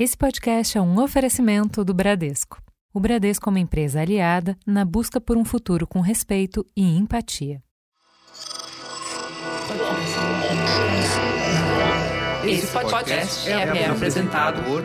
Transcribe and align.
Esse 0.00 0.16
podcast 0.16 0.76
é 0.78 0.80
um 0.80 0.98
oferecimento 0.98 1.84
do 1.84 1.92
Bradesco. 1.92 2.56
O 2.90 2.98
Bradesco 2.98 3.46
é 3.46 3.50
uma 3.50 3.60
empresa 3.60 4.00
aliada 4.00 4.56
na 4.66 4.82
busca 4.82 5.20
por 5.20 5.36
um 5.36 5.44
futuro 5.44 5.86
com 5.86 6.00
respeito 6.00 6.66
e 6.74 6.96
empatia. 6.96 7.62
Esse 12.42 12.66
podcast 12.68 13.46
é, 13.46 13.52
é 13.52 13.90
apresentado 13.90 14.62
por 14.62 14.82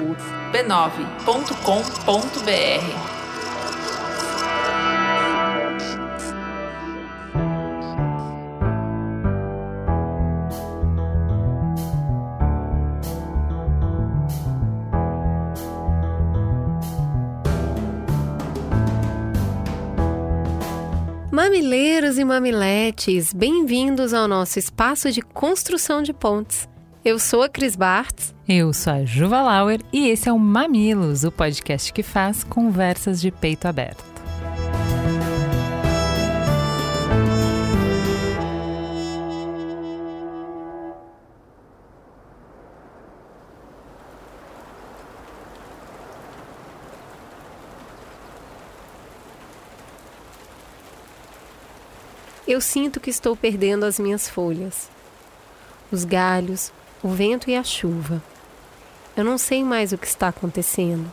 b9.com.br. 0.52 3.15
Mamileiros 21.56 22.20
e 22.20 22.26
mamiletes, 22.26 23.32
bem-vindos 23.32 24.14
ao 24.14 24.28
nosso 24.28 24.60
espaço 24.60 25.10
de 25.10 25.22
construção 25.22 26.04
de 26.04 26.12
pontes. 26.12 26.68
Eu 27.04 27.18
sou 27.18 27.44
a 27.44 27.48
Cris 27.48 27.78
Bartz. 27.78 28.36
Eu 28.46 28.74
sou 28.74 28.92
a 28.92 29.06
Juva 29.06 29.42
Lauer 29.42 29.80
e 29.94 30.10
esse 30.10 30.28
é 30.28 30.34
o 30.34 30.38
Mamilos, 30.38 31.24
o 31.24 31.32
podcast 31.32 31.94
que 31.94 32.04
faz 32.04 32.44
conversas 32.44 33.22
de 33.22 33.32
peito 33.32 33.70
aberto. 33.70 34.15
Eu 52.56 52.62
sinto 52.62 53.02
que 53.02 53.10
estou 53.10 53.36
perdendo 53.36 53.84
as 53.84 54.00
minhas 54.00 54.30
folhas, 54.30 54.90
os 55.92 56.06
galhos, 56.06 56.72
o 57.04 57.10
vento 57.10 57.50
e 57.50 57.56
a 57.58 57.66
chuva. 57.66 58.24
Eu 59.14 59.26
não 59.26 59.38
sei 59.38 59.62
mais 59.62 59.92
o 59.92 59.98
que 59.98 60.08
está 60.08 60.30
acontecendo. 60.30 61.12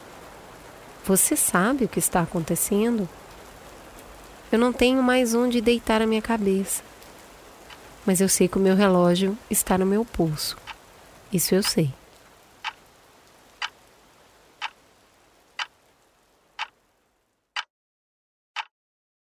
Você 1.05 1.35
sabe 1.35 1.85
o 1.85 1.89
que 1.89 1.99
está 1.99 2.21
acontecendo? 2.21 3.09
Eu 4.53 4.59
não 4.61 4.73
tenho 4.73 5.03
mais 5.03 5.35
onde 5.35 5.61
deitar 5.61 6.01
a 6.01 6.07
minha 6.07 6.23
cabeça. 6.23 6.81
Mas 8.07 8.21
eu 8.21 8.29
sei 8.29 8.47
que 8.47 8.59
o 8.59 8.63
meu 8.63 8.77
relógio 8.77 9.37
está 9.51 9.77
no 9.77 9.85
meu 9.85 10.05
pulso. 10.05 10.57
Isso 11.33 11.57
eu 11.57 11.63
sei. 11.65 11.93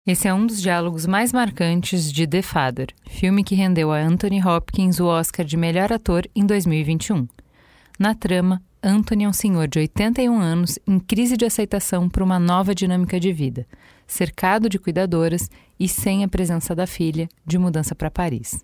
Esse 0.07 0.29
é 0.29 0.35
um 0.35 0.47
dos 0.47 0.61
diálogos 0.61 1.07
mais 1.07 1.33
marcantes 1.33 2.13
de 2.13 2.27
The 2.27 2.43
Father, 2.43 2.89
filme 3.09 3.43
que 3.43 3.55
rendeu 3.55 3.91
a 3.91 3.99
Anthony 3.99 4.39
Hopkins 4.47 5.01
o 5.01 5.07
Oscar 5.07 5.47
de 5.47 5.57
melhor 5.57 5.91
ator 5.91 6.29
em 6.37 6.45
2021. 6.45 7.27
Na 7.99 8.15
trama, 8.15 8.63
Anthony 8.83 9.25
é 9.25 9.29
um 9.31 9.33
senhor 9.33 9.67
de 9.67 9.79
81 9.79 10.39
anos 10.39 10.79
em 10.87 10.99
crise 10.99 11.39
de 11.39 11.47
aceitação 11.47 12.07
por 12.07 12.23
uma 12.23 12.39
nova 12.39 12.75
dinâmica 12.75 13.19
de 13.19 13.33
vida, 13.33 13.67
cercado 14.07 14.69
de 14.69 14.79
cuidadoras 14.79 15.49
e 15.81 15.89
sem 15.89 16.23
a 16.23 16.29
presença 16.29 16.75
da 16.75 16.87
filha, 16.87 17.27
de 17.47 17.57
mudança 17.57 17.95
para 17.95 18.11
Paris. 18.11 18.63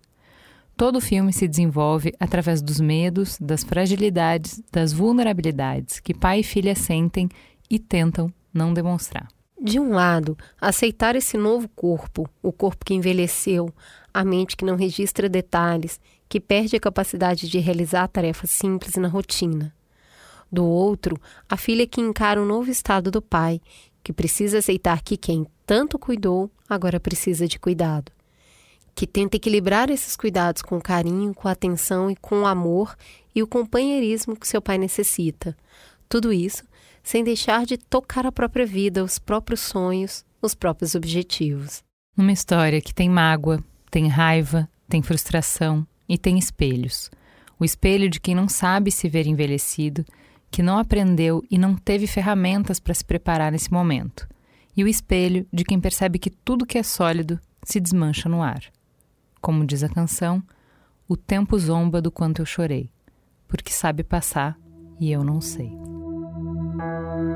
Todo 0.76 0.96
o 0.96 1.00
filme 1.00 1.32
se 1.32 1.48
desenvolve 1.48 2.12
através 2.20 2.60
dos 2.60 2.78
medos, 2.78 3.38
das 3.40 3.64
fragilidades, 3.64 4.62
das 4.70 4.92
vulnerabilidades 4.92 6.00
que 6.00 6.12
pai 6.12 6.40
e 6.40 6.44
filha 6.44 6.74
sentem 6.74 7.30
e 7.70 7.78
tentam 7.78 8.30
não 8.52 8.74
demonstrar. 8.74 9.39
De 9.62 9.78
um 9.78 9.90
lado, 9.90 10.38
aceitar 10.58 11.14
esse 11.16 11.36
novo 11.36 11.68
corpo, 11.68 12.26
o 12.42 12.50
corpo 12.50 12.82
que 12.82 12.94
envelheceu, 12.94 13.70
a 14.12 14.24
mente 14.24 14.56
que 14.56 14.64
não 14.64 14.74
registra 14.74 15.28
detalhes, 15.28 16.00
que 16.30 16.40
perde 16.40 16.76
a 16.76 16.80
capacidade 16.80 17.46
de 17.46 17.58
realizar 17.58 18.08
tarefas 18.08 18.50
simples 18.50 18.94
na 18.94 19.06
rotina. 19.06 19.74
Do 20.50 20.64
outro, 20.64 21.20
a 21.46 21.58
filha 21.58 21.86
que 21.86 22.00
encara 22.00 22.40
o 22.40 22.46
novo 22.46 22.70
estado 22.70 23.10
do 23.10 23.20
pai, 23.20 23.60
que 24.02 24.14
precisa 24.14 24.60
aceitar 24.60 25.02
que 25.02 25.18
quem 25.18 25.46
tanto 25.66 25.98
cuidou 25.98 26.50
agora 26.66 26.98
precisa 26.98 27.46
de 27.46 27.58
cuidado. 27.58 28.10
Que 28.94 29.06
tenta 29.06 29.36
equilibrar 29.36 29.90
esses 29.90 30.16
cuidados 30.16 30.62
com 30.62 30.80
carinho, 30.80 31.34
com 31.34 31.48
atenção 31.48 32.10
e 32.10 32.16
com 32.16 32.40
o 32.40 32.46
amor 32.46 32.96
e 33.34 33.42
o 33.42 33.46
companheirismo 33.46 34.36
que 34.36 34.48
seu 34.48 34.62
pai 34.62 34.78
necessita. 34.78 35.54
Tudo 36.08 36.32
isso 36.32 36.64
sem 37.02 37.24
deixar 37.24 37.66
de 37.66 37.76
tocar 37.76 38.26
a 38.26 38.32
própria 38.32 38.66
vida, 38.66 39.02
os 39.02 39.18
próprios 39.18 39.60
sonhos, 39.60 40.24
os 40.40 40.54
próprios 40.54 40.94
objetivos. 40.94 41.82
Uma 42.16 42.32
história 42.32 42.80
que 42.80 42.94
tem 42.94 43.08
mágoa, 43.08 43.62
tem 43.90 44.08
raiva, 44.08 44.68
tem 44.88 45.02
frustração 45.02 45.86
e 46.08 46.18
tem 46.18 46.38
espelhos. 46.38 47.10
O 47.58 47.64
espelho 47.64 48.08
de 48.08 48.20
quem 48.20 48.34
não 48.34 48.48
sabe 48.48 48.90
se 48.90 49.08
ver 49.08 49.26
envelhecido, 49.26 50.04
que 50.50 50.62
não 50.62 50.78
aprendeu 50.78 51.44
e 51.50 51.56
não 51.56 51.76
teve 51.76 52.06
ferramentas 52.06 52.80
para 52.80 52.94
se 52.94 53.04
preparar 53.04 53.52
nesse 53.52 53.72
momento. 53.72 54.28
E 54.76 54.82
o 54.82 54.88
espelho 54.88 55.46
de 55.52 55.64
quem 55.64 55.80
percebe 55.80 56.18
que 56.18 56.30
tudo 56.30 56.66
que 56.66 56.78
é 56.78 56.82
sólido 56.82 57.38
se 57.62 57.78
desmancha 57.78 58.28
no 58.28 58.42
ar. 58.42 58.62
Como 59.40 59.64
diz 59.64 59.82
a 59.82 59.88
canção, 59.88 60.42
o 61.08 61.16
tempo 61.16 61.58
zomba 61.58 62.00
do 62.00 62.10
quanto 62.10 62.40
eu 62.40 62.46
chorei, 62.46 62.90
porque 63.48 63.72
sabe 63.72 64.02
passar 64.02 64.58
e 64.98 65.10
eu 65.10 65.24
não 65.24 65.40
sei. 65.40 65.99
thank 66.80 67.04
you 67.12 67.29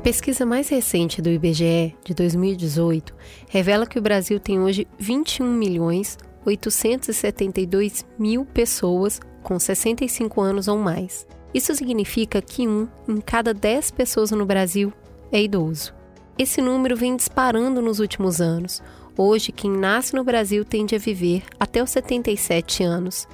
pesquisa 0.00 0.46
mais 0.46 0.68
recente 0.68 1.20
do 1.20 1.28
IBGE, 1.28 1.94
de 2.02 2.14
2018, 2.14 3.14
revela 3.48 3.86
que 3.86 3.98
o 3.98 4.02
Brasil 4.02 4.40
tem 4.40 4.58
hoje 4.58 4.88
21 4.98 5.46
milhões 5.46 6.16
872 6.44 8.06
mil 8.18 8.46
pessoas 8.46 9.20
com 9.42 9.58
65 9.58 10.40
anos 10.40 10.68
ou 10.68 10.78
mais. 10.78 11.26
Isso 11.52 11.74
significa 11.74 12.40
que 12.40 12.66
um 12.66 12.88
em 13.06 13.20
cada 13.20 13.52
10 13.52 13.90
pessoas 13.90 14.30
no 14.30 14.46
Brasil 14.46 14.90
é 15.30 15.42
idoso. 15.42 15.94
Esse 16.38 16.62
número 16.62 16.96
vem 16.96 17.14
disparando 17.14 17.82
nos 17.82 18.00
últimos 18.00 18.40
anos. 18.40 18.82
Hoje, 19.18 19.52
quem 19.52 19.70
nasce 19.70 20.14
no 20.14 20.24
Brasil 20.24 20.64
tende 20.64 20.94
a 20.94 20.98
viver 20.98 21.42
até 21.58 21.82
os 21.82 21.90
77 21.90 22.82
anos. 22.82 23.28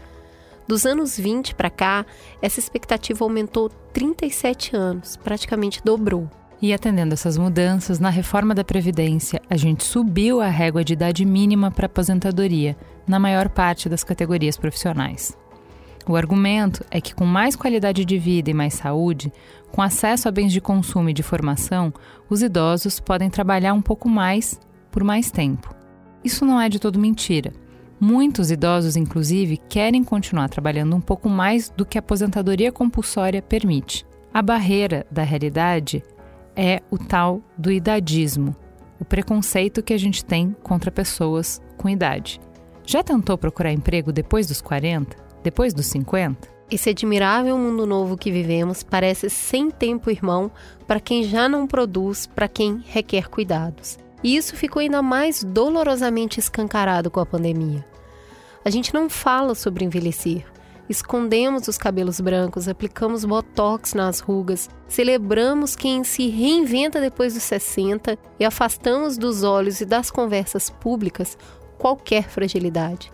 Dos 0.67 0.85
anos 0.85 1.17
20 1.17 1.55
para 1.55 1.71
cá, 1.71 2.05
essa 2.43 2.59
expectativa 2.59 3.25
aumentou 3.25 3.69
37 3.93 4.75
anos, 4.75 5.17
praticamente 5.17 5.81
dobrou. 5.85 6.29
E 6.61 6.73
atendendo 6.73 7.13
essas 7.13 7.37
mudanças, 7.37 7.99
na 7.99 8.09
reforma 8.09 8.55
da 8.55 8.65
Previdência, 8.65 9.43
a 9.49 9.57
gente 9.57 9.85
subiu 9.85 10.41
a 10.41 10.49
régua 10.49 10.83
de 10.83 10.95
idade 10.95 11.25
mínima 11.25 11.71
para 11.71 11.87
aposentadoria 11.87 12.77
na 13.07 13.19
maior 13.19 13.49
parte 13.49 13.89
das 13.89 14.03
categorias 14.03 14.57
profissionais. 14.57 15.37
O 16.09 16.17
argumento 16.17 16.85
é 16.91 17.01
que, 17.01 17.15
com 17.15 17.27
mais 17.27 17.57
qualidade 17.57 18.05
de 18.05 18.17
vida 18.17 18.51
e 18.51 18.55
mais 18.55 18.75
saúde, 18.75 19.33
com 19.71 19.83
acesso 19.83 20.29
a 20.29 20.31
bens 20.31 20.53
de 20.53 20.61
consumo 20.61 21.11
e 21.11 21.13
de 21.13 21.23
formação, 21.23 21.93
os 22.31 22.43
idosos 22.43 23.01
podem 23.01 23.29
trabalhar 23.29 23.75
um 23.75 23.83
pouco 23.83 24.09
mais 24.09 24.59
por 24.91 25.05
mais 25.05 25.31
tempo. 25.31 25.75
Isso 26.25 26.47
não 26.47 26.61
é 26.61 26.69
de 26.69 26.79
todo 26.79 26.99
mentira. 26.99 27.53
Muitos 28.01 28.51
idosos, 28.51 28.97
inclusive, 28.97 29.57
querem 29.69 30.03
continuar 30.05 30.49
trabalhando 30.49 30.97
um 30.97 31.01
pouco 31.01 31.29
mais 31.29 31.69
do 31.69 31.85
que 31.85 31.99
a 31.99 32.01
aposentadoria 32.01 32.73
compulsória 32.73 33.43
permite. 33.43 34.07
A 34.33 34.41
barreira 34.41 35.07
da 35.11 35.23
realidade 35.23 36.03
é 36.57 36.83
o 36.91 36.99
tal 36.99 37.43
do 37.57 37.71
idadismo, 37.71 38.57
o 38.99 39.05
preconceito 39.05 39.83
que 39.83 39.93
a 39.93 39.99
gente 39.99 40.25
tem 40.25 40.57
contra 40.63 40.91
pessoas 40.91 41.61
com 41.77 41.89
idade. 41.89 42.41
Já 42.85 43.03
tentou 43.03 43.37
procurar 43.37 43.73
emprego 43.73 44.13
depois 44.13 44.47
dos 44.47 44.61
40? 44.61 45.17
Depois 45.43 45.75
dos 45.75 45.87
50? 45.87 46.49
Esse 46.71 46.91
admirável 46.91 47.57
mundo 47.57 47.87
novo 47.87 48.17
que 48.17 48.33
vivemos 48.33 48.83
parece 48.83 49.31
sem 49.31 49.71
tempo 49.71 50.11
irmão 50.11 50.51
para 50.87 50.99
quem 50.99 51.23
já 51.23 51.49
não 51.49 51.67
produz, 51.67 52.27
para 52.27 52.49
quem 52.49 52.83
requer 52.87 53.29
cuidados. 53.29 53.99
E 54.23 54.37
isso 54.37 54.57
ficou 54.57 54.81
ainda 54.81 55.03
mais 55.03 55.45
dolorosamente 55.45 56.41
escancarado 56.41 57.11
com 57.11 57.21
a 57.21 57.27
pandemia. 57.27 57.85
A 58.65 58.71
gente 58.71 58.93
não 58.93 59.09
fala 59.09 59.55
sobre 59.55 59.85
envelhecer, 59.85 60.45
Escondemos 60.89 61.67
os 61.67 61.77
cabelos 61.77 62.21
brancos, 62.21 62.69
aplicamos 62.69 63.25
botox 63.25 63.93
nas 63.93 64.21
rugas, 64.21 64.71
celebramos 64.87 65.75
quem 65.75 66.05
se 66.05 66.29
reinventa 66.29 67.01
depois 67.01 67.35
dos 67.35 67.43
60 67.43 68.17
e 68.39 68.45
afastamos 68.45 69.19
dos 69.19 69.43
olhos 69.43 69.81
e 69.81 69.85
das 69.85 70.11
conversas 70.13 70.71
públicas 70.71 71.37
qualquer 71.77 72.29
fragilidade. 72.29 73.11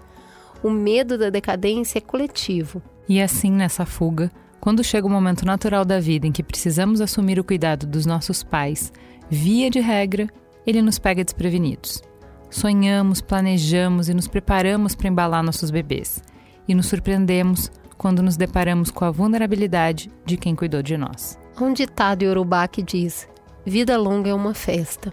O 0.63 0.69
medo 0.71 1.17
da 1.17 1.31
decadência 1.31 1.99
é 1.99 2.03
coletivo. 2.03 2.83
E 3.09 3.21
assim, 3.23 3.51
nessa 3.51 3.87
fuga, 3.87 4.31
quando 4.61 4.85
chega 4.85 5.07
o 5.07 5.11
momento 5.11 5.47
natural 5.47 5.85
da 5.85 5.99
vida 5.99 6.27
em 6.27 6.33
que 6.33 6.43
precisamos 6.43 7.01
assumir 7.01 7.41
o 7.41 7.45
cuidado 7.45 7.87
dos 7.87 8.05
nossos 8.05 8.43
pais, 8.43 8.93
via 9.31 9.71
de 9.71 9.81
regra, 9.81 10.29
ele 10.67 10.83
nos 10.83 10.99
pega 10.99 11.25
desprevenidos. 11.25 12.03
Sonhamos, 12.51 13.23
planejamos 13.23 14.11
e 14.11 14.15
nos 14.15 14.29
preparamos 14.29 14.95
para 14.95 15.09
embalar 15.09 15.43
nossos 15.43 15.71
bebês 15.71 16.23
e 16.67 16.75
nos 16.75 16.87
surpreendemos 16.87 17.71
quando 17.97 18.23
nos 18.23 18.37
deparamos 18.37 18.91
com 18.91 19.05
a 19.05 19.11
vulnerabilidade 19.11 20.11
de 20.25 20.37
quem 20.37 20.57
cuidou 20.57 20.83
de 20.83 20.97
nós. 20.97 21.39
Há 21.57 21.63
um 21.63 21.73
ditado 21.73 22.23
iorubá 22.25 22.67
que 22.67 22.83
diz: 22.83 23.29
Vida 23.65 23.97
longa 23.97 24.31
é 24.31 24.35
uma 24.35 24.55
festa. 24.55 25.13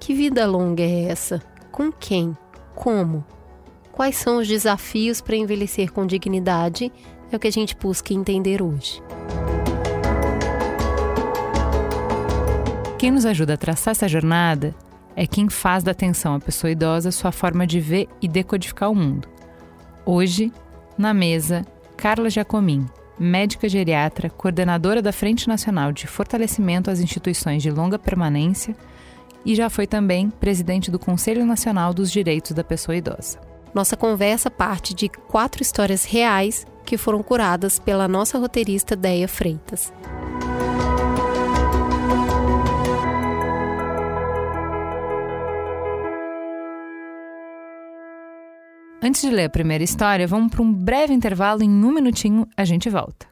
Que 0.00 0.14
vida 0.14 0.46
longa 0.46 0.82
é 0.82 1.04
essa? 1.04 1.42
Com 1.70 1.90
quem? 1.92 2.36
Como? 2.74 3.24
Quais 3.92 4.16
são 4.16 4.38
os 4.38 4.48
desafios 4.48 5.20
para 5.20 5.36
envelhecer 5.36 5.92
com 5.92 6.06
dignidade? 6.06 6.92
É 7.30 7.36
o 7.36 7.38
que 7.38 7.48
a 7.48 7.52
gente 7.52 7.76
busca 7.76 8.12
entender 8.14 8.62
hoje. 8.62 9.02
Quem 12.98 13.10
nos 13.10 13.26
ajuda 13.26 13.54
a 13.54 13.56
traçar 13.56 13.92
essa 13.92 14.08
jornada 14.08 14.74
é 15.14 15.26
quem 15.26 15.48
faz 15.48 15.82
da 15.84 15.90
atenção 15.90 16.34
à 16.34 16.40
pessoa 16.40 16.70
idosa 16.70 17.12
sua 17.12 17.30
forma 17.30 17.66
de 17.66 17.78
ver 17.78 18.08
e 18.22 18.26
decodificar 18.26 18.90
o 18.90 18.94
mundo. 18.94 19.28
Hoje, 20.06 20.52
na 20.98 21.14
mesa, 21.14 21.64
Carla 21.96 22.28
Jacomin, 22.28 22.86
médica 23.18 23.68
geriatra, 23.68 24.28
coordenadora 24.28 25.00
da 25.00 25.12
Frente 25.12 25.48
Nacional 25.48 25.92
de 25.92 26.06
Fortalecimento 26.06 26.90
às 26.90 27.00
Instituições 27.00 27.62
de 27.62 27.70
Longa 27.70 27.98
Permanência 27.98 28.76
e 29.46 29.54
já 29.54 29.70
foi 29.70 29.86
também 29.86 30.28
presidente 30.28 30.90
do 30.90 30.98
Conselho 30.98 31.46
Nacional 31.46 31.94
dos 31.94 32.10
Direitos 32.10 32.52
da 32.52 32.62
Pessoa 32.62 32.96
Idosa. 32.96 33.38
Nossa 33.72 33.96
conversa 33.96 34.50
parte 34.50 34.92
de 34.92 35.08
quatro 35.08 35.62
histórias 35.62 36.04
reais 36.04 36.66
que 36.84 36.98
foram 36.98 37.22
curadas 37.22 37.78
pela 37.78 38.06
nossa 38.06 38.38
roteirista 38.38 38.94
Deia 38.94 39.26
Freitas. 39.26 39.90
Antes 49.06 49.20
de 49.20 49.28
ler 49.28 49.44
a 49.44 49.50
primeira 49.50 49.84
história, 49.84 50.26
vamos 50.26 50.50
para 50.50 50.62
um 50.62 50.72
breve 50.72 51.12
intervalo. 51.12 51.62
Em 51.62 51.68
um 51.68 51.92
minutinho, 51.92 52.48
a 52.56 52.64
gente 52.64 52.88
volta. 52.88 53.28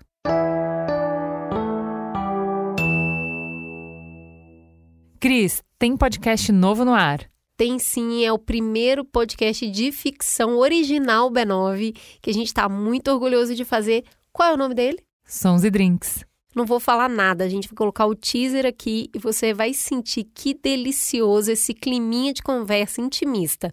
Cris, 5.18 5.62
tem 5.78 5.96
podcast 5.96 6.52
novo 6.52 6.84
no 6.84 6.92
ar. 6.92 7.26
Tem 7.56 7.78
sim, 7.78 8.22
é 8.22 8.30
o 8.30 8.38
primeiro 8.38 9.02
podcast 9.02 9.66
de 9.70 9.90
ficção 9.90 10.58
original 10.58 11.30
B9 11.30 11.96
que 12.20 12.28
a 12.28 12.34
gente 12.34 12.48
está 12.48 12.68
muito 12.68 13.10
orgulhoso 13.10 13.54
de 13.54 13.64
fazer. 13.64 14.04
Qual 14.30 14.50
é 14.50 14.52
o 14.52 14.58
nome 14.58 14.74
dele? 14.74 14.98
Sons 15.24 15.64
e 15.64 15.70
Drinks. 15.70 16.22
Não 16.54 16.66
vou 16.66 16.80
falar 16.80 17.08
nada, 17.08 17.44
a 17.44 17.48
gente 17.48 17.68
vai 17.68 17.76
colocar 17.76 18.04
o 18.04 18.14
teaser 18.14 18.66
aqui 18.66 19.08
e 19.14 19.18
você 19.18 19.54
vai 19.54 19.72
sentir 19.72 20.24
que 20.34 20.52
delicioso 20.52 21.50
esse 21.50 21.72
climinha 21.72 22.34
de 22.34 22.42
conversa 22.42 23.00
intimista 23.00 23.72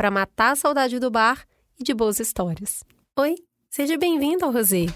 para 0.00 0.10
matar 0.10 0.52
a 0.52 0.56
saudade 0.56 0.98
do 0.98 1.10
bar 1.10 1.44
e 1.78 1.84
de 1.84 1.92
boas 1.92 2.18
histórias. 2.18 2.82
Oi, 3.18 3.34
seja 3.68 3.98
bem-vindo 3.98 4.46
ao 4.46 4.50
Rosé. 4.50 4.86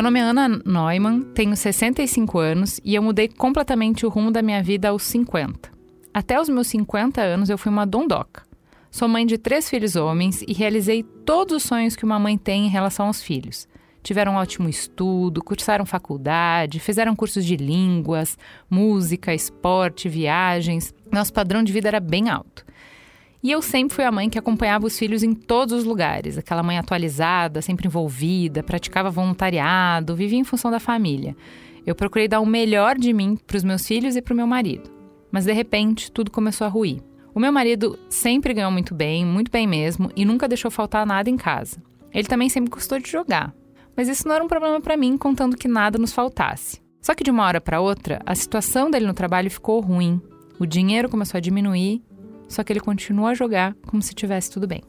Meu 0.00 0.04
nome 0.04 0.18
é 0.18 0.22
Ana 0.22 0.48
Neumann, 0.64 1.20
tenho 1.34 1.54
65 1.54 2.38
anos 2.38 2.80
e 2.82 2.94
eu 2.94 3.02
mudei 3.02 3.28
completamente 3.28 4.06
o 4.06 4.08
rumo 4.08 4.30
da 4.30 4.40
minha 4.40 4.62
vida 4.62 4.88
aos 4.88 5.02
50. 5.02 5.70
Até 6.14 6.40
os 6.40 6.48
meus 6.48 6.68
50 6.68 7.20
anos 7.20 7.50
eu 7.50 7.58
fui 7.58 7.70
uma 7.70 7.84
dondoca. 7.84 8.42
Sou 8.90 9.06
mãe 9.06 9.26
de 9.26 9.36
três 9.36 9.68
filhos 9.68 9.96
homens 9.96 10.40
e 10.48 10.54
realizei 10.54 11.02
todos 11.02 11.54
os 11.54 11.62
sonhos 11.64 11.96
que 11.96 12.06
uma 12.06 12.18
mãe 12.18 12.38
tem 12.38 12.64
em 12.64 12.70
relação 12.70 13.08
aos 13.08 13.22
filhos. 13.22 13.68
Tiveram 14.02 14.32
um 14.32 14.36
ótimo 14.36 14.70
estudo, 14.70 15.44
cursaram 15.44 15.84
faculdade, 15.84 16.80
fizeram 16.80 17.14
cursos 17.14 17.44
de 17.44 17.56
línguas, 17.56 18.38
música, 18.70 19.34
esporte, 19.34 20.08
viagens. 20.08 20.94
Nosso 21.12 21.30
padrão 21.30 21.62
de 21.62 21.74
vida 21.74 21.88
era 21.88 22.00
bem 22.00 22.30
alto. 22.30 22.64
E 23.42 23.50
eu 23.50 23.62
sempre 23.62 23.94
fui 23.94 24.04
a 24.04 24.12
mãe 24.12 24.28
que 24.28 24.38
acompanhava 24.38 24.86
os 24.86 24.98
filhos 24.98 25.22
em 25.22 25.32
todos 25.32 25.72
os 25.72 25.84
lugares, 25.84 26.36
aquela 26.36 26.62
mãe 26.62 26.76
atualizada, 26.76 27.62
sempre 27.62 27.86
envolvida, 27.86 28.62
praticava 28.62 29.10
voluntariado, 29.10 30.14
vivia 30.14 30.38
em 30.38 30.44
função 30.44 30.70
da 30.70 30.78
família. 30.78 31.34
Eu 31.86 31.94
procurei 31.94 32.28
dar 32.28 32.40
o 32.40 32.46
melhor 32.46 32.98
de 32.98 33.12
mim 33.14 33.38
para 33.46 33.56
os 33.56 33.64
meus 33.64 33.86
filhos 33.86 34.14
e 34.14 34.20
para 34.20 34.34
o 34.34 34.36
meu 34.36 34.46
marido. 34.46 34.90
Mas 35.32 35.46
de 35.46 35.52
repente, 35.52 36.12
tudo 36.12 36.30
começou 36.30 36.66
a 36.66 36.70
ruir. 36.70 37.02
O 37.34 37.40
meu 37.40 37.50
marido 37.50 37.98
sempre 38.10 38.52
ganhou 38.52 38.70
muito 38.70 38.94
bem, 38.94 39.24
muito 39.24 39.50
bem 39.50 39.66
mesmo, 39.66 40.10
e 40.14 40.24
nunca 40.24 40.46
deixou 40.46 40.70
faltar 40.70 41.06
nada 41.06 41.30
em 41.30 41.36
casa. 41.36 41.82
Ele 42.12 42.28
também 42.28 42.48
sempre 42.50 42.70
gostou 42.70 42.98
de 42.98 43.08
jogar. 43.08 43.54
Mas 43.96 44.08
isso 44.08 44.28
não 44.28 44.34
era 44.34 44.44
um 44.44 44.48
problema 44.48 44.80
para 44.80 44.96
mim, 44.96 45.16
contando 45.16 45.56
que 45.56 45.68
nada 45.68 45.98
nos 45.98 46.12
faltasse. 46.12 46.80
Só 47.00 47.14
que 47.14 47.24
de 47.24 47.30
uma 47.30 47.44
hora 47.44 47.60
para 47.60 47.80
outra, 47.80 48.20
a 48.26 48.34
situação 48.34 48.90
dele 48.90 49.06
no 49.06 49.14
trabalho 49.14 49.50
ficou 49.50 49.80
ruim. 49.80 50.20
O 50.58 50.66
dinheiro 50.66 51.08
começou 51.08 51.38
a 51.38 51.40
diminuir 51.40 52.02
só 52.50 52.64
que 52.64 52.72
ele 52.72 52.80
continuou 52.80 53.28
a 53.28 53.34
jogar 53.34 53.74
como 53.86 54.02
se 54.02 54.12
tivesse 54.12 54.50
tudo 54.50 54.66
bem. 54.66 54.82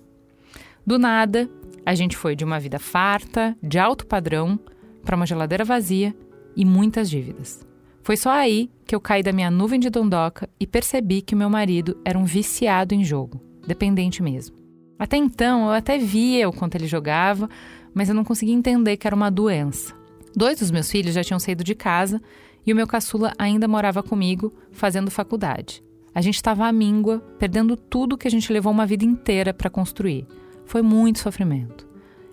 Do 0.85 0.97
nada, 0.97 1.47
a 1.85 1.93
gente 1.93 2.17
foi 2.17 2.35
de 2.35 2.43
uma 2.43 2.59
vida 2.59 2.79
farta, 2.79 3.55
de 3.61 3.77
alto 3.77 4.07
padrão, 4.07 4.59
para 5.05 5.15
uma 5.15 5.27
geladeira 5.27 5.63
vazia 5.63 6.13
e 6.55 6.65
muitas 6.65 7.07
dívidas. 7.09 7.65
Foi 8.01 8.17
só 8.17 8.31
aí 8.31 8.69
que 8.85 8.95
eu 8.95 8.99
caí 8.99 9.21
da 9.21 9.31
minha 9.31 9.51
nuvem 9.51 9.79
de 9.79 9.91
dondoca 9.91 10.49
e 10.59 10.65
percebi 10.65 11.21
que 11.21 11.35
meu 11.35 11.51
marido 11.51 12.01
era 12.03 12.17
um 12.17 12.25
viciado 12.25 12.95
em 12.95 13.03
jogo, 13.03 13.39
dependente 13.65 14.23
mesmo. 14.23 14.57
Até 14.97 15.17
então, 15.17 15.65
eu 15.65 15.71
até 15.71 15.99
via 15.99 16.49
o 16.49 16.53
quanto 16.53 16.75
ele 16.75 16.87
jogava, 16.87 17.47
mas 17.93 18.09
eu 18.09 18.15
não 18.15 18.23
conseguia 18.23 18.55
entender 18.55 18.97
que 18.97 19.05
era 19.05 19.15
uma 19.15 19.29
doença. 19.29 19.93
Dois 20.35 20.59
dos 20.59 20.71
meus 20.71 20.89
filhos 20.89 21.13
já 21.13 21.23
tinham 21.23 21.39
saído 21.39 21.63
de 21.63 21.75
casa 21.75 22.19
e 22.65 22.73
o 22.73 22.75
meu 22.75 22.87
caçula 22.87 23.33
ainda 23.37 23.67
morava 23.67 24.01
comigo, 24.01 24.51
fazendo 24.71 25.11
faculdade. 25.11 25.83
A 26.13 26.21
gente 26.21 26.35
estava 26.35 26.65
à 26.65 26.71
míngua, 26.71 27.19
perdendo 27.39 27.77
tudo 27.77 28.17
que 28.17 28.27
a 28.27 28.31
gente 28.31 28.51
levou 28.51 28.71
uma 28.71 28.85
vida 28.85 29.05
inteira 29.05 29.53
para 29.53 29.69
construir. 29.69 30.27
Foi 30.65 30.81
muito 30.81 31.19
sofrimento. 31.19 31.87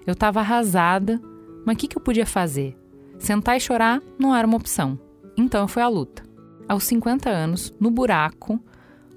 Eu 0.06 0.12
estava 0.12 0.40
arrasada, 0.40 1.20
mas 1.64 1.76
o 1.76 1.78
que, 1.78 1.86
que 1.86 1.96
eu 1.96 2.02
podia 2.02 2.26
fazer? 2.26 2.76
Sentar 3.18 3.56
e 3.56 3.60
chorar 3.60 4.02
não 4.18 4.34
era 4.34 4.46
uma 4.46 4.56
opção. 4.56 4.98
Então 5.36 5.68
fui 5.68 5.82
à 5.82 5.88
luta. 5.88 6.24
Aos 6.68 6.84
50 6.84 7.30
anos, 7.30 7.72
no 7.78 7.90
buraco, 7.90 8.60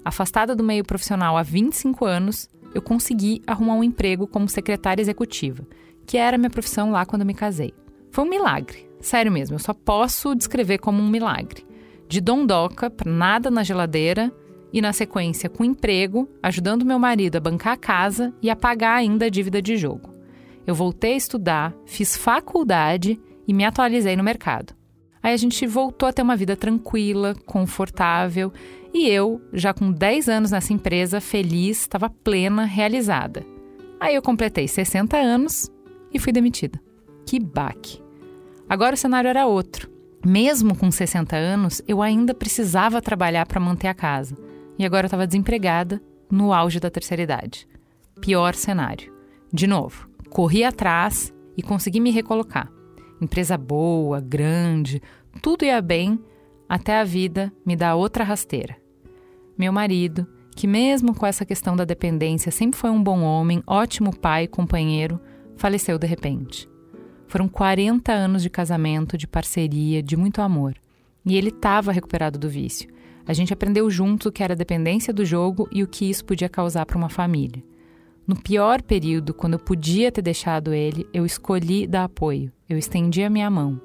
afastada 0.04 0.54
do 0.54 0.62
meio 0.62 0.84
profissional 0.84 1.36
há 1.36 1.42
25 1.42 2.04
anos, 2.04 2.48
eu 2.74 2.80
consegui 2.80 3.42
arrumar 3.46 3.74
um 3.74 3.84
emprego 3.84 4.26
como 4.26 4.48
secretária 4.48 5.02
executiva, 5.02 5.66
que 6.06 6.16
era 6.16 6.38
minha 6.38 6.50
profissão 6.50 6.90
lá 6.90 7.04
quando 7.04 7.26
me 7.26 7.34
casei. 7.34 7.74
Foi 8.10 8.24
um 8.24 8.28
milagre, 8.28 8.88
sério 9.00 9.32
mesmo, 9.32 9.56
eu 9.56 9.60
só 9.60 9.74
posso 9.74 10.34
descrever 10.34 10.78
como 10.78 11.02
um 11.02 11.08
milagre. 11.08 11.66
De 12.08 12.20
dondoca 12.20 12.92
nada 13.04 13.50
na 13.50 13.62
geladeira 13.62 14.32
e, 14.72 14.80
na 14.80 14.92
sequência, 14.92 15.50
com 15.50 15.64
emprego, 15.64 16.28
ajudando 16.42 16.84
meu 16.84 16.98
marido 16.98 17.36
a 17.36 17.40
bancar 17.40 17.74
a 17.74 17.76
casa 17.76 18.32
e 18.40 18.48
a 18.48 18.56
pagar 18.56 18.94
ainda 18.94 19.26
a 19.26 19.28
dívida 19.28 19.60
de 19.60 19.76
jogo. 19.76 20.10
Eu 20.66 20.74
voltei 20.74 21.14
a 21.14 21.16
estudar, 21.16 21.74
fiz 21.84 22.16
faculdade 22.16 23.20
e 23.46 23.52
me 23.52 23.64
atualizei 23.64 24.16
no 24.16 24.24
mercado. 24.24 24.74
Aí 25.22 25.32
a 25.32 25.36
gente 25.36 25.66
voltou 25.66 26.08
a 26.08 26.12
ter 26.12 26.22
uma 26.22 26.36
vida 26.36 26.56
tranquila, 26.56 27.34
confortável 27.46 28.52
e 28.94 29.08
eu, 29.08 29.40
já 29.52 29.72
com 29.72 29.90
10 29.90 30.28
anos 30.28 30.50
nessa 30.50 30.72
empresa, 30.72 31.20
feliz, 31.20 31.80
estava 31.80 32.10
plena, 32.10 32.64
realizada. 32.64 33.44
Aí 33.98 34.14
eu 34.14 34.22
completei 34.22 34.66
60 34.66 35.16
anos 35.16 35.70
e 36.12 36.18
fui 36.18 36.32
demitida. 36.32 36.80
Que 37.24 37.38
baque! 37.38 38.02
Agora 38.68 38.94
o 38.94 38.98
cenário 38.98 39.28
era 39.28 39.46
outro. 39.46 39.90
Mesmo 40.24 40.76
com 40.76 40.90
60 40.90 41.36
anos, 41.36 41.82
eu 41.86 42.02
ainda 42.02 42.34
precisava 42.34 43.02
trabalhar 43.02 43.46
para 43.46 43.60
manter 43.60 43.88
a 43.88 43.94
casa. 43.94 44.36
E 44.78 44.84
agora 44.84 45.06
estava 45.06 45.26
desempregada, 45.26 46.00
no 46.30 46.52
auge 46.52 46.80
da 46.80 46.90
terceira 46.90 47.22
idade. 47.22 47.68
Pior 48.20 48.54
cenário. 48.54 49.12
De 49.52 49.66
novo, 49.66 50.08
corri 50.30 50.64
atrás 50.64 51.32
e 51.56 51.62
consegui 51.62 52.00
me 52.00 52.10
recolocar. 52.10 52.70
Empresa 53.20 53.56
boa, 53.58 54.20
grande, 54.20 55.02
tudo 55.42 55.64
ia 55.64 55.80
bem, 55.80 56.18
até 56.68 56.98
a 56.98 57.04
vida 57.04 57.52
me 57.64 57.76
dá 57.76 57.94
outra 57.94 58.24
rasteira. 58.24 58.76
Meu 59.58 59.72
marido, 59.72 60.26
que 60.56 60.66
mesmo 60.66 61.14
com 61.14 61.26
essa 61.26 61.44
questão 61.44 61.76
da 61.76 61.84
dependência 61.84 62.50
sempre 62.50 62.78
foi 62.78 62.90
um 62.90 63.02
bom 63.02 63.22
homem, 63.22 63.62
ótimo 63.66 64.16
pai, 64.16 64.46
companheiro, 64.46 65.20
faleceu 65.56 65.98
de 65.98 66.06
repente. 66.06 66.68
Foram 67.28 67.48
40 67.48 68.12
anos 68.12 68.42
de 68.42 68.50
casamento, 68.50 69.16
de 69.16 69.26
parceria, 69.26 70.02
de 70.02 70.16
muito 70.16 70.42
amor. 70.42 70.74
E 71.24 71.36
ele 71.36 71.48
estava 71.48 71.92
recuperado 71.92 72.38
do 72.38 72.48
vício. 72.48 72.90
A 73.26 73.32
gente 73.32 73.52
aprendeu 73.52 73.88
juntos 73.90 74.26
o 74.26 74.32
que 74.32 74.42
era 74.42 74.56
dependência 74.56 75.12
do 75.12 75.24
jogo 75.24 75.68
e 75.70 75.82
o 75.82 75.86
que 75.86 76.08
isso 76.08 76.24
podia 76.24 76.48
causar 76.48 76.86
para 76.86 76.98
uma 76.98 77.08
família. 77.08 77.62
No 78.26 78.36
pior 78.36 78.82
período, 78.82 79.34
quando 79.34 79.54
eu 79.54 79.58
podia 79.58 80.12
ter 80.12 80.22
deixado 80.22 80.72
ele, 80.72 81.06
eu 81.12 81.26
escolhi 81.26 81.86
dar 81.86 82.04
apoio. 82.04 82.52
Eu 82.68 82.78
estendi 82.78 83.22
a 83.22 83.30
minha 83.30 83.50
mão. 83.50 83.80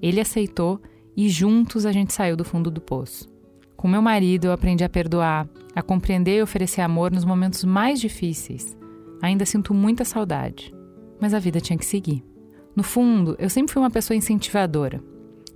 Ele 0.00 0.20
aceitou 0.20 0.80
e 1.16 1.28
juntos 1.28 1.86
a 1.86 1.92
gente 1.92 2.12
saiu 2.12 2.36
do 2.36 2.44
fundo 2.44 2.70
do 2.70 2.80
poço. 2.80 3.28
Com 3.76 3.86
meu 3.86 4.00
marido, 4.00 4.46
eu 4.46 4.52
aprendi 4.52 4.82
a 4.82 4.88
perdoar, 4.88 5.46
a 5.74 5.82
compreender 5.82 6.38
e 6.38 6.42
oferecer 6.42 6.80
amor 6.80 7.12
nos 7.12 7.24
momentos 7.24 7.64
mais 7.64 8.00
difíceis. 8.00 8.76
Ainda 9.20 9.44
sinto 9.44 9.74
muita 9.74 10.04
saudade, 10.04 10.74
mas 11.20 11.34
a 11.34 11.38
vida 11.38 11.60
tinha 11.60 11.78
que 11.78 11.84
seguir. 11.84 12.24
No 12.74 12.82
fundo, 12.82 13.36
eu 13.38 13.48
sempre 13.48 13.72
fui 13.72 13.82
uma 13.82 13.90
pessoa 13.90 14.16
incentivadora. 14.16 15.02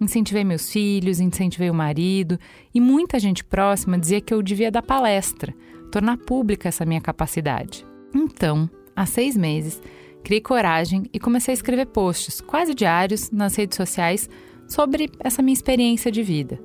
Incentivei 0.00 0.44
meus 0.44 0.70
filhos, 0.70 1.18
incentivei 1.20 1.70
o 1.70 1.74
marido, 1.74 2.38
e 2.72 2.80
muita 2.80 3.18
gente 3.18 3.44
próxima 3.44 3.98
dizia 3.98 4.20
que 4.20 4.32
eu 4.32 4.42
devia 4.42 4.70
dar 4.70 4.82
palestra, 4.82 5.54
tornar 5.90 6.16
pública 6.18 6.68
essa 6.68 6.84
minha 6.84 7.00
capacidade. 7.00 7.84
Então, 8.14 8.70
há 8.94 9.04
seis 9.06 9.36
meses, 9.36 9.82
criei 10.22 10.40
coragem 10.40 11.04
e 11.12 11.18
comecei 11.18 11.52
a 11.52 11.56
escrever 11.56 11.86
posts 11.86 12.40
quase 12.40 12.74
diários 12.74 13.30
nas 13.30 13.56
redes 13.56 13.76
sociais 13.76 14.28
sobre 14.68 15.10
essa 15.18 15.42
minha 15.42 15.54
experiência 15.54 16.12
de 16.12 16.22
vida. 16.22 16.60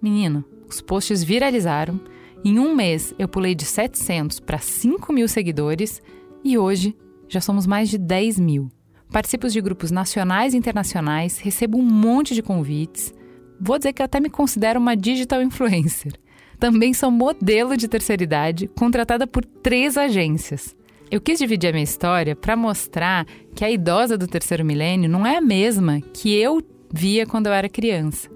Menino, 0.00 0.44
os 0.68 0.80
posts 0.80 1.22
viralizaram. 1.22 2.00
Em 2.44 2.58
um 2.58 2.74
mês, 2.74 3.14
eu 3.18 3.28
pulei 3.28 3.54
de 3.54 3.64
700 3.64 4.40
para 4.40 4.58
5 4.58 5.12
mil 5.12 5.28
seguidores 5.28 6.02
e 6.42 6.56
hoje 6.56 6.96
já 7.28 7.40
somos 7.40 7.66
mais 7.66 7.88
de 7.88 7.98
10 7.98 8.38
mil. 8.38 8.70
Participo 9.12 9.46
de 9.46 9.60
grupos 9.60 9.90
nacionais 9.90 10.54
e 10.54 10.56
internacionais, 10.56 11.38
recebo 11.38 11.76
um 11.76 11.82
monte 11.82 12.34
de 12.34 12.40
convites. 12.40 13.12
Vou 13.60 13.76
dizer 13.76 13.92
que 13.92 14.02
até 14.02 14.18
me 14.18 14.30
considero 14.30 14.80
uma 14.80 14.96
digital 14.96 15.42
influencer. 15.42 16.14
Também 16.58 16.94
sou 16.94 17.10
modelo 17.10 17.76
de 17.76 17.88
terceira 17.88 18.22
idade, 18.22 18.68
contratada 18.68 19.26
por 19.26 19.44
três 19.44 19.98
agências. 19.98 20.74
Eu 21.10 21.20
quis 21.20 21.38
dividir 21.38 21.68
a 21.68 21.72
minha 21.72 21.84
história 21.84 22.34
para 22.34 22.56
mostrar 22.56 23.26
que 23.54 23.62
a 23.62 23.70
idosa 23.70 24.16
do 24.16 24.26
terceiro 24.26 24.64
milênio 24.64 25.10
não 25.10 25.26
é 25.26 25.36
a 25.36 25.42
mesma 25.42 26.00
que 26.14 26.34
eu 26.34 26.62
via 26.90 27.26
quando 27.26 27.48
eu 27.48 27.52
era 27.52 27.68
criança. 27.68 28.30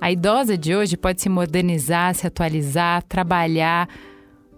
A 0.00 0.10
idosa 0.10 0.56
de 0.56 0.74
hoje 0.74 0.96
pode 0.96 1.20
se 1.20 1.28
modernizar, 1.28 2.14
se 2.14 2.26
atualizar, 2.26 3.02
trabalhar, 3.02 3.86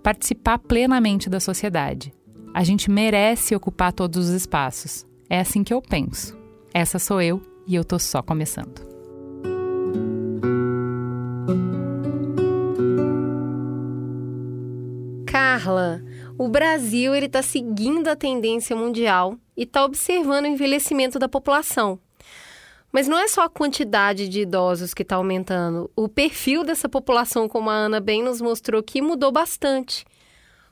participar 0.04 0.58
plenamente 0.60 1.28
da 1.28 1.40
sociedade. 1.40 2.14
A 2.54 2.62
gente 2.62 2.88
merece 2.88 3.56
ocupar 3.56 3.92
todos 3.92 4.28
os 4.28 4.34
espaços. 4.34 5.07
É 5.30 5.40
assim 5.40 5.62
que 5.62 5.74
eu 5.74 5.82
penso. 5.82 6.36
Essa 6.72 6.98
sou 6.98 7.20
eu 7.20 7.42
e 7.66 7.74
eu 7.74 7.84
tô 7.84 7.98
só 7.98 8.22
começando. 8.22 8.80
Carla, 15.26 16.02
o 16.38 16.48
Brasil 16.48 17.14
ele 17.14 17.26
está 17.26 17.42
seguindo 17.42 18.08
a 18.08 18.16
tendência 18.16 18.74
mundial 18.74 19.36
e 19.54 19.64
está 19.64 19.84
observando 19.84 20.44
o 20.44 20.48
envelhecimento 20.48 21.18
da 21.18 21.28
população. 21.28 21.98
Mas 22.90 23.06
não 23.06 23.18
é 23.18 23.28
só 23.28 23.42
a 23.42 23.50
quantidade 23.50 24.28
de 24.28 24.40
idosos 24.40 24.94
que 24.94 25.02
está 25.02 25.16
aumentando. 25.16 25.90
O 25.94 26.08
perfil 26.08 26.64
dessa 26.64 26.88
população, 26.88 27.46
como 27.46 27.68
a 27.68 27.74
Ana 27.74 28.00
bem 28.00 28.22
nos 28.22 28.40
mostrou, 28.40 28.82
que 28.82 29.02
mudou 29.02 29.30
bastante. 29.30 30.06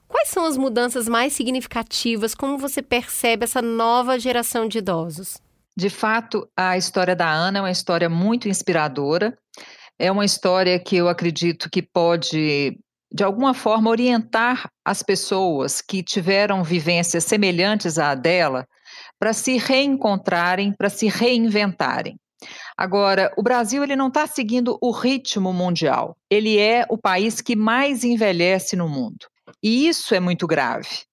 Quais 0.08 0.28
são 0.28 0.44
as 0.44 0.56
mudanças 0.56 1.08
mais 1.08 1.32
significativas? 1.32 2.34
Como 2.34 2.58
você 2.58 2.80
percebe 2.80 3.44
essa 3.44 3.60
nova 3.60 4.18
geração 4.18 4.68
de 4.68 4.78
idosos? 4.78 5.38
De 5.76 5.90
fato, 5.90 6.48
a 6.56 6.76
história 6.76 7.14
da 7.14 7.30
Ana 7.30 7.58
é 7.58 7.62
uma 7.62 7.70
história 7.70 8.08
muito 8.08 8.48
inspiradora. 8.48 9.36
É 9.98 10.10
uma 10.10 10.25
história 10.25 10.78
que 10.78 10.96
eu 10.96 11.08
acredito 11.08 11.68
que 11.70 11.82
pode, 11.82 12.78
de 13.12 13.25
alguma 13.25 13.52
forma, 13.52 13.90
orientar 13.90 14.70
as 14.84 15.02
pessoas 15.02 15.80
que 15.80 16.02
tiveram 16.02 16.62
vivências 16.62 17.25
semelhantes 17.25 17.98
à 17.98 18.14
dela 18.14 18.66
para 19.18 19.32
se 19.32 19.56
reencontrarem, 19.58 20.72
para 20.72 20.88
se 20.88 21.08
reinventarem. 21.08 22.16
Agora, 22.76 23.32
o 23.36 23.42
Brasil 23.42 23.82
ele 23.82 23.96
não 23.96 24.08
está 24.08 24.26
seguindo 24.26 24.78
o 24.80 24.90
ritmo 24.90 25.52
mundial. 25.52 26.16
Ele 26.30 26.58
é 26.58 26.84
o 26.88 26.98
país 26.98 27.40
que 27.40 27.56
mais 27.56 28.04
envelhece 28.04 28.76
no 28.76 28.88
mundo. 28.88 29.26
E 29.62 29.88
isso 29.88 30.14
é 30.14 30.20
muito 30.20 30.46
grave. 30.46 31.04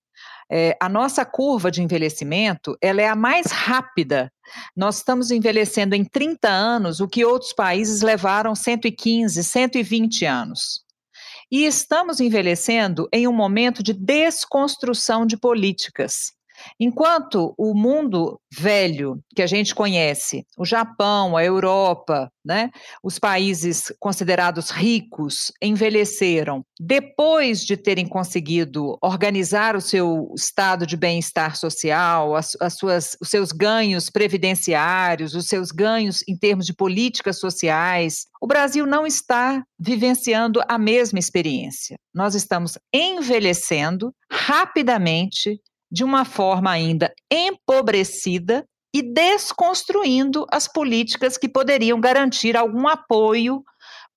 É, 0.51 0.77
a 0.79 0.87
nossa 0.87 1.25
curva 1.25 1.71
de 1.71 1.81
envelhecimento 1.81 2.77
ela 2.81 3.01
é 3.01 3.07
a 3.07 3.15
mais 3.15 3.47
rápida. 3.47 4.31
Nós 4.75 4.97
estamos 4.97 5.31
envelhecendo 5.31 5.95
em 5.95 6.03
30 6.03 6.47
anos 6.49 6.99
o 6.99 7.07
que 7.07 7.25
outros 7.25 7.53
países 7.53 8.01
levaram 8.01 8.53
115, 8.53 9.43
120 9.43 10.25
anos. 10.25 10.83
E 11.51 11.65
estamos 11.65 12.19
envelhecendo 12.19 13.07
em 13.11 13.27
um 13.27 13.33
momento 13.33 13.81
de 13.81 13.93
desconstrução 13.93 15.25
de 15.25 15.37
políticas. 15.37 16.31
Enquanto 16.79 17.53
o 17.57 17.73
mundo 17.73 18.39
velho 18.51 19.19
que 19.35 19.41
a 19.41 19.47
gente 19.47 19.73
conhece, 19.73 20.45
o 20.57 20.65
Japão, 20.65 21.35
a 21.35 21.43
Europa, 21.43 22.31
né, 22.45 22.69
os 23.01 23.17
países 23.17 23.91
considerados 23.99 24.69
ricos 24.69 25.51
envelheceram 25.61 26.63
depois 26.79 27.63
de 27.63 27.77
terem 27.77 28.05
conseguido 28.05 28.97
organizar 29.01 29.75
o 29.75 29.81
seu 29.81 30.31
estado 30.35 30.85
de 30.85 30.97
bem-estar 30.97 31.55
social, 31.55 32.35
as, 32.35 32.55
as 32.59 32.75
suas, 32.75 33.17
os 33.21 33.29
seus 33.29 33.51
ganhos 33.51 34.09
previdenciários, 34.09 35.35
os 35.35 35.47
seus 35.47 35.71
ganhos 35.71 36.23
em 36.27 36.37
termos 36.37 36.65
de 36.65 36.73
políticas 36.73 37.39
sociais. 37.39 38.25
O 38.41 38.47
Brasil 38.47 38.85
não 38.85 39.07
está 39.07 39.63
vivenciando 39.79 40.61
a 40.67 40.77
mesma 40.77 41.19
experiência. 41.19 41.97
Nós 42.13 42.35
estamos 42.35 42.77
envelhecendo 42.93 44.13
rapidamente 44.29 45.59
de 45.93 46.03
uma 46.03 46.25
forma 46.25 46.71
ainda 46.71 47.13
empobrecida 47.31 48.65
e 48.91 49.03
desconstruindo 49.03 50.47
as 50.51 50.67
políticas 50.67 51.37
que 51.37 51.47
poderiam 51.47 52.01
garantir 52.01 52.57
algum 52.57 52.87
apoio 52.87 53.63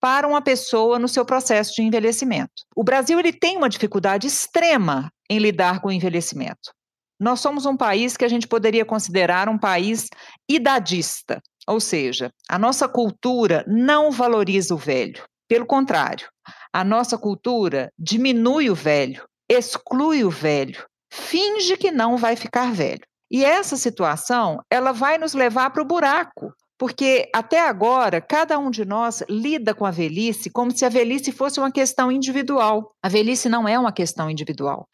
para 0.00 0.26
uma 0.26 0.40
pessoa 0.40 0.99
no 0.99 1.06
seu 1.06 1.23
processo 1.23 1.75
de 1.75 1.83
envelhecimento. 1.83 2.64
O 2.75 2.83
Brasil 2.83 3.21
ele 3.21 3.33
tem 3.33 3.59
uma 3.59 3.68
dificuldade 3.68 4.26
extrema 4.26 5.11
em 5.28 5.38
lidar 5.38 5.83
com 5.83 5.88
o 5.88 5.92
envelhecimento. 5.92 6.73
Nós 7.21 7.40
somos 7.40 7.66
um 7.66 7.76
país 7.76 8.16
que 8.16 8.25
a 8.25 8.28
gente 8.28 8.49
poderia 8.49 8.85
considerar 8.85 9.47
um 9.47 9.59
país 9.59 10.09
idadista, 10.49 11.42
ou 11.68 11.78
seja, 11.78 12.30
a 12.49 12.59
nossa 12.59 12.88
cultura 12.88 13.64
não 13.66 14.11
valoriza 14.11 14.75
o 14.75 14.78
velho. 14.78 15.23
Pelo 15.47 15.66
contrário, 15.66 16.26
a 16.73 16.83
nossa 16.83 17.18
cultura 17.18 17.90
diminui 17.99 18.71
o 18.71 18.75
velho, 18.75 19.26
exclui 19.49 20.25
o 20.25 20.30
velho, 20.30 20.87
finge 21.13 21.77
que 21.77 21.91
não 21.91 22.17
vai 22.17 22.37
ficar 22.37 22.73
velho. 22.73 23.03
E 23.31 23.45
essa 23.45 23.77
situação, 23.77 24.61
ela 24.71 24.93
vai 24.93 25.19
nos 25.19 25.35
levar 25.35 25.71
para 25.71 25.83
o 25.83 25.87
buraco, 25.87 26.53
porque 26.79 27.29
até 27.35 27.59
agora, 27.61 28.21
cada 28.21 28.59
um 28.59 28.71
de 28.71 28.85
nós 28.85 29.23
lida 29.29 29.75
com 29.75 29.85
a 29.85 29.91
velhice 29.91 30.51
como 30.51 30.71
se 30.71 30.85
a 30.85 30.89
velhice 30.89 31.33
fosse 31.33 31.59
uma 31.59 31.73
questão 31.73 32.13
individual. 32.13 32.93
A 33.03 33.09
velhice 33.09 33.49
não 33.49 33.67
é 33.67 33.79
uma 33.79 33.93
questão 33.93 34.31
individual. 34.31 34.87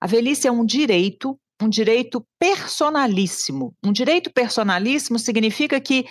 A 0.00 0.06
velhice 0.06 0.46
é 0.46 0.52
um 0.52 0.64
direito, 0.64 1.36
um 1.60 1.68
direito 1.68 2.22
personalíssimo. 2.38 3.74
Um 3.84 3.92
direito 3.92 4.30
personalíssimo 4.32 5.18
significa 5.18 5.80
que 5.80 6.04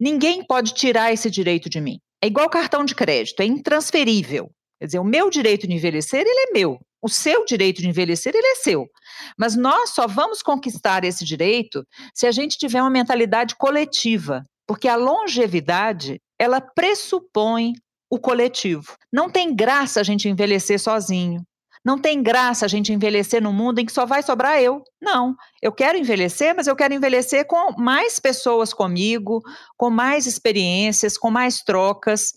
ninguém 0.00 0.44
pode 0.44 0.72
tirar 0.72 1.12
esse 1.12 1.30
direito 1.30 1.68
de 1.68 1.80
mim. 1.80 1.98
É 2.22 2.28
igual 2.28 2.48
cartão 2.48 2.84
de 2.84 2.94
crédito, 2.94 3.40
é 3.40 3.44
intransferível. 3.44 4.50
Quer 4.80 4.86
dizer, 4.86 4.98
o 4.98 5.04
meu 5.04 5.30
direito 5.30 5.66
de 5.66 5.74
envelhecer, 5.74 6.20
ele 6.20 6.50
é 6.50 6.52
meu. 6.52 6.78
O 7.06 7.08
seu 7.08 7.44
direito 7.44 7.80
de 7.80 7.88
envelhecer, 7.88 8.34
ele 8.34 8.48
é 8.48 8.56
seu. 8.56 8.90
Mas 9.38 9.54
nós 9.54 9.90
só 9.90 10.08
vamos 10.08 10.42
conquistar 10.42 11.04
esse 11.04 11.24
direito 11.24 11.86
se 12.12 12.26
a 12.26 12.32
gente 12.32 12.58
tiver 12.58 12.82
uma 12.82 12.90
mentalidade 12.90 13.54
coletiva, 13.54 14.42
porque 14.66 14.88
a 14.88 14.96
longevidade, 14.96 16.20
ela 16.36 16.60
pressupõe 16.60 17.74
o 18.10 18.18
coletivo. 18.18 18.96
Não 19.12 19.30
tem 19.30 19.54
graça 19.54 20.00
a 20.00 20.02
gente 20.02 20.28
envelhecer 20.28 20.80
sozinho. 20.80 21.46
Não 21.84 21.96
tem 21.96 22.20
graça 22.20 22.64
a 22.64 22.68
gente 22.68 22.92
envelhecer 22.92 23.40
num 23.40 23.52
mundo 23.52 23.78
em 23.78 23.86
que 23.86 23.92
só 23.92 24.04
vai 24.04 24.20
sobrar 24.20 24.60
eu. 24.60 24.82
Não. 25.00 25.36
Eu 25.62 25.70
quero 25.70 25.96
envelhecer, 25.96 26.52
mas 26.56 26.66
eu 26.66 26.74
quero 26.74 26.92
envelhecer 26.92 27.46
com 27.46 27.80
mais 27.80 28.18
pessoas 28.18 28.74
comigo, 28.74 29.40
com 29.76 29.88
mais 29.88 30.26
experiências, 30.26 31.16
com 31.16 31.30
mais 31.30 31.62
trocas. 31.62 32.32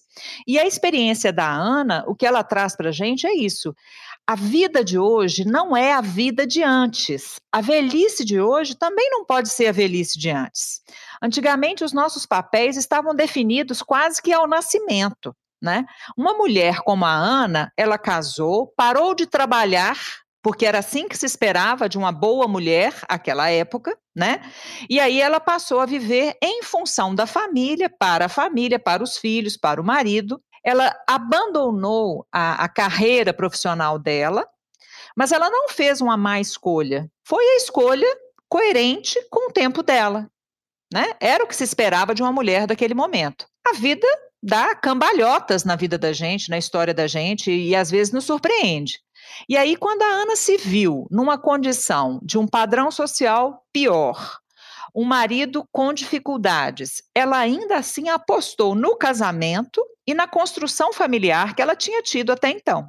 E 0.47 0.59
a 0.59 0.67
experiência 0.67 1.33
da 1.33 1.51
Ana, 1.51 2.03
o 2.07 2.13
que 2.13 2.27
ela 2.27 2.43
traz 2.43 2.75
para 2.75 2.89
a 2.89 2.91
gente 2.91 3.25
é 3.25 3.33
isso. 3.33 3.73
A 4.29 4.35
vida 4.35 4.83
de 4.83 4.99
hoje 4.99 5.43
não 5.43 5.75
é 5.75 5.91
a 5.91 6.01
vida 6.01 6.45
de 6.45 6.61
antes. 6.61 7.37
A 7.51 7.61
velhice 7.61 8.23
de 8.23 8.39
hoje 8.39 8.75
também 8.75 9.09
não 9.09 9.25
pode 9.25 9.49
ser 9.49 9.65
a 9.65 9.71
velhice 9.71 10.19
de 10.19 10.29
antes. 10.29 10.81
Antigamente, 11.19 11.83
os 11.83 11.93
nossos 11.93 12.27
papéis 12.27 12.77
estavam 12.77 13.15
definidos 13.15 13.81
quase 13.81 14.21
que 14.21 14.31
ao 14.31 14.47
nascimento. 14.47 15.35
Né? 15.59 15.83
Uma 16.15 16.35
mulher 16.35 16.81
como 16.81 17.05
a 17.05 17.11
Ana, 17.11 17.73
ela 17.75 17.97
casou, 17.97 18.71
parou 18.77 19.15
de 19.15 19.25
trabalhar, 19.25 19.97
porque 20.43 20.63
era 20.63 20.77
assim 20.77 21.07
que 21.07 21.17
se 21.17 21.25
esperava 21.25 21.89
de 21.89 21.97
uma 21.97 22.11
boa 22.11 22.47
mulher 22.47 22.93
naquela 23.09 23.49
época, 23.49 23.97
né? 24.15 24.41
E 24.87 24.99
aí 24.99 25.19
ela 25.19 25.39
passou 25.39 25.79
a 25.79 25.87
viver 25.87 26.37
em 26.39 26.61
função 26.61 27.15
da 27.15 27.25
família, 27.25 27.89
para 27.89 28.25
a 28.25 28.29
família, 28.29 28.77
para 28.77 29.03
os 29.03 29.17
filhos, 29.17 29.57
para 29.57 29.81
o 29.81 29.83
marido. 29.83 30.39
Ela 30.63 30.95
abandonou 31.07 32.25
a, 32.31 32.63
a 32.63 32.69
carreira 32.69 33.33
profissional 33.33 33.97
dela, 33.97 34.47
mas 35.15 35.31
ela 35.31 35.49
não 35.49 35.69
fez 35.69 36.01
uma 36.01 36.17
má 36.17 36.39
escolha. 36.39 37.09
Foi 37.23 37.43
a 37.43 37.57
escolha 37.57 38.07
coerente 38.47 39.19
com 39.29 39.49
o 39.49 39.51
tempo 39.51 39.83
dela. 39.83 40.29
Né? 40.91 41.13
Era 41.19 41.43
o 41.43 41.47
que 41.47 41.55
se 41.55 41.63
esperava 41.63 42.15
de 42.15 42.21
uma 42.21 42.31
mulher 42.31 42.65
daquele 42.65 42.93
momento. 42.93 43.45
A 43.67 43.73
vida 43.73 44.07
dá 44.41 44.73
cambalhotas 44.73 45.63
na 45.63 45.75
vida 45.75 45.97
da 45.97 46.11
gente, 46.11 46.49
na 46.49 46.57
história 46.57 46.93
da 46.93 47.07
gente, 47.07 47.51
e 47.51 47.75
às 47.75 47.91
vezes 47.91 48.11
nos 48.11 48.25
surpreende. 48.25 48.99
E 49.47 49.55
aí, 49.55 49.75
quando 49.75 50.01
a 50.01 50.07
Ana 50.07 50.35
se 50.35 50.57
viu 50.57 51.05
numa 51.11 51.37
condição 51.37 52.19
de 52.23 52.37
um 52.37 52.47
padrão 52.47 52.89
social 52.89 53.63
pior, 53.71 54.39
um 54.95 55.03
marido 55.03 55.65
com 55.71 55.93
dificuldades, 55.93 57.01
ela 57.13 57.37
ainda 57.37 57.77
assim 57.77 58.09
apostou 58.09 58.75
no 58.75 58.97
casamento 58.97 59.83
e 60.05 60.13
na 60.13 60.27
construção 60.27 60.91
familiar 60.91 61.55
que 61.55 61.61
ela 61.61 61.75
tinha 61.75 62.01
tido 62.01 62.31
até 62.31 62.49
então. 62.49 62.87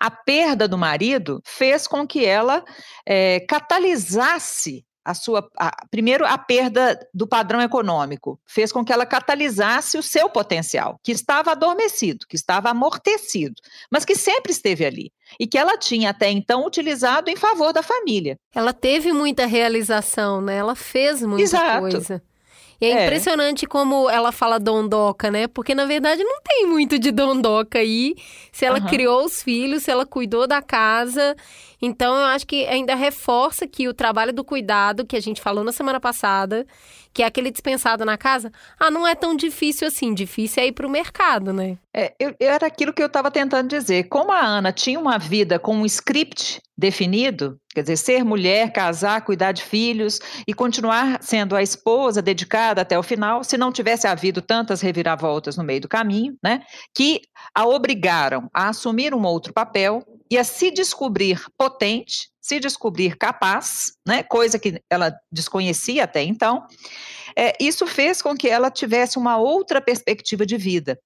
A 0.00 0.10
perda 0.10 0.66
do 0.66 0.76
marido 0.76 1.40
fez 1.44 1.86
com 1.86 2.06
que 2.06 2.24
ela 2.24 2.64
é, 3.06 3.40
catalisasse 3.40 4.84
a 5.06 5.14
sua 5.14 5.48
a, 5.56 5.86
primeiro 5.88 6.26
a 6.26 6.36
perda 6.36 6.98
do 7.14 7.28
padrão 7.28 7.62
econômico 7.62 8.40
fez 8.44 8.72
com 8.72 8.84
que 8.84 8.92
ela 8.92 9.06
catalisasse 9.06 9.96
o 9.96 10.02
seu 10.02 10.28
potencial, 10.28 10.98
que 11.02 11.12
estava 11.12 11.52
adormecido, 11.52 12.26
que 12.28 12.34
estava 12.34 12.70
amortecido, 12.70 13.54
mas 13.88 14.04
que 14.04 14.16
sempre 14.16 14.50
esteve 14.50 14.84
ali 14.84 15.12
e 15.38 15.46
que 15.46 15.56
ela 15.56 15.78
tinha 15.78 16.10
até 16.10 16.28
então 16.28 16.66
utilizado 16.66 17.30
em 17.30 17.36
favor 17.36 17.72
da 17.72 17.82
família. 17.82 18.36
Ela 18.52 18.72
teve 18.72 19.12
muita 19.12 19.46
realização, 19.46 20.40
né? 20.40 20.56
Ela 20.56 20.74
fez 20.74 21.22
muita 21.22 21.42
Exato. 21.42 21.80
coisa. 21.80 22.22
E 22.80 22.86
é, 22.86 22.90
é, 22.90 23.04
impressionante 23.04 23.66
como 23.66 24.08
ela 24.10 24.32
fala 24.32 24.58
dondoca, 24.58 25.30
né? 25.30 25.46
Porque 25.46 25.74
na 25.74 25.84
verdade 25.84 26.22
não 26.22 26.40
tem 26.42 26.66
muito 26.66 26.98
de 26.98 27.10
dondoca 27.10 27.78
aí. 27.78 28.14
Se 28.52 28.64
ela 28.64 28.78
uhum. 28.80 28.86
criou 28.86 29.24
os 29.24 29.42
filhos, 29.42 29.84
se 29.84 29.90
ela 29.90 30.04
cuidou 30.04 30.46
da 30.46 30.60
casa. 30.60 31.34
Então 31.80 32.14
eu 32.14 32.26
acho 32.26 32.46
que 32.46 32.66
ainda 32.66 32.94
reforça 32.94 33.66
que 33.66 33.88
o 33.88 33.94
trabalho 33.94 34.32
do 34.32 34.44
cuidado 34.44 35.06
que 35.06 35.16
a 35.16 35.20
gente 35.20 35.40
falou 35.40 35.62
na 35.62 35.72
semana 35.72 36.00
passada, 36.00 36.66
que 37.12 37.22
é 37.22 37.26
aquele 37.26 37.50
dispensado 37.50 38.04
na 38.04 38.16
casa, 38.16 38.52
ah, 38.78 38.90
não 38.90 39.06
é 39.06 39.14
tão 39.14 39.34
difícil 39.34 39.88
assim. 39.88 40.14
Difícil 40.14 40.62
é 40.62 40.66
ir 40.66 40.72
para 40.72 40.86
o 40.86 40.90
mercado, 40.90 41.52
né? 41.52 41.78
É, 41.94 42.14
eu, 42.18 42.34
era 42.38 42.66
aquilo 42.66 42.92
que 42.92 43.02
eu 43.02 43.06
estava 43.06 43.30
tentando 43.30 43.68
dizer. 43.68 44.04
Como 44.04 44.32
a 44.32 44.40
Ana 44.40 44.72
tinha 44.72 45.00
uma 45.00 45.18
vida 45.18 45.58
com 45.58 45.76
um 45.76 45.86
script 45.86 46.60
definido, 46.76 47.58
quer 47.74 47.80
dizer, 47.82 47.96
ser 47.96 48.24
mulher, 48.24 48.70
casar, 48.70 49.22
cuidar 49.22 49.52
de 49.52 49.62
filhos 49.62 50.20
e 50.46 50.52
continuar 50.52 51.22
sendo 51.22 51.56
a 51.56 51.62
esposa 51.62 52.20
dedicada 52.20 52.82
até 52.82 52.98
o 52.98 53.02
final, 53.02 53.42
se 53.42 53.56
não 53.56 53.72
tivesse 53.72 54.06
havido 54.06 54.42
tantas 54.42 54.82
reviravoltas 54.82 55.56
no 55.56 55.64
meio 55.64 55.80
do 55.80 55.88
caminho, 55.88 56.36
né, 56.42 56.60
que 56.94 57.22
a 57.54 57.66
obrigaram 57.66 58.50
a 58.52 58.68
assumir 58.68 59.14
um 59.14 59.22
outro 59.24 59.54
papel 59.54 60.02
e 60.30 60.38
a 60.38 60.44
se 60.44 60.70
descobrir 60.70 61.44
potente, 61.56 62.28
se 62.40 62.60
descobrir 62.60 63.16
capaz, 63.16 63.92
né, 64.06 64.22
coisa 64.22 64.58
que 64.58 64.80
ela 64.90 65.16
desconhecia 65.30 66.04
até 66.04 66.22
então. 66.22 66.66
É, 67.36 67.52
isso 67.60 67.86
fez 67.86 68.22
com 68.22 68.36
que 68.36 68.48
ela 68.48 68.70
tivesse 68.70 69.18
uma 69.18 69.36
outra 69.36 69.80
perspectiva 69.80 70.46
de 70.46 70.56
vida. 70.56 70.98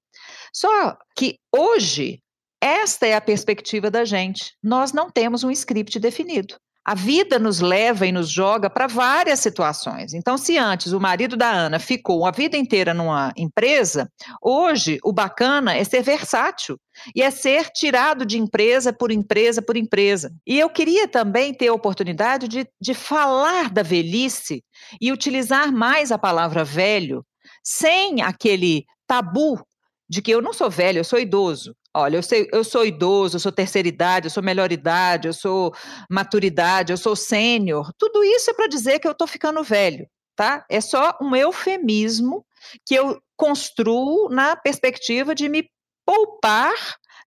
Só 0.53 0.97
que 1.17 1.37
hoje 1.55 2.21
esta 2.61 3.07
é 3.07 3.15
a 3.15 3.21
perspectiva 3.21 3.91
da 3.91 4.05
gente. 4.05 4.55
Nós 4.63 4.93
não 4.93 5.11
temos 5.11 5.43
um 5.43 5.51
script 5.51 5.99
definido. 5.99 6.57
A 6.85 6.95
vida 6.95 7.39
nos 7.39 7.61
leva 7.61 8.07
e 8.07 8.13
nos 8.13 8.31
joga 8.31 8.71
para 8.71 8.87
várias 8.87 9.41
situações. 9.41 10.15
Então, 10.15 10.39
se 10.39 10.57
antes 10.57 10.93
o 10.93 11.01
marido 11.01 11.37
da 11.37 11.51
Ana 11.51 11.79
ficou 11.79 12.25
a 12.25 12.31
vida 12.31 12.57
inteira 12.57 12.95
numa 12.95 13.33
empresa, 13.37 14.11
hoje 14.43 14.99
o 15.05 15.13
bacana 15.13 15.75
é 15.75 15.85
ser 15.85 16.03
versátil 16.03 16.79
e 17.15 17.23
é 17.23 17.31
ser 17.31 17.71
tirado 17.71 18.25
de 18.25 18.39
empresa 18.39 18.93
por 18.93 19.13
empresa 19.13 19.61
por 19.61 19.77
empresa. 19.77 20.33
E 20.47 20.59
eu 20.59 20.71
queria 20.71 21.07
também 21.07 21.53
ter 21.53 21.69
a 21.69 21.75
oportunidade 21.75 22.49
de, 22.49 22.67
de 22.81 22.95
falar 22.95 23.71
da 23.71 23.83
velhice 23.83 24.65
e 25.01 25.13
utilizar 25.13 25.71
mais 25.71 26.11
a 26.11 26.19
palavra 26.19 26.65
velho, 26.65 27.25
sem 27.63 28.23
aquele 28.23 28.87
tabu 29.07 29.61
de 30.09 30.23
que 30.23 30.31
eu 30.31 30.41
não 30.41 30.53
sou 30.53 30.71
velho, 30.71 30.99
eu 30.99 31.05
sou 31.05 31.19
idoso. 31.19 31.75
Olha, 31.95 32.17
eu, 32.17 32.23
sei, 32.23 32.49
eu 32.53 32.63
sou 32.63 32.85
idoso, 32.85 33.37
eu 33.37 33.41
sou 33.41 33.51
terceira 33.51 33.89
idade, 33.89 34.27
eu 34.27 34.31
sou 34.31 34.43
melhor 34.43 34.71
idade, 34.71 35.27
eu 35.27 35.33
sou 35.33 35.75
maturidade, 36.09 36.93
eu 36.93 36.97
sou 36.97 37.17
sênior. 37.17 37.93
Tudo 37.99 38.23
isso 38.23 38.51
é 38.51 38.55
para 38.55 38.69
dizer 38.69 39.01
que 39.01 39.09
eu 39.09 39.13
estou 39.13 39.27
ficando 39.27 39.63
velho, 39.65 40.07
tá? 40.37 40.65
É 40.71 40.81
só 40.81 41.19
um 41.21 41.35
eufemismo 41.35 42.45
que 42.87 42.95
eu 42.95 43.21
construo 43.37 44.29
na 44.29 44.55
perspectiva 44.55 45.35
de 45.35 45.49
me 45.49 45.69
poupar 46.07 46.75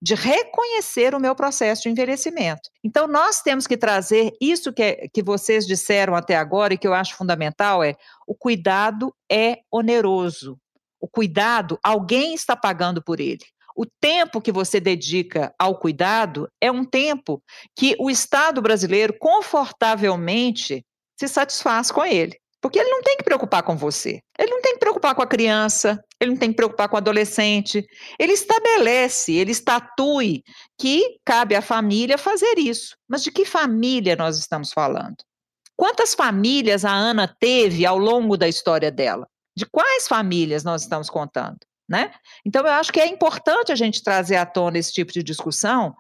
de 0.04 0.16
reconhecer 0.16 1.16
o 1.16 1.20
meu 1.20 1.34
processo 1.34 1.84
de 1.84 1.90
envelhecimento. 1.90 2.70
Então, 2.84 3.08
nós 3.08 3.42
temos 3.42 3.66
que 3.66 3.78
trazer 3.78 4.34
isso 4.42 4.74
que, 4.74 4.84
é, 4.84 5.08
que 5.08 5.24
vocês 5.24 5.66
disseram 5.66 6.14
até 6.14 6.36
agora 6.36 6.74
e 6.74 6.78
que 6.78 6.86
eu 6.86 6.94
acho 6.94 7.16
fundamental: 7.16 7.82
é 7.82 7.96
o 8.28 8.36
cuidado 8.36 9.16
é 9.32 9.60
oneroso. 9.72 10.60
O 11.00 11.08
cuidado, 11.08 11.80
alguém 11.82 12.34
está 12.34 12.54
pagando 12.54 13.02
por 13.02 13.22
ele. 13.22 13.46
O 13.76 13.86
tempo 13.86 14.42
que 14.42 14.52
você 14.52 14.80
dedica 14.80 15.54
ao 15.58 15.78
cuidado 15.78 16.48
é 16.62 16.72
um 16.72 16.86
tempo 16.86 17.42
que 17.76 17.96
o 18.00 18.10
Estado 18.10 18.62
brasileiro 18.62 19.16
confortavelmente 19.20 20.86
se 21.20 21.28
satisfaz 21.28 21.92
com 21.92 22.06
ele. 22.06 22.38
Porque 22.62 22.80
ele 22.80 22.90
não 22.90 23.02
tem 23.02 23.18
que 23.18 23.26
preocupar 23.26 23.62
com 23.62 23.76
você. 23.76 24.22
Ele 24.40 24.52
não 24.52 24.62
tem 24.62 24.74
que 24.74 24.80
preocupar 24.80 25.14
com 25.14 25.22
a 25.22 25.28
criança, 25.28 26.02
ele 26.18 26.32
não 26.32 26.38
tem 26.38 26.50
que 26.50 26.56
preocupar 26.56 26.88
com 26.88 26.96
o 26.96 26.98
adolescente. 26.98 27.86
Ele 28.18 28.32
estabelece, 28.32 29.34
ele 29.34 29.52
estatui 29.52 30.44
que 30.80 31.18
cabe 31.26 31.56
à 31.56 31.62
família 31.62 32.18
fazer 32.18 32.58
isso. 32.58 32.96
Mas 33.06 33.22
de 33.22 33.32
que 33.32 33.44
família 33.44 34.16
nós 34.16 34.38
estamos 34.38 34.72
falando? 34.72 35.18
Quantas 35.76 36.14
famílias 36.14 36.86
a 36.86 36.92
Ana 36.92 37.28
teve 37.28 37.86
ao 37.86 37.98
longo 37.98 38.38
da 38.38 38.48
história 38.48 38.90
dela? 38.90 39.28
De 39.58 39.66
quais 39.66 40.08
famílias 40.08 40.64
nós 40.64 40.84
estamos 40.84 41.10
contando? 41.10 41.58
Né? 41.88 42.12
Então, 42.46 42.66
eu 42.66 42.72
acho 42.72 42.94
que 42.94 43.00
é 43.00 43.08
importante 43.08 43.72
a 43.72 43.76
gente 43.76 44.04
trazer 44.04 44.38
à 44.38 44.46
tona 44.46 44.78
esse 44.78 44.94
tipo 44.94 45.12
de 45.12 45.22
discussão, 45.22 45.96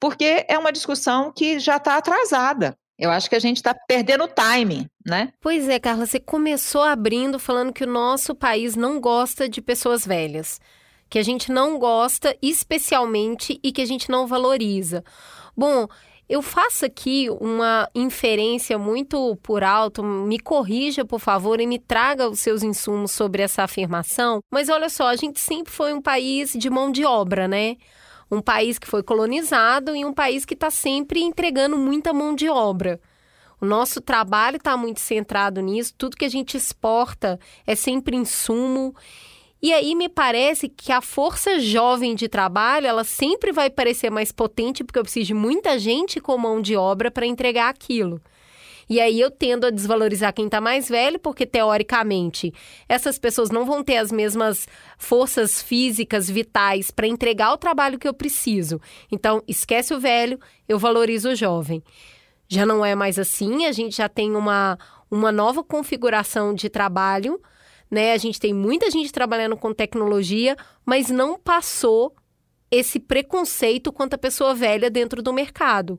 porque 0.00 0.44
é 0.48 0.58
uma 0.58 0.72
discussão 0.72 1.32
que 1.32 1.58
já 1.58 1.76
está 1.76 1.96
atrasada. 1.96 2.76
Eu 2.98 3.10
acho 3.10 3.30
que 3.30 3.36
a 3.36 3.40
gente 3.40 3.58
está 3.58 3.72
perdendo 3.72 4.24
o 4.24 4.28
timing, 4.28 4.90
né? 5.06 5.32
Pois 5.40 5.68
é, 5.68 5.78
Carla, 5.78 6.04
você 6.04 6.18
começou 6.18 6.82
abrindo 6.82 7.38
falando 7.38 7.72
que 7.72 7.84
o 7.84 7.90
nosso 7.90 8.34
país 8.34 8.74
não 8.74 9.00
gosta 9.00 9.48
de 9.48 9.62
pessoas 9.62 10.04
velhas, 10.04 10.60
que 11.08 11.18
a 11.18 11.22
gente 11.22 11.52
não 11.52 11.78
gosta 11.78 12.36
especialmente 12.42 13.60
e 13.62 13.70
que 13.70 13.80
a 13.80 13.86
gente 13.86 14.10
não 14.10 14.26
valoriza. 14.26 15.04
Bom, 15.56 15.86
Eu 16.28 16.42
faço 16.42 16.84
aqui 16.84 17.28
uma 17.40 17.88
inferência 17.94 18.76
muito 18.76 19.34
por 19.42 19.64
alto, 19.64 20.04
me 20.04 20.38
corrija, 20.38 21.02
por 21.02 21.18
favor, 21.18 21.58
e 21.58 21.66
me 21.66 21.78
traga 21.78 22.28
os 22.28 22.40
seus 22.40 22.62
insumos 22.62 23.12
sobre 23.12 23.40
essa 23.40 23.62
afirmação. 23.62 24.40
Mas 24.50 24.68
olha 24.68 24.90
só, 24.90 25.06
a 25.06 25.16
gente 25.16 25.40
sempre 25.40 25.72
foi 25.72 25.94
um 25.94 26.02
país 26.02 26.52
de 26.52 26.68
mão 26.68 26.92
de 26.92 27.02
obra, 27.02 27.48
né? 27.48 27.76
Um 28.30 28.42
país 28.42 28.78
que 28.78 28.86
foi 28.86 29.02
colonizado 29.02 29.96
e 29.96 30.04
um 30.04 30.12
país 30.12 30.44
que 30.44 30.52
está 30.52 30.70
sempre 30.70 31.20
entregando 31.22 31.78
muita 31.78 32.12
mão 32.12 32.34
de 32.34 32.46
obra. 32.46 33.00
O 33.58 33.64
nosso 33.64 33.98
trabalho 33.98 34.58
está 34.58 34.76
muito 34.76 35.00
centrado 35.00 35.62
nisso, 35.62 35.94
tudo 35.96 36.16
que 36.16 36.26
a 36.26 36.30
gente 36.30 36.58
exporta 36.58 37.40
é 37.66 37.74
sempre 37.74 38.14
insumo. 38.16 38.94
E 39.60 39.72
aí 39.72 39.94
me 39.94 40.08
parece 40.08 40.68
que 40.68 40.92
a 40.92 41.00
força 41.00 41.58
jovem 41.58 42.14
de 42.14 42.28
trabalho, 42.28 42.86
ela 42.86 43.02
sempre 43.02 43.50
vai 43.50 43.68
parecer 43.68 44.10
mais 44.10 44.30
potente 44.30 44.84
porque 44.84 44.98
eu 44.98 45.02
preciso 45.02 45.26
de 45.26 45.34
muita 45.34 45.78
gente 45.78 46.20
com 46.20 46.38
mão 46.38 46.60
de 46.62 46.76
obra 46.76 47.10
para 47.10 47.26
entregar 47.26 47.68
aquilo. 47.68 48.20
E 48.88 49.00
aí 49.00 49.20
eu 49.20 49.30
tendo 49.30 49.66
a 49.66 49.70
desvalorizar 49.70 50.32
quem 50.32 50.46
está 50.46 50.60
mais 50.60 50.88
velho, 50.88 51.18
porque 51.18 51.44
teoricamente 51.44 52.54
essas 52.88 53.18
pessoas 53.18 53.50
não 53.50 53.66
vão 53.66 53.84
ter 53.84 53.98
as 53.98 54.10
mesmas 54.10 54.66
forças 54.96 55.60
físicas 55.60 56.30
vitais 56.30 56.90
para 56.90 57.06
entregar 57.06 57.52
o 57.52 57.58
trabalho 57.58 57.98
que 57.98 58.08
eu 58.08 58.14
preciso. 58.14 58.80
Então, 59.12 59.42
esquece 59.46 59.92
o 59.92 60.00
velho, 60.00 60.38
eu 60.66 60.78
valorizo 60.78 61.30
o 61.30 61.34
jovem 61.34 61.82
já 62.48 62.64
não 62.64 62.84
é 62.84 62.94
mais 62.94 63.18
assim, 63.18 63.66
a 63.66 63.72
gente 63.72 63.98
já 63.98 64.08
tem 64.08 64.34
uma, 64.34 64.78
uma 65.10 65.30
nova 65.30 65.62
configuração 65.62 66.54
de 66.54 66.70
trabalho, 66.70 67.40
né? 67.90 68.12
A 68.12 68.18
gente 68.18 68.38
tem 68.38 68.52
muita 68.52 68.90
gente 68.90 69.12
trabalhando 69.12 69.56
com 69.56 69.72
tecnologia, 69.72 70.56
mas 70.84 71.10
não 71.10 71.38
passou 71.38 72.14
esse 72.70 73.00
preconceito 73.00 73.92
quanto 73.92 74.14
a 74.14 74.18
pessoa 74.18 74.54
velha 74.54 74.90
dentro 74.90 75.22
do 75.22 75.32
mercado. 75.32 75.98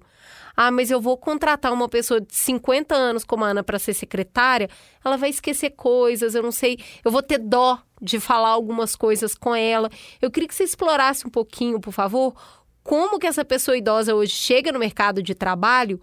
Ah, 0.55 0.71
mas 0.71 0.91
eu 0.91 0.99
vou 0.99 1.17
contratar 1.17 1.71
uma 1.71 1.87
pessoa 1.87 2.19
de 2.19 2.35
50 2.35 2.93
anos 2.93 3.23
como 3.23 3.45
a 3.45 3.47
Ana 3.47 3.63
para 3.63 3.79
ser 3.79 3.93
secretária, 3.93 4.69
ela 5.03 5.15
vai 5.15 5.29
esquecer 5.29 5.69
coisas, 5.71 6.35
eu 6.35 6.43
não 6.43 6.51
sei, 6.51 6.77
eu 7.03 7.11
vou 7.11 7.23
ter 7.23 7.37
dó 7.37 7.79
de 8.01 8.19
falar 8.19 8.49
algumas 8.49 8.95
coisas 8.95 9.35
com 9.35 9.55
ela. 9.55 9.89
Eu 10.21 10.29
queria 10.29 10.47
que 10.47 10.55
você 10.55 10.63
explorasse 10.63 11.25
um 11.25 11.29
pouquinho, 11.29 11.79
por 11.79 11.93
favor, 11.93 12.35
como 12.83 13.19
que 13.19 13.27
essa 13.27 13.45
pessoa 13.45 13.77
idosa 13.77 14.13
hoje 14.13 14.33
chega 14.33 14.71
no 14.71 14.79
mercado 14.79 15.23
de 15.23 15.33
trabalho 15.33 16.01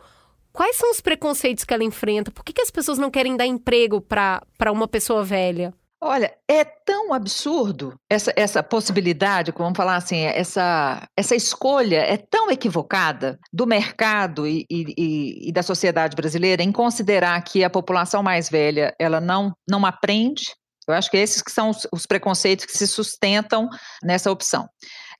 Quais 0.56 0.76
são 0.76 0.90
os 0.90 1.02
preconceitos 1.02 1.64
que 1.64 1.74
ela 1.74 1.84
enfrenta? 1.84 2.30
Por 2.30 2.42
que, 2.42 2.50
que 2.50 2.62
as 2.62 2.70
pessoas 2.70 2.96
não 2.96 3.10
querem 3.10 3.36
dar 3.36 3.44
emprego 3.44 4.00
para 4.00 4.72
uma 4.72 4.88
pessoa 4.88 5.22
velha? 5.22 5.74
Olha, 6.00 6.34
é 6.48 6.64
tão 6.64 7.12
absurdo 7.12 7.94
essa, 8.08 8.32
essa 8.34 8.62
possibilidade, 8.62 9.52
vamos 9.54 9.76
falar 9.76 9.96
assim, 9.96 10.22
essa, 10.24 11.06
essa 11.14 11.34
escolha 11.34 11.98
é 11.98 12.16
tão 12.16 12.50
equivocada 12.50 13.38
do 13.52 13.66
mercado 13.66 14.46
e, 14.46 14.64
e, 14.70 15.48
e, 15.48 15.52
da 15.52 15.62
sociedade 15.62 16.16
brasileira 16.16 16.62
em 16.62 16.72
considerar 16.72 17.38
que 17.42 17.62
a 17.62 17.68
população 17.68 18.22
mais 18.22 18.48
velha 18.48 18.94
ela 18.98 19.20
não, 19.20 19.52
não 19.68 19.84
aprende. 19.84 20.42
Eu 20.88 20.94
acho 20.94 21.10
que 21.10 21.18
esses 21.18 21.42
que 21.42 21.50
são 21.52 21.68
os, 21.68 21.86
os 21.92 22.06
preconceitos 22.06 22.64
que 22.64 22.76
se 22.76 22.86
sustentam 22.86 23.68
nessa 24.02 24.30
opção 24.30 24.66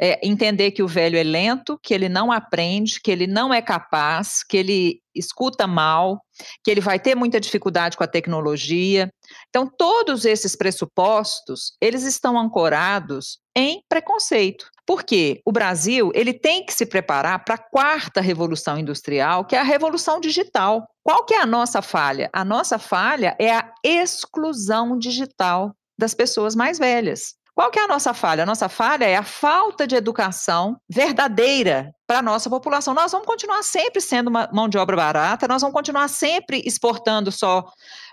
é, 0.01 0.27
entender 0.27 0.71
que 0.71 0.83
o 0.83 0.89
velho 0.89 1.19
é 1.19 1.23
lento, 1.23 1.79
que 1.83 1.95
ele 1.95 2.09
não 2.09 2.31
aprende, 2.31 3.01
que 3.01 3.11
ele 3.11 3.27
não 3.27 3.53
é 3.53 3.63
capaz, 3.63 4.43
que 4.43 4.57
ele 4.57 5.01
escuta 5.15 5.67
mal, 5.67 6.21
que 6.63 6.71
ele 6.71 6.81
vai 6.81 6.99
ter 6.99 7.15
muita 7.15 7.41
dificuldade 7.41 7.97
com 7.97 8.05
a 8.05 8.09
tecnologia. 8.09 9.11
Então, 9.49 9.67
todos 9.67 10.25
esses 10.25 10.55
pressupostos, 10.55 11.73
eles 11.81 12.03
estão 12.03 12.39
ancorados 12.39 13.39
em 13.57 13.83
preconceito. 13.89 14.69
Porque 14.87 15.41
o 15.45 15.51
Brasil, 15.51 16.13
ele 16.15 16.33
tem 16.33 16.65
que 16.65 16.73
se 16.73 16.87
preparar 16.87 17.45
para 17.45 17.57
a 17.57 17.59
quarta 17.59 18.21
revolução 18.21 18.79
industrial, 18.79 19.45
que 19.45 19.57
é 19.57 19.59
a 19.59 19.65
revolução 19.65 20.21
digital. 20.21 20.87
Qual 21.03 21.25
que 21.25 21.35
é 21.35 21.41
a 21.41 21.47
nossa 21.47 21.83
falha? 21.83 22.31
A 22.33 22.45
nossa 22.45 22.79
falha 22.79 23.35
é 23.41 23.51
a 23.53 23.73
exclusão 23.83 24.97
digital 24.97 25.75
das 25.99 26.15
pessoas 26.15 26.55
mais 26.55 26.79
velhas. 26.79 27.35
Qual 27.57 27.71
que 27.71 27.79
é 27.79 27.85
a 27.85 27.89
nossa 27.89 28.13
falha? 28.13 28.43
A 28.43 28.47
nossa 28.47 28.69
falha 28.69 29.07
é 29.07 29.17
a 29.17 29.23
falta 29.23 29.87
de 29.87 29.97
educação 29.97 30.77
verdadeira 30.87 31.91
para 32.07 32.19
a 32.19 32.23
nossa 32.23 32.51
população. 32.51 32.93
Nós 32.93 33.11
vamos 33.11 33.27
continuar 33.27 33.63
sempre 33.63 34.03
sendo 34.03 34.29
uma 34.29 34.47
mão 34.53 34.69
de 34.69 34.77
obra 34.77 34.95
barata, 34.95 35.49
nós 35.49 35.63
vamos 35.63 35.75
continuar 35.75 36.07
sempre 36.09 36.63
exportando 36.67 37.33
só 37.33 37.65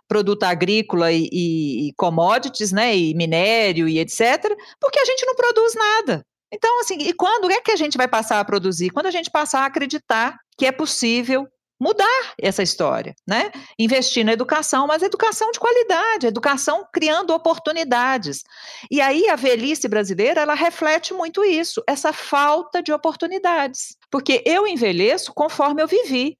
produto 0.07 0.43
agrícola 0.43 1.11
e, 1.11 1.27
e, 1.29 1.89
e 1.89 1.93
commodities, 1.97 2.71
né, 2.71 2.95
e 2.95 3.13
minério 3.15 3.85
e 3.85 3.99
etc., 3.99 4.55
porque 4.79 4.99
a 4.99 5.05
gente 5.05 5.25
não 5.25 5.35
produz 5.35 5.75
nada. 5.75 6.25
Então, 6.49 6.79
assim, 6.79 6.99
e 6.99 7.11
quando 7.11 7.51
é 7.51 7.59
que 7.59 7.71
a 7.71 7.75
gente 7.75 7.97
vai 7.97 8.07
passar 8.07 8.39
a 8.39 8.45
produzir? 8.45 8.91
Quando 8.91 9.07
a 9.07 9.11
gente 9.11 9.29
passar 9.29 9.63
a 9.63 9.65
acreditar 9.65 10.37
que 10.57 10.65
é 10.65 10.71
possível 10.71 11.45
mudar 11.83 12.33
essa 12.41 12.63
história, 12.63 13.13
né? 13.27 13.51
Investir 13.77 14.23
na 14.25 14.31
educação, 14.31 14.87
mas 14.87 15.03
educação 15.03 15.51
de 15.51 15.59
qualidade, 15.59 16.27
educação 16.27 16.87
criando 16.93 17.33
oportunidades. 17.33 18.43
E 18.89 19.01
aí 19.01 19.27
a 19.27 19.35
velhice 19.35 19.89
brasileira, 19.89 20.39
ela 20.39 20.53
reflete 20.53 21.13
muito 21.13 21.43
isso, 21.43 21.83
essa 21.85 22.13
falta 22.13 22.81
de 22.81 22.93
oportunidades. 22.93 23.97
Porque 24.09 24.41
eu 24.45 24.65
envelheço 24.65 25.33
conforme 25.33 25.83
eu 25.83 25.87
vivi. 25.87 26.37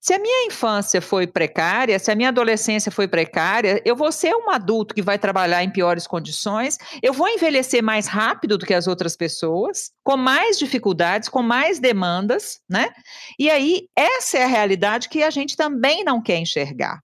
Se 0.00 0.12
a 0.14 0.18
minha 0.18 0.46
infância 0.46 1.00
foi 1.00 1.26
precária, 1.26 1.98
se 1.98 2.10
a 2.10 2.14
minha 2.14 2.28
adolescência 2.28 2.92
foi 2.92 3.08
precária, 3.08 3.80
eu 3.84 3.96
vou 3.96 4.12
ser 4.12 4.34
um 4.34 4.50
adulto 4.50 4.94
que 4.94 5.02
vai 5.02 5.18
trabalhar 5.18 5.62
em 5.62 5.70
piores 5.70 6.06
condições, 6.06 6.78
eu 7.02 7.12
vou 7.12 7.28
envelhecer 7.28 7.82
mais 7.82 8.06
rápido 8.06 8.58
do 8.58 8.66
que 8.66 8.74
as 8.74 8.86
outras 8.86 9.16
pessoas, 9.16 9.90
com 10.04 10.16
mais 10.16 10.58
dificuldades, 10.58 11.28
com 11.28 11.42
mais 11.42 11.78
demandas, 11.78 12.60
né? 12.68 12.90
E 13.38 13.50
aí, 13.50 13.88
essa 13.96 14.38
é 14.38 14.44
a 14.44 14.48
realidade 14.48 15.08
que 15.08 15.22
a 15.22 15.30
gente 15.30 15.56
também 15.56 16.04
não 16.04 16.22
quer 16.22 16.38
enxergar. 16.38 17.00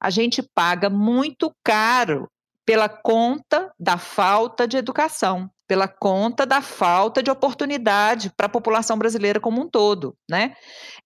A 0.00 0.10
gente 0.10 0.42
paga 0.42 0.90
muito 0.90 1.52
caro 1.64 2.28
pela 2.64 2.88
conta 2.88 3.72
da 3.78 3.96
falta 3.96 4.66
de 4.66 4.76
educação 4.76 5.50
pela 5.66 5.88
conta 5.88 6.46
da 6.46 6.60
falta 6.62 7.22
de 7.22 7.30
oportunidade 7.30 8.32
para 8.36 8.46
a 8.46 8.50
população 8.50 8.98
brasileira 8.98 9.40
como 9.40 9.60
um 9.60 9.68
todo, 9.68 10.16
né? 10.28 10.54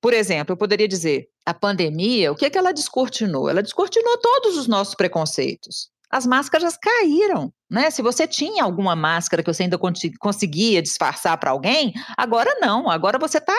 Por 0.00 0.12
exemplo, 0.12 0.52
eu 0.52 0.56
poderia 0.56 0.88
dizer, 0.88 1.28
a 1.46 1.54
pandemia, 1.54 2.30
o 2.32 2.36
que, 2.36 2.44
é 2.44 2.50
que 2.50 2.58
ela 2.58 2.72
descortinou? 2.72 3.48
Ela 3.48 3.62
descortinou 3.62 4.18
todos 4.18 4.56
os 4.56 4.66
nossos 4.66 4.94
preconceitos 4.94 5.90
as 6.10 6.26
máscaras 6.26 6.76
caíram, 6.76 7.52
né? 7.70 7.88
Se 7.90 8.02
você 8.02 8.26
tinha 8.26 8.64
alguma 8.64 8.96
máscara 8.96 9.44
que 9.44 9.52
você 9.52 9.62
ainda 9.62 9.78
conseguia 10.18 10.82
disfarçar 10.82 11.38
para 11.38 11.52
alguém, 11.52 11.94
agora 12.16 12.58
não. 12.60 12.90
Agora 12.90 13.16
você 13.16 13.38
está 13.38 13.56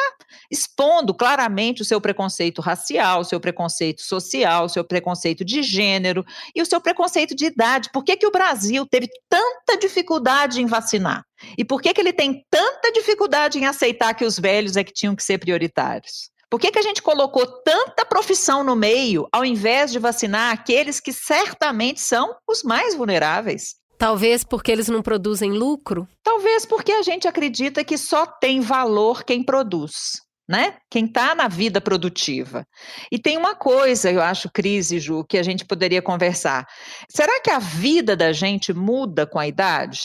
expondo 0.52 1.14
claramente 1.14 1.82
o 1.82 1.86
seu 1.86 2.02
preconceito 2.02 2.62
racial, 2.62 3.22
o 3.22 3.24
seu 3.24 3.40
preconceito 3.40 4.02
social, 4.02 4.66
o 4.66 4.70
seu 4.70 4.84
preconceito 4.84 5.46
de 5.46 5.64
gênero 5.64 6.26
e 6.54 6.62
o 6.62 6.66
seu 6.66 6.82
preconceito 6.82 7.34
de 7.34 7.46
idade. 7.46 7.90
Por 7.94 8.04
que, 8.04 8.18
que 8.18 8.28
o 8.28 8.32
Brasil 8.32 8.86
teve 8.86 9.08
tanta 9.30 9.78
dificuldade 9.78 10.62
em 10.62 10.66
vacinar? 10.66 11.24
E 11.58 11.64
por 11.64 11.82
que, 11.82 11.94
que 11.94 12.02
ele 12.02 12.14
tem 12.14 12.46
tanta 12.50 12.92
dificuldade 12.92 13.58
em 13.58 13.66
aceitar 13.66 14.14
que 14.14 14.26
os 14.26 14.38
velhos 14.38 14.76
é 14.76 14.84
que 14.84 14.94
tinham 14.94 15.16
que 15.16 15.24
ser 15.24 15.38
prioritários? 15.38 16.30
Por 16.52 16.60
que, 16.60 16.70
que 16.70 16.80
a 16.80 16.82
gente 16.82 17.02
colocou 17.02 17.48
tanta 17.64 18.06
profissão 18.06 18.62
no 18.62 18.76
meio, 18.76 19.26
ao 19.32 19.46
invés 19.46 19.90
de 19.90 19.98
vacinar 19.98 20.52
aqueles 20.52 21.00
que 21.00 21.14
certamente 21.14 22.02
são 22.02 22.36
os 22.46 22.62
mais 22.62 22.94
vulneráveis? 22.94 23.76
Talvez 23.98 24.44
porque 24.44 24.70
eles 24.70 24.90
não 24.90 25.02
produzem 25.02 25.54
lucro? 25.54 26.06
Talvez 26.22 26.66
porque 26.66 26.92
a 26.92 27.02
gente 27.04 27.26
acredita 27.26 27.86
que 27.86 27.98
só 27.98 28.26
tem 28.26 28.60
valor 28.60 29.24
quem 29.24 29.42
produz. 29.42 30.20
Né? 30.46 30.76
Quem 30.90 31.06
está 31.06 31.34
na 31.34 31.48
vida 31.48 31.80
produtiva. 31.80 32.66
E 33.10 33.18
tem 33.18 33.38
uma 33.38 33.56
coisa, 33.56 34.12
eu 34.12 34.22
acho, 34.22 34.52
Cris 34.52 34.92
e 34.92 35.00
Ju, 35.00 35.24
que 35.24 35.38
a 35.38 35.44
gente 35.44 35.64
poderia 35.64 36.02
conversar. 36.02 36.68
Será 37.10 37.40
que 37.40 37.50
a 37.50 37.60
vida 37.60 38.14
da 38.14 38.34
gente 38.34 38.74
muda 38.74 39.26
com 39.26 39.40
a 39.40 39.48
idade? 39.48 40.02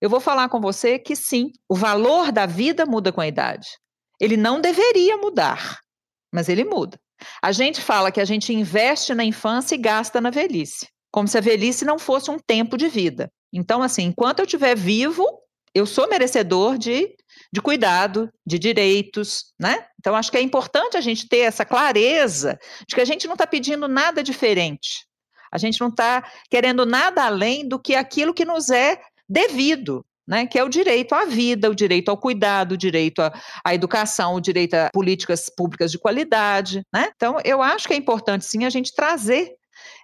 Eu 0.00 0.08
vou 0.08 0.20
falar 0.20 0.48
com 0.48 0.58
você 0.58 0.98
que 0.98 1.14
sim, 1.14 1.50
o 1.68 1.74
valor 1.74 2.32
da 2.32 2.46
vida 2.46 2.86
muda 2.86 3.12
com 3.12 3.20
a 3.20 3.28
idade. 3.28 3.68
Ele 4.18 4.36
não 4.36 4.60
deveria 4.60 5.16
mudar, 5.18 5.81
mas 6.32 6.48
ele 6.48 6.64
muda. 6.64 6.98
A 7.40 7.52
gente 7.52 7.80
fala 7.80 8.10
que 8.10 8.20
a 8.20 8.24
gente 8.24 8.52
investe 8.52 9.14
na 9.14 9.24
infância 9.24 9.74
e 9.74 9.78
gasta 9.78 10.20
na 10.20 10.30
velhice, 10.30 10.88
como 11.10 11.28
se 11.28 11.38
a 11.38 11.40
velhice 11.40 11.84
não 11.84 11.98
fosse 11.98 12.30
um 12.30 12.38
tempo 12.38 12.76
de 12.76 12.88
vida. 12.88 13.30
Então, 13.52 13.82
assim, 13.82 14.04
enquanto 14.04 14.38
eu 14.38 14.44
estiver 14.44 14.74
vivo, 14.74 15.26
eu 15.74 15.86
sou 15.86 16.08
merecedor 16.08 16.78
de, 16.78 17.14
de 17.52 17.60
cuidado, 17.60 18.30
de 18.46 18.58
direitos, 18.58 19.52
né? 19.60 19.86
Então, 20.00 20.16
acho 20.16 20.30
que 20.30 20.38
é 20.38 20.40
importante 20.40 20.96
a 20.96 21.00
gente 21.00 21.28
ter 21.28 21.40
essa 21.40 21.64
clareza 21.64 22.58
de 22.88 22.94
que 22.94 23.00
a 23.00 23.04
gente 23.04 23.26
não 23.26 23.34
está 23.34 23.46
pedindo 23.46 23.86
nada 23.86 24.22
diferente. 24.22 25.06
A 25.50 25.58
gente 25.58 25.80
não 25.80 25.88
está 25.88 26.26
querendo 26.50 26.86
nada 26.86 27.24
além 27.24 27.68
do 27.68 27.78
que 27.78 27.94
aquilo 27.94 28.32
que 28.34 28.44
nos 28.44 28.70
é 28.70 29.00
devido 29.28 30.04
né, 30.26 30.46
que 30.46 30.58
é 30.58 30.64
o 30.64 30.68
direito 30.68 31.14
à 31.14 31.24
vida, 31.24 31.70
o 31.70 31.74
direito 31.74 32.08
ao 32.08 32.16
cuidado, 32.16 32.72
o 32.72 32.76
direito 32.76 33.20
à, 33.20 33.32
à, 33.64 33.74
educação, 33.74 34.34
o 34.34 34.40
direito 34.40 34.74
a 34.74 34.90
políticas 34.92 35.50
públicas 35.54 35.90
de 35.90 35.98
qualidade. 35.98 36.82
Né? 36.92 37.10
Então, 37.14 37.38
eu 37.44 37.62
acho 37.62 37.86
que 37.86 37.94
é 37.94 37.96
importante, 37.96 38.44
sim, 38.44 38.64
a 38.64 38.70
gente 38.70 38.94
trazer 38.94 39.52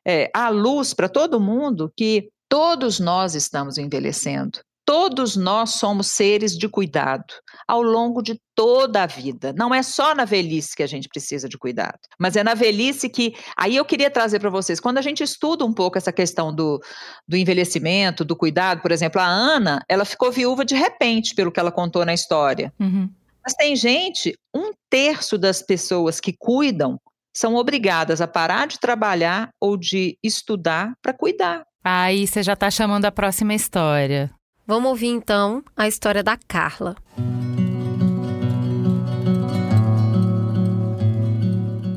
é, 0.07 0.31
à 0.35 0.49
luz 0.49 0.93
para 0.95 1.09
todo 1.09 1.41
mundo 1.41 1.93
que 1.97 2.31
todos 2.49 2.99
nós 2.99 3.35
estamos 3.35 3.79
envelhecendo. 3.79 4.61
Todos 4.89 5.37
nós 5.37 5.75
somos 5.75 6.07
seres 6.07 6.57
de 6.57 6.67
cuidado 6.67 7.35
ao 7.67 7.83
longo 7.83 8.23
de 8.23 8.41
toda 8.55 9.03
a 9.03 9.07
vida. 9.07 9.53
Não 9.55 9.75
é 9.75 9.83
só 9.83 10.15
na 10.15 10.25
velhice 10.25 10.75
que 10.75 10.83
a 10.83 10.87
gente 10.87 11.11
precisa 11.11 11.47
de 11.47 11.59
cuidado, 11.59 11.99
mas 12.19 12.37
é 12.37 12.43
na 12.43 12.55
velhice 12.55 13.11
que. 13.11 13.35
Aí 13.55 13.77
eu 13.77 13.85
queria 13.85 14.11
trazer 14.11 14.41
para 14.41 14.49
vocês, 14.49 14.81
quando 14.81 14.97
a 14.97 15.03
gente 15.03 15.23
estuda 15.23 15.63
um 15.63 15.75
pouco 15.75 15.99
essa 15.99 16.11
questão 16.11 16.55
do, 16.55 16.81
do 17.29 17.37
envelhecimento, 17.37 18.25
do 18.25 18.35
cuidado, 18.35 18.81
por 18.81 18.91
exemplo, 18.91 19.21
a 19.21 19.27
Ana, 19.27 19.85
ela 19.91 20.07
ficou 20.07 20.33
viúva 20.33 20.65
de 20.65 20.75
repente, 20.75 21.35
pelo 21.35 21.53
que 21.53 21.61
ela 21.61 21.71
contou 21.71 22.03
na 22.07 22.15
história. 22.15 22.73
Uhum. 22.81 23.11
Mas 23.45 23.53
tem 23.53 23.77
gente, 23.77 24.39
um 24.57 24.73
terço 24.89 25.37
das 25.37 25.61
pessoas 25.61 26.19
que 26.19 26.33
cuidam 26.33 26.99
são 27.37 27.57
obrigadas 27.57 28.23
a 28.23 28.27
parar 28.27 28.67
de 28.67 28.81
trabalhar 28.81 29.51
ou 29.61 29.77
de 29.77 30.17
estudar 30.25 30.95
para 31.03 31.13
cuidar. 31.13 31.63
Aí 31.85 32.27
você 32.27 32.43
já 32.43 32.55
está 32.55 32.71
chamando 32.71 33.05
a 33.05 33.13
próxima 33.13 33.53
história. 33.53 34.31
Vamos 34.69 34.91
ouvir 34.91 35.07
então 35.07 35.65
a 35.75 35.89
história 35.89 36.23
da 36.23 36.37
Carla. 36.37 36.95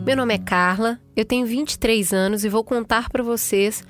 Meu 0.05 0.15
nome 0.15 0.33
é 0.33 0.37
Carla, 0.37 0.97
eu 1.13 1.25
tenho 1.25 1.45
23 1.45 2.13
anos 2.13 2.45
e 2.45 2.49
vou 2.49 2.63
contar 2.63 3.09
para 3.09 3.21
vocês 3.21 3.83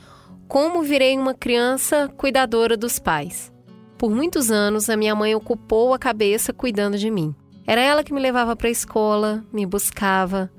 como 0.48 0.82
virei 0.82 1.15
uma 1.15 1.36
criança 1.36 2.10
cuidadora 2.17 2.76
dos 2.76 2.98
pais. 2.98 3.54
Por 4.00 4.10
muitos 4.10 4.50
anos, 4.50 4.89
a 4.89 4.98
minha 4.98 5.13
mãe 5.13 5.36
ocupou 5.36 5.94
a 5.94 6.00
cabeça 6.00 6.52
cuidando 6.52 6.98
de 6.98 7.12
mim. 7.12 7.36
Era 7.67 7.82
ela 7.82 8.04
que 8.04 8.12
me 8.12 8.20
levava 8.20 8.56
para 8.56 8.67
a 8.67 8.72
escola, 8.72 9.46
me 9.54 9.63
buscava. 9.63 10.52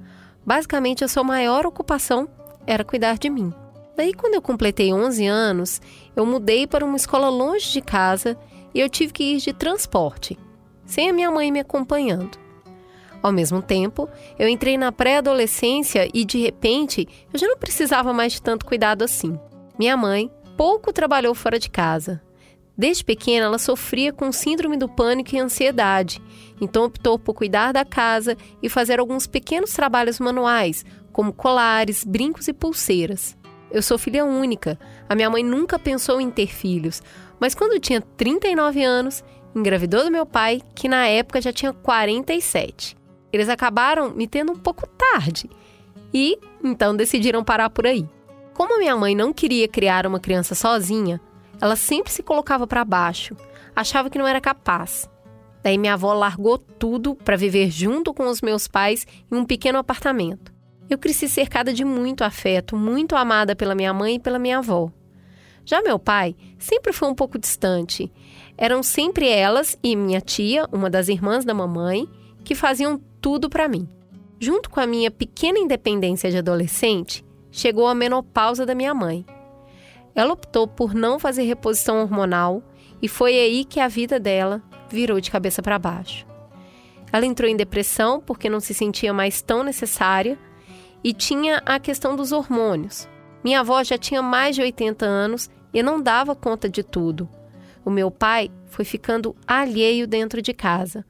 Basicamente, 0.47 1.03
a 1.03 1.09
sua 1.09 1.25
maior 1.25 1.67
ocupação 1.67 2.29
era 2.69 2.85
cuidar 2.85 3.19
de 3.19 3.29
mim. 3.29 3.53
Daí, 3.97 4.15
quando 4.15 4.35
eu 4.35 4.43
completei 4.43 4.93
11 4.93 5.27
anos, 5.27 5.81
eu 6.17 6.25
mudei 6.25 6.67
para 6.67 6.85
uma 6.85 6.97
escola 6.97 7.29
longe 7.29 7.71
de 7.71 7.81
casa 7.81 8.39
e 8.75 8.81
eu 8.81 8.89
tive 8.89 9.13
que 9.13 9.35
ir 9.35 9.39
de 9.39 9.53
transporte, 9.53 10.39
sem 10.87 11.11
a 11.11 11.13
minha 11.13 11.31
mãe 11.31 11.53
me 11.53 11.61
acompanhando. 11.61 12.39
Ao 13.23 13.31
mesmo 13.31 13.63
tempo, 13.63 14.09
eu 14.39 14.49
entrei 14.49 14.77
na 14.77 14.91
pré-adolescência 14.91 16.09
e, 16.13 16.25
de 16.25 16.39
repente, 16.39 17.07
eu 17.33 17.39
já 17.39 17.47
não 17.47 17.57
precisava 17.57 18.13
mais 18.13 18.33
de 18.33 18.43
tanto 18.43 18.67
cuidado 18.67 19.05
assim. 19.05 19.39
Minha 19.79 19.97
mãe 19.97 20.31
pouco 20.57 20.93
trabalhou 20.93 21.35
fora 21.35 21.59
de 21.59 21.71
casa. 21.71 22.21
Desde 22.77 23.05
pequena, 23.05 23.47
ela 23.47 23.59
sofria 23.59 24.13
com 24.13 24.33
síndrome 24.33 24.77
do 24.77 24.89
pânico 24.89 25.37
e 25.37 25.39
ansiedade, 25.39 26.21
então 26.61 26.85
optou 26.85 27.19
por 27.19 27.35
cuidar 27.35 27.71
da 27.71 27.85
casa 27.85 28.37
e 28.63 28.69
fazer 28.69 28.99
alguns 28.99 29.27
pequenos 29.27 29.73
trabalhos 29.73 30.19
manuais, 30.19 30.85
como 31.13 31.33
colares, 31.33 32.03
brincos 32.03 32.49
e 32.49 32.53
pulseiras. 32.53 33.37
Eu 33.73 33.83
sou 33.83 33.97
filha 33.99 34.25
única. 34.25 34.79
A 35.09 35.15
minha 35.15 35.31
mãe 35.31 35.43
nunca 35.43 35.79
pensou 35.79 36.21
em 36.21 36.31
ter 36.31 36.47
filhos, 36.47 37.03
mas 37.41 37.55
quando 37.55 37.73
eu 37.73 37.81
tinha 37.81 38.03
39 38.03 38.85
anos, 38.85 39.25
engravidou 39.57 40.05
do 40.05 40.11
meu 40.11 40.27
pai, 40.27 40.61
que 40.75 40.89
na 40.89 41.07
época 41.07 41.41
já 41.41 41.53
tinha 41.53 41.73
47. 41.73 42.97
Eles 43.33 43.49
acabaram 43.49 44.11
me 44.11 44.27
tendo 44.27 44.53
um 44.53 44.59
pouco 44.59 44.87
tarde 44.87 45.49
e 46.13 46.39
então 46.63 46.95
decidiram 46.95 47.43
parar 47.43 47.71
por 47.71 47.87
aí. 47.87 48.07
Como 48.53 48.75
a 48.75 48.79
minha 48.79 48.95
mãe 48.95 49.15
não 49.15 49.33
queria 49.33 49.67
criar 49.67 50.07
uma 50.07 50.21
criança 50.21 50.55
sozinha, 50.55 51.19
ela 51.59 51.75
sempre 51.75 52.13
se 52.13 52.23
colocava 52.23 52.67
para 52.67 52.85
baixo, 52.85 53.35
achava 53.75 54.11
que 54.11 54.19
não 54.19 54.27
era 54.27 54.41
capaz. 54.41 55.09
Daí 55.63 55.79
minha 55.79 55.95
avó 55.95 56.13
largou 56.13 56.59
tudo 56.59 57.15
para 57.15 57.37
viver 57.37 57.71
junto 57.71 58.13
com 58.13 58.27
os 58.27 58.43
meus 58.43 58.69
pais 58.69 59.07
em 59.31 59.37
um 59.37 59.47
pequeno 59.47 59.79
apartamento. 59.79 60.52
Eu 60.93 60.99
cresci 60.99 61.27
cercada 61.27 61.73
de 61.73 61.87
muito 61.87 62.23
afeto, 62.23 62.77
muito 62.77 63.17
amada 63.17 63.57
pela 63.57 63.75
minha 63.75 63.95
mãe 63.95 64.17
e 64.17 64.21
pela 64.21 64.39
minha 64.39 64.59
avó. 64.59 64.93
Já 65.65 65.81
meu 65.81 65.99
pai 65.99 66.37
sempre 66.59 66.93
foi 66.93 67.09
um 67.09 67.15
pouco 67.15 67.39
distante. 67.39 68.13
Eram 68.59 68.83
sempre 68.83 69.27
elas 69.27 69.75
e 69.83 69.97
minha 69.97 70.21
tia, 70.21 70.69
uma 70.71 70.91
das 70.91 71.09
irmãs 71.09 71.47
da 71.47 71.55
mamãe, 71.55 72.07
que 72.45 72.55
faziam 72.55 73.01
tudo 73.23 73.49
para 73.49 73.69
mim. 73.69 73.89
Junto 74.39 74.69
com 74.69 74.81
a 74.81 74.87
minha 74.87 75.11
pequena 75.11 75.59
independência 75.59 76.31
de 76.31 76.37
adolescente, 76.37 77.25
chegou 77.51 77.87
a 77.87 77.95
menopausa 77.95 78.67
da 78.67 78.75
minha 78.75 78.93
mãe. 78.93 79.25
Ela 80.15 80.35
optou 80.35 80.69
por 80.69 80.93
não 80.93 81.19
fazer 81.19 81.45
reposição 81.45 82.03
hormonal 82.03 82.63
e 83.01 83.09
foi 83.09 83.33
aí 83.33 83.65
que 83.65 83.81
a 83.81 83.89
vida 83.89 84.21
dela 84.21 84.63
virou 84.91 85.19
de 85.23 85.31
cabeça 85.31 85.63
para 85.63 85.79
baixo. 85.79 86.27
Ela 87.11 87.25
entrou 87.25 87.49
em 87.49 87.57
depressão 87.57 88.21
porque 88.21 88.51
não 88.51 88.61
se 88.61 88.75
sentia 88.75 89.15
mais 89.15 89.41
tão 89.41 89.65
necessária 89.65 90.39
e 91.05 91.13
tinha 91.13 91.63
a 91.67 91.79
questão 91.79 92.15
dos 92.15 92.33
hormônios. 92.33 93.09
Minha 93.43 93.61
avó 93.61 93.83
já 93.83 93.99
tinha 93.99 94.23
mais 94.23 94.55
de 94.55 94.63
80 94.63 95.05
anos 95.05 95.51
e 95.75 95.83
não 95.83 96.01
dava 96.01 96.35
conta 96.35 96.69
de 96.69 96.83
tudo. 96.83 97.29
O 97.85 97.91
meu 97.91 98.11
pai 98.11 98.51
foi 98.67 98.85
ficando 98.85 99.35
alheio 99.47 100.07
dentro 100.07 100.41
de 100.41 100.53
casa. 100.53 101.05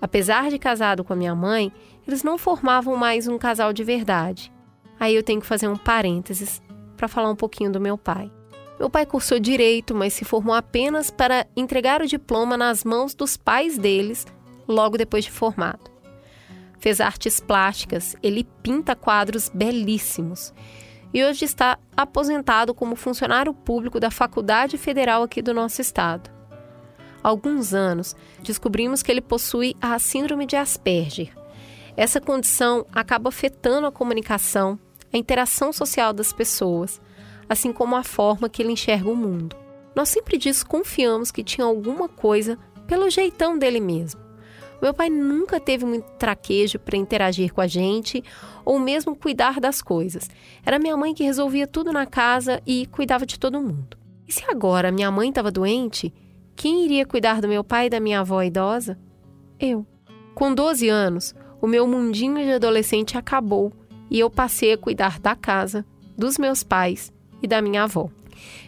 Apesar 0.00 0.50
de 0.50 0.58
casado 0.58 1.02
com 1.02 1.12
a 1.12 1.16
minha 1.16 1.34
mãe, 1.34 1.72
eles 2.06 2.22
não 2.22 2.36
formavam 2.36 2.96
mais 2.96 3.26
um 3.26 3.38
casal 3.38 3.72
de 3.72 3.82
verdade. 3.82 4.52
Aí 4.98 5.14
eu 5.14 5.22
tenho 5.22 5.40
que 5.40 5.46
fazer 5.46 5.68
um 5.68 5.76
parênteses 5.76 6.60
para 6.96 7.08
falar 7.08 7.30
um 7.30 7.36
pouquinho 7.36 7.72
do 7.72 7.80
meu 7.80 7.96
pai. 7.96 8.30
Meu 8.78 8.90
pai 8.90 9.06
cursou 9.06 9.38
direito, 9.38 9.94
mas 9.94 10.12
se 10.12 10.24
formou 10.24 10.54
apenas 10.54 11.10
para 11.10 11.46
entregar 11.56 12.02
o 12.02 12.06
diploma 12.06 12.56
nas 12.56 12.84
mãos 12.84 13.14
dos 13.14 13.36
pais 13.36 13.78
deles 13.78 14.26
logo 14.66 14.96
depois 14.96 15.24
de 15.24 15.30
formado 15.30 15.89
fez 16.80 17.00
artes 17.00 17.38
plásticas, 17.38 18.16
ele 18.22 18.42
pinta 18.62 18.96
quadros 18.96 19.50
belíssimos. 19.52 20.52
E 21.12 21.22
hoje 21.24 21.44
está 21.44 21.78
aposentado 21.96 22.72
como 22.72 22.96
funcionário 22.96 23.52
público 23.52 24.00
da 24.00 24.10
Faculdade 24.10 24.78
Federal 24.78 25.22
aqui 25.22 25.42
do 25.42 25.52
nosso 25.52 25.80
estado. 25.80 26.30
Há 27.22 27.28
alguns 27.28 27.74
anos, 27.74 28.16
descobrimos 28.42 29.02
que 29.02 29.12
ele 29.12 29.20
possui 29.20 29.76
a 29.80 29.98
síndrome 29.98 30.46
de 30.46 30.56
Asperger. 30.56 31.36
Essa 31.96 32.20
condição 32.20 32.86
acaba 32.92 33.28
afetando 33.28 33.86
a 33.86 33.92
comunicação, 33.92 34.78
a 35.12 35.18
interação 35.18 35.72
social 35.72 36.12
das 36.12 36.32
pessoas, 36.32 37.00
assim 37.48 37.72
como 37.72 37.96
a 37.96 38.02
forma 38.02 38.48
que 38.48 38.62
ele 38.62 38.72
enxerga 38.72 39.10
o 39.10 39.16
mundo. 39.16 39.56
Nós 39.94 40.08
sempre 40.08 40.38
desconfiamos 40.38 41.30
que 41.30 41.44
tinha 41.44 41.66
alguma 41.66 42.08
coisa 42.08 42.56
pelo 42.86 43.10
jeitão 43.10 43.58
dele 43.58 43.80
mesmo. 43.80 44.29
Meu 44.80 44.94
pai 44.94 45.10
nunca 45.10 45.60
teve 45.60 45.84
muito 45.84 46.04
traquejo 46.12 46.78
para 46.78 46.96
interagir 46.96 47.52
com 47.52 47.60
a 47.60 47.66
gente 47.66 48.24
ou 48.64 48.78
mesmo 48.78 49.14
cuidar 49.14 49.60
das 49.60 49.82
coisas. 49.82 50.28
Era 50.64 50.78
minha 50.78 50.96
mãe 50.96 51.14
que 51.14 51.24
resolvia 51.24 51.66
tudo 51.66 51.92
na 51.92 52.06
casa 52.06 52.62
e 52.66 52.86
cuidava 52.86 53.26
de 53.26 53.38
todo 53.38 53.60
mundo. 53.60 53.98
E 54.26 54.32
se 54.32 54.44
agora 54.48 54.90
minha 54.92 55.10
mãe 55.10 55.28
estava 55.28 55.50
doente, 55.50 56.12
quem 56.56 56.84
iria 56.84 57.04
cuidar 57.04 57.40
do 57.40 57.48
meu 57.48 57.64
pai 57.64 57.86
e 57.86 57.90
da 57.90 58.00
minha 58.00 58.20
avó 58.20 58.42
idosa? 58.42 58.98
Eu. 59.58 59.86
Com 60.34 60.54
12 60.54 60.88
anos, 60.88 61.34
o 61.60 61.66
meu 61.66 61.86
mundinho 61.86 62.36
de 62.36 62.52
adolescente 62.52 63.18
acabou 63.18 63.72
e 64.10 64.18
eu 64.18 64.30
passei 64.30 64.72
a 64.72 64.78
cuidar 64.78 65.18
da 65.20 65.36
casa, 65.36 65.84
dos 66.16 66.38
meus 66.38 66.62
pais 66.62 67.12
e 67.42 67.46
da 67.46 67.60
minha 67.60 67.84
avó. 67.84 68.08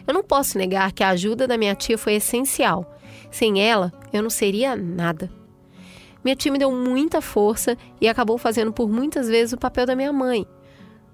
Eu 0.05 0.13
não 0.13 0.23
posso 0.23 0.57
negar 0.57 0.91
que 0.91 1.03
a 1.03 1.09
ajuda 1.09 1.47
da 1.47 1.57
minha 1.57 1.75
tia 1.75 1.97
foi 1.97 2.15
essencial. 2.15 2.97
Sem 3.31 3.61
ela, 3.61 3.91
eu 4.11 4.21
não 4.21 4.29
seria 4.29 4.75
nada. 4.75 5.29
Minha 6.23 6.35
tia 6.35 6.51
me 6.51 6.57
deu 6.57 6.71
muita 6.71 7.21
força 7.21 7.77
e 7.99 8.07
acabou 8.07 8.37
fazendo 8.37 8.71
por 8.71 8.89
muitas 8.89 9.27
vezes 9.27 9.53
o 9.53 9.57
papel 9.57 9.85
da 9.85 9.95
minha 9.95 10.13
mãe. 10.13 10.47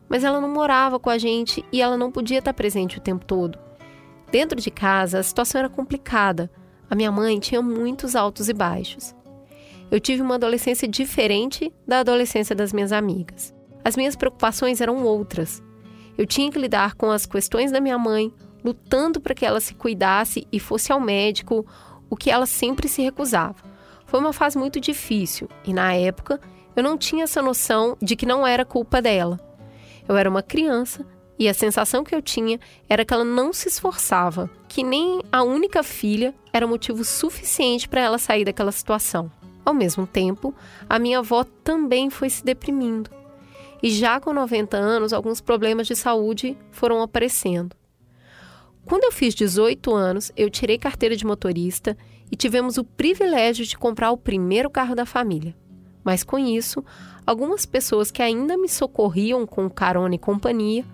Mas 0.07 0.23
ela 0.23 0.39
não 0.39 0.49
morava 0.49 0.99
com 0.99 1.09
a 1.09 1.17
gente 1.17 1.63
e 1.71 1.81
ela 1.81 1.97
não 1.97 2.11
podia 2.11 2.39
estar 2.39 2.53
presente 2.53 2.97
o 2.97 3.01
tempo 3.01 3.25
todo. 3.25 3.57
Dentro 4.31 4.59
de 4.59 4.69
casa, 4.69 5.19
a 5.19 5.23
situação 5.23 5.59
era 5.59 5.69
complicada. 5.69 6.51
A 6.89 6.95
minha 6.95 7.11
mãe 7.11 7.39
tinha 7.39 7.61
muitos 7.61 8.15
altos 8.15 8.49
e 8.49 8.53
baixos. 8.53 9.15
Eu 9.91 9.99
tive 9.99 10.21
uma 10.21 10.35
adolescência 10.35 10.87
diferente 10.87 11.73
da 11.87 11.99
adolescência 11.99 12.55
das 12.55 12.71
minhas 12.71 12.91
amigas. 12.91 13.53
As 13.83 13.95
minhas 13.95 14.15
preocupações 14.15 14.81
eram 14.81 15.03
outras. 15.03 15.63
Eu 16.15 16.27
tinha 16.27 16.51
que 16.51 16.59
lidar 16.59 16.95
com 16.95 17.09
as 17.09 17.25
questões 17.25 17.71
da 17.71 17.79
minha 17.79 17.97
mãe, 17.97 18.31
lutando 18.63 19.19
para 19.19 19.33
que 19.33 19.45
ela 19.45 19.59
se 19.59 19.73
cuidasse 19.73 20.45
e 20.51 20.59
fosse 20.59 20.91
ao 20.91 20.99
médico, 20.99 21.65
o 22.09 22.15
que 22.15 22.29
ela 22.29 22.45
sempre 22.45 22.87
se 22.87 23.01
recusava. 23.01 23.68
Foi 24.09 24.19
uma 24.19 24.33
fase 24.33 24.57
muito 24.57 24.79
difícil 24.79 25.47
e, 25.63 25.71
na 25.71 25.93
época, 25.93 26.41
eu 26.75 26.81
não 26.81 26.97
tinha 26.97 27.25
essa 27.25 27.43
noção 27.43 27.95
de 28.01 28.15
que 28.15 28.25
não 28.25 28.45
era 28.45 28.65
culpa 28.65 28.99
dela. 28.99 29.39
Eu 30.07 30.17
era 30.17 30.27
uma 30.27 30.41
criança 30.41 31.05
e 31.37 31.47
a 31.47 31.53
sensação 31.53 32.03
que 32.03 32.15
eu 32.15 32.21
tinha 32.21 32.59
era 32.89 33.05
que 33.05 33.13
ela 33.13 33.23
não 33.23 33.53
se 33.53 33.67
esforçava, 33.67 34.49
que 34.67 34.81
nem 34.81 35.21
a 35.31 35.43
única 35.43 35.83
filha 35.83 36.33
era 36.51 36.65
motivo 36.65 37.03
suficiente 37.05 37.87
para 37.87 38.01
ela 38.01 38.17
sair 38.17 38.45
daquela 38.45 38.71
situação. 38.71 39.31
Ao 39.63 39.75
mesmo 39.75 40.07
tempo, 40.07 40.55
a 40.89 40.97
minha 40.97 41.19
avó 41.19 41.43
também 41.43 42.09
foi 42.09 42.31
se 42.31 42.43
deprimindo. 42.43 43.11
E 43.83 43.91
já 43.91 44.19
com 44.19 44.33
90 44.33 44.75
anos, 44.75 45.13
alguns 45.13 45.39
problemas 45.39 45.85
de 45.85 45.95
saúde 45.95 46.57
foram 46.71 47.03
aparecendo. 47.03 47.75
Quando 48.85 49.03
eu 49.03 49.11
fiz 49.11 49.35
18 49.35 49.93
anos, 49.93 50.31
eu 50.35 50.49
tirei 50.49 50.79
carteira 50.79 51.15
de 51.15 51.27
motorista 51.27 51.95
e 52.31 52.35
tivemos 52.35 52.77
o 52.77 52.83
privilégio 52.83 53.65
de 53.65 53.77
comprar 53.77 54.11
o 54.11 54.17
primeiro 54.17 54.69
carro 54.69 54.95
da 54.95 55.05
família. 55.05 55.55
Mas 56.03 56.23
com 56.23 56.37
isso, 56.37 56.83
algumas 57.25 57.65
pessoas 57.65 58.11
que 58.11 58.21
ainda 58.21 58.57
me 58.57 58.69
socorriam 58.69 59.45
com 59.45 59.69
carona 59.69 60.15
e 60.15 60.19
companhia 60.19 60.85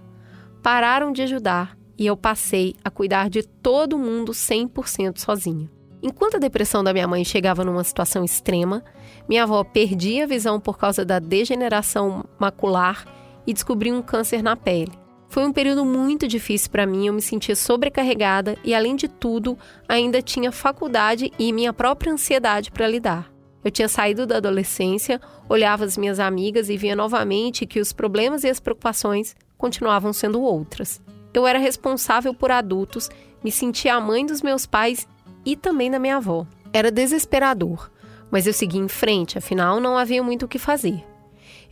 pararam 0.62 1.12
de 1.12 1.22
ajudar 1.22 1.78
e 1.98 2.06
eu 2.06 2.18
passei 2.18 2.76
a 2.84 2.90
cuidar 2.90 3.30
de 3.30 3.44
todo 3.44 3.98
mundo 3.98 4.32
100% 4.32 5.20
sozinha. 5.20 5.70
Enquanto 6.02 6.36
a 6.36 6.40
depressão 6.40 6.84
da 6.84 6.94
minha 6.94 7.08
mãe 7.08 7.24
chegava 7.24 7.64
numa 7.64 7.84
situação 7.84 8.24
extrema, 8.24 8.84
minha 9.28 9.44
avó 9.44 9.64
perdia 9.64 10.26
a 10.26 10.28
visão 10.28 10.60
por 10.60 10.78
causa 10.78 11.06
da 11.06 11.20
degeneração 11.20 12.26
macular 12.38 13.06
e 13.48 13.54
descobriu 13.54 13.96
um 13.96 14.02
câncer 14.02 14.44
na 14.44 14.56
pele. 14.56 14.92
Foi 15.36 15.46
um 15.46 15.52
período 15.52 15.84
muito 15.84 16.30
difícil 16.30 16.72
para 16.72 16.86
mim, 16.86 17.08
eu 17.08 17.14
me 17.14 17.22
sentia 17.22 17.58
sobrecarregada 17.58 18.58
e, 18.64 18.74
além 18.74 18.96
de 18.96 19.10
tudo, 19.10 19.58
ainda 19.86 20.22
tinha 20.22 20.50
faculdade 20.50 21.30
e 21.38 21.52
minha 21.52 21.74
própria 21.74 22.14
ansiedade 22.14 22.72
para 22.72 22.88
lidar. 22.88 23.30
Eu 23.62 23.70
tinha 23.70 23.90
saído 23.90 24.26
da 24.26 24.38
adolescência, 24.38 25.20
olhava 25.50 25.84
as 25.84 25.98
minhas 25.98 26.22
amigas 26.22 26.70
e 26.70 26.78
via 26.78 26.96
novamente 26.96 27.66
que 27.66 27.82
os 27.82 27.92
problemas 27.92 28.46
e 28.46 28.50
as 28.50 28.62
preocupações 28.62 29.36
continuavam 29.58 30.14
sendo 30.14 30.42
outras. 30.42 31.02
Eu 31.34 31.46
era 31.46 31.60
responsável 31.60 32.34
por 32.34 32.50
adultos, 32.50 33.10
me 33.44 33.52
sentia 33.52 33.96
a 33.96 34.00
mãe 34.00 34.26
dos 34.26 34.42
meus 34.42 34.66
pais 34.66 35.06
e 35.46 35.58
também 35.58 35.92
da 35.92 36.00
minha 36.00 36.16
avó. 36.16 36.48
Era 36.72 36.90
desesperador, 36.90 37.92
mas 38.32 38.48
eu 38.48 38.54
segui 38.54 38.78
em 38.78 38.88
frente, 38.88 39.38
afinal 39.38 39.82
não 39.82 39.98
havia 39.98 40.24
muito 40.24 40.46
o 40.46 40.48
que 40.48 40.58
fazer 40.58 41.04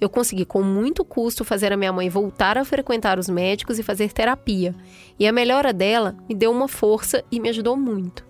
eu 0.04 0.10
consegui 0.10 0.44
com 0.44 0.62
muito 0.62 1.06
custo 1.06 1.46
fazer 1.46 1.72
a 1.72 1.78
minha 1.78 1.94
mãe 1.94 2.10
voltar 2.10 2.58
a 2.58 2.66
frequentar 2.66 3.18
os 3.18 3.30
médicos 3.30 3.80
e 3.80 3.84
fazer 3.84 4.12
terapia. 4.12 4.76
E 5.18 5.26
a 5.26 5.32
melhora 5.32 5.72
dela 5.72 6.16
me 6.28 6.36
deu 6.36 6.52
uma 6.52 6.68
força 6.68 7.24
e 7.32 7.40
me 7.40 7.48
ajudou 7.48 7.78
muito. 7.78 8.26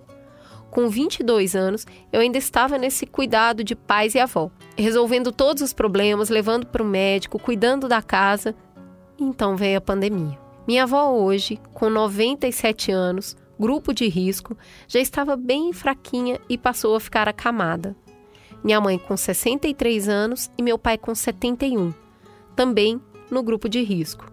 Com 0.70 0.88
22 0.88 1.56
anos, 1.56 1.86
eu 2.12 2.22
ainda 2.22 2.38
estava 2.38 2.78
nesse 2.78 3.08
cuidado 3.08 3.64
de 3.64 3.76
pais 3.76 4.14
e 4.14 4.20
avó, 4.20 4.52
resolvendo 4.78 5.32
todos 5.32 5.64
os 5.64 5.74
problemas, 5.74 6.30
levando 6.30 6.68
para 6.68 6.84
o 6.84 6.86
médico, 6.86 7.40
cuidando 7.40 7.88
da 7.88 8.04
casa. 8.04 8.56
Então 9.20 9.56
veio 9.56 9.80
a 9.80 9.82
pandemia. 9.82 10.38
Minha 10.68 10.84
avó 10.84 11.10
hoje, 11.10 11.60
com 11.74 11.90
97 11.90 12.92
anos, 12.92 13.36
grupo 13.60 13.94
de 13.94 14.08
risco, 14.08 14.56
já 14.88 15.00
estava 15.00 15.36
bem 15.36 15.74
fraquinha 15.74 16.40
e 16.48 16.56
passou 16.56 16.96
a 16.96 17.00
ficar 17.00 17.28
acamada 17.28 17.96
minha 18.63 18.80
mãe 18.80 18.97
com 18.97 19.17
63 19.17 20.08
anos 20.08 20.49
e 20.58 20.63
meu 20.63 20.78
pai 20.78 20.97
com 20.97 21.13
71, 21.13 21.93
também 22.56 23.02
no 23.30 23.43
grupo 23.43 23.67
de 23.67 23.84
risco. 23.84 24.32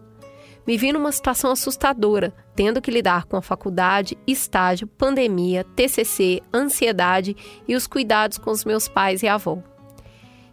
Me 0.66 0.76
vi 0.76 0.92
numa 0.92 1.10
situação 1.10 1.50
assustadora, 1.50 2.32
tendo 2.54 2.80
que 2.80 2.90
lidar 2.90 3.24
com 3.24 3.36
a 3.36 3.42
faculdade, 3.42 4.16
estágio, 4.26 4.86
pandemia, 4.86 5.64
TCC, 5.74 6.42
ansiedade 6.54 7.36
e 7.66 7.74
os 7.74 7.86
cuidados 7.86 8.38
com 8.38 8.50
os 8.50 8.64
meus 8.64 8.86
pais 8.86 9.22
e 9.22 9.28
avó. 9.28 9.58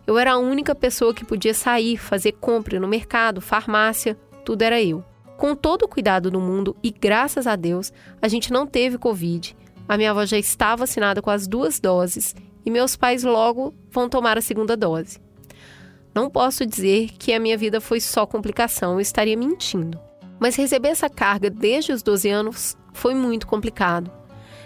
Eu 0.07 0.17
era 0.17 0.31
a 0.31 0.37
única 0.37 0.73
pessoa 0.73 1.13
que 1.13 1.25
podia 1.25 1.53
sair, 1.53 1.97
fazer 1.97 2.31
compra 2.31 2.79
no 2.79 2.87
mercado, 2.87 3.41
farmácia, 3.41 4.17
tudo 4.45 4.61
era 4.61 4.81
eu. 4.81 5.03
Com 5.37 5.53
todo 5.53 5.83
o 5.83 5.87
cuidado 5.87 6.31
do 6.31 6.39
mundo 6.39 6.75
e 6.81 6.89
graças 6.89 7.45
a 7.45 7.55
Deus, 7.55 7.91
a 8.21 8.27
gente 8.27 8.51
não 8.51 8.65
teve 8.65 8.97
Covid. 8.97 9.55
A 9.87 9.97
minha 9.97 10.11
avó 10.11 10.25
já 10.25 10.37
estava 10.37 10.77
vacinada 10.77 11.21
com 11.21 11.29
as 11.29 11.47
duas 11.47 11.79
doses 11.79 12.33
e 12.67 12.69
meus 12.69 12.97
pais 12.97 13.23
logo 13.23 13.73
vão 13.89 14.09
tomar 14.09 14.37
a 14.37 14.41
segunda 14.41 14.75
dose. 14.75 15.21
Não 16.13 16.29
posso 16.29 16.65
dizer 16.65 17.11
que 17.17 17.31
a 17.31 17.39
minha 17.39 17.57
vida 17.57 17.79
foi 17.79 18.01
só 18.01 18.25
complicação, 18.25 18.95
eu 18.95 18.99
estaria 18.99 19.37
mentindo. 19.37 19.97
Mas 20.37 20.57
receber 20.57 20.89
essa 20.89 21.09
carga 21.09 21.49
desde 21.49 21.93
os 21.93 22.03
12 22.03 22.27
anos 22.27 22.77
foi 22.91 23.15
muito 23.15 23.47
complicado. 23.47 24.11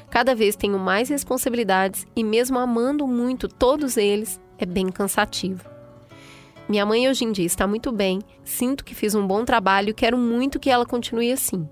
Cada 0.10 0.34
vez 0.34 0.56
tenho 0.56 0.80
mais 0.80 1.10
responsabilidades 1.10 2.08
e, 2.16 2.24
mesmo 2.24 2.58
amando 2.58 3.06
muito 3.06 3.48
todos 3.48 3.98
eles, 3.98 4.42
é 4.58 4.66
bem 4.66 4.88
cansativo. 4.90 5.70
Minha 6.68 6.88
mãe 6.88 7.08
hoje 7.08 7.24
em 7.24 7.32
dia 7.32 7.46
está 7.46 7.68
muito 7.68 7.92
bem, 7.92 8.20
sinto 8.44 8.84
que 8.84 8.96
fiz 8.96 9.14
um 9.14 9.28
bom 9.28 9.46
trabalho 9.46 9.90
e 9.90 9.94
quero 9.94 10.18
muito 10.18 10.60
que 10.60 10.72
ela 10.72 10.88
continue 10.88 11.32
assim. 11.32 11.70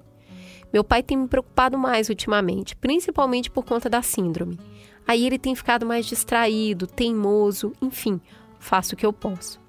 Meu 0.72 0.84
pai 0.84 1.02
tem 1.02 1.18
me 1.18 1.28
preocupado 1.28 1.76
mais 1.76 2.08
ultimamente, 2.08 2.76
principalmente 2.76 3.50
por 3.50 3.66
conta 3.66 3.90
da 3.90 4.04
síndrome. 4.04 4.60
Aí 5.10 5.26
ele 5.26 5.40
tem 5.40 5.56
ficado 5.56 5.88
mais 5.88 6.06
distraído, 6.06 6.86
teimoso, 6.86 7.74
enfim, 7.82 8.22
faço 8.60 8.94
o 8.94 8.96
que 8.96 9.04
eu 9.04 9.12
posso. 9.12 9.60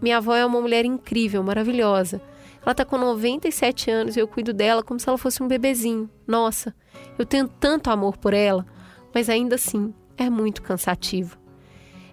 Minha 0.00 0.18
avó 0.18 0.36
é 0.36 0.46
uma 0.46 0.60
mulher 0.60 0.84
incrível, 0.84 1.42
maravilhosa. 1.42 2.22
Ela 2.62 2.70
está 2.70 2.84
com 2.84 2.96
97 2.96 3.90
anos 3.90 4.16
e 4.16 4.20
eu 4.20 4.28
cuido 4.28 4.52
dela 4.52 4.80
como 4.80 5.00
se 5.00 5.08
ela 5.08 5.18
fosse 5.18 5.42
um 5.42 5.48
bebezinho. 5.48 6.08
Nossa, 6.24 6.72
eu 7.18 7.26
tenho 7.26 7.48
tanto 7.48 7.90
amor 7.90 8.18
por 8.18 8.32
ela, 8.32 8.64
mas 9.12 9.28
ainda 9.28 9.56
assim 9.56 9.92
é 10.16 10.30
muito 10.30 10.62
cansativo. 10.62 11.36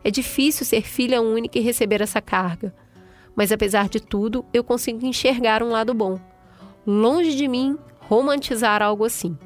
É 0.04 0.10
difícil 0.10 0.65
ser 0.65 0.82
filha 0.82 1.21
única 1.21 1.60
e 1.60 1.62
receber 1.62 2.01
essa 2.01 2.19
carga. 2.19 2.73
Mas 3.36 3.51
apesar 3.51 3.89
de 3.89 3.99
tudo, 3.99 4.43
eu 4.51 4.63
consigo 4.63 5.06
enxergar 5.06 5.62
um 5.62 5.69
lado 5.69 5.93
bom. 5.93 6.19
Longe 6.84 7.36
de 7.36 7.47
mim 7.47 7.78
romantizar 7.99 8.82
algo 8.82 9.06
assim. 9.06 9.38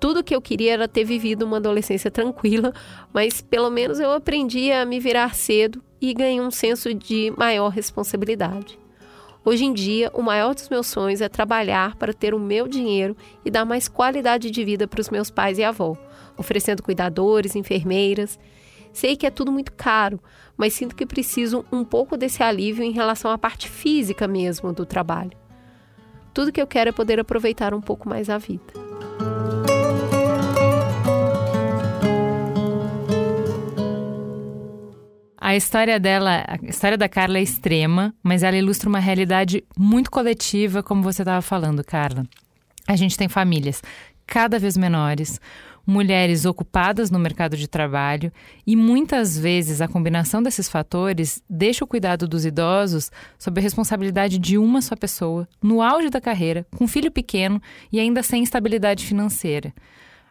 Tudo 0.00 0.24
que 0.24 0.34
eu 0.34 0.40
queria 0.40 0.72
era 0.72 0.88
ter 0.88 1.04
vivido 1.04 1.44
uma 1.44 1.58
adolescência 1.58 2.10
tranquila, 2.10 2.72
mas 3.12 3.42
pelo 3.42 3.68
menos 3.68 4.00
eu 4.00 4.10
aprendi 4.10 4.72
a 4.72 4.86
me 4.86 4.98
virar 4.98 5.34
cedo 5.34 5.82
e 6.00 6.14
ganhei 6.14 6.40
um 6.40 6.50
senso 6.50 6.94
de 6.94 7.30
maior 7.36 7.68
responsabilidade. 7.68 8.78
Hoje 9.44 9.66
em 9.66 9.74
dia, 9.74 10.10
o 10.14 10.22
maior 10.22 10.54
dos 10.54 10.70
meus 10.70 10.86
sonhos 10.86 11.20
é 11.20 11.28
trabalhar 11.28 11.96
para 11.96 12.14
ter 12.14 12.32
o 12.32 12.38
meu 12.38 12.66
dinheiro 12.66 13.14
e 13.44 13.50
dar 13.50 13.66
mais 13.66 13.88
qualidade 13.88 14.50
de 14.50 14.64
vida 14.64 14.88
para 14.88 15.02
os 15.02 15.10
meus 15.10 15.30
pais 15.30 15.58
e 15.58 15.64
avó, 15.64 15.96
oferecendo 16.36 16.82
cuidadores, 16.82 17.54
enfermeiras. 17.54 18.38
Sei 18.94 19.16
que 19.16 19.26
é 19.26 19.30
tudo 19.30 19.52
muito 19.52 19.72
caro, 19.72 20.18
mas 20.56 20.72
sinto 20.72 20.96
que 20.96 21.04
preciso 21.04 21.64
um 21.70 21.84
pouco 21.84 22.16
desse 22.16 22.42
alívio 22.42 22.82
em 22.84 22.90
relação 22.90 23.30
à 23.30 23.36
parte 23.36 23.68
física 23.68 24.26
mesmo 24.26 24.72
do 24.72 24.86
trabalho. 24.86 25.36
Tudo 26.32 26.52
que 26.52 26.60
eu 26.60 26.66
quero 26.66 26.88
é 26.88 26.92
poder 26.92 27.20
aproveitar 27.20 27.74
um 27.74 27.80
pouco 27.82 28.08
mais 28.08 28.30
a 28.30 28.38
vida. 28.38 28.72
A 35.40 35.56
história 35.56 35.98
dela, 35.98 36.44
a 36.46 36.56
história 36.66 36.98
da 36.98 37.08
Carla 37.08 37.38
é 37.38 37.42
extrema, 37.42 38.14
mas 38.22 38.42
ela 38.42 38.58
ilustra 38.58 38.90
uma 38.90 38.98
realidade 38.98 39.64
muito 39.74 40.10
coletiva, 40.10 40.82
como 40.82 41.02
você 41.02 41.22
estava 41.22 41.40
falando, 41.40 41.82
Carla. 41.82 42.26
A 42.86 42.94
gente 42.94 43.16
tem 43.16 43.26
famílias 43.26 43.82
cada 44.26 44.58
vez 44.58 44.76
menores, 44.76 45.40
mulheres 45.86 46.44
ocupadas 46.44 47.10
no 47.10 47.18
mercado 47.18 47.56
de 47.56 47.66
trabalho 47.66 48.30
e 48.66 48.76
muitas 48.76 49.38
vezes 49.38 49.80
a 49.80 49.88
combinação 49.88 50.42
desses 50.42 50.68
fatores 50.68 51.42
deixa 51.48 51.84
o 51.84 51.88
cuidado 51.88 52.28
dos 52.28 52.44
idosos 52.44 53.10
sob 53.38 53.58
a 53.58 53.62
responsabilidade 53.62 54.38
de 54.38 54.58
uma 54.58 54.82
só 54.82 54.94
pessoa, 54.94 55.48
no 55.62 55.80
auge 55.80 56.10
da 56.10 56.20
carreira, 56.20 56.66
com 56.76 56.86
filho 56.86 57.10
pequeno 57.10 57.62
e 57.90 57.98
ainda 57.98 58.22
sem 58.22 58.42
estabilidade 58.42 59.06
financeira. 59.06 59.72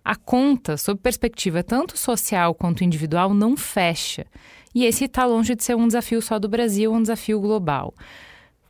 A 0.06 0.16
conta, 0.16 0.78
sob 0.78 1.00
perspectiva 1.02 1.62
tanto 1.62 1.98
social 1.98 2.56
quanto 2.56 2.84
individual, 2.84 3.34
não 3.34 3.58
fecha. 3.58 4.26
E 4.74 4.86
esse 4.86 5.06
está 5.06 5.26
longe 5.26 5.56
de 5.56 5.64
ser 5.64 5.76
um 5.76 5.88
desafio 5.88 6.22
só 6.22 6.38
do 6.38 6.48
Brasil, 6.48 6.92
um 6.94 7.02
desafio 7.02 7.40
global. 7.40 7.94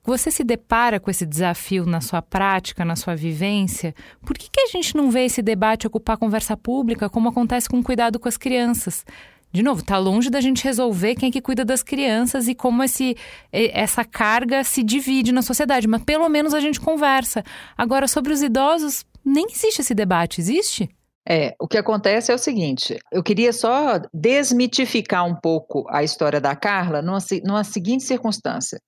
Você 0.04 0.32
se 0.32 0.44
depara 0.44 1.00
com 1.00 1.12
esse 1.12 1.26
desafio 1.26 1.86
na 1.86 2.02
sua 2.02 2.22
prática, 2.22 2.86
na 2.86 2.96
sua 2.96 3.16
vivência? 3.16 3.94
Por 4.26 4.38
que, 4.38 4.50
que 4.50 4.62
a 4.62 4.68
gente 4.68 4.96
não 4.96 5.12
vê 5.12 5.26
esse 5.26 5.42
debate 5.42 5.86
ocupar 5.86 6.16
a 6.16 6.20
conversa 6.20 6.58
pública 6.58 7.10
como 7.10 7.30
acontece 7.30 7.70
com 7.70 7.84
cuidado 7.84 8.20
com 8.20 8.28
as 8.28 8.38
crianças? 8.38 9.06
De 9.52 9.64
novo, 9.64 9.82
está 9.82 9.98
longe 9.98 10.30
da 10.30 10.40
gente 10.40 10.64
resolver 10.64 11.16
quem 11.16 11.30
é 11.30 11.32
que 11.32 11.42
cuida 11.42 11.66
das 11.66 11.82
crianças 11.82 12.48
e 12.48 12.54
como 12.54 12.84
esse, 12.84 13.16
essa 13.52 14.06
carga 14.06 14.64
se 14.64 14.84
divide 14.84 15.32
na 15.32 15.42
sociedade, 15.42 15.88
mas 15.88 16.04
pelo 16.04 16.30
menos 16.30 16.54
a 16.54 16.60
gente 16.60 16.80
conversa. 16.80 17.44
Agora, 17.76 18.08
sobre 18.08 18.32
os 18.32 18.44
idosos, 18.44 19.04
nem 19.26 19.48
existe 19.50 19.82
esse 19.82 19.96
debate, 19.96 20.40
existe? 20.40 20.90
É, 21.32 21.54
o 21.60 21.68
que 21.68 21.78
acontece 21.78 22.32
é 22.32 22.36
o 22.36 22.40
seguinte: 22.40 22.98
eu 23.12 23.22
queria 23.22 23.54
só 23.54 24.02
desmitificar 24.12 25.26
um 25.26 25.36
pouco 25.36 25.86
a 25.90 26.04
história 26.04 26.42
da 26.42 26.56
Carla 26.56 27.04
numa, 27.04 27.20
numa 27.44 27.64
seguinte 27.64 28.04
circunstância. 28.04 28.82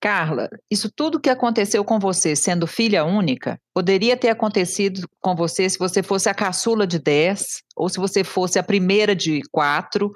Carla, 0.00 0.48
isso 0.68 0.90
tudo 0.94 1.20
que 1.20 1.30
aconteceu 1.30 1.84
com 1.84 2.00
você 2.00 2.34
sendo 2.34 2.66
filha 2.66 3.04
única, 3.04 3.56
poderia 3.72 4.16
ter 4.16 4.30
acontecido 4.30 5.08
com 5.20 5.36
você 5.36 5.70
se 5.70 5.78
você 5.78 6.02
fosse 6.02 6.28
a 6.28 6.34
caçula 6.34 6.86
de 6.86 6.98
10, 6.98 7.62
ou 7.76 7.88
se 7.88 7.98
você 7.98 8.24
fosse 8.24 8.58
a 8.58 8.64
primeira 8.64 9.14
de 9.14 9.40
quatro, 9.52 10.10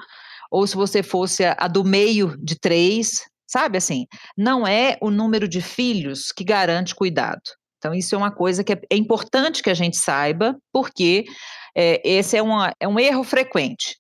ou 0.50 0.66
se 0.66 0.74
você 0.74 1.04
fosse 1.04 1.44
a, 1.44 1.56
a 1.56 1.68
do 1.68 1.84
meio 1.84 2.36
de 2.36 2.58
três, 2.58 3.22
sabe 3.46 3.78
assim? 3.78 4.06
Não 4.36 4.66
é 4.66 4.98
o 5.00 5.08
número 5.08 5.46
de 5.46 5.60
filhos 5.60 6.32
que 6.32 6.42
garante 6.42 6.96
cuidado. 6.96 7.42
Então, 7.78 7.94
isso 7.94 8.14
é 8.14 8.18
uma 8.18 8.30
coisa 8.30 8.62
que 8.62 8.74
é, 8.74 8.80
é 8.90 8.96
importante 8.96 9.62
que 9.62 9.70
a 9.70 9.74
gente 9.74 9.96
saiba, 9.96 10.54
porque 10.70 11.24
é, 11.76 12.00
esse 12.04 12.36
é, 12.36 12.42
uma, 12.42 12.74
é 12.78 12.86
um 12.86 12.98
erro 12.98 13.24
frequente. 13.24 13.98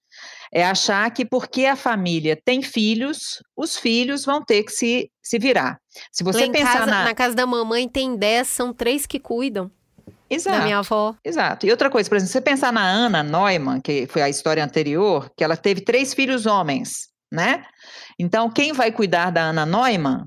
É 0.52 0.64
achar 0.64 1.08
que 1.12 1.24
porque 1.24 1.64
a 1.64 1.76
família 1.76 2.36
tem 2.44 2.60
filhos, 2.60 3.40
os 3.56 3.76
filhos 3.76 4.24
vão 4.24 4.44
ter 4.44 4.64
que 4.64 4.72
se, 4.72 5.10
se 5.22 5.38
virar. 5.38 5.78
Se 6.10 6.24
você 6.24 6.46
Lá 6.46 6.52
pensar 6.52 6.72
casa, 6.72 6.86
na... 6.86 7.04
na 7.04 7.14
casa 7.14 7.36
da 7.36 7.46
mamãe 7.46 7.88
tem 7.88 8.16
10, 8.16 8.48
são 8.48 8.72
três 8.72 9.06
que 9.06 9.20
cuidam. 9.20 9.70
Exato. 10.28 10.58
Da 10.58 10.64
minha 10.64 10.78
avó. 10.78 11.14
Exato. 11.24 11.66
E 11.66 11.70
outra 11.70 11.90
coisa, 11.90 12.08
por 12.08 12.16
exemplo, 12.16 12.28
se 12.28 12.32
você 12.32 12.40
pensar 12.40 12.72
na 12.72 12.84
Ana 12.84 13.22
Neumann, 13.22 13.80
que 13.80 14.06
foi 14.06 14.22
a 14.22 14.28
história 14.28 14.64
anterior, 14.64 15.28
que 15.36 15.42
ela 15.42 15.56
teve 15.56 15.80
três 15.80 16.14
filhos 16.14 16.46
homens, 16.46 17.08
né? 17.32 17.64
Então, 18.18 18.48
quem 18.48 18.72
vai 18.72 18.92
cuidar 18.92 19.30
da 19.30 19.42
Ana 19.42 19.66
Neumann? 19.66 20.26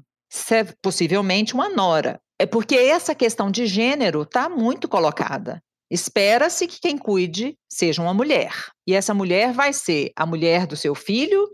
É 0.51 0.63
possivelmente 0.81 1.53
uma 1.53 1.69
nora. 1.69 2.19
É 2.39 2.45
porque 2.45 2.75
essa 2.75 3.15
questão 3.15 3.49
de 3.49 3.65
gênero 3.65 4.23
está 4.23 4.49
muito 4.49 4.89
colocada. 4.89 5.61
Espera-se 5.93 6.65
que 6.65 6.81
quem 6.81 6.97
cuide 6.97 7.55
seja 7.71 8.01
uma 8.01 8.15
mulher. 8.15 8.51
E 8.87 8.95
essa 8.95 9.13
mulher 9.13 9.53
vai 9.53 9.71
ser 9.71 10.11
a 10.15 10.25
mulher 10.25 10.65
do 10.65 10.75
seu 10.75 10.95
filho, 10.95 11.47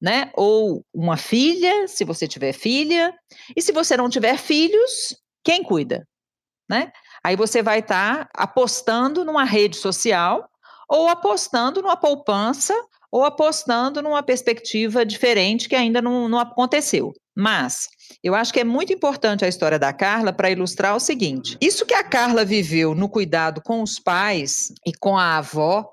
né? 0.00 0.30
Ou 0.32 0.82
uma 0.94 1.18
filha, 1.18 1.86
se 1.86 2.02
você 2.02 2.26
tiver 2.26 2.54
filha. 2.54 3.12
E 3.54 3.60
se 3.60 3.72
você 3.72 3.94
não 3.94 4.08
tiver 4.08 4.38
filhos, 4.38 5.14
quem 5.44 5.62
cuida? 5.62 6.08
Né? 6.66 6.90
Aí 7.22 7.36
você 7.36 7.62
vai 7.62 7.80
estar 7.80 8.24
tá 8.24 8.30
apostando 8.32 9.22
numa 9.22 9.44
rede 9.44 9.76
social 9.76 10.48
ou 10.88 11.06
apostando 11.06 11.82
numa 11.82 11.96
poupança 11.96 12.74
ou 13.12 13.22
apostando 13.22 14.00
numa 14.00 14.22
perspectiva 14.22 15.04
diferente 15.04 15.68
que 15.68 15.76
ainda 15.76 16.00
não, 16.00 16.26
não 16.26 16.38
aconteceu. 16.38 17.12
Mas 17.36 17.86
eu 18.22 18.34
acho 18.34 18.52
que 18.52 18.60
é 18.60 18.64
muito 18.64 18.92
importante 18.92 19.44
a 19.44 19.48
história 19.48 19.78
da 19.78 19.92
Carla 19.92 20.32
para 20.32 20.50
ilustrar 20.50 20.94
o 20.96 21.00
seguinte: 21.00 21.56
isso 21.60 21.86
que 21.86 21.94
a 21.94 22.04
Carla 22.04 22.44
viveu 22.44 22.94
no 22.94 23.08
cuidado 23.08 23.60
com 23.62 23.82
os 23.82 23.98
pais 23.98 24.72
e 24.86 24.92
com 24.92 25.16
a 25.16 25.36
avó, 25.38 25.88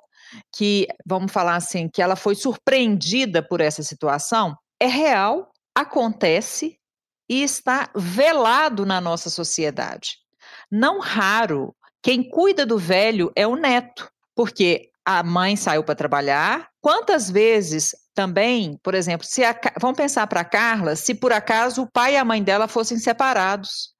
que 0.55 0.87
vamos 1.05 1.31
falar 1.31 1.55
assim, 1.55 1.89
que 1.89 2.01
ela 2.01 2.15
foi 2.15 2.35
surpreendida 2.35 3.41
por 3.41 3.61
essa 3.61 3.83
situação, 3.83 4.55
é 4.79 4.87
real, 4.87 5.51
acontece 5.75 6.77
e 7.29 7.43
está 7.43 7.89
velado 7.95 8.85
na 8.85 8.99
nossa 8.99 9.29
sociedade. 9.29 10.17
Não 10.69 10.99
raro, 10.99 11.75
quem 12.01 12.27
cuida 12.27 12.65
do 12.65 12.77
velho 12.77 13.31
é 13.35 13.45
o 13.45 13.55
neto, 13.55 14.09
porque 14.35 14.89
a 15.05 15.23
mãe 15.23 15.55
saiu 15.55 15.83
para 15.83 15.95
trabalhar. 15.95 16.67
Quantas 16.81 17.29
vezes 17.29 17.95
também, 18.13 18.79
por 18.83 18.93
exemplo, 18.93 19.25
se 19.25 19.43
a, 19.43 19.59
vamos 19.79 19.97
pensar 19.97 20.27
para 20.27 20.43
Carla, 20.43 20.95
se 20.95 21.15
por 21.15 21.31
acaso 21.31 21.83
o 21.83 21.91
pai 21.91 22.13
e 22.13 22.17
a 22.17 22.25
mãe 22.25 22.43
dela 22.43 22.67
fossem 22.67 22.97
separados, 22.97 23.93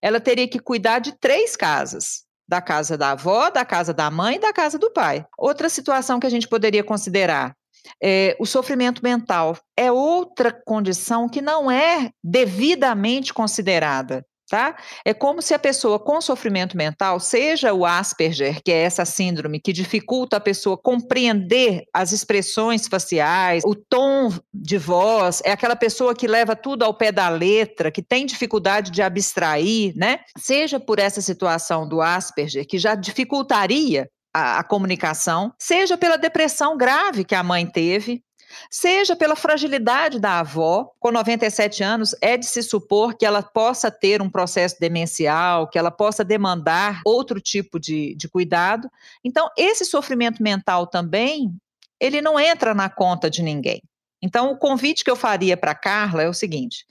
ela 0.00 0.20
teria 0.20 0.48
que 0.48 0.58
cuidar 0.58 0.98
de 0.98 1.12
três 1.18 1.56
casas. 1.56 2.24
Da 2.48 2.60
casa 2.60 2.96
da 2.96 3.10
avó, 3.10 3.50
da 3.50 3.64
casa 3.64 3.92
da 3.92 4.08
mãe 4.08 4.36
e 4.36 4.38
da 4.38 4.52
casa 4.52 4.78
do 4.78 4.92
pai. 4.92 5.26
Outra 5.36 5.68
situação 5.68 6.20
que 6.20 6.28
a 6.28 6.30
gente 6.30 6.46
poderia 6.46 6.84
considerar 6.84 7.56
é, 8.00 8.36
o 8.38 8.46
sofrimento 8.46 9.02
mental 9.02 9.58
é 9.76 9.90
outra 9.90 10.52
condição 10.52 11.28
que 11.28 11.42
não 11.42 11.68
é 11.68 12.10
devidamente 12.22 13.34
considerada 13.34 14.24
tá? 14.48 14.76
É 15.04 15.12
como 15.12 15.42
se 15.42 15.54
a 15.54 15.58
pessoa 15.58 15.98
com 15.98 16.20
sofrimento 16.20 16.76
mental, 16.76 17.18
seja 17.18 17.72
o 17.72 17.84
Asperger, 17.84 18.62
que 18.62 18.70
é 18.70 18.82
essa 18.82 19.04
síndrome 19.04 19.60
que 19.60 19.72
dificulta 19.72 20.36
a 20.36 20.40
pessoa 20.40 20.76
compreender 20.76 21.84
as 21.92 22.12
expressões 22.12 22.86
faciais, 22.86 23.62
o 23.64 23.74
tom 23.74 24.32
de 24.52 24.78
voz, 24.78 25.42
é 25.44 25.52
aquela 25.52 25.76
pessoa 25.76 26.14
que 26.14 26.26
leva 26.26 26.54
tudo 26.54 26.84
ao 26.84 26.94
pé 26.94 27.10
da 27.10 27.28
letra, 27.28 27.90
que 27.90 28.02
tem 28.02 28.26
dificuldade 28.26 28.90
de 28.90 29.02
abstrair, 29.02 29.92
né? 29.96 30.20
Seja 30.38 30.78
por 30.78 30.98
essa 30.98 31.20
situação 31.20 31.88
do 31.88 32.00
Asperger, 32.00 32.66
que 32.66 32.78
já 32.78 32.94
dificultaria 32.94 34.08
a, 34.34 34.58
a, 34.58 34.64
comunicação, 34.64 35.52
seja 35.58 35.96
pela 35.96 36.16
depressão 36.16 36.76
grave 36.76 37.24
que 37.24 37.34
a 37.34 37.42
mãe 37.42 37.66
teve, 37.66 38.22
seja 38.70 39.16
pela 39.16 39.36
fragilidade 39.36 40.18
da 40.18 40.40
avó, 40.40 40.90
com 40.98 41.10
97 41.10 41.82
anos, 41.82 42.14
é 42.20 42.36
de 42.36 42.46
se 42.46 42.62
supor 42.62 43.16
que 43.16 43.26
ela 43.26 43.42
possa 43.42 43.90
ter 43.90 44.20
um 44.22 44.30
processo 44.30 44.76
demencial, 44.80 45.68
que 45.68 45.78
ela 45.78 45.90
possa 45.90 46.24
demandar 46.24 47.00
outro 47.04 47.40
tipo 47.40 47.78
de, 47.78 48.14
de 48.14 48.28
cuidado. 48.28 48.90
Então, 49.24 49.48
esse 49.56 49.84
sofrimento 49.84 50.42
mental 50.42 50.86
também, 50.86 51.52
ele 52.00 52.20
não 52.20 52.38
entra 52.38 52.74
na 52.74 52.88
conta 52.88 53.30
de 53.30 53.42
ninguém. 53.42 53.82
Então, 54.22 54.50
o 54.50 54.58
convite 54.58 55.04
que 55.04 55.10
eu 55.10 55.16
faria 55.16 55.56
para 55.56 55.74
Carla 55.74 56.22
é 56.22 56.28
o 56.28 56.34
seguinte: 56.34 56.84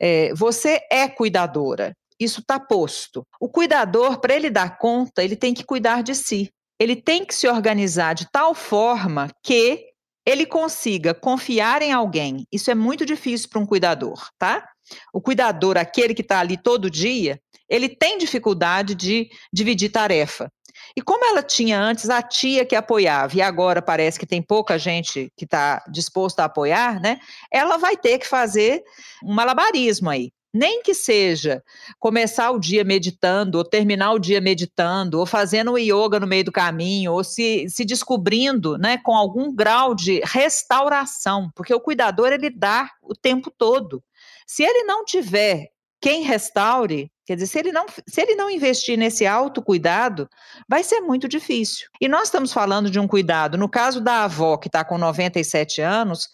é, 0.00 0.32
você 0.34 0.80
é 0.90 1.08
cuidadora, 1.08 1.96
isso 2.18 2.40
está 2.40 2.58
posto. 2.58 3.26
O 3.40 3.48
cuidador, 3.48 4.20
para 4.20 4.34
ele 4.34 4.50
dar 4.50 4.76
conta, 4.78 5.22
ele 5.22 5.36
tem 5.36 5.54
que 5.54 5.64
cuidar 5.64 6.02
de 6.02 6.14
si. 6.14 6.52
Ele 6.78 6.94
tem 6.94 7.24
que 7.24 7.34
se 7.34 7.48
organizar 7.48 8.14
de 8.14 8.30
tal 8.30 8.54
forma 8.54 9.28
que 9.42 9.86
ele 10.28 10.44
consiga 10.44 11.14
confiar 11.14 11.80
em 11.80 11.90
alguém, 11.90 12.46
isso 12.52 12.70
é 12.70 12.74
muito 12.74 13.06
difícil 13.06 13.48
para 13.48 13.60
um 13.60 13.64
cuidador, 13.64 14.28
tá? 14.38 14.62
O 15.10 15.22
cuidador, 15.22 15.78
aquele 15.78 16.12
que 16.12 16.20
está 16.20 16.38
ali 16.38 16.58
todo 16.58 16.90
dia, 16.90 17.40
ele 17.66 17.88
tem 17.88 18.18
dificuldade 18.18 18.94
de 18.94 19.30
dividir 19.50 19.90
tarefa. 19.90 20.52
E 20.94 21.00
como 21.00 21.24
ela 21.24 21.42
tinha 21.42 21.80
antes 21.80 22.10
a 22.10 22.20
tia 22.20 22.66
que 22.66 22.76
apoiava, 22.76 23.38
e 23.38 23.40
agora 23.40 23.80
parece 23.80 24.18
que 24.18 24.26
tem 24.26 24.42
pouca 24.42 24.78
gente 24.78 25.32
que 25.34 25.46
está 25.46 25.82
disposta 25.90 26.42
a 26.42 26.44
apoiar, 26.44 27.00
né? 27.00 27.18
Ela 27.50 27.78
vai 27.78 27.96
ter 27.96 28.18
que 28.18 28.26
fazer 28.26 28.82
um 29.24 29.32
malabarismo 29.32 30.10
aí 30.10 30.30
nem 30.52 30.82
que 30.82 30.94
seja 30.94 31.62
começar 31.98 32.50
o 32.50 32.58
dia 32.58 32.84
meditando, 32.84 33.58
ou 33.58 33.64
terminar 33.64 34.12
o 34.12 34.18
dia 34.18 34.40
meditando, 34.40 35.18
ou 35.18 35.26
fazendo 35.26 35.78
yoga 35.78 36.18
no 36.18 36.26
meio 36.26 36.44
do 36.44 36.52
caminho, 36.52 37.12
ou 37.12 37.22
se, 37.22 37.68
se 37.68 37.84
descobrindo 37.84 38.78
né, 38.78 38.98
com 38.98 39.14
algum 39.14 39.54
grau 39.54 39.94
de 39.94 40.20
restauração, 40.24 41.50
porque 41.54 41.74
o 41.74 41.80
cuidador 41.80 42.32
ele 42.32 42.50
dá 42.50 42.90
o 43.02 43.14
tempo 43.14 43.50
todo. 43.50 44.02
Se 44.46 44.62
ele 44.62 44.84
não 44.84 45.04
tiver 45.04 45.68
quem 46.00 46.22
restaure, 46.22 47.10
quer 47.26 47.34
dizer, 47.34 47.46
se 47.46 47.58
ele 47.58 47.72
não, 47.72 47.86
se 48.06 48.20
ele 48.20 48.34
não 48.34 48.50
investir 48.50 48.96
nesse 48.96 49.26
autocuidado, 49.26 50.28
vai 50.68 50.82
ser 50.82 51.00
muito 51.00 51.28
difícil. 51.28 51.88
E 52.00 52.08
nós 52.08 52.24
estamos 52.24 52.52
falando 52.52 52.90
de 52.90 52.98
um 53.00 53.08
cuidado, 53.08 53.58
no 53.58 53.68
caso 53.68 54.00
da 54.00 54.24
avó 54.24 54.56
que 54.56 54.68
está 54.68 54.84
com 54.84 54.96
97 54.96 55.80
anos, 55.80 56.28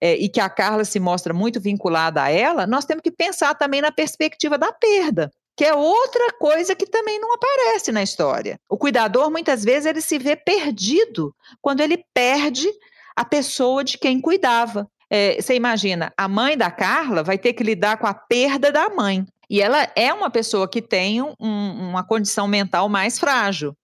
é, 0.00 0.14
e 0.14 0.28
que 0.28 0.40
a 0.40 0.48
Carla 0.48 0.84
se 0.84 0.98
mostra 0.98 1.34
muito 1.34 1.60
vinculada 1.60 2.22
a 2.22 2.30
ela, 2.30 2.66
nós 2.66 2.84
temos 2.84 3.02
que 3.02 3.10
pensar 3.10 3.54
também 3.54 3.80
na 3.80 3.92
perspectiva 3.92 4.56
da 4.56 4.72
perda 4.72 5.30
que 5.60 5.64
é 5.66 5.74
outra 5.74 6.32
coisa 6.38 6.74
que 6.74 6.86
também 6.86 7.20
não 7.20 7.34
aparece 7.34 7.92
na 7.92 8.02
história. 8.02 8.58
O 8.66 8.78
cuidador 8.78 9.30
muitas 9.30 9.62
vezes 9.62 9.84
ele 9.84 10.00
se 10.00 10.18
vê 10.18 10.34
perdido 10.34 11.34
quando 11.60 11.82
ele 11.82 12.02
perde 12.14 12.66
a 13.14 13.26
pessoa 13.26 13.84
de 13.84 13.98
quem 13.98 14.22
cuidava. 14.22 14.88
É, 15.10 15.40
você 15.40 15.54
imagina, 15.54 16.12
a 16.16 16.28
mãe 16.28 16.56
da 16.56 16.70
Carla 16.70 17.22
vai 17.22 17.36
ter 17.36 17.52
que 17.52 17.64
lidar 17.64 17.96
com 17.98 18.06
a 18.06 18.14
perda 18.14 18.70
da 18.70 18.88
mãe. 18.88 19.26
E 19.50 19.60
ela 19.60 19.90
é 19.96 20.14
uma 20.14 20.30
pessoa 20.30 20.68
que 20.68 20.80
tem 20.80 21.20
um, 21.20 21.34
uma 21.40 22.04
condição 22.04 22.46
mental 22.46 22.88
mais 22.88 23.18
frágil. 23.18 23.74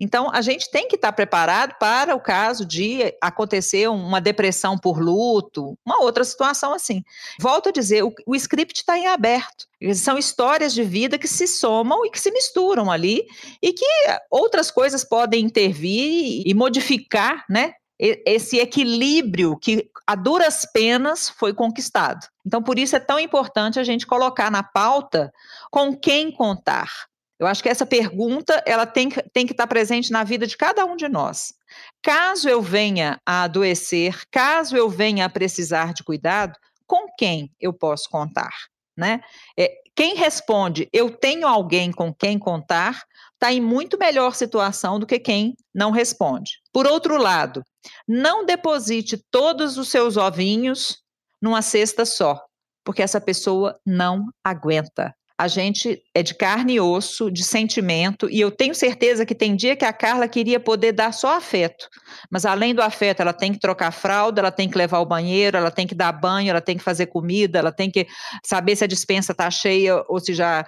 Então, 0.00 0.30
a 0.32 0.40
gente 0.40 0.70
tem 0.70 0.88
que 0.88 0.96
estar 0.96 1.12
preparado 1.12 1.74
para 1.78 2.16
o 2.16 2.20
caso 2.20 2.64
de 2.64 3.14
acontecer 3.20 3.86
uma 3.90 4.18
depressão 4.18 4.78
por 4.78 4.98
luto, 4.98 5.76
uma 5.84 6.02
outra 6.02 6.24
situação 6.24 6.72
assim. 6.72 7.02
Volto 7.38 7.68
a 7.68 7.72
dizer, 7.72 8.02
o, 8.02 8.10
o 8.26 8.34
script 8.34 8.80
está 8.80 8.96
em 8.96 9.06
aberto. 9.06 9.66
São 9.94 10.16
histórias 10.16 10.72
de 10.72 10.82
vida 10.82 11.18
que 11.18 11.28
se 11.28 11.46
somam 11.46 12.06
e 12.06 12.10
que 12.10 12.18
se 12.18 12.30
misturam 12.30 12.90
ali, 12.90 13.26
e 13.62 13.74
que 13.74 13.84
outras 14.30 14.70
coisas 14.70 15.04
podem 15.04 15.44
intervir 15.44 16.42
e 16.46 16.54
modificar 16.54 17.44
né, 17.48 17.74
esse 18.00 18.58
equilíbrio 18.58 19.58
que 19.58 19.90
a 20.06 20.14
duras 20.14 20.64
penas 20.72 21.28
foi 21.28 21.52
conquistado. 21.52 22.26
Então, 22.46 22.62
por 22.62 22.78
isso 22.78 22.96
é 22.96 23.00
tão 23.00 23.20
importante 23.20 23.78
a 23.78 23.84
gente 23.84 24.06
colocar 24.06 24.50
na 24.50 24.62
pauta 24.62 25.30
com 25.70 25.94
quem 25.94 26.32
contar. 26.32 26.90
Eu 27.38 27.46
acho 27.46 27.62
que 27.62 27.68
essa 27.68 27.86
pergunta 27.86 28.62
ela 28.66 28.86
tem, 28.86 29.10
tem 29.32 29.46
que 29.46 29.52
estar 29.52 29.66
presente 29.66 30.10
na 30.10 30.24
vida 30.24 30.46
de 30.46 30.56
cada 30.56 30.84
um 30.84 30.96
de 30.96 31.08
nós. 31.08 31.54
Caso 32.02 32.48
eu 32.48 32.60
venha 32.60 33.20
a 33.24 33.42
adoecer, 33.42 34.22
caso 34.30 34.76
eu 34.76 34.88
venha 34.88 35.26
a 35.26 35.28
precisar 35.30 35.92
de 35.92 36.02
cuidado, 36.02 36.58
com 36.86 37.06
quem 37.16 37.50
eu 37.60 37.72
posso 37.72 38.08
contar? 38.10 38.50
Né? 38.96 39.20
É, 39.58 39.72
quem 40.00 40.14
responde 40.14 40.88
eu 40.94 41.10
tenho 41.10 41.46
alguém 41.46 41.92
com 41.92 42.10
quem 42.14 42.38
contar 42.38 43.02
está 43.34 43.52
em 43.52 43.60
muito 43.60 43.98
melhor 43.98 44.34
situação 44.34 44.98
do 44.98 45.06
que 45.06 45.18
quem 45.18 45.54
não 45.74 45.90
responde. 45.90 46.52
Por 46.72 46.86
outro 46.86 47.18
lado, 47.18 47.62
não 48.08 48.46
deposite 48.46 49.22
todos 49.30 49.76
os 49.76 49.90
seus 49.90 50.16
ovinhos 50.16 51.02
numa 51.38 51.60
cesta 51.60 52.06
só, 52.06 52.42
porque 52.82 53.02
essa 53.02 53.20
pessoa 53.20 53.78
não 53.84 54.24
aguenta 54.42 55.14
a 55.40 55.48
gente 55.48 56.02
é 56.14 56.22
de 56.22 56.34
carne 56.34 56.74
e 56.74 56.80
osso, 56.80 57.30
de 57.30 57.42
sentimento, 57.42 58.28
e 58.28 58.38
eu 58.38 58.50
tenho 58.50 58.74
certeza 58.74 59.24
que 59.24 59.34
tem 59.34 59.56
dia 59.56 59.74
que 59.74 59.86
a 59.86 59.92
Carla 59.92 60.28
queria 60.28 60.60
poder 60.60 60.92
dar 60.92 61.14
só 61.14 61.34
afeto, 61.38 61.88
mas 62.30 62.44
além 62.44 62.74
do 62.74 62.82
afeto, 62.82 63.22
ela 63.22 63.32
tem 63.32 63.50
que 63.50 63.58
trocar 63.58 63.90
fralda, 63.90 64.42
ela 64.42 64.50
tem 64.50 64.68
que 64.68 64.76
levar 64.76 64.98
ao 64.98 65.06
banheiro, 65.06 65.56
ela 65.56 65.70
tem 65.70 65.86
que 65.86 65.94
dar 65.94 66.12
banho, 66.12 66.50
ela 66.50 66.60
tem 66.60 66.76
que 66.76 66.84
fazer 66.84 67.06
comida, 67.06 67.58
ela 67.58 67.72
tem 67.72 67.90
que 67.90 68.06
saber 68.44 68.76
se 68.76 68.84
a 68.84 68.86
dispensa 68.86 69.32
está 69.32 69.50
cheia 69.50 70.04
ou 70.08 70.20
se 70.20 70.34
já 70.34 70.66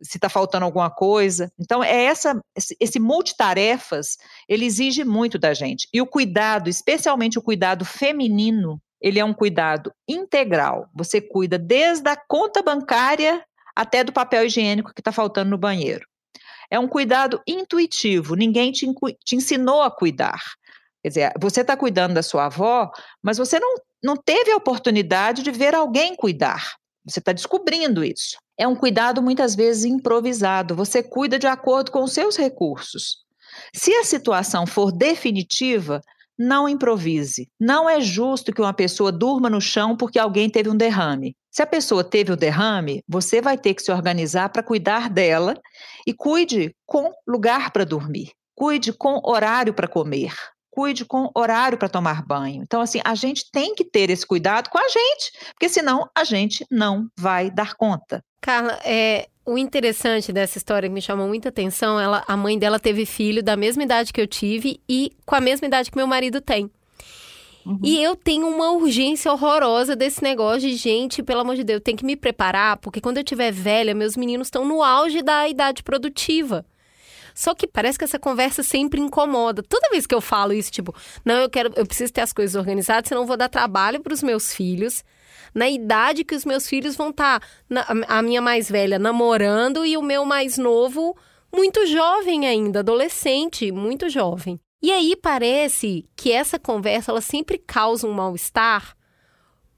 se 0.00 0.16
está 0.16 0.28
faltando 0.28 0.64
alguma 0.64 0.90
coisa. 0.90 1.50
Então, 1.58 1.82
é 1.82 2.04
essa, 2.04 2.40
esse 2.78 3.00
multitarefas, 3.00 4.16
ele 4.48 4.64
exige 4.64 5.02
muito 5.02 5.40
da 5.40 5.52
gente. 5.54 5.88
E 5.92 6.00
o 6.00 6.06
cuidado, 6.06 6.70
especialmente 6.70 7.36
o 7.36 7.42
cuidado 7.42 7.84
feminino, 7.84 8.80
ele 9.00 9.18
é 9.18 9.24
um 9.24 9.34
cuidado 9.34 9.92
integral. 10.08 10.88
Você 10.94 11.20
cuida 11.20 11.58
desde 11.58 12.08
a 12.08 12.16
conta 12.16 12.62
bancária 12.62 13.42
até 13.74 14.04
do 14.04 14.12
papel 14.12 14.44
higiênico 14.46 14.92
que 14.94 15.00
está 15.00 15.12
faltando 15.12 15.50
no 15.50 15.58
banheiro. 15.58 16.06
É 16.70 16.78
um 16.78 16.88
cuidado 16.88 17.40
intuitivo, 17.46 18.34
ninguém 18.34 18.72
te, 18.72 18.86
te 19.24 19.36
ensinou 19.36 19.82
a 19.82 19.90
cuidar. 19.90 20.40
Quer 21.02 21.08
dizer, 21.08 21.32
você 21.38 21.60
está 21.60 21.76
cuidando 21.76 22.14
da 22.14 22.22
sua 22.22 22.46
avó, 22.46 22.90
mas 23.22 23.36
você 23.36 23.60
não, 23.60 23.74
não 24.02 24.16
teve 24.16 24.50
a 24.50 24.56
oportunidade 24.56 25.42
de 25.42 25.50
ver 25.50 25.74
alguém 25.74 26.16
cuidar. 26.16 26.74
Você 27.04 27.18
está 27.18 27.32
descobrindo 27.32 28.02
isso. 28.02 28.38
É 28.56 28.66
um 28.66 28.74
cuidado 28.74 29.22
muitas 29.22 29.54
vezes 29.54 29.84
improvisado. 29.84 30.74
Você 30.74 31.02
cuida 31.02 31.38
de 31.38 31.46
acordo 31.46 31.92
com 31.92 32.02
os 32.02 32.12
seus 32.12 32.36
recursos. 32.36 33.18
Se 33.74 33.92
a 33.94 34.04
situação 34.04 34.66
for 34.66 34.90
definitiva, 34.90 36.00
não 36.38 36.68
improvise. 36.68 37.48
Não 37.60 37.88
é 37.88 38.00
justo 38.00 38.52
que 38.52 38.60
uma 38.60 38.72
pessoa 38.72 39.12
durma 39.12 39.50
no 39.50 39.60
chão 39.60 39.96
porque 39.96 40.18
alguém 40.18 40.48
teve 40.48 40.70
um 40.70 40.76
derrame. 40.76 41.36
Se 41.54 41.62
a 41.62 41.66
pessoa 41.66 42.02
teve 42.02 42.32
o 42.32 42.36
derrame, 42.36 43.00
você 43.06 43.40
vai 43.40 43.56
ter 43.56 43.74
que 43.74 43.82
se 43.82 43.92
organizar 43.92 44.48
para 44.48 44.60
cuidar 44.60 45.08
dela 45.08 45.54
e 46.04 46.12
cuide 46.12 46.74
com 46.84 47.12
lugar 47.24 47.70
para 47.70 47.84
dormir, 47.84 48.32
cuide 48.56 48.92
com 48.92 49.20
horário 49.24 49.72
para 49.72 49.86
comer, 49.86 50.34
cuide 50.68 51.04
com 51.04 51.30
horário 51.32 51.78
para 51.78 51.88
tomar 51.88 52.26
banho. 52.26 52.60
Então, 52.64 52.80
assim, 52.80 53.00
a 53.04 53.14
gente 53.14 53.52
tem 53.52 53.72
que 53.72 53.84
ter 53.84 54.10
esse 54.10 54.26
cuidado 54.26 54.68
com 54.68 54.78
a 54.78 54.88
gente, 54.88 55.30
porque 55.52 55.68
senão 55.68 56.10
a 56.12 56.24
gente 56.24 56.66
não 56.68 57.06
vai 57.16 57.52
dar 57.52 57.74
conta. 57.76 58.20
Carla, 58.40 58.80
é, 58.84 59.28
o 59.46 59.56
interessante 59.56 60.32
dessa 60.32 60.58
história 60.58 60.88
que 60.88 60.94
me 60.94 61.00
chamou 61.00 61.28
muita 61.28 61.50
atenção, 61.50 62.00
ela, 62.00 62.24
a 62.26 62.36
mãe 62.36 62.58
dela 62.58 62.80
teve 62.80 63.06
filho 63.06 63.44
da 63.44 63.56
mesma 63.56 63.84
idade 63.84 64.12
que 64.12 64.20
eu 64.20 64.26
tive 64.26 64.80
e 64.88 65.12
com 65.24 65.36
a 65.36 65.40
mesma 65.40 65.68
idade 65.68 65.88
que 65.88 65.96
meu 65.96 66.08
marido 66.08 66.40
tem. 66.40 66.68
Uhum. 67.64 67.78
E 67.82 68.02
eu 68.02 68.14
tenho 68.14 68.46
uma 68.46 68.72
urgência 68.72 69.32
horrorosa 69.32 69.96
desse 69.96 70.22
negócio 70.22 70.60
de 70.60 70.76
gente, 70.76 71.22
pelo 71.22 71.40
amor 71.40 71.56
de 71.56 71.64
Deus, 71.64 71.80
tem 71.82 71.96
que 71.96 72.04
me 72.04 72.16
preparar, 72.16 72.76
porque 72.76 73.00
quando 73.00 73.18
eu 73.18 73.24
tiver 73.24 73.52
velha, 73.52 73.94
meus 73.94 74.16
meninos 74.16 74.48
estão 74.48 74.64
no 74.64 74.82
auge 74.82 75.22
da 75.22 75.48
idade 75.48 75.82
produtiva. 75.82 76.64
Só 77.34 77.54
que 77.54 77.66
parece 77.66 77.98
que 77.98 78.04
essa 78.04 78.18
conversa 78.18 78.62
sempre 78.62 79.00
incomoda. 79.00 79.62
Toda 79.62 79.90
vez 79.90 80.06
que 80.06 80.14
eu 80.14 80.20
falo 80.20 80.52
isso, 80.52 80.70
tipo, 80.70 80.94
não, 81.24 81.34
eu 81.36 81.50
quero, 81.50 81.72
eu 81.74 81.84
preciso 81.84 82.12
ter 82.12 82.20
as 82.20 82.32
coisas 82.32 82.54
organizadas, 82.54 83.08
senão 83.08 83.22
eu 83.22 83.26
vou 83.26 83.36
dar 83.36 83.48
trabalho 83.48 84.00
para 84.00 84.14
os 84.14 84.22
meus 84.22 84.54
filhos 84.54 85.02
na 85.54 85.68
idade 85.68 86.24
que 86.24 86.34
os 86.34 86.44
meus 86.44 86.68
filhos 86.68 86.96
vão 86.96 87.10
estar, 87.10 87.40
tá, 87.40 87.86
a 88.08 88.22
minha 88.22 88.42
mais 88.42 88.68
velha 88.68 88.98
namorando 88.98 89.86
e 89.86 89.96
o 89.96 90.02
meu 90.02 90.24
mais 90.24 90.58
novo 90.58 91.16
muito 91.54 91.86
jovem 91.86 92.46
ainda, 92.46 92.80
adolescente, 92.80 93.70
muito 93.70 94.08
jovem. 94.08 94.58
E 94.84 94.92
aí 94.92 95.16
parece 95.16 96.04
que 96.14 96.30
essa 96.30 96.58
conversa 96.58 97.10
ela 97.10 97.22
sempre 97.22 97.56
causa 97.56 98.06
um 98.06 98.12
mal-estar, 98.12 98.94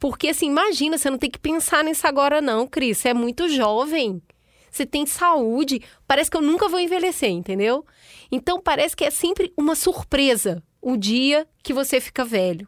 porque 0.01 0.27
assim, 0.27 0.49
imagina, 0.49 0.99
você 0.99 1.09
não 1.09 1.17
tem 1.17 1.31
que 1.31 1.39
pensar 1.39 1.85
nisso 1.85 2.09
agora 2.09 2.41
não, 2.41 2.67
Cris, 2.67 2.99
você 2.99 3.11
é 3.11 3.15
muito 3.15 3.49
jovem. 3.49 4.21
Você 4.69 4.85
tem 4.85 5.07
saúde, 5.07 5.81
parece 6.09 6.29
que 6.29 6.37
eu 6.37 6.43
nunca 6.43 6.69
vou 6.69 6.81
envelhecer, 6.81 7.31
entendeu? 7.31 7.87
Então 8.33 8.61
parece 8.61 8.97
que 8.97 9.05
é 9.05 9.11
sempre 9.13 9.53
uma 9.57 9.77
surpresa 9.77 10.61
o 10.83 10.97
dia 10.97 11.47
que 11.63 11.73
você 11.73 12.01
fica 12.01 12.25
velho. 12.25 12.67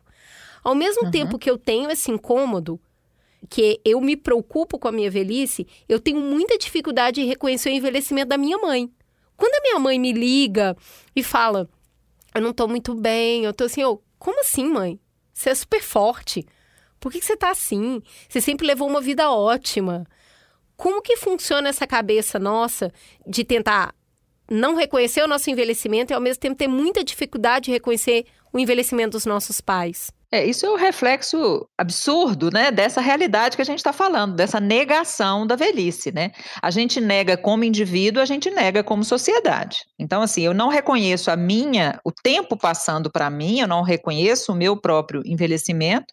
Ao 0.63 0.77
mesmo 0.77 1.07
uhum. 1.07 1.11
tempo 1.11 1.41
que 1.41 1.51
eu 1.51 1.59
tenho 1.59 1.91
esse 1.91 2.09
incômodo, 2.09 2.81
que 3.51 3.81
eu 3.85 4.01
me 4.01 4.17
preocupo 4.17 4.79
com 4.79 4.87
a 4.87 4.93
minha 4.93 5.11
velhice, 5.11 5.67
eu 5.89 5.99
tenho 5.99 6.21
muita 6.21 6.57
dificuldade 6.57 7.21
em 7.21 7.27
reconhecer 7.27 7.71
o 7.71 7.73
envelhecimento 7.73 8.29
da 8.29 8.39
minha 8.39 8.59
mãe. 8.59 8.89
Quando 9.37 9.55
a 9.55 9.63
minha 9.63 9.79
mãe 9.81 9.99
me 9.99 10.13
liga 10.13 10.77
e 11.17 11.23
fala, 11.25 11.69
eu 12.39 12.43
não 12.43 12.53
tô 12.53 12.67
muito 12.67 12.95
bem, 12.95 13.45
eu 13.45 13.53
tô 13.53 13.65
assim, 13.65 13.83
como 14.19 14.41
assim, 14.41 14.65
mãe? 14.65 14.99
Você 15.33 15.51
é 15.51 15.55
super 15.55 15.83
forte. 15.83 16.47
Por 16.99 17.13
que, 17.13 17.21
que 17.21 17.27
você 17.27 17.37
tá 17.37 17.51
assim? 17.51 18.03
Você 18.29 18.41
sempre 18.41 18.67
levou 18.67 18.89
uma 18.89 19.01
vida 19.01 19.31
ótima. 19.31 20.07
Como 20.77 21.03
que 21.03 21.17
funciona 21.17 21.69
essa 21.69 21.87
cabeça 21.87 22.39
nossa 22.39 22.93
de 23.27 23.45
tentar 23.45 23.95
não 24.51 24.75
reconhecer 24.75 25.23
o 25.23 25.29
nosso 25.29 25.51
envelhecimento 25.51 26.13
e 26.13 26.15
ao 26.15 26.21
mesmo 26.21 26.41
tempo 26.41 26.57
ter 26.57 26.69
muita 26.69 27.05
dificuldade 27.05 27.67
de 27.67 27.71
reconhecer 27.73 28.25
o 28.53 28.59
envelhecimento 28.59 29.13
dos 29.13 29.27
nossos 29.27 29.61
pais? 29.61 30.11
É, 30.31 30.45
isso 30.45 30.67
é 30.67 30.69
o 30.69 30.75
um 30.75 30.77
reflexo 30.77 31.67
absurdo, 31.77 32.51
né, 32.53 32.71
dessa 32.71 33.01
realidade 33.01 33.57
que 33.57 33.63
a 33.63 33.65
gente 33.65 33.79
está 33.79 33.95
falando, 33.95 34.35
dessa 34.37 34.61
negação 34.61 35.47
da 35.47 35.57
velhice, 35.57 36.13
né? 36.13 36.33
A 36.61 36.71
gente 36.71 37.01
nega 37.01 37.35
como 37.35 37.65
indivíduo, 37.65 38.23
a 38.23 38.27
gente 38.27 38.51
nega 38.51 38.85
como 38.85 39.03
sociedade. 39.03 39.79
Então, 39.99 40.21
assim, 40.21 40.43
eu 40.43 40.53
não 40.53 40.69
reconheço 40.69 41.31
a 41.31 41.37
minha, 41.37 41.99
o 42.05 42.13
tempo 42.13 42.59
passando 42.59 43.11
para 43.11 43.31
mim, 43.31 43.61
eu 43.61 43.67
não 43.67 43.81
reconheço 43.81 44.53
o 44.53 44.55
meu 44.55 44.77
próprio 44.77 45.23
envelhecimento. 45.25 46.13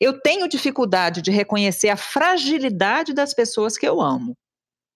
Eu 0.00 0.20
tenho 0.20 0.48
dificuldade 0.48 1.20
de 1.20 1.32
reconhecer 1.32 1.88
a 1.88 1.96
fragilidade 1.96 3.12
das 3.12 3.34
pessoas 3.34 3.76
que 3.76 3.86
eu 3.86 4.00
amo. 4.00 4.36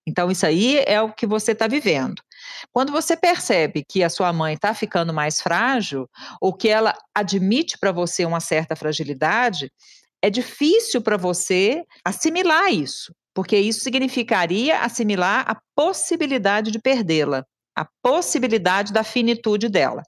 Então, 0.06 0.30
isso 0.30 0.46
aí 0.46 0.78
é 0.86 1.00
o 1.02 1.12
que 1.12 1.26
você 1.26 1.52
está 1.52 1.66
vivendo. 1.66 2.22
Quando 2.72 2.92
você 2.92 3.16
percebe 3.16 3.84
que 3.88 4.02
a 4.02 4.10
sua 4.10 4.32
mãe 4.32 4.54
está 4.54 4.74
ficando 4.74 5.12
mais 5.12 5.40
frágil, 5.40 6.08
ou 6.40 6.52
que 6.52 6.68
ela 6.68 6.94
admite 7.14 7.78
para 7.78 7.92
você 7.92 8.24
uma 8.24 8.40
certa 8.40 8.76
fragilidade, 8.76 9.70
é 10.22 10.30
difícil 10.30 11.00
para 11.00 11.16
você 11.16 11.82
assimilar 12.04 12.72
isso, 12.72 13.14
porque 13.34 13.56
isso 13.56 13.80
significaria 13.80 14.80
assimilar 14.80 15.44
a 15.48 15.58
possibilidade 15.74 16.70
de 16.70 16.78
perdê-la 16.78 17.44
a 17.80 17.86
possibilidade 18.02 18.92
da 18.92 19.02
finitude 19.02 19.68
dela. 19.68 20.02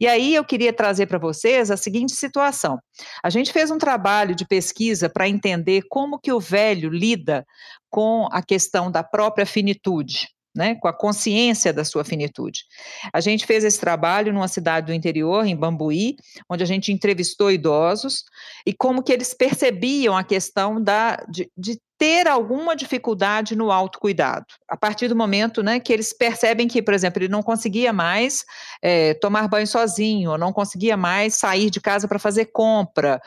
E 0.00 0.08
aí 0.08 0.34
eu 0.34 0.44
queria 0.44 0.72
trazer 0.72 1.06
para 1.06 1.18
vocês 1.18 1.70
a 1.70 1.76
seguinte 1.76 2.16
situação. 2.16 2.78
A 3.22 3.30
gente 3.30 3.52
fez 3.52 3.70
um 3.70 3.78
trabalho 3.78 4.34
de 4.34 4.44
pesquisa 4.46 5.08
para 5.08 5.28
entender 5.28 5.82
como 5.88 6.18
que 6.18 6.32
o 6.32 6.40
velho 6.40 6.90
lida 6.90 7.44
com 7.88 8.26
a 8.32 8.42
questão 8.42 8.90
da 8.90 9.04
própria 9.04 9.46
finitude 9.46 10.26
né, 10.54 10.74
com 10.74 10.88
a 10.88 10.92
consciência 10.92 11.72
da 11.72 11.84
sua 11.84 12.04
finitude. 12.04 12.64
A 13.12 13.20
gente 13.20 13.46
fez 13.46 13.64
esse 13.64 13.80
trabalho 13.80 14.32
numa 14.32 14.48
cidade 14.48 14.86
do 14.86 14.94
interior, 14.94 15.46
em 15.46 15.56
Bambuí, 15.56 16.16
onde 16.48 16.62
a 16.62 16.66
gente 16.66 16.92
entrevistou 16.92 17.50
idosos 17.50 18.24
e 18.66 18.72
como 18.72 19.02
que 19.02 19.12
eles 19.12 19.32
percebiam 19.34 20.16
a 20.16 20.22
questão 20.22 20.82
da, 20.82 21.16
de, 21.28 21.50
de 21.56 21.80
ter 22.02 22.26
alguma 22.26 22.74
dificuldade 22.74 23.54
no 23.54 23.70
autocuidado. 23.70 24.46
A 24.68 24.76
partir 24.76 25.06
do 25.06 25.14
momento 25.14 25.62
né, 25.62 25.78
que 25.78 25.92
eles 25.92 26.12
percebem 26.12 26.66
que, 26.66 26.82
por 26.82 26.94
exemplo, 26.94 27.22
ele 27.22 27.30
não 27.30 27.44
conseguia 27.44 27.92
mais 27.92 28.44
é, 28.82 29.14
tomar 29.14 29.46
banho 29.46 29.68
sozinho, 29.68 30.36
não 30.36 30.52
conseguia 30.52 30.96
mais 30.96 31.34
sair 31.34 31.70
de 31.70 31.80
casa 31.80 32.08
para 32.08 32.18
fazer 32.18 32.46
compra. 32.46 33.20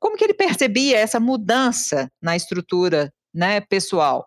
Como 0.00 0.16
que 0.16 0.24
ele 0.24 0.32
percebia 0.32 0.98
essa 0.98 1.20
mudança 1.20 2.08
na 2.22 2.34
estrutura 2.34 3.12
né, 3.34 3.60
pessoal? 3.60 4.24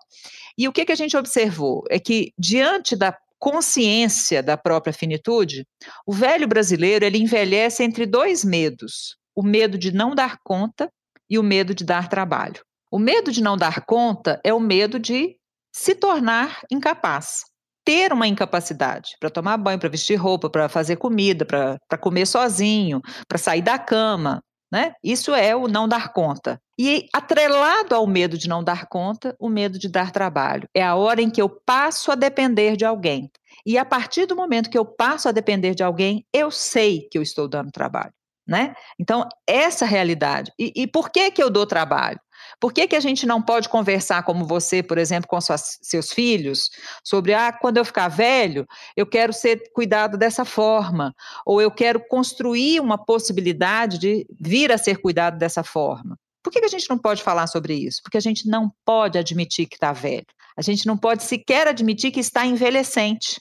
E 0.57 0.67
o 0.67 0.71
que, 0.71 0.85
que 0.85 0.91
a 0.91 0.95
gente 0.95 1.15
observou? 1.15 1.83
É 1.89 1.99
que, 1.99 2.33
diante 2.37 2.95
da 2.95 3.15
consciência 3.39 4.41
da 4.41 4.57
própria 4.57 4.93
finitude, 4.93 5.65
o 6.05 6.11
velho 6.11 6.47
brasileiro 6.47 7.05
ele 7.05 7.19
envelhece 7.19 7.83
entre 7.83 8.05
dois 8.05 8.43
medos: 8.43 9.15
o 9.35 9.43
medo 9.43 9.77
de 9.77 9.91
não 9.91 10.15
dar 10.15 10.37
conta 10.43 10.91
e 11.29 11.37
o 11.37 11.43
medo 11.43 11.75
de 11.75 11.83
dar 11.83 12.09
trabalho. 12.09 12.61
O 12.89 12.97
medo 12.97 13.31
de 13.31 13.41
não 13.41 13.57
dar 13.57 13.85
conta 13.85 14.39
é 14.43 14.53
o 14.53 14.59
medo 14.59 14.97
de 14.97 15.35
se 15.71 15.93
tornar 15.93 16.61
incapaz, 16.71 17.41
ter 17.85 18.11
uma 18.11 18.27
incapacidade 18.27 19.11
para 19.19 19.29
tomar 19.29 19.57
banho, 19.57 19.79
para 19.79 19.89
vestir 19.89 20.15
roupa, 20.15 20.49
para 20.49 20.67
fazer 20.67 20.95
comida, 20.95 21.45
para 21.45 21.97
comer 21.99 22.25
sozinho, 22.25 23.01
para 23.27 23.37
sair 23.37 23.61
da 23.61 23.77
cama. 23.77 24.41
Né? 24.71 24.93
Isso 25.01 25.33
é 25.33 25.55
o 25.55 25.67
não 25.67 25.87
dar 25.87 26.11
conta. 26.11 26.59
E 26.77 27.07
atrelado 27.13 27.95
ao 27.95 28.05
medo 28.05 28.37
de 28.37 28.49
não 28.49 28.63
dar 28.63 28.87
conta, 28.87 29.35
o 29.39 29.49
medo 29.49 29.79
de 29.79 29.87
dar 29.89 30.11
trabalho. 30.11 30.67
É 30.75 30.83
a 30.83 30.95
hora 30.95 31.21
em 31.21 31.29
que 31.29 31.41
eu 31.41 31.49
passo 31.49 32.11
a 32.11 32.15
depender 32.15 32.75
de 32.75 32.85
alguém. 32.85 33.31
E 33.65 33.77
a 33.77 33.85
partir 33.85 34.25
do 34.25 34.35
momento 34.35 34.69
que 34.69 34.77
eu 34.77 34.85
passo 34.85 35.27
a 35.27 35.31
depender 35.31 35.73
de 35.73 35.83
alguém, 35.83 36.25
eu 36.33 36.51
sei 36.51 37.07
que 37.09 37.17
eu 37.17 37.21
estou 37.21 37.47
dando 37.47 37.71
trabalho. 37.71 38.13
Né? 38.47 38.73
Então, 38.97 39.27
essa 39.45 39.85
realidade. 39.85 40.51
E, 40.57 40.71
e 40.75 40.87
por 40.87 41.09
que, 41.09 41.31
que 41.31 41.43
eu 41.43 41.49
dou 41.49 41.65
trabalho? 41.65 42.19
Por 42.59 42.73
que, 42.73 42.87
que 42.87 42.95
a 42.95 42.99
gente 42.99 43.25
não 43.25 43.41
pode 43.41 43.69
conversar 43.69 44.23
como 44.23 44.45
você, 44.45 44.81
por 44.81 44.97
exemplo, 44.97 45.27
com 45.27 45.39
suas, 45.39 45.77
seus 45.81 46.11
filhos, 46.11 46.69
sobre, 47.03 47.33
ah, 47.33 47.51
quando 47.51 47.77
eu 47.77 47.85
ficar 47.85 48.07
velho, 48.07 48.65
eu 48.95 49.05
quero 49.05 49.33
ser 49.33 49.71
cuidado 49.73 50.17
dessa 50.17 50.45
forma, 50.45 51.13
ou 51.45 51.61
eu 51.61 51.71
quero 51.71 51.99
construir 52.07 52.79
uma 52.79 52.97
possibilidade 52.97 53.97
de 53.97 54.25
vir 54.39 54.71
a 54.71 54.77
ser 54.77 54.97
cuidado 54.97 55.37
dessa 55.37 55.63
forma? 55.63 56.17
Por 56.43 56.51
que, 56.51 56.59
que 56.59 56.65
a 56.65 56.69
gente 56.69 56.89
não 56.89 56.97
pode 56.97 57.21
falar 57.21 57.47
sobre 57.47 57.73
isso? 57.73 58.01
Porque 58.01 58.17
a 58.17 58.21
gente 58.21 58.47
não 58.47 58.71
pode 58.85 59.17
admitir 59.17 59.67
que 59.67 59.75
está 59.75 59.91
velho. 59.91 60.25
A 60.55 60.61
gente 60.61 60.87
não 60.87 60.97
pode 60.97 61.23
sequer 61.23 61.67
admitir 61.67 62.11
que 62.11 62.19
está 62.19 62.45
envelhecente. 62.45 63.39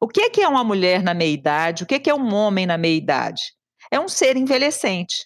O 0.00 0.06
que, 0.06 0.28
que 0.30 0.42
é 0.42 0.48
uma 0.48 0.62
mulher 0.62 1.02
na 1.02 1.14
meia-idade? 1.14 1.82
O 1.82 1.86
que, 1.86 1.98
que 1.98 2.10
é 2.10 2.14
um 2.14 2.34
homem 2.34 2.66
na 2.66 2.76
meia-idade? 2.76 3.40
É 3.90 3.98
um 3.98 4.08
ser 4.08 4.36
envelhecente. 4.36 5.24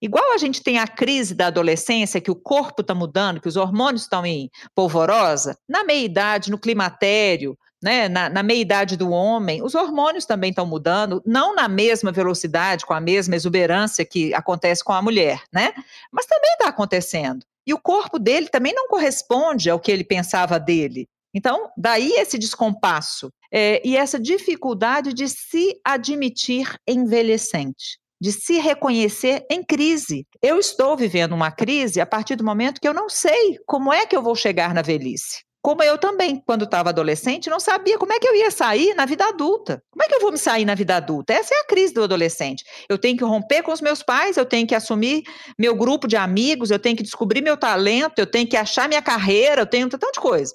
Igual 0.00 0.32
a 0.32 0.38
gente 0.38 0.62
tem 0.62 0.78
a 0.78 0.86
crise 0.86 1.34
da 1.34 1.46
adolescência, 1.46 2.20
que 2.20 2.30
o 2.30 2.36
corpo 2.36 2.82
está 2.82 2.94
mudando, 2.94 3.40
que 3.40 3.48
os 3.48 3.56
hormônios 3.56 4.02
estão 4.02 4.24
em 4.24 4.50
polvorosa, 4.74 5.58
na 5.68 5.84
meia-idade, 5.84 6.50
no 6.50 6.58
climatério, 6.58 7.56
né, 7.82 8.08
na, 8.08 8.28
na 8.28 8.42
meia-idade 8.42 8.96
do 8.96 9.10
homem, 9.10 9.62
os 9.62 9.74
hormônios 9.74 10.26
também 10.26 10.50
estão 10.50 10.66
mudando, 10.66 11.22
não 11.24 11.54
na 11.54 11.68
mesma 11.68 12.10
velocidade, 12.10 12.84
com 12.84 12.92
a 12.92 13.00
mesma 13.00 13.36
exuberância 13.36 14.04
que 14.04 14.34
acontece 14.34 14.82
com 14.82 14.92
a 14.92 15.02
mulher, 15.02 15.42
né? 15.52 15.72
Mas 16.10 16.26
também 16.26 16.50
está 16.52 16.68
acontecendo. 16.68 17.44
E 17.66 17.72
o 17.72 17.78
corpo 17.78 18.18
dele 18.18 18.48
também 18.48 18.74
não 18.74 18.88
corresponde 18.88 19.70
ao 19.70 19.78
que 19.78 19.92
ele 19.92 20.02
pensava 20.02 20.58
dele. 20.58 21.06
Então, 21.32 21.70
daí 21.76 22.12
esse 22.12 22.38
descompasso 22.38 23.30
é, 23.52 23.80
e 23.86 23.96
essa 23.96 24.18
dificuldade 24.18 25.12
de 25.12 25.28
se 25.28 25.78
admitir 25.84 26.74
envelhecente 26.86 27.98
de 28.20 28.32
se 28.32 28.58
reconhecer 28.58 29.44
em 29.50 29.62
crise. 29.62 30.26
Eu 30.42 30.58
estou 30.58 30.96
vivendo 30.96 31.32
uma 31.34 31.50
crise 31.50 32.00
a 32.00 32.06
partir 32.06 32.36
do 32.36 32.44
momento 32.44 32.80
que 32.80 32.88
eu 32.88 32.94
não 32.94 33.08
sei 33.08 33.58
como 33.66 33.92
é 33.92 34.06
que 34.06 34.16
eu 34.16 34.22
vou 34.22 34.34
chegar 34.34 34.74
na 34.74 34.82
velhice. 34.82 35.42
como 35.60 35.82
eu 35.82 35.98
também, 35.98 36.40
quando 36.46 36.64
estava 36.64 36.88
adolescente, 36.88 37.50
não 37.50 37.60
sabia 37.60 37.98
como 37.98 38.12
é 38.12 38.18
que 38.18 38.26
eu 38.26 38.34
ia 38.34 38.50
sair 38.50 38.94
na 38.94 39.04
vida 39.04 39.26
adulta. 39.26 39.82
Como 39.90 40.02
é 40.02 40.08
que 40.08 40.14
eu 40.14 40.20
vou 40.20 40.32
me 40.32 40.38
sair 40.38 40.64
na 40.64 40.74
vida 40.74 40.96
adulta? 40.96 41.34
Essa 41.34 41.54
é 41.54 41.58
a 41.58 41.66
crise 41.66 41.92
do 41.92 42.02
adolescente. 42.04 42.64
Eu 42.88 42.96
tenho 42.96 43.18
que 43.18 43.24
romper 43.24 43.62
com 43.62 43.72
os 43.72 43.80
meus 43.82 44.02
pais, 44.02 44.36
eu 44.36 44.46
tenho 44.46 44.66
que 44.66 44.74
assumir 44.74 45.24
meu 45.58 45.74
grupo 45.74 46.08
de 46.08 46.16
amigos, 46.16 46.70
eu 46.70 46.78
tenho 46.78 46.96
que 46.96 47.02
descobrir 47.02 47.42
meu 47.42 47.56
talento, 47.56 48.18
eu 48.18 48.26
tenho 48.26 48.48
que 48.48 48.56
achar 48.56 48.88
minha 48.88 49.02
carreira, 49.02 49.62
eu 49.62 49.66
tenho 49.66 49.86
um 49.86 49.90
tanto 49.90 50.10
de 50.12 50.20
coisa. 50.20 50.54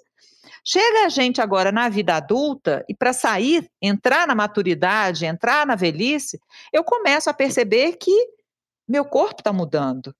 Chega 0.65 1.05
a 1.05 1.09
gente 1.09 1.41
agora 1.41 1.71
na 1.71 1.89
vida 1.89 2.15
adulta 2.15 2.85
e 2.87 2.95
para 2.95 3.11
sair, 3.11 3.69
entrar 3.81 4.25
na 4.25 4.33
maturidade, 4.33 5.25
entrar 5.25 5.65
na 5.65 5.75
velhice, 5.75 6.39
eu 6.71 6.83
começo 6.83 7.29
a 7.29 7.33
perceber 7.33 7.97
que 7.97 8.11
meu 8.87 9.03
corpo 9.03 9.41
está 9.41 9.51
mudando, 9.51 10.15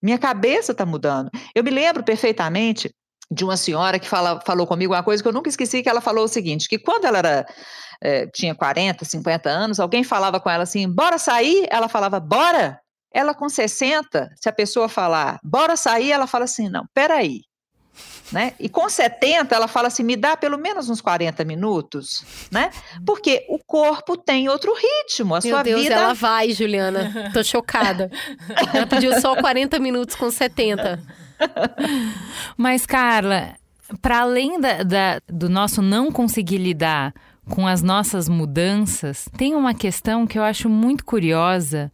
minha 0.00 0.18
cabeça 0.18 0.72
está 0.72 0.86
mudando. 0.86 1.30
Eu 1.54 1.64
me 1.64 1.70
lembro 1.70 2.04
perfeitamente 2.04 2.94
de 3.30 3.44
uma 3.44 3.56
senhora 3.56 3.98
que 3.98 4.08
fala, 4.08 4.40
falou 4.40 4.66
comigo 4.66 4.94
uma 4.94 5.02
coisa 5.02 5.22
que 5.22 5.28
eu 5.28 5.32
nunca 5.32 5.48
esqueci, 5.48 5.82
que 5.82 5.88
ela 5.88 6.00
falou 6.00 6.24
o 6.24 6.28
seguinte, 6.28 6.68
que 6.68 6.78
quando 6.78 7.04
ela 7.04 7.18
era, 7.18 7.46
é, 8.00 8.26
tinha 8.28 8.54
40, 8.54 9.04
50 9.04 9.48
anos, 9.48 9.80
alguém 9.80 10.02
falava 10.02 10.40
com 10.40 10.50
ela 10.50 10.64
assim, 10.64 10.88
bora 10.88 11.18
sair? 11.18 11.66
Ela 11.70 11.88
falava, 11.88 12.18
bora! 12.18 12.80
Ela 13.12 13.34
com 13.34 13.48
60, 13.48 14.30
se 14.36 14.48
a 14.48 14.52
pessoa 14.52 14.88
falar, 14.88 15.40
bora 15.42 15.76
sair, 15.76 16.12
ela 16.12 16.28
fala 16.28 16.44
assim, 16.44 16.68
não, 16.68 16.86
peraí, 16.94 17.42
né? 18.32 18.52
E 18.58 18.68
com 18.68 18.88
70, 18.88 19.54
ela 19.54 19.68
fala 19.68 19.88
assim: 19.88 20.02
me 20.02 20.16
dá 20.16 20.36
pelo 20.36 20.58
menos 20.58 20.88
uns 20.88 21.00
40 21.00 21.44
minutos, 21.44 22.24
né? 22.50 22.70
Porque 23.04 23.44
o 23.48 23.58
corpo 23.58 24.16
tem 24.16 24.48
outro 24.48 24.74
ritmo. 24.74 25.34
A 25.34 25.40
Meu 25.42 25.52
sua 25.52 25.62
Deus, 25.62 25.82
vida. 25.82 25.94
ela 25.94 26.14
vai, 26.14 26.50
Juliana. 26.50 27.30
Tô 27.32 27.42
chocada. 27.42 28.10
ela 28.72 28.86
pediu 28.86 29.20
só 29.20 29.36
40 29.36 29.78
minutos 29.78 30.14
com 30.14 30.30
70. 30.30 31.00
Mas, 32.56 32.86
Carla, 32.86 33.54
para 34.00 34.20
além 34.20 34.60
da, 34.60 34.82
da, 34.82 35.20
do 35.28 35.48
nosso 35.48 35.82
não 35.82 36.12
conseguir 36.12 36.58
lidar 36.58 37.12
com 37.48 37.66
as 37.66 37.82
nossas 37.82 38.28
mudanças, 38.28 39.28
tem 39.36 39.54
uma 39.54 39.74
questão 39.74 40.26
que 40.26 40.38
eu 40.38 40.42
acho 40.42 40.68
muito 40.68 41.04
curiosa, 41.04 41.90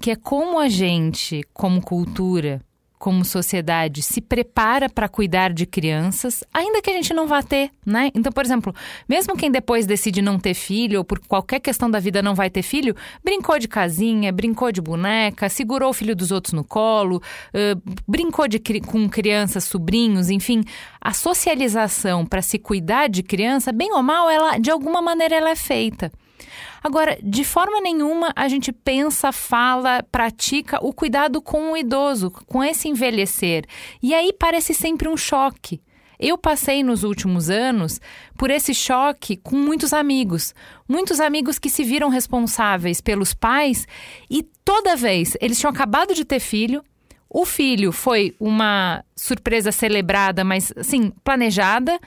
que 0.00 0.10
é 0.10 0.16
como 0.16 0.58
a 0.58 0.68
gente, 0.68 1.42
como 1.52 1.82
cultura, 1.82 2.62
como 3.04 3.22
sociedade, 3.22 4.00
se 4.00 4.18
prepara 4.18 4.88
para 4.88 5.10
cuidar 5.10 5.52
de 5.52 5.66
crianças, 5.66 6.42
ainda 6.50 6.80
que 6.80 6.88
a 6.88 6.92
gente 6.94 7.12
não 7.12 7.26
vá 7.26 7.42
ter, 7.42 7.70
né? 7.84 8.10
Então, 8.14 8.32
por 8.32 8.42
exemplo, 8.42 8.74
mesmo 9.06 9.36
quem 9.36 9.50
depois 9.50 9.84
decide 9.84 10.22
não 10.22 10.38
ter 10.38 10.54
filho 10.54 11.00
ou 11.00 11.04
por 11.04 11.20
qualquer 11.20 11.60
questão 11.60 11.90
da 11.90 12.00
vida 12.00 12.22
não 12.22 12.34
vai 12.34 12.48
ter 12.48 12.62
filho, 12.62 12.96
brincou 13.22 13.58
de 13.58 13.68
casinha, 13.68 14.32
brincou 14.32 14.72
de 14.72 14.80
boneca, 14.80 15.50
segurou 15.50 15.90
o 15.90 15.92
filho 15.92 16.16
dos 16.16 16.30
outros 16.30 16.54
no 16.54 16.64
colo, 16.64 17.16
uh, 17.18 17.92
brincou 18.08 18.48
de, 18.48 18.58
com 18.58 19.06
crianças, 19.06 19.64
sobrinhos, 19.64 20.30
enfim, 20.30 20.64
a 20.98 21.12
socialização 21.12 22.24
para 22.24 22.40
se 22.40 22.58
cuidar 22.58 23.10
de 23.10 23.22
criança, 23.22 23.70
bem 23.70 23.92
ou 23.92 24.02
mal, 24.02 24.30
ela 24.30 24.56
de 24.56 24.70
alguma 24.70 25.02
maneira 25.02 25.34
ela 25.34 25.50
é 25.50 25.56
feita. 25.56 26.10
Agora, 26.82 27.18
de 27.22 27.44
forma 27.44 27.80
nenhuma 27.80 28.32
a 28.36 28.48
gente 28.48 28.72
pensa, 28.72 29.32
fala, 29.32 30.02
pratica 30.10 30.78
o 30.84 30.92
cuidado 30.92 31.40
com 31.40 31.72
o 31.72 31.76
idoso, 31.76 32.30
com 32.30 32.62
esse 32.62 32.88
envelhecer. 32.88 33.64
E 34.02 34.14
aí 34.14 34.32
parece 34.32 34.74
sempre 34.74 35.08
um 35.08 35.16
choque. 35.16 35.80
Eu 36.18 36.38
passei 36.38 36.82
nos 36.82 37.02
últimos 37.02 37.50
anos 37.50 38.00
por 38.36 38.50
esse 38.50 38.72
choque 38.74 39.36
com 39.36 39.56
muitos 39.56 39.92
amigos. 39.92 40.54
Muitos 40.88 41.20
amigos 41.20 41.58
que 41.58 41.68
se 41.68 41.82
viram 41.82 42.08
responsáveis 42.08 43.00
pelos 43.00 43.34
pais 43.34 43.86
e 44.30 44.42
toda 44.64 44.96
vez 44.96 45.36
eles 45.40 45.58
tinham 45.58 45.72
acabado 45.72 46.14
de 46.14 46.24
ter 46.24 46.40
filho. 46.40 46.82
O 47.28 47.44
filho 47.44 47.90
foi 47.90 48.34
uma 48.38 49.04
surpresa 49.16 49.72
celebrada, 49.72 50.44
mas 50.44 50.72
assim, 50.76 51.12
planejada. 51.24 51.98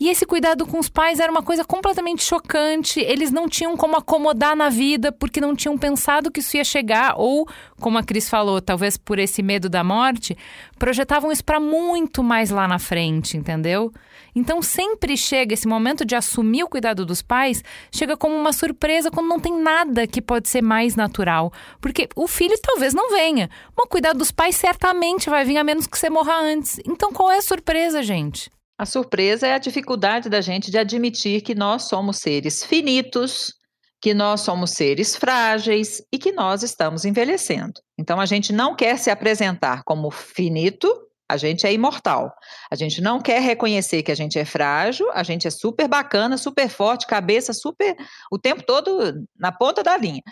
E 0.00 0.08
esse 0.08 0.24
cuidado 0.24 0.64
com 0.64 0.78
os 0.78 0.88
pais 0.88 1.18
era 1.18 1.30
uma 1.30 1.42
coisa 1.42 1.64
completamente 1.64 2.22
chocante. 2.22 3.00
Eles 3.00 3.32
não 3.32 3.48
tinham 3.48 3.76
como 3.76 3.96
acomodar 3.96 4.54
na 4.54 4.68
vida 4.68 5.10
porque 5.10 5.40
não 5.40 5.56
tinham 5.56 5.76
pensado 5.76 6.30
que 6.30 6.38
isso 6.38 6.56
ia 6.56 6.62
chegar, 6.62 7.14
ou, 7.16 7.48
como 7.80 7.98
a 7.98 8.02
Cris 8.04 8.30
falou, 8.30 8.60
talvez 8.60 8.96
por 8.96 9.18
esse 9.18 9.42
medo 9.42 9.68
da 9.68 9.82
morte, 9.82 10.36
projetavam 10.78 11.32
isso 11.32 11.44
para 11.44 11.58
muito 11.58 12.22
mais 12.22 12.50
lá 12.50 12.68
na 12.68 12.78
frente, 12.78 13.36
entendeu? 13.36 13.92
Então 14.34 14.62
sempre 14.62 15.16
chega 15.16 15.54
esse 15.54 15.66
momento 15.66 16.04
de 16.04 16.14
assumir 16.14 16.62
o 16.62 16.68
cuidado 16.68 17.04
dos 17.04 17.20
pais, 17.20 17.64
chega 17.90 18.16
como 18.16 18.36
uma 18.36 18.52
surpresa 18.52 19.10
quando 19.10 19.26
não 19.26 19.40
tem 19.40 19.60
nada 19.60 20.06
que 20.06 20.22
pode 20.22 20.48
ser 20.48 20.62
mais 20.62 20.94
natural. 20.94 21.52
Porque 21.80 22.08
o 22.14 22.28
filho 22.28 22.56
talvez 22.62 22.94
não 22.94 23.10
venha, 23.10 23.50
mas 23.76 23.84
o 23.84 23.88
cuidado 23.88 24.18
dos 24.18 24.30
pais 24.30 24.54
certamente 24.54 25.28
vai 25.28 25.44
vir, 25.44 25.56
a 25.56 25.64
menos 25.64 25.88
que 25.88 25.98
você 25.98 26.08
morra 26.08 26.40
antes. 26.40 26.78
Então 26.86 27.12
qual 27.12 27.32
é 27.32 27.38
a 27.38 27.42
surpresa, 27.42 28.00
gente? 28.00 28.48
A 28.78 28.86
surpresa 28.86 29.46
é 29.46 29.54
a 29.54 29.58
dificuldade 29.58 30.28
da 30.28 30.40
gente 30.40 30.70
de 30.70 30.78
admitir 30.78 31.42
que 31.42 31.52
nós 31.52 31.88
somos 31.88 32.18
seres 32.18 32.64
finitos, 32.64 33.52
que 34.00 34.14
nós 34.14 34.42
somos 34.42 34.70
seres 34.70 35.16
frágeis 35.16 36.00
e 36.12 36.18
que 36.18 36.30
nós 36.30 36.62
estamos 36.62 37.04
envelhecendo. 37.04 37.80
Então 37.98 38.20
a 38.20 38.26
gente 38.26 38.52
não 38.52 38.76
quer 38.76 38.96
se 38.96 39.10
apresentar 39.10 39.82
como 39.82 40.12
finito, 40.12 40.88
a 41.28 41.36
gente 41.36 41.66
é 41.66 41.72
imortal. 41.72 42.32
A 42.70 42.76
gente 42.76 43.00
não 43.00 43.20
quer 43.20 43.42
reconhecer 43.42 44.04
que 44.04 44.12
a 44.12 44.14
gente 44.14 44.38
é 44.38 44.44
frágil, 44.44 45.10
a 45.12 45.24
gente 45.24 45.46
é 45.46 45.50
super 45.50 45.88
bacana, 45.88 46.38
super 46.38 46.68
forte, 46.68 47.06
cabeça 47.06 47.52
super 47.52 47.96
o 48.30 48.38
tempo 48.38 48.62
todo 48.62 49.26
na 49.36 49.50
ponta 49.50 49.82
da 49.82 49.96
linha. 49.96 50.22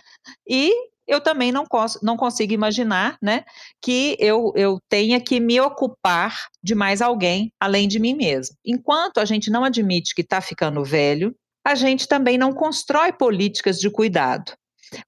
E 0.48 0.72
eu 1.06 1.20
também 1.20 1.52
não, 1.52 1.64
cons 1.64 1.98
não 2.02 2.16
consigo 2.16 2.52
imaginar 2.52 3.16
né, 3.22 3.44
que 3.80 4.16
eu, 4.18 4.52
eu 4.56 4.78
tenha 4.88 5.20
que 5.20 5.38
me 5.40 5.60
ocupar 5.60 6.46
de 6.62 6.74
mais 6.74 7.00
alguém 7.00 7.52
além 7.60 7.86
de 7.88 7.98
mim 7.98 8.14
mesmo. 8.14 8.56
Enquanto 8.64 9.18
a 9.18 9.24
gente 9.24 9.50
não 9.50 9.64
admite 9.64 10.14
que 10.14 10.22
está 10.22 10.40
ficando 10.40 10.84
velho, 10.84 11.34
a 11.64 11.74
gente 11.74 12.06
também 12.06 12.38
não 12.38 12.52
constrói 12.52 13.12
políticas 13.12 13.78
de 13.80 13.90
cuidado. 13.90 14.52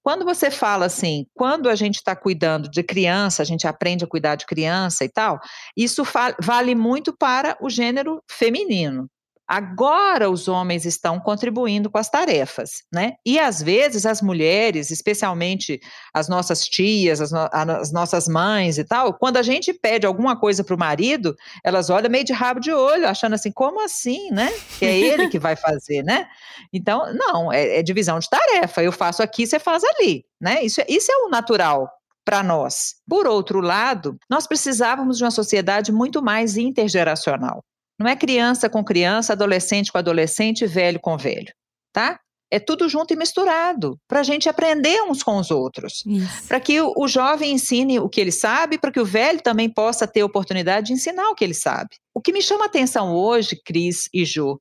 Quando 0.03 0.24
você 0.24 0.51
fala 0.51 0.86
assim, 0.86 1.26
quando 1.34 1.68
a 1.68 1.74
gente 1.74 1.96
está 1.96 2.16
cuidando 2.16 2.68
de 2.68 2.82
criança, 2.82 3.42
a 3.42 3.44
gente 3.44 3.66
aprende 3.66 4.05
a 4.05 4.09
cuidar 4.09 4.34
de 4.34 4.44
criança 4.44 5.05
e 5.05 5.09
tal, 5.09 5.38
isso 5.76 6.03
vale 6.42 6.74
muito 6.74 7.16
para 7.16 7.57
o 7.61 7.70
gênero 7.70 8.20
feminino. 8.28 9.09
Agora 9.49 10.28
os 10.28 10.46
homens 10.46 10.84
estão 10.84 11.18
contribuindo 11.18 11.88
com 11.88 11.96
as 11.96 12.11
tarefas, 12.11 12.82
né? 12.92 13.14
E 13.24 13.38
às 13.38 13.62
vezes 13.62 14.05
as 14.05 14.20
mulheres, 14.20 14.90
especialmente 14.90 15.80
as 16.12 16.28
nossas 16.28 16.66
tias, 16.66 17.18
as, 17.20 17.32
no 17.32 17.49
as 17.51 17.90
nossas 17.90 18.28
mães 18.28 18.76
e 18.76 18.84
tal, 18.84 19.14
quando 19.14 19.38
a 19.38 19.42
gente 19.42 19.72
pede 19.72 20.07
alguma 20.07 20.38
coisa 20.38 20.62
para 20.62 20.74
o 20.74 20.78
marido, 20.78 21.34
elas 21.64 21.88
olham 21.88 22.11
meio 22.11 22.24
de 22.24 22.32
rabo 22.34 22.61
de 22.61 22.70
olho, 22.70 23.09
achando 23.09 23.34
assim, 23.34 23.51
como 23.51 23.82
assim, 23.82 24.30
né? 24.30 24.53
Que 24.78 24.84
é 24.84 24.99
ele 24.99 25.28
que 25.28 25.38
vai 25.38 25.57
fazer, 25.57 26.03
né? 26.03 26.26
Então, 26.70 27.11
não, 27.14 27.51
é, 27.51 27.78
é 27.78 27.82
divisão 27.82 28.18
de 28.18 28.28
tarefa. 28.28 28.82
Eu 28.82 28.92
faço 28.92 29.22
aqui, 29.22 29.46
você 29.46 29.59
faz 29.59 29.82
ali, 29.82 30.26
né? 30.38 30.62
Isso, 30.62 30.82
é, 30.82 30.86
isso 30.88 31.11
é 31.11 31.16
o 31.24 31.30
natural 31.30 31.88
para 32.22 32.42
nós. 32.42 32.96
Por 33.09 33.26
outro 33.26 33.61
lado, 33.62 34.18
nós 34.28 34.46
precisávamos 34.46 35.16
de 35.16 35.24
uma 35.24 35.30
sociedade 35.30 35.90
muito 35.90 36.20
mais 36.20 36.59
intergeracional. 36.59 37.64
Não 37.99 38.09
é 38.09 38.14
criança 38.14 38.68
com 38.68 38.84
criança, 38.84 39.32
adolescente 39.32 39.90
com 39.90 39.99
adolescente, 39.99 40.66
velho 40.66 41.01
com 41.01 41.16
velho, 41.16 41.53
tá? 41.92 42.20
É 42.51 42.59
tudo 42.59 42.88
junto 42.88 43.12
e 43.12 43.16
misturado, 43.16 44.01
para 44.09 44.20
a 44.20 44.22
gente 44.22 44.49
aprender 44.49 45.03
uns 45.03 45.22
com 45.22 45.36
os 45.36 45.51
outros. 45.51 46.03
Para 46.46 46.59
que 46.59 46.80
o, 46.80 46.94
o, 46.96 47.07
jovem 47.07 47.53
ensine 47.53 47.99
o 47.99 48.09
que 48.09 48.20
ele 48.20 48.32
sabe, 48.32 48.78
para 48.78 48.90
que 48.90 49.01
o 49.01 49.05
velho 49.05 49.42
também 49.42 49.68
possa 49.68 50.07
ter 50.07 50.22
oportunidade 50.22 50.86
de 50.86 50.92
ensinar 50.94 51.28
o 51.28 51.34
que 51.34 51.44
ele 51.44 51.53
sabe. 51.53 51.90
O 52.14 52.22
que 52.22 52.32
me 52.32 52.40
chama 52.40 52.64
a 52.64 52.66
atenção 52.68 53.14
hoje, 53.14 53.61
Cris 53.62 54.09
e 54.14 54.24
Ju, 54.24 54.59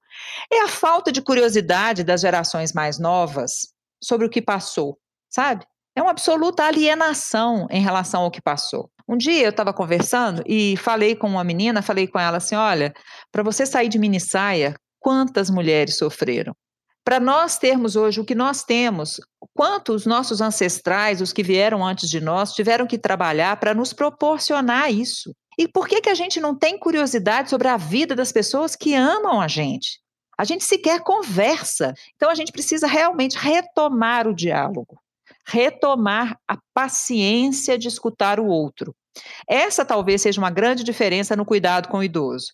é 0.51 0.63
a 0.63 0.67
falta 0.67 1.13
de 1.13 1.21
curiosidade 1.21 2.03
das 2.03 2.21
gerações 2.21 2.73
mais 2.73 2.99
novas 2.99 3.69
sobre 4.03 4.27
o 4.27 4.29
que 4.29 4.41
passou, 4.41 4.97
sabe? 5.29 5.65
É 5.97 6.01
uma 6.03 6.11
absoluta 6.11 6.63
alienação 6.63 7.65
em 7.71 7.81
relação 7.81 8.21
ao 8.21 8.29
que 8.29 8.39
passou. 8.39 8.87
Um 9.09 9.17
dia 9.17 9.45
eu 9.45 9.49
estava 9.49 9.73
conversando 9.73 10.43
e 10.45 10.77
falei 10.77 11.15
com 11.15 11.27
uma 11.27 11.43
menina, 11.43 11.81
falei 11.81 12.05
com 12.05 12.19
ela 12.19 12.37
assim: 12.37 12.53
olha, 12.53 12.93
para 13.31 13.41
você 13.41 13.65
sair 13.65 13.89
de 13.89 13.97
mini 13.97 14.19
saia, 14.19 14.75
quantas 14.99 15.49
mulheres 15.49 15.97
sofreram? 15.97 16.55
Para 17.03 17.19
nós 17.19 17.57
termos 17.57 17.95
hoje 17.95 18.21
o 18.21 18.25
que 18.25 18.35
nós 18.35 18.63
temos, 18.63 19.19
quantos 19.55 20.05
nossos 20.05 20.39
ancestrais, 20.39 21.19
os 21.19 21.33
que 21.33 21.41
vieram 21.41 21.83
antes 21.83 22.07
de 22.11 22.21
nós, 22.21 22.53
tiveram 22.53 22.85
que 22.85 22.99
trabalhar 22.99 23.57
para 23.59 23.73
nos 23.73 23.91
proporcionar 23.91 24.93
isso? 24.93 25.33
E 25.57 25.67
por 25.67 25.87
que, 25.87 25.99
que 25.99 26.11
a 26.11 26.15
gente 26.15 26.39
não 26.39 26.53
tem 26.55 26.77
curiosidade 26.77 27.49
sobre 27.49 27.69
a 27.69 27.77
vida 27.77 28.15
das 28.15 28.31
pessoas 28.31 28.75
que 28.75 28.93
amam 28.93 29.41
a 29.41 29.47
gente? 29.47 29.99
A 30.37 30.43
gente 30.43 30.63
sequer 30.63 31.01
conversa. 31.01 31.91
Então 32.15 32.29
a 32.29 32.35
gente 32.35 32.51
precisa 32.51 32.85
realmente 32.85 33.35
retomar 33.35 34.27
o 34.27 34.35
diálogo 34.35 34.95
retomar 35.47 36.37
a 36.47 36.57
paciência 36.73 37.77
de 37.77 37.87
escutar 37.87 38.39
o 38.39 38.47
outro. 38.47 38.93
Essa 39.47 39.85
talvez 39.85 40.21
seja 40.21 40.39
uma 40.41 40.51
grande 40.51 40.83
diferença 40.83 41.35
no 41.35 41.45
cuidado 41.45 41.87
com 41.87 41.99
o 41.99 42.03
idoso. 42.03 42.53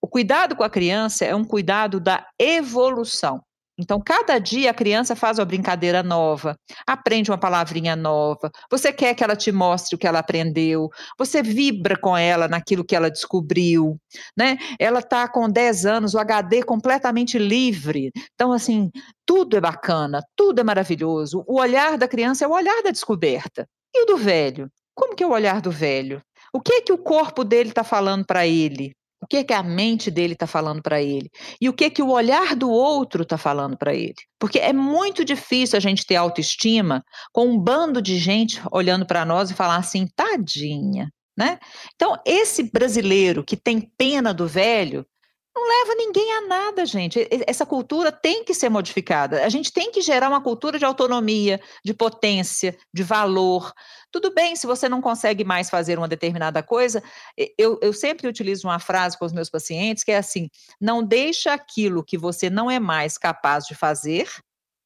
O 0.00 0.08
cuidado 0.08 0.56
com 0.56 0.64
a 0.64 0.70
criança 0.70 1.24
é 1.24 1.34
um 1.34 1.44
cuidado 1.44 2.00
da 2.00 2.26
evolução. 2.38 3.40
Então, 3.78 4.00
cada 4.04 4.38
dia 4.38 4.70
a 4.70 4.74
criança 4.74 5.16
faz 5.16 5.38
uma 5.38 5.44
brincadeira 5.44 6.02
nova, 6.02 6.56
aprende 6.86 7.30
uma 7.30 7.38
palavrinha 7.38 7.96
nova, 7.96 8.50
você 8.70 8.92
quer 8.92 9.14
que 9.14 9.24
ela 9.24 9.34
te 9.34 9.50
mostre 9.50 9.96
o 9.96 9.98
que 9.98 10.06
ela 10.06 10.18
aprendeu, 10.18 10.90
você 11.18 11.42
vibra 11.42 11.96
com 11.98 12.16
ela 12.16 12.48
naquilo 12.48 12.84
que 12.84 12.94
ela 12.94 13.10
descobriu, 13.10 13.98
né? 14.36 14.58
Ela 14.78 14.98
está 14.98 15.26
com 15.26 15.48
10 15.48 15.86
anos, 15.86 16.14
o 16.14 16.18
HD 16.18 16.62
completamente 16.62 17.38
livre. 17.38 18.12
Então, 18.34 18.52
assim, 18.52 18.90
tudo 19.26 19.56
é 19.56 19.60
bacana, 19.60 20.22
tudo 20.36 20.60
é 20.60 20.64
maravilhoso. 20.64 21.42
O 21.46 21.58
olhar 21.58 21.96
da 21.96 22.06
criança 22.06 22.44
é 22.44 22.48
o 22.48 22.52
olhar 22.52 22.82
da 22.82 22.90
descoberta. 22.90 23.66
E 23.94 24.02
o 24.02 24.06
do 24.06 24.16
velho? 24.16 24.70
Como 24.94 25.16
que 25.16 25.24
é 25.24 25.26
o 25.26 25.30
olhar 25.32 25.60
do 25.60 25.70
velho? 25.70 26.22
O 26.52 26.60
que 26.60 26.74
é 26.74 26.80
que 26.82 26.92
o 26.92 26.98
corpo 26.98 27.44
dele 27.44 27.70
está 27.70 27.82
falando 27.82 28.26
para 28.26 28.46
ele? 28.46 28.94
O 29.22 29.26
que 29.26 29.36
é 29.36 29.44
que 29.44 29.52
a 29.52 29.62
mente 29.62 30.10
dele 30.10 30.32
está 30.32 30.48
falando 30.48 30.82
para 30.82 31.00
ele? 31.00 31.30
E 31.60 31.68
o 31.68 31.72
que 31.72 31.84
é 31.84 31.90
que 31.90 32.02
o 32.02 32.10
olhar 32.10 32.56
do 32.56 32.68
outro 32.68 33.22
está 33.22 33.38
falando 33.38 33.78
para 33.78 33.94
ele? 33.94 34.16
Porque 34.36 34.58
é 34.58 34.72
muito 34.72 35.24
difícil 35.24 35.76
a 35.76 35.80
gente 35.80 36.04
ter 36.04 36.16
autoestima 36.16 37.04
com 37.32 37.46
um 37.46 37.58
bando 37.58 38.02
de 38.02 38.18
gente 38.18 38.60
olhando 38.72 39.06
para 39.06 39.24
nós 39.24 39.48
e 39.48 39.54
falar 39.54 39.76
assim, 39.76 40.08
tadinha, 40.16 41.08
né? 41.38 41.60
Então, 41.94 42.16
esse 42.26 42.64
brasileiro 42.64 43.44
que 43.44 43.56
tem 43.56 43.88
pena 43.96 44.34
do 44.34 44.48
velho, 44.48 45.06
não 45.54 45.68
leva 45.68 45.94
ninguém 45.94 46.32
a 46.32 46.40
nada, 46.42 46.86
gente. 46.86 47.28
Essa 47.46 47.66
cultura 47.66 48.10
tem 48.10 48.42
que 48.42 48.54
ser 48.54 48.70
modificada. 48.70 49.44
A 49.44 49.48
gente 49.50 49.70
tem 49.70 49.90
que 49.90 50.00
gerar 50.00 50.28
uma 50.28 50.40
cultura 50.40 50.78
de 50.78 50.84
autonomia, 50.84 51.60
de 51.84 51.92
potência, 51.92 52.76
de 52.92 53.02
valor. 53.02 53.72
Tudo 54.10 54.32
bem, 54.32 54.56
se 54.56 54.66
você 54.66 54.88
não 54.88 55.02
consegue 55.02 55.44
mais 55.44 55.68
fazer 55.68 55.98
uma 55.98 56.08
determinada 56.08 56.62
coisa, 56.62 57.02
eu, 57.58 57.78
eu 57.82 57.92
sempre 57.92 58.26
utilizo 58.26 58.66
uma 58.66 58.78
frase 58.78 59.18
com 59.18 59.26
os 59.26 59.32
meus 59.32 59.50
pacientes 59.50 60.02
que 60.02 60.12
é 60.12 60.16
assim: 60.16 60.48
não 60.80 61.02
deixa 61.02 61.52
aquilo 61.52 62.04
que 62.04 62.16
você 62.16 62.48
não 62.48 62.70
é 62.70 62.80
mais 62.80 63.18
capaz 63.18 63.64
de 63.66 63.74
fazer 63.74 64.28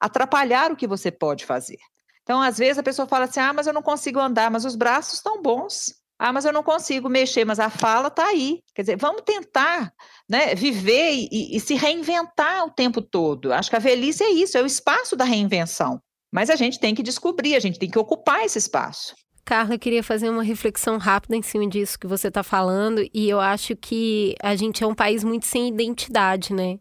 atrapalhar 0.00 0.72
o 0.72 0.76
que 0.76 0.86
você 0.86 1.10
pode 1.10 1.46
fazer. 1.46 1.78
Então, 2.22 2.42
às 2.42 2.58
vezes 2.58 2.78
a 2.78 2.82
pessoa 2.82 3.06
fala 3.06 3.26
assim: 3.26 3.40
ah, 3.40 3.52
mas 3.52 3.68
eu 3.68 3.72
não 3.72 3.82
consigo 3.82 4.18
andar, 4.18 4.50
mas 4.50 4.64
os 4.64 4.74
braços 4.74 5.14
estão 5.14 5.40
bons. 5.40 5.94
Ah, 6.18 6.32
mas 6.32 6.44
eu 6.46 6.52
não 6.52 6.62
consigo 6.62 7.08
mexer, 7.08 7.44
mas 7.44 7.60
a 7.60 7.68
fala 7.68 8.08
está 8.08 8.26
aí. 8.26 8.60
Quer 8.74 8.82
dizer, 8.82 8.96
vamos 8.96 9.22
tentar 9.22 9.92
né, 10.28 10.54
viver 10.54 11.12
e, 11.12 11.56
e, 11.56 11.60
se 11.60 11.74
reinventar 11.74 12.64
o 12.64 12.70
tempo 12.70 13.02
todo. 13.02 13.52
Acho 13.52 13.68
que 13.68 13.76
a 13.76 13.80
velhice 13.80 14.24
é 14.24 14.30
isso, 14.30 14.56
é 14.56 14.62
o 14.62 14.66
espaço 14.66 15.14
da 15.14 15.24
reinvenção. 15.24 16.00
Mas 16.32 16.48
a 16.48 16.56
gente 16.56 16.80
tem 16.80 16.94
que 16.94 17.02
descobrir, 17.02 17.54
a 17.54 17.60
gente 17.60 17.78
tem 17.78 17.90
que 17.90 17.98
ocupar 17.98 18.44
esse 18.44 18.58
espaço. 18.58 19.14
Carla, 19.44 19.74
eu 19.74 19.78
queria 19.78 20.02
fazer 20.02 20.28
uma 20.28 20.42
reflexão 20.42 20.98
rápida 20.98 21.36
em 21.36 21.42
cima 21.42 21.68
disso 21.68 21.98
que 21.98 22.06
você 22.06 22.28
está 22.28 22.42
falando, 22.42 23.06
e 23.14 23.30
eu 23.30 23.38
acho 23.38 23.76
que 23.76 24.34
a 24.42 24.56
gente 24.56 24.82
é 24.82 24.86
um 24.86 24.94
país 24.94 25.22
muito 25.22 25.46
sem 25.46 25.68
identidade, 25.68 26.52
né? 26.52 26.80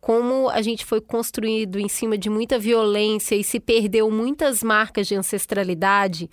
Como 0.00 0.48
a 0.48 0.60
gente 0.60 0.84
foi 0.84 1.00
construído 1.00 1.78
em 1.78 1.88
cima 1.88 2.18
de 2.18 2.28
muita 2.28 2.58
violência 2.58 3.36
e 3.36 3.44
se 3.44 3.60
perdeu 3.60 4.10
muitas 4.10 4.60
marcas 4.60 5.06
de 5.06 5.14
ancestralidade, 5.14 6.28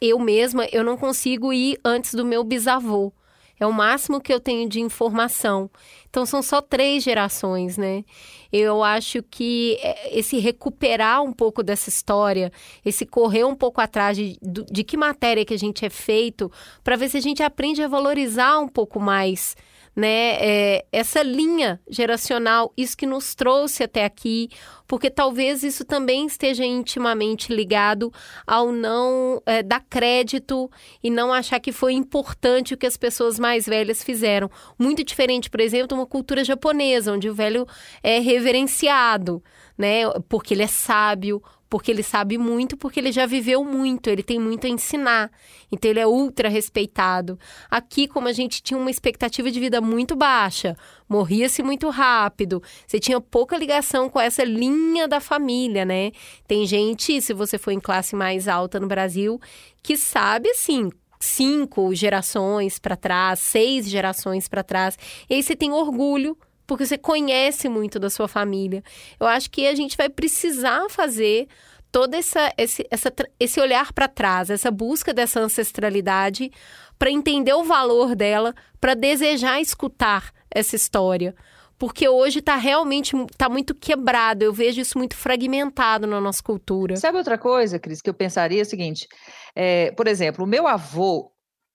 eu 0.00 0.18
mesma, 0.18 0.66
eu 0.72 0.84
não 0.84 0.96
consigo 0.96 1.52
ir 1.52 1.78
antes 1.84 2.14
do 2.14 2.24
meu 2.24 2.42
bisavô. 2.44 3.12
É 3.58 3.66
o 3.66 3.72
máximo 3.72 4.20
que 4.20 4.32
eu 4.32 4.38
tenho 4.38 4.68
de 4.68 4.80
informação. 4.80 5.70
Então 6.10 6.26
são 6.26 6.42
só 6.42 6.60
três 6.60 7.02
gerações, 7.02 7.78
né? 7.78 8.04
Eu 8.52 8.82
acho 8.82 9.22
que 9.22 9.78
é, 9.80 10.18
esse 10.18 10.38
recuperar 10.38 11.22
um 11.22 11.32
pouco 11.32 11.62
dessa 11.62 11.88
história, 11.88 12.52
esse 12.84 13.06
correr 13.06 13.44
um 13.44 13.54
pouco 13.54 13.80
atrás 13.80 14.16
de, 14.16 14.38
de 14.42 14.84
que 14.84 14.96
matéria 14.96 15.44
que 15.44 15.54
a 15.54 15.58
gente 15.58 15.86
é 15.86 15.90
feito, 15.90 16.52
para 16.84 16.96
ver 16.96 17.08
se 17.08 17.16
a 17.16 17.20
gente 17.20 17.42
aprende 17.42 17.82
a 17.82 17.88
valorizar 17.88 18.58
um 18.58 18.68
pouco 18.68 19.00
mais 19.00 19.56
né, 19.96 20.36
é, 20.38 20.84
essa 20.92 21.22
linha 21.22 21.80
geracional, 21.88 22.70
isso 22.76 22.94
que 22.94 23.06
nos 23.06 23.34
trouxe 23.34 23.82
até 23.82 24.04
aqui, 24.04 24.50
porque 24.86 25.08
talvez 25.08 25.62
isso 25.62 25.86
também 25.86 26.26
esteja 26.26 26.64
intimamente 26.66 27.52
ligado 27.52 28.12
ao 28.46 28.70
não 28.70 29.42
é, 29.46 29.62
dar 29.62 29.80
crédito 29.80 30.70
e 31.02 31.08
não 31.08 31.32
achar 31.32 31.58
que 31.58 31.72
foi 31.72 31.94
importante 31.94 32.74
o 32.74 32.76
que 32.76 32.86
as 32.86 32.98
pessoas 32.98 33.38
mais 33.38 33.64
velhas 33.64 34.04
fizeram. 34.04 34.50
Muito 34.78 35.02
diferente, 35.02 35.48
por 35.48 35.60
exemplo, 35.60 35.88
de 35.88 35.94
uma 35.94 36.06
cultura 36.06 36.44
japonesa, 36.44 37.12
onde 37.12 37.30
o 37.30 37.34
velho 37.34 37.66
é 38.02 38.18
reverenciado, 38.18 39.42
né, 39.78 40.02
porque 40.28 40.52
ele 40.52 40.62
é 40.62 40.68
sábio, 40.68 41.42
porque 41.68 41.90
ele 41.90 42.02
sabe 42.02 42.38
muito, 42.38 42.76
porque 42.76 43.00
ele 43.00 43.10
já 43.10 43.26
viveu 43.26 43.64
muito, 43.64 44.08
ele 44.08 44.22
tem 44.22 44.38
muito 44.38 44.66
a 44.66 44.70
ensinar. 44.70 45.30
Então 45.70 45.90
ele 45.90 46.00
é 46.00 46.06
ultra 46.06 46.48
respeitado. 46.48 47.38
Aqui, 47.70 48.06
como 48.06 48.28
a 48.28 48.32
gente 48.32 48.62
tinha 48.62 48.78
uma 48.78 48.90
expectativa 48.90 49.50
de 49.50 49.58
vida 49.58 49.80
muito 49.80 50.14
baixa, 50.14 50.76
morria-se 51.08 51.62
muito 51.62 51.88
rápido, 51.88 52.62
você 52.86 52.98
tinha 52.98 53.20
pouca 53.20 53.56
ligação 53.56 54.08
com 54.08 54.20
essa 54.20 54.44
linha 54.44 55.08
da 55.08 55.20
família, 55.20 55.84
né? 55.84 56.12
Tem 56.46 56.66
gente, 56.66 57.20
se 57.20 57.32
você 57.32 57.58
for 57.58 57.72
em 57.72 57.80
classe 57.80 58.14
mais 58.14 58.46
alta 58.48 58.78
no 58.78 58.86
Brasil, 58.86 59.40
que 59.82 59.96
sabe 59.96 60.50
assim, 60.50 60.90
cinco 61.18 61.94
gerações 61.94 62.78
para 62.78 62.96
trás, 62.96 63.40
seis 63.40 63.88
gerações 63.88 64.48
para 64.48 64.62
trás. 64.62 64.98
E 65.28 65.34
aí 65.34 65.42
você 65.42 65.56
tem 65.56 65.72
orgulho 65.72 66.36
porque 66.66 66.84
você 66.84 66.98
conhece 66.98 67.68
muito 67.68 67.98
da 67.98 68.10
sua 68.10 68.26
família. 68.26 68.82
Eu 69.18 69.26
acho 69.26 69.50
que 69.50 69.66
a 69.66 69.74
gente 69.74 69.96
vai 69.96 70.08
precisar 70.08 70.88
fazer 70.90 71.48
todo 71.92 72.14
essa, 72.14 72.52
esse, 72.58 72.86
essa, 72.90 73.12
esse 73.38 73.60
olhar 73.60 73.92
para 73.92 74.08
trás, 74.08 74.50
essa 74.50 74.70
busca 74.70 75.14
dessa 75.14 75.40
ancestralidade, 75.40 76.50
para 76.98 77.10
entender 77.10 77.54
o 77.54 77.64
valor 77.64 78.14
dela, 78.14 78.54
para 78.80 78.94
desejar 78.94 79.60
escutar 79.60 80.32
essa 80.50 80.76
história. 80.76 81.34
Porque 81.78 82.08
hoje 82.08 82.38
está 82.38 82.56
realmente 82.56 83.12
tá 83.36 83.48
muito 83.48 83.74
quebrado, 83.74 84.42
eu 84.42 84.52
vejo 84.52 84.80
isso 84.80 84.96
muito 84.96 85.14
fragmentado 85.14 86.06
na 86.06 86.20
nossa 86.20 86.42
cultura. 86.42 86.96
Sabe 86.96 87.18
outra 87.18 87.36
coisa, 87.36 87.78
Cris, 87.78 88.00
que 88.00 88.08
eu 88.08 88.14
pensaria 88.14 88.60
é 88.60 88.62
o 88.62 88.66
seguinte: 88.66 89.06
é, 89.54 89.90
por 89.92 90.06
exemplo, 90.06 90.44
o 90.44 90.48
meu 90.48 90.66
avô 90.66 91.30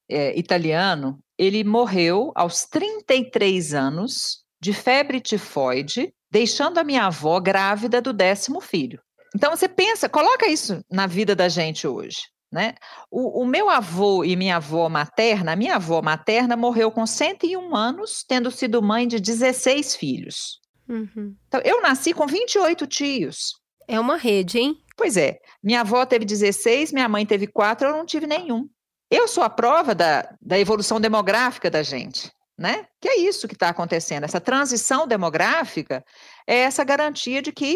é, 0.09 0.37
italiano, 0.37 1.19
ele 1.37 1.63
morreu 1.63 2.31
aos 2.35 2.65
33 2.65 3.75
anos 3.75 4.43
de 4.62 4.74
febre 4.74 5.20
tifoide, 5.20 6.14
deixando 6.30 6.78
a 6.78 6.84
minha 6.84 7.05
avó 7.05 7.39
grávida 7.39 7.99
do 7.99 8.14
décimo 8.14 8.62
filho. 8.62 9.01
Então 9.36 9.49
você 9.49 9.68
pensa, 9.68 10.07
coloca 10.07 10.47
isso 10.47 10.84
na 10.89 11.07
vida 11.07 11.36
da 11.36 11.49
gente 11.49 11.88
hoje. 11.88 12.20
Né? 12.51 12.76
O, 13.09 13.41
o, 13.41 13.45
meu 13.45 13.70
avô 13.70 14.26
e 14.26 14.36
minha 14.36 14.57
avó 14.57 14.89
materna, 14.89 15.53
a 15.53 15.55
minha 15.55 15.78
avó 15.78 16.01
materna 16.01 16.57
morreu 16.57 16.91
com 16.91 17.05
101 17.05 17.76
anos, 17.76 18.26
tendo 18.28 18.51
sido 18.51 18.82
mãe 18.82 19.07
de 19.07 19.22
16 19.22 19.95
filhos. 19.95 20.59
Uhum. 20.88 21.34
Então, 21.47 21.62
eu 21.64 21.82
nasci 21.82 22.14
com 22.14 22.28
28 22.28 22.86
tios. 22.88 23.53
É 23.88 23.97
uma 23.97 24.18
rede, 24.18 24.59
hein? 24.59 24.76
Pois 24.97 25.16
é. 25.16 25.39
Minha 25.64 25.80
avó 25.80 26.05
teve 26.05 26.26
16, 26.26 26.91
minha 26.91 27.07
mãe 27.07 27.26
teve 27.26 27.47
4, 27.47 27.88
eu 27.88 27.93
não 27.93 28.05
tive 28.05 28.28
nenhum. 28.28 28.68
Eu 29.09 29.30
sou 29.30 29.43
a 29.43 29.49
prova 29.49 29.95
da, 29.95 30.36
da 30.41 30.59
evolução 30.59 30.99
demográfica 30.99 31.72
da 31.72 31.82
gente 31.82 32.30
né? 32.62 32.86
Que 33.01 33.09
é 33.09 33.20
isso 33.20 33.47
que 33.47 33.55
está 33.55 33.70
acontecendo. 33.70 34.24
Essa 34.24 34.39
transição 34.39 35.07
demográfica 35.07 36.05
é 36.47 36.59
essa 36.59 36.84
garantia 36.84 37.41
de 37.41 37.51
que 37.51 37.76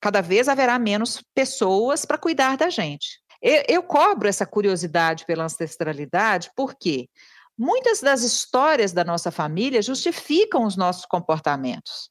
cada 0.00 0.20
vez 0.20 0.48
haverá 0.48 0.78
menos 0.78 1.22
pessoas 1.34 2.04
para 2.04 2.18
cuidar 2.18 2.56
da 2.56 2.68
gente. 2.68 3.20
Eu, 3.40 3.62
eu 3.68 3.82
cobro 3.82 4.28
essa 4.28 4.46
curiosidade 4.46 5.24
pela 5.26 5.44
ancestralidade 5.44 6.50
porque 6.56 7.08
muitas 7.56 8.00
das 8.00 8.22
histórias 8.22 8.92
da 8.92 9.04
nossa 9.04 9.30
família 9.30 9.82
justificam 9.82 10.64
os 10.64 10.76
nossos 10.76 11.04
comportamentos. 11.04 12.10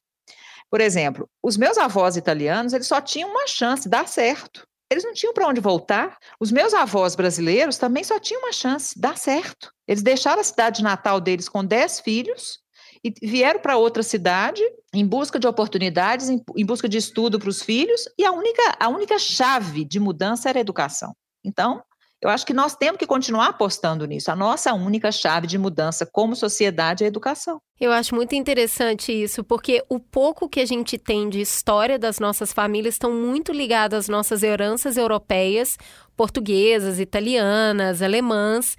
Por 0.70 0.80
exemplo, 0.80 1.28
os 1.42 1.56
meus 1.56 1.76
avós 1.76 2.16
italianos, 2.16 2.72
eles 2.72 2.86
só 2.86 3.00
tinham 3.00 3.30
uma 3.30 3.46
chance, 3.46 3.88
dar 3.88 4.08
certo. 4.08 4.66
Eles 4.92 5.04
não 5.04 5.14
tinham 5.14 5.32
para 5.32 5.48
onde 5.48 5.60
voltar. 5.60 6.18
Os 6.38 6.52
meus 6.52 6.74
avós 6.74 7.14
brasileiros 7.14 7.78
também 7.78 8.04
só 8.04 8.18
tinham 8.18 8.42
uma 8.42 8.52
chance, 8.52 8.98
dar 8.98 9.16
certo. 9.16 9.72
Eles 9.88 10.02
deixaram 10.02 10.40
a 10.40 10.44
cidade 10.44 10.82
natal 10.82 11.18
deles 11.18 11.48
com 11.48 11.64
10 11.64 12.00
filhos 12.00 12.58
e 13.02 13.10
vieram 13.26 13.58
para 13.58 13.78
outra 13.78 14.02
cidade 14.02 14.62
em 14.94 15.06
busca 15.06 15.38
de 15.38 15.46
oportunidades, 15.46 16.28
em, 16.28 16.40
em 16.56 16.66
busca 16.66 16.88
de 16.88 16.98
estudo 16.98 17.38
para 17.38 17.48
os 17.48 17.62
filhos, 17.62 18.04
e 18.18 18.24
a 18.24 18.32
única, 18.32 18.76
a 18.78 18.88
única 18.88 19.18
chave 19.18 19.84
de 19.84 19.98
mudança 19.98 20.50
era 20.50 20.58
a 20.58 20.60
educação. 20.60 21.16
Então, 21.42 21.82
eu 22.22 22.30
acho 22.30 22.46
que 22.46 22.54
nós 22.54 22.76
temos 22.76 22.98
que 22.98 23.06
continuar 23.06 23.48
apostando 23.48 24.06
nisso. 24.06 24.30
A 24.30 24.36
nossa 24.36 24.72
única 24.72 25.10
chave 25.10 25.48
de 25.48 25.58
mudança 25.58 26.06
como 26.06 26.36
sociedade 26.36 27.02
é 27.02 27.06
a 27.06 27.08
educação. 27.08 27.60
Eu 27.80 27.90
acho 27.90 28.14
muito 28.14 28.36
interessante 28.36 29.10
isso, 29.10 29.42
porque 29.42 29.82
o 29.88 29.98
pouco 29.98 30.48
que 30.48 30.60
a 30.60 30.64
gente 30.64 30.96
tem 30.96 31.28
de 31.28 31.40
história 31.40 31.98
das 31.98 32.20
nossas 32.20 32.52
famílias 32.52 32.94
estão 32.94 33.12
muito 33.12 33.52
ligadas 33.52 34.04
às 34.04 34.08
nossas 34.08 34.44
heranças 34.44 34.96
europeias, 34.96 35.76
portuguesas, 36.16 37.00
italianas, 37.00 38.00
alemãs. 38.00 38.76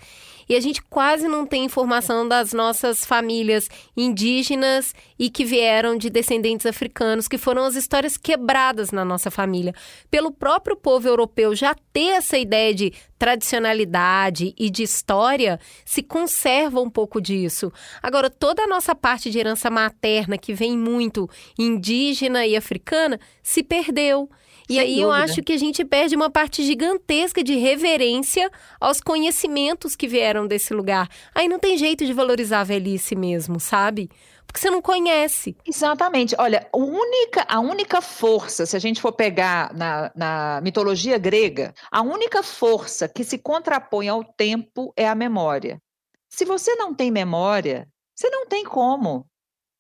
E 0.48 0.56
a 0.56 0.60
gente 0.60 0.82
quase 0.82 1.28
não 1.28 1.46
tem 1.46 1.66
informação 1.66 2.28
das 2.28 2.54
nossas 2.54 3.06
famílias 3.06 3.70
indígenas 3.96 4.94
e 5.18 5.30
que 5.30 5.46
vieram 5.46 5.98
de 5.98 6.10
descendentes 6.10 6.66
africanos, 6.66 7.28
que 7.28 7.38
foram 7.38 7.64
as 7.64 7.76
histórias 7.76 8.18
quebradas 8.18 8.92
na 8.92 9.06
nossa 9.06 9.32
família. 9.32 9.74
Pelo 10.10 10.32
próprio 10.32 10.76
povo 10.76 11.08
europeu 11.08 11.56
já 11.56 11.76
ter 11.92 12.10
essa 12.10 12.38
ideia 12.38 12.74
de 12.74 12.94
tradicionalidade 13.18 14.54
e 14.58 14.70
de 14.70 14.84
história, 14.84 15.60
se 15.86 16.04
conserva 16.04 16.82
um 16.82 16.90
pouco 16.90 17.22
disso. 17.22 17.72
Agora, 18.02 18.30
toda 18.30 18.64
a 18.64 18.68
nossa 18.68 18.94
parte 18.94 19.30
de 19.30 19.40
herança 19.40 19.70
materna, 19.70 20.38
que 20.38 20.54
vem 20.54 20.78
muito 20.78 21.30
indígena 21.58 22.46
e 22.46 22.56
africana, 22.56 23.20
se 23.42 23.64
perdeu. 23.64 24.30
E 24.70 24.74
Sem 24.74 24.80
aí 24.80 24.88
dúvida. 24.96 25.04
eu 25.08 25.12
acho 25.12 25.44
que 25.44 25.54
a 25.54 25.58
gente 25.58 25.84
perde 25.84 26.16
uma 26.16 26.30
parte 26.30 26.64
gigantesca 26.64 27.44
de 27.44 27.56
reverência 27.56 28.50
aos 28.80 29.02
conhecimentos 29.02 29.96
que 29.96 30.08
vieram 30.08 30.48
desse 30.48 30.74
lugar. 30.74 31.10
Aí 31.36 31.48
não 31.48 31.60
tem 31.60 31.78
jeito 31.78 32.06
de 32.06 32.14
valorizar 32.14 32.62
a 32.62 32.64
velhice 32.64 33.16
mesmo, 33.16 33.60
sabe? 33.60 34.10
Porque 34.46 34.60
você 34.60 34.70
não 34.70 34.82
conhece. 34.82 35.58
Exatamente. 35.66 36.36
Olha, 36.38 36.68
a 36.72 36.78
única, 36.78 37.46
a 37.50 37.60
única 37.60 38.02
força, 38.02 38.66
se 38.66 38.76
a 38.76 38.80
gente 38.80 39.02
for 39.02 39.12
pegar 39.12 39.74
na, 39.74 40.12
na 40.16 40.62
mitologia 40.62 41.18
grega, 41.18 41.74
a 41.92 42.02
única 42.02 42.44
força 42.44 43.08
que 43.08 43.24
se 43.24 43.38
contrapõe 43.40 44.08
ao 44.10 44.24
tempo 44.24 44.94
é 44.96 45.08
a 45.08 45.16
memória. 45.16 45.82
Se 46.30 46.46
você 46.46 46.76
não 46.76 46.94
tem 46.94 47.12
memória, 47.12 47.88
você 48.16 48.30
não 48.30 48.46
tem 48.46 48.64
como 48.64 49.26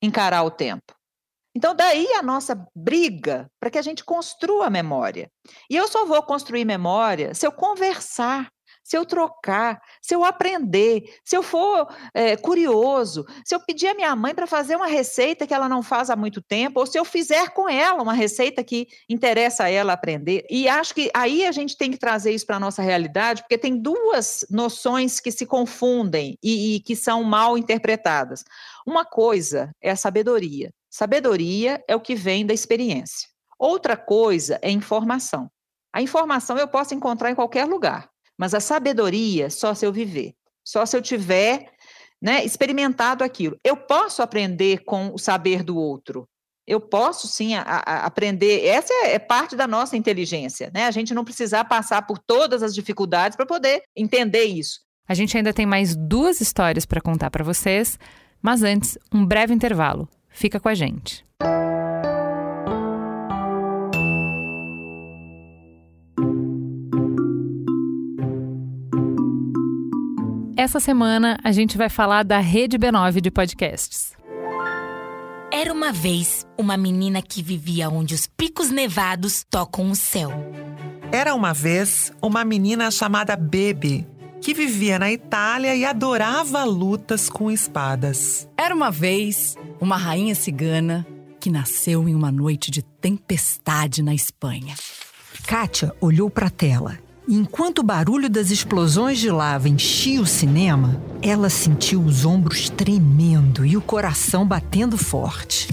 encarar 0.01 0.43
o 0.43 0.51
tempo. 0.51 0.93
Então, 1.55 1.75
daí 1.75 2.07
a 2.13 2.23
nossa 2.23 2.67
briga 2.75 3.47
para 3.59 3.69
que 3.69 3.77
a 3.77 3.81
gente 3.81 4.03
construa 4.03 4.69
memória. 4.69 5.29
E 5.69 5.75
eu 5.75 5.87
só 5.87 6.05
vou 6.05 6.21
construir 6.23 6.65
memória 6.65 7.33
se 7.33 7.45
eu 7.45 7.51
conversar, 7.51 8.49
se 8.83 8.97
eu 8.97 9.05
trocar, 9.05 9.81
se 10.01 10.13
eu 10.13 10.25
aprender, 10.25 11.03
se 11.23 11.37
eu 11.37 11.41
for 11.41 11.87
é, 12.13 12.35
curioso, 12.35 13.25
se 13.45 13.55
eu 13.55 13.59
pedir 13.59 13.87
à 13.87 13.93
minha 13.93 14.15
mãe 14.15 14.35
para 14.35 14.45
fazer 14.45 14.75
uma 14.75 14.87
receita 14.87 15.47
que 15.47 15.53
ela 15.53 15.69
não 15.69 15.81
faz 15.81 16.09
há 16.09 16.15
muito 16.15 16.41
tempo, 16.41 16.79
ou 16.79 16.85
se 16.85 16.99
eu 16.99 17.05
fizer 17.05 17.51
com 17.51 17.69
ela 17.69 18.03
uma 18.03 18.13
receita 18.13 18.63
que 18.63 18.87
interessa 19.07 19.65
a 19.65 19.69
ela 19.69 19.93
aprender. 19.93 20.45
E 20.49 20.67
acho 20.67 20.93
que 20.93 21.09
aí 21.13 21.45
a 21.45 21.51
gente 21.51 21.77
tem 21.77 21.91
que 21.91 21.97
trazer 21.97 22.31
isso 22.31 22.45
para 22.45 22.57
a 22.57 22.59
nossa 22.59 22.81
realidade, 22.81 23.41
porque 23.43 23.57
tem 23.57 23.77
duas 23.77 24.45
noções 24.49 25.19
que 25.19 25.31
se 25.31 25.45
confundem 25.45 26.37
e, 26.43 26.75
e 26.75 26.79
que 26.81 26.95
são 26.95 27.23
mal 27.23 27.57
interpretadas. 27.57 28.43
Uma 28.85 29.05
coisa 29.05 29.71
é 29.81 29.91
a 29.91 29.95
sabedoria. 29.95 30.71
Sabedoria 30.93 31.83
é 31.87 31.95
o 31.95 31.99
que 31.99 32.13
vem 32.13 32.45
da 32.45 32.53
experiência. 32.53 33.27
Outra 33.57 33.97
coisa 33.97 34.59
é 34.61 34.69
informação. 34.69 35.49
A 35.91 36.03
informação 36.03 36.55
eu 36.55 36.67
posso 36.67 36.93
encontrar 36.93 37.31
em 37.31 37.35
qualquer 37.35 37.65
lugar, 37.65 38.11
mas 38.37 38.53
a 38.53 38.59
sabedoria 38.59 39.49
só 39.49 39.73
se 39.73 39.87
eu 39.87 39.91
viver, 39.91 40.35
só 40.63 40.85
se 40.85 40.95
eu 40.95 41.01
tiver 41.01 41.71
né, 42.21 42.45
experimentado 42.45 43.23
aquilo. 43.23 43.57
Eu 43.63 43.75
posso 43.75 44.21
aprender 44.21 44.83
com 44.85 45.11
o 45.11 45.17
saber 45.17 45.63
do 45.63 45.75
outro. 45.75 46.29
Eu 46.67 46.79
posso 46.79 47.27
sim 47.27 47.55
a, 47.55 47.63
a 47.63 48.05
aprender. 48.05 48.63
Essa 48.63 48.93
é, 48.93 49.15
é, 49.15 49.19
parte 49.19 49.55
da 49.55 49.65
nossa 49.65 49.97
inteligência, 49.97 50.69
né? 50.75 50.85
A 50.85 50.91
gente 50.91 51.11
não 51.11 51.25
precisar 51.25 51.65
passar 51.65 52.05
por 52.05 52.19
todas 52.19 52.61
as 52.61 52.71
dificuldades 52.71 53.35
para 53.35 53.47
poder 53.47 53.81
entender 53.95 54.43
isso. 54.43 54.81
A 55.07 55.15
gente 55.15 55.35
ainda 55.35 55.53
tem 55.53 55.65
mais 55.65 55.95
duas 55.95 56.39
histórias 56.39 56.85
para 56.85 57.01
contar 57.01 57.31
para 57.31 57.43
vocês, 57.43 57.97
mas 58.39 58.61
antes, 58.61 58.95
um 59.11 59.25
breve 59.25 59.55
intervalo. 59.55 60.07
Fica 60.33 60.59
com 60.59 60.67
a 60.67 60.73
gente. 60.73 61.23
Essa 70.57 70.79
semana 70.79 71.37
a 71.43 71.51
gente 71.51 71.77
vai 71.77 71.89
falar 71.89 72.23
da 72.23 72.39
Rede 72.39 72.77
B9 72.77 73.21
de 73.21 73.29
podcasts. 73.29 74.13
Era 75.51 75.71
uma 75.71 75.91
vez 75.91 76.47
uma 76.57 76.75
menina 76.75 77.21
que 77.21 77.43
vivia 77.43 77.89
onde 77.89 78.15
os 78.15 78.25
picos 78.27 78.71
nevados 78.71 79.45
tocam 79.49 79.91
o 79.91 79.95
céu. 79.95 80.31
Era 81.11 81.35
uma 81.35 81.53
vez 81.53 82.11
uma 82.21 82.43
menina 82.43 82.89
chamada 82.89 83.35
Bebe, 83.35 84.07
que 84.43 84.53
vivia 84.53 84.99
na 84.99 85.09
Itália 85.09 85.73
e 85.73 85.85
adorava 85.85 86.65
lutas 86.65 87.29
com 87.29 87.49
espadas. 87.49 88.45
Era 88.57 88.75
uma 88.75 88.91
vez 88.91 89.55
uma 89.79 89.95
rainha 89.95 90.35
cigana 90.35 91.07
que 91.39 91.49
nasceu 91.49 92.09
em 92.09 92.13
uma 92.13 92.29
noite 92.29 92.69
de 92.69 92.81
tempestade 92.81 94.03
na 94.03 94.13
Espanha. 94.13 94.75
Kátia 95.47 95.93
olhou 96.01 96.29
para 96.29 96.47
a 96.47 96.49
tela 96.49 96.99
e 97.25 97.35
enquanto 97.35 97.79
o 97.79 97.83
barulho 97.83 98.29
das 98.29 98.51
explosões 98.51 99.17
de 99.17 99.31
lava 99.31 99.69
enchia 99.69 100.21
o 100.21 100.25
cinema, 100.25 101.01
ela 101.21 101.49
sentiu 101.49 102.01
os 102.03 102.25
ombros 102.25 102.69
tremendo 102.69 103.65
e 103.65 103.77
o 103.77 103.81
coração 103.81 104.45
batendo 104.45 104.97
forte. 104.97 105.69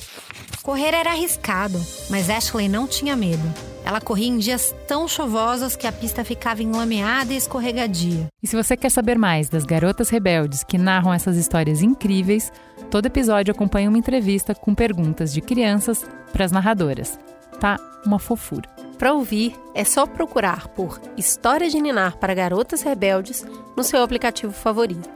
Correr 0.63 0.95
era 0.95 1.11
arriscado, 1.11 1.85
mas 2.09 2.31
Ashley 2.31 2.69
não 2.69 2.87
tinha 2.87 3.17
medo. 3.17 3.70
Ela 3.91 4.01
corria 4.01 4.29
em 4.29 4.39
dias 4.39 4.73
tão 4.87 5.09
chuvosos 5.09 5.75
que 5.75 5.85
a 5.85 5.91
pista 5.91 6.25
ficava 6.25 6.63
enlameada 6.63 7.33
e 7.33 7.37
escorregadia. 7.37 8.29
E 8.41 8.47
se 8.47 8.55
você 8.55 8.77
quer 8.77 8.89
saber 8.89 9.19
mais 9.19 9.49
das 9.49 9.65
garotas 9.65 10.11
rebeldes 10.11 10.63
que 10.63 10.79
narram 10.79 11.13
essas 11.13 11.37
histórias 11.37 11.83
incríveis, 11.83 12.53
todo 12.89 13.07
episódio 13.07 13.51
acompanha 13.51 13.89
uma 13.89 13.99
entrevista 13.99 14.55
com 14.55 14.77
perguntas 14.77 15.33
de 15.33 15.41
crianças 15.41 16.07
para 16.33 16.45
as 16.45 16.53
narradoras. 16.53 17.19
Tá 17.59 17.81
uma 18.07 18.21
fofura. 18.21 18.71
Para 18.97 19.13
ouvir, 19.13 19.57
é 19.75 19.83
só 19.83 20.07
procurar 20.07 20.69
por 20.69 21.01
História 21.17 21.69
de 21.69 21.81
Ninar 21.81 22.17
para 22.17 22.33
Garotas 22.33 22.83
Rebeldes 22.83 23.45
no 23.77 23.83
seu 23.83 24.05
aplicativo 24.05 24.53
favorito. 24.53 25.11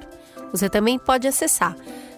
Você 0.50 0.68
também 0.68 0.98
pode 0.98 1.28
acessar 1.28 1.76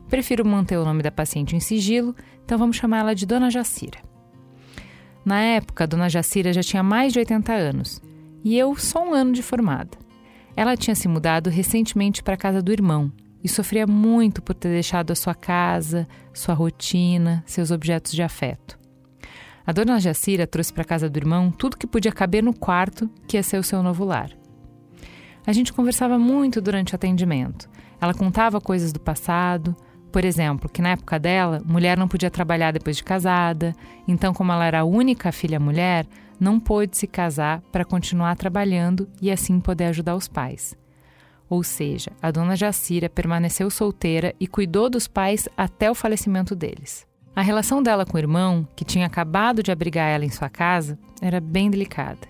Prefiro 0.10 0.46
manter 0.46 0.78
o 0.78 0.86
nome 0.86 1.04
da 1.04 1.12
paciente 1.12 1.56
em 1.56 1.60
sigilo, 1.60 2.16
então 2.44 2.58
vamos 2.58 2.78
chamá-la 2.78 3.14
de 3.14 3.26
Dona 3.26 3.52
Jacira. 3.52 4.00
Na 5.26 5.42
época, 5.42 5.86
Dona 5.86 6.10
Jacira 6.10 6.54
já 6.54 6.64
tinha 6.64 6.82
mais 6.82 7.12
de 7.12 7.20
80 7.20 7.52
anos 7.52 8.02
e 8.44 8.58
eu 8.58 8.76
só 8.78 9.06
um 9.06 9.14
ano 9.14 9.34
de 9.34 9.44
formada. 9.44 9.98
Ela 10.56 10.78
tinha 10.78 10.96
se 10.96 11.08
mudado 11.08 11.50
recentemente 11.50 12.24
para 12.24 12.36
a 12.36 12.38
casa 12.38 12.62
do 12.62 12.72
irmão 12.72 13.12
e 13.44 13.50
sofria 13.50 13.86
muito 13.86 14.42
por 14.42 14.56
ter 14.56 14.70
deixado 14.70 15.12
a 15.12 15.16
sua 15.16 15.36
casa, 15.36 16.08
sua 16.34 16.56
rotina, 16.56 17.44
seus 17.46 17.72
objetos 17.72 18.14
de 18.14 18.24
afeto. 18.24 18.80
A 19.66 19.74
dona 19.74 20.00
Jacira 20.00 20.48
trouxe 20.48 20.72
para 20.72 20.84
a 20.84 20.86
casa 20.86 21.10
do 21.10 21.18
irmão 21.20 21.52
tudo 21.52 21.76
que 21.76 21.86
podia 21.86 22.12
caber 22.12 22.42
no 22.42 22.54
quarto 22.54 23.10
que 23.28 23.36
ia 23.36 23.44
ser 23.44 23.58
o 23.58 23.64
seu 23.64 23.84
novo 23.84 24.06
lar. 24.06 24.32
A 25.46 25.52
gente 25.52 25.74
conversava 25.74 26.18
muito 26.18 26.62
durante 26.62 26.94
o 26.94 26.96
atendimento. 26.96 27.70
Ela 28.00 28.14
contava 28.14 28.62
coisas 28.62 28.94
do 28.94 29.00
passado, 29.00 29.76
por 30.18 30.26
exemplo, 30.26 30.68
que 30.68 30.82
na 30.82 30.90
época 30.94 31.20
dela, 31.20 31.62
mulher 31.64 31.96
não 31.96 32.08
podia 32.08 32.32
trabalhar 32.32 32.72
depois 32.72 32.98
de 32.98 33.04
casada, 33.04 33.76
então, 34.08 34.34
como 34.34 34.52
ela 34.52 34.66
era 34.66 34.80
a 34.80 34.84
única 34.84 35.32
filha 35.32 35.60
mulher, 35.60 36.08
não 36.40 36.60
pôde 36.60 36.98
se 36.98 37.06
casar 37.06 37.62
para 37.72 37.86
continuar 37.86 38.36
trabalhando 38.36 39.08
e 39.22 39.30
assim 39.30 39.60
poder 39.60 39.84
ajudar 39.84 40.16
os 40.16 40.28
pais. 40.28 40.76
Ou 41.48 41.64
seja, 41.64 42.10
a 42.20 42.32
dona 42.32 42.56
Jacira 42.56 43.08
permaneceu 43.08 43.70
solteira 43.70 44.34
e 44.40 44.48
cuidou 44.48 44.90
dos 44.90 45.08
pais 45.08 45.48
até 45.56 45.92
o 45.92 45.94
falecimento 45.94 46.56
deles. 46.56 47.06
A 47.36 47.44
relação 47.44 47.84
dela 47.84 48.04
com 48.04 48.18
o 48.18 48.20
irmão, 48.20 48.68
que 48.76 48.84
tinha 48.84 49.06
acabado 49.06 49.62
de 49.62 49.72
abrigar 49.72 50.10
ela 50.10 50.26
em 50.26 50.32
sua 50.32 50.50
casa, 50.50 50.98
era 51.22 51.40
bem 51.40 51.70
delicada. 51.70 52.28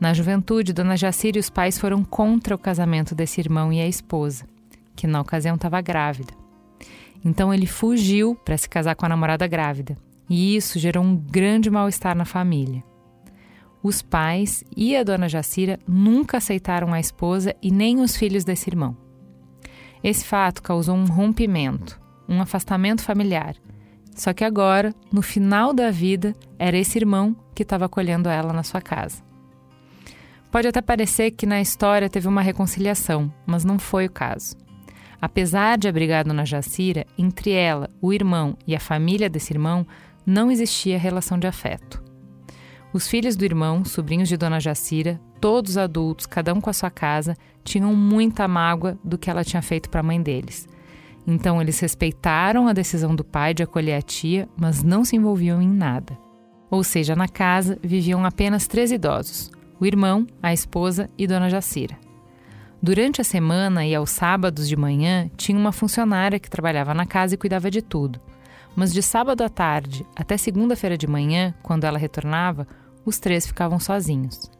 Na 0.00 0.12
juventude, 0.12 0.72
Dona 0.72 0.96
Jacira 0.96 1.38
e 1.38 1.40
os 1.40 1.48
pais 1.48 1.78
foram 1.78 2.02
contra 2.02 2.52
o 2.52 2.58
casamento 2.58 3.14
desse 3.14 3.40
irmão 3.40 3.72
e 3.72 3.80
a 3.80 3.86
esposa, 3.86 4.44
que 4.96 5.06
na 5.06 5.20
ocasião 5.20 5.54
estava 5.54 5.80
grávida. 5.80 6.41
Então 7.24 7.52
ele 7.52 7.66
fugiu 7.66 8.34
para 8.34 8.56
se 8.56 8.68
casar 8.68 8.94
com 8.94 9.06
a 9.06 9.08
namorada 9.08 9.46
grávida, 9.46 9.96
e 10.28 10.56
isso 10.56 10.78
gerou 10.78 11.04
um 11.04 11.16
grande 11.16 11.70
mal-estar 11.70 12.16
na 12.16 12.24
família. 12.24 12.82
Os 13.82 14.00
pais 14.00 14.62
e 14.76 14.96
a 14.96 15.02
Dona 15.02 15.28
Jacira 15.28 15.78
nunca 15.88 16.36
aceitaram 16.36 16.92
a 16.92 17.00
esposa 17.00 17.54
e 17.60 17.70
nem 17.70 18.00
os 18.00 18.16
filhos 18.16 18.44
desse 18.44 18.70
irmão. 18.70 18.96
Esse 20.02 20.24
fato 20.24 20.62
causou 20.62 20.94
um 20.94 21.04
rompimento, 21.04 22.00
um 22.28 22.40
afastamento 22.40 23.02
familiar. 23.02 23.56
Só 24.14 24.32
que 24.32 24.44
agora, 24.44 24.94
no 25.12 25.22
final 25.22 25.72
da 25.72 25.90
vida, 25.90 26.34
era 26.58 26.76
esse 26.76 26.98
irmão 26.98 27.34
que 27.54 27.62
estava 27.62 27.86
acolhendo 27.86 28.28
ela 28.28 28.52
na 28.52 28.62
sua 28.62 28.80
casa. 28.80 29.22
Pode 30.50 30.68
até 30.68 30.82
parecer 30.82 31.30
que 31.30 31.46
na 31.46 31.60
história 31.60 32.10
teve 32.10 32.28
uma 32.28 32.42
reconciliação, 32.42 33.32
mas 33.46 33.64
não 33.64 33.78
foi 33.78 34.06
o 34.06 34.10
caso. 34.10 34.54
Apesar 35.22 35.78
de 35.78 35.86
abrigar 35.86 36.24
Dona 36.24 36.44
Jacira, 36.44 37.06
entre 37.16 37.52
ela, 37.52 37.88
o 38.00 38.12
irmão 38.12 38.58
e 38.66 38.74
a 38.74 38.80
família 38.80 39.30
desse 39.30 39.52
irmão 39.52 39.86
não 40.26 40.50
existia 40.50 40.98
relação 40.98 41.38
de 41.38 41.46
afeto. 41.46 42.02
Os 42.92 43.06
filhos 43.06 43.36
do 43.36 43.44
irmão, 43.44 43.84
sobrinhos 43.84 44.28
de 44.28 44.36
Dona 44.36 44.58
Jacira, 44.58 45.20
todos 45.40 45.78
adultos, 45.78 46.26
cada 46.26 46.52
um 46.52 46.60
com 46.60 46.68
a 46.68 46.72
sua 46.72 46.90
casa, 46.90 47.36
tinham 47.62 47.94
muita 47.94 48.48
mágoa 48.48 48.98
do 49.04 49.16
que 49.16 49.30
ela 49.30 49.44
tinha 49.44 49.62
feito 49.62 49.88
para 49.88 50.00
a 50.00 50.02
mãe 50.02 50.20
deles. 50.20 50.68
Então 51.24 51.62
eles 51.62 51.78
respeitaram 51.78 52.66
a 52.66 52.72
decisão 52.72 53.14
do 53.14 53.22
pai 53.22 53.54
de 53.54 53.62
acolher 53.62 53.94
a 53.94 54.02
tia, 54.02 54.48
mas 54.56 54.82
não 54.82 55.04
se 55.04 55.14
envolviam 55.14 55.62
em 55.62 55.68
nada. 55.68 56.18
Ou 56.68 56.82
seja, 56.82 57.14
na 57.14 57.28
casa 57.28 57.78
viviam 57.80 58.24
apenas 58.24 58.66
três 58.66 58.90
idosos: 58.90 59.52
o 59.78 59.86
irmão, 59.86 60.26
a 60.42 60.52
esposa 60.52 61.08
e 61.16 61.28
Dona 61.28 61.48
Jacira. 61.48 61.96
Durante 62.84 63.20
a 63.20 63.24
semana 63.24 63.86
e 63.86 63.94
aos 63.94 64.10
sábados 64.10 64.68
de 64.68 64.76
manhã, 64.76 65.30
tinha 65.36 65.56
uma 65.56 65.70
funcionária 65.70 66.40
que 66.40 66.50
trabalhava 66.50 66.92
na 66.92 67.06
casa 67.06 67.34
e 67.34 67.38
cuidava 67.38 67.70
de 67.70 67.80
tudo. 67.80 68.20
Mas 68.74 68.92
de 68.92 69.00
sábado 69.00 69.44
à 69.44 69.48
tarde 69.48 70.04
até 70.16 70.36
segunda-feira 70.36 70.98
de 70.98 71.06
manhã, 71.06 71.54
quando 71.62 71.84
ela 71.84 71.96
retornava, 71.96 72.66
os 73.04 73.20
três 73.20 73.46
ficavam 73.46 73.78
sozinhos. 73.78 74.50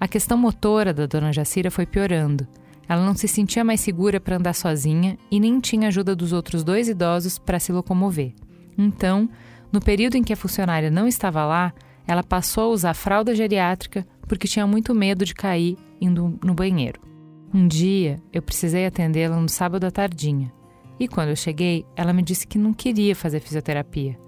A 0.00 0.08
questão 0.08 0.38
motora 0.38 0.94
da 0.94 1.04
dona 1.04 1.30
Jacira 1.30 1.70
foi 1.70 1.84
piorando. 1.84 2.48
Ela 2.88 3.04
não 3.04 3.14
se 3.14 3.28
sentia 3.28 3.62
mais 3.62 3.80
segura 3.80 4.18
para 4.18 4.36
andar 4.36 4.54
sozinha 4.54 5.18
e 5.30 5.38
nem 5.38 5.60
tinha 5.60 5.88
ajuda 5.88 6.16
dos 6.16 6.32
outros 6.32 6.64
dois 6.64 6.88
idosos 6.88 7.38
para 7.38 7.60
se 7.60 7.70
locomover. 7.70 8.32
Então, 8.78 9.28
no 9.70 9.80
período 9.80 10.14
em 10.14 10.22
que 10.22 10.32
a 10.32 10.36
funcionária 10.36 10.90
não 10.90 11.06
estava 11.06 11.44
lá, 11.44 11.74
ela 12.06 12.22
passou 12.22 12.64
a 12.64 12.72
usar 12.72 12.94
fralda 12.94 13.34
geriátrica 13.34 14.06
porque 14.26 14.48
tinha 14.48 14.66
muito 14.66 14.94
medo 14.94 15.22
de 15.22 15.34
cair 15.34 15.76
indo 16.00 16.38
no 16.42 16.54
banheiro. 16.54 17.05
Um 17.52 17.66
dia 17.66 18.20
eu 18.32 18.42
precisei 18.42 18.86
atendê-la 18.86 19.40
no 19.40 19.48
sábado 19.48 19.84
à 19.84 19.90
tardinha. 19.90 20.52
E 20.98 21.06
quando 21.06 21.28
eu 21.28 21.36
cheguei, 21.36 21.84
ela 21.94 22.12
me 22.12 22.22
disse 22.22 22.46
que 22.46 22.58
não 22.58 22.72
queria 22.72 23.14
fazer 23.14 23.40
fisioterapia. 23.40 24.18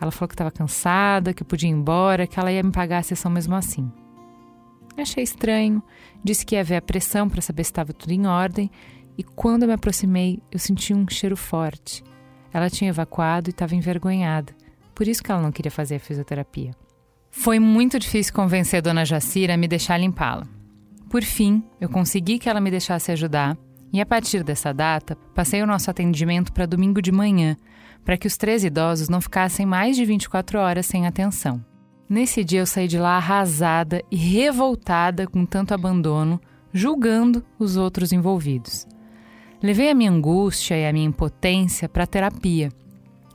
Ela 0.00 0.10
falou 0.10 0.28
que 0.28 0.34
estava 0.34 0.50
cansada, 0.50 1.34
que 1.34 1.44
podia 1.44 1.68
ir 1.68 1.72
embora, 1.72 2.26
que 2.26 2.38
ela 2.38 2.52
ia 2.52 2.62
me 2.62 2.72
pagar 2.72 2.98
a 2.98 3.02
sessão 3.02 3.30
mesmo 3.30 3.54
assim. 3.54 3.90
Achei 4.96 5.22
estranho, 5.22 5.82
disse 6.24 6.44
que 6.44 6.56
ia 6.56 6.64
ver 6.64 6.76
a 6.76 6.82
pressão 6.82 7.28
para 7.28 7.40
saber 7.40 7.64
se 7.64 7.70
estava 7.70 7.92
tudo 7.92 8.12
em 8.12 8.26
ordem, 8.26 8.70
e 9.16 9.22
quando 9.22 9.62
eu 9.62 9.68
me 9.68 9.74
aproximei, 9.74 10.42
eu 10.50 10.58
senti 10.58 10.92
um 10.92 11.06
cheiro 11.08 11.36
forte. 11.36 12.02
Ela 12.52 12.70
tinha 12.70 12.90
evacuado 12.90 13.48
e 13.48 13.52
estava 13.52 13.76
envergonhada, 13.76 14.52
por 14.94 15.06
isso 15.06 15.22
que 15.22 15.30
ela 15.30 15.42
não 15.42 15.52
queria 15.52 15.70
fazer 15.70 15.96
a 15.96 16.00
fisioterapia. 16.00 16.72
Foi 17.30 17.60
muito 17.60 17.98
difícil 17.98 18.32
convencer 18.34 18.78
a 18.78 18.80
dona 18.80 19.04
Jacira 19.04 19.54
a 19.54 19.56
me 19.56 19.68
deixar 19.68 19.98
limpá-la. 19.98 20.57
Por 21.08 21.22
fim, 21.22 21.62
eu 21.80 21.88
consegui 21.88 22.38
que 22.38 22.48
ela 22.48 22.60
me 22.60 22.70
deixasse 22.70 23.10
ajudar, 23.10 23.56
e 23.92 24.00
a 24.00 24.06
partir 24.06 24.44
dessa 24.44 24.72
data, 24.72 25.16
passei 25.34 25.62
o 25.62 25.66
nosso 25.66 25.90
atendimento 25.90 26.52
para 26.52 26.66
domingo 26.66 27.00
de 27.00 27.10
manhã, 27.10 27.56
para 28.04 28.18
que 28.18 28.26
os 28.26 28.36
três 28.36 28.62
idosos 28.62 29.08
não 29.08 29.20
ficassem 29.20 29.64
mais 29.64 29.96
de 29.96 30.04
24 30.04 30.58
horas 30.58 30.86
sem 30.86 31.06
atenção. 31.06 31.64
Nesse 32.08 32.44
dia 32.44 32.60
eu 32.60 32.66
saí 32.66 32.88
de 32.88 32.98
lá 32.98 33.16
arrasada 33.16 34.02
e 34.10 34.16
revoltada 34.16 35.26
com 35.26 35.44
tanto 35.44 35.74
abandono, 35.74 36.40
julgando 36.72 37.44
os 37.58 37.76
outros 37.76 38.12
envolvidos. 38.12 38.86
Levei 39.62 39.90
a 39.90 39.94
minha 39.94 40.10
angústia 40.10 40.76
e 40.76 40.86
a 40.86 40.92
minha 40.92 41.06
impotência 41.06 41.88
para 41.88 42.04
a 42.04 42.06
terapia, 42.06 42.70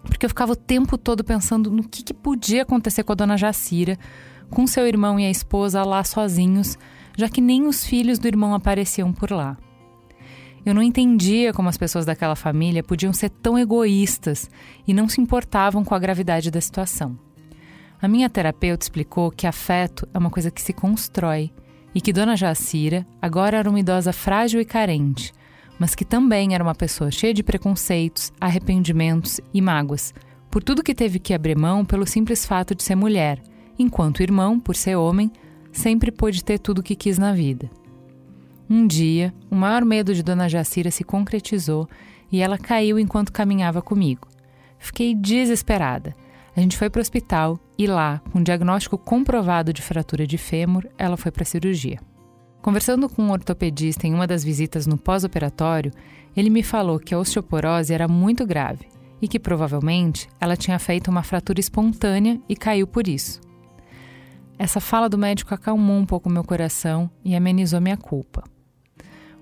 porque 0.04 0.26
eu 0.26 0.30
ficava 0.30 0.54
o 0.54 0.56
tempo 0.56 0.98
todo 0.98 1.24
pensando 1.24 1.72
no 1.72 1.84
que, 1.88 2.04
que 2.04 2.14
podia 2.14 2.64
acontecer 2.64 3.04
com 3.04 3.12
a 3.12 3.16
dona 3.16 3.38
Jacira, 3.38 3.98
com 4.50 4.68
seu 4.68 4.88
irmão 4.88 5.20
e 5.20 5.26
a 5.26 5.32
esposa 5.32 5.84
lá 5.84 6.04
sozinhos, 6.04 6.78
já 7.18 7.30
que 7.30 7.42
nem 7.42 7.68
os 7.68 7.86
filhos 7.86 8.20
do 8.20 8.28
irmão 8.28 8.54
apareciam 8.54 9.12
por 9.14 9.32
lá. 9.32 9.58
Eu 10.66 10.74
não 10.74 10.82
entendia 10.82 11.52
como 11.54 11.68
as 11.68 11.78
pessoas 11.78 12.06
daquela 12.06 12.36
família 12.36 12.84
podiam 12.84 13.12
ser 13.12 13.30
tão 13.30 13.60
egoístas 13.60 14.50
e 14.88 14.94
não 14.94 15.10
se 15.10 15.20
importavam 15.20 15.84
com 15.84 15.94
a 15.94 16.00
gravidade 16.00 16.50
da 16.50 16.62
situação. 16.62 17.18
A 18.02 18.08
minha 18.08 18.30
terapeuta 18.30 18.86
explicou 18.86 19.32
que 19.32 19.48
afeto 19.48 20.08
é 20.14 20.18
uma 20.18 20.30
coisa 20.30 20.52
que 20.52 20.62
se 20.62 20.74
constrói 20.74 21.52
e 21.94 22.02
que 22.02 22.14
Dona 22.14 22.36
Jacira 22.36 23.06
agora 23.22 23.58
era 23.58 23.70
uma 23.70 23.80
idosa 23.80 24.14
frágil 24.14 24.60
e 24.62 24.66
carente, 24.66 25.34
mas 25.78 25.96
que 25.96 26.06
também 26.06 26.56
era 26.56 26.64
uma 26.64 26.76
pessoa 26.76 27.12
cheia 27.12 27.34
de 27.34 27.44
preconceitos, 27.44 28.32
arrependimentos 28.40 29.40
e 29.54 29.62
mágoas, 29.62 30.14
por 30.50 30.64
tudo 30.64 30.84
que 30.84 30.96
teve 30.96 31.20
que 31.20 31.34
abrir 31.34 31.58
mão 31.58 31.84
pelo 31.84 32.08
simples 32.08 32.46
fato 32.46 32.74
de 32.74 32.84
ser 32.84 32.96
mulher, 32.96 33.42
enquanto 33.78 34.20
o 34.20 34.24
irmão, 34.24 34.60
por 34.60 34.76
ser 34.76 34.96
homem, 34.96 35.32
sempre 35.74 36.12
pôde 36.12 36.44
ter 36.44 36.60
tudo 36.60 36.80
o 36.80 36.84
que 36.84 36.96
quis 36.96 37.18
na 37.18 37.34
vida. 37.34 37.70
Um 38.70 38.88
dia, 38.88 39.34
o 39.52 39.56
maior 39.56 39.84
medo 39.84 40.16
de 40.16 40.24
Dona 40.24 40.48
Jacira 40.48 40.90
se 40.90 41.04
concretizou 41.04 41.90
e 42.32 42.42
ela 42.42 42.58
caiu 42.58 42.98
enquanto 42.98 43.34
caminhava 43.34 43.82
comigo. 43.82 44.28
Fiquei 44.80 45.14
desesperada. 45.14 46.16
A 46.56 46.62
gente 46.62 46.78
foi 46.78 46.90
para 46.90 47.00
o 47.00 47.02
hospital 47.02 47.60
e 47.78 47.88
lá, 47.88 48.22
com 48.32 48.40
um 48.40 48.44
diagnóstico 48.44 48.98
comprovado 48.98 49.74
de 49.74 49.82
fratura 49.82 50.26
de 50.26 50.38
fêmur, 50.38 50.88
ela 50.98 51.18
foi 51.18 51.32
para 51.32 51.44
a 51.44 51.46
cirurgia. 51.46 52.00
Conversando 52.62 53.10
com 53.10 53.24
um 53.24 53.32
ortopedista 53.32 54.08
em 54.08 54.14
uma 54.14 54.26
das 54.26 54.44
visitas 54.44 54.88
no 54.88 54.98
pós-operatório, 54.98 55.92
ele 56.36 56.50
me 56.50 56.64
falou 56.64 57.00
que 57.00 57.14
a 57.14 57.20
osteoporose 57.20 57.94
era 57.94 58.08
muito 58.08 58.46
grave 58.46 58.88
e 59.22 59.28
que 59.28 59.40
provavelmente 59.40 60.30
ela 60.40 60.56
tinha 60.56 60.80
feito 60.80 61.10
uma 61.10 61.24
fratura 61.24 61.60
espontânea 61.60 62.40
e 62.48 62.56
caiu 62.56 62.88
por 62.88 63.08
isso. 63.08 63.42
Essa 64.58 64.80
fala 64.80 65.10
do 65.10 65.18
médico 65.18 65.54
acalmou 65.54 65.98
um 65.98 66.06
pouco 66.06 66.30
meu 66.30 66.44
coração 66.44 67.10
e 67.24 67.36
amenizou 67.36 67.82
minha 67.82 67.98
culpa. 67.98 68.44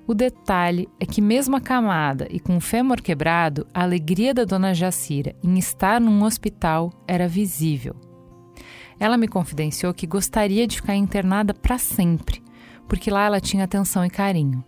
O 0.08 0.14
detalhe 0.14 0.90
é 1.00 1.06
que, 1.06 1.22
mesmo 1.22 1.56
acamada 1.56 2.28
e 2.30 2.40
com 2.40 2.58
o 2.58 2.62
fêmur 2.62 3.02
quebrado, 3.02 3.68
a 3.74 3.84
alegria 3.84 4.34
da 4.34 4.44
dona 4.44 4.74
Jacira 4.74 5.36
em 5.44 5.58
estar 5.58 6.02
num 6.02 6.24
hospital 6.24 6.92
era 7.08 7.28
visível. 7.28 7.96
Ela 9.00 9.18
me 9.18 9.28
confidenciou 9.28 9.94
que 9.94 10.08
gostaria 10.08 10.68
de 10.68 10.78
ficar 10.78 10.96
internada 10.96 11.54
para 11.54 11.78
sempre, 11.78 12.44
porque 12.88 13.10
lá 13.10 13.26
ela 13.26 13.40
tinha 13.40 13.64
atenção 13.64 14.06
e 14.06 14.10
carinho. 14.10 14.64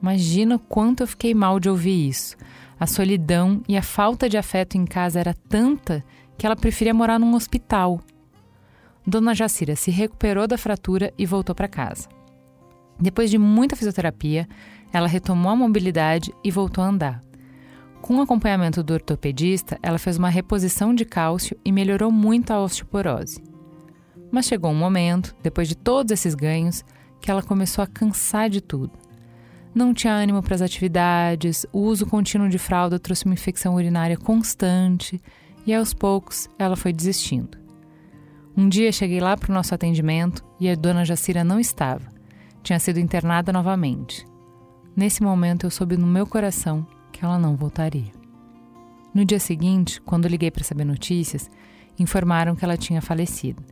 Imagina 0.00 0.58
quanto 0.58 1.02
eu 1.02 1.06
fiquei 1.06 1.32
mal 1.32 1.60
de 1.60 1.68
ouvir 1.68 2.08
isso. 2.08 2.36
A 2.78 2.86
solidão 2.86 3.62
e 3.68 3.76
a 3.76 3.82
falta 3.82 4.28
de 4.28 4.36
afeto 4.36 4.76
em 4.76 4.84
casa 4.84 5.20
era 5.20 5.32
tanta 5.32 6.04
que 6.36 6.44
ela 6.44 6.56
preferia 6.56 6.92
morar 6.92 7.18
num 7.20 7.34
hospital 7.34 8.00
Dona 9.06 9.34
Jacira 9.34 9.74
se 9.74 9.90
recuperou 9.90 10.46
da 10.46 10.56
fratura 10.56 11.12
e 11.18 11.26
voltou 11.26 11.54
para 11.54 11.66
casa. 11.66 12.08
Depois 13.00 13.30
de 13.30 13.38
muita 13.38 13.74
fisioterapia, 13.74 14.48
ela 14.92 15.08
retomou 15.08 15.50
a 15.50 15.56
mobilidade 15.56 16.32
e 16.44 16.50
voltou 16.50 16.84
a 16.84 16.88
andar. 16.88 17.20
Com 18.00 18.18
o 18.18 18.20
acompanhamento 18.20 18.82
do 18.82 18.94
ortopedista, 18.94 19.78
ela 19.82 19.98
fez 19.98 20.18
uma 20.18 20.28
reposição 20.28 20.94
de 20.94 21.04
cálcio 21.04 21.56
e 21.64 21.72
melhorou 21.72 22.10
muito 22.12 22.52
a 22.52 22.60
osteoporose. 22.60 23.42
Mas 24.30 24.46
chegou 24.46 24.70
um 24.70 24.74
momento, 24.74 25.34
depois 25.42 25.68
de 25.68 25.76
todos 25.76 26.12
esses 26.12 26.34
ganhos, 26.34 26.84
que 27.20 27.30
ela 27.30 27.42
começou 27.42 27.82
a 27.82 27.86
cansar 27.86 28.48
de 28.48 28.60
tudo. 28.60 28.92
Não 29.74 29.94
tinha 29.94 30.12
ânimo 30.12 30.42
para 30.42 30.54
as 30.54 30.62
atividades, 30.62 31.64
o 31.72 31.80
uso 31.80 32.06
contínuo 32.06 32.48
de 32.48 32.58
fralda 32.58 32.98
trouxe 32.98 33.24
uma 33.24 33.34
infecção 33.34 33.74
urinária 33.74 34.16
constante 34.16 35.20
e 35.66 35.72
aos 35.72 35.94
poucos 35.94 36.48
ela 36.58 36.76
foi 36.76 36.92
desistindo. 36.92 37.61
Um 38.54 38.68
dia 38.68 38.92
cheguei 38.92 39.18
lá 39.18 39.34
para 39.34 39.50
o 39.50 39.54
nosso 39.54 39.74
atendimento 39.74 40.44
e 40.60 40.68
a 40.68 40.74
dona 40.74 41.06
Jacira 41.06 41.42
não 41.42 41.58
estava. 41.58 42.06
Tinha 42.62 42.78
sido 42.78 43.00
internada 43.00 43.50
novamente. 43.50 44.26
Nesse 44.94 45.22
momento 45.22 45.64
eu 45.64 45.70
soube 45.70 45.96
no 45.96 46.06
meu 46.06 46.26
coração 46.26 46.86
que 47.10 47.24
ela 47.24 47.38
não 47.38 47.56
voltaria. 47.56 48.12
No 49.14 49.24
dia 49.24 49.40
seguinte, 49.40 50.00
quando 50.02 50.28
liguei 50.28 50.50
para 50.50 50.64
saber 50.64 50.84
notícias, 50.84 51.50
informaram 51.98 52.54
que 52.54 52.64
ela 52.64 52.76
tinha 52.76 53.00
falecido 53.00 53.62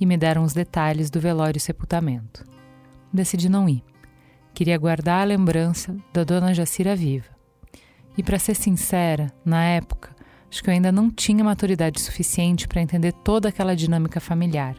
e 0.00 0.06
me 0.06 0.16
deram 0.16 0.42
os 0.42 0.54
detalhes 0.54 1.10
do 1.10 1.20
velório 1.20 1.58
e 1.58 1.60
sepultamento. 1.60 2.44
Decidi 3.12 3.48
não 3.48 3.68
ir. 3.68 3.84
queria 4.54 4.78
guardar 4.78 5.20
a 5.20 5.24
lembrança 5.24 5.94
da 6.12 6.24
dona 6.24 6.54
Jacira 6.54 6.96
viva. 6.96 7.28
E 8.16 8.22
para 8.22 8.38
ser 8.38 8.54
sincera, 8.54 9.32
na 9.44 9.64
época, 9.64 10.14
acho 10.50 10.62
que 10.62 10.68
eu 10.68 10.74
ainda 10.74 10.90
não 10.90 11.08
tinha 11.10 11.44
maturidade 11.44 12.00
suficiente 12.00 12.66
para 12.66 12.82
entender 12.82 13.12
toda 13.12 13.48
aquela 13.48 13.76
dinâmica 13.76 14.18
familiar, 14.20 14.76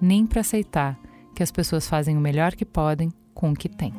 nem 0.00 0.24
para 0.24 0.40
aceitar 0.40 0.98
que 1.34 1.42
as 1.42 1.50
pessoas 1.50 1.88
fazem 1.88 2.16
o 2.16 2.20
melhor 2.20 2.54
que 2.54 2.64
podem 2.64 3.10
com 3.34 3.50
o 3.50 3.54
que 3.54 3.68
têm. 3.68 3.92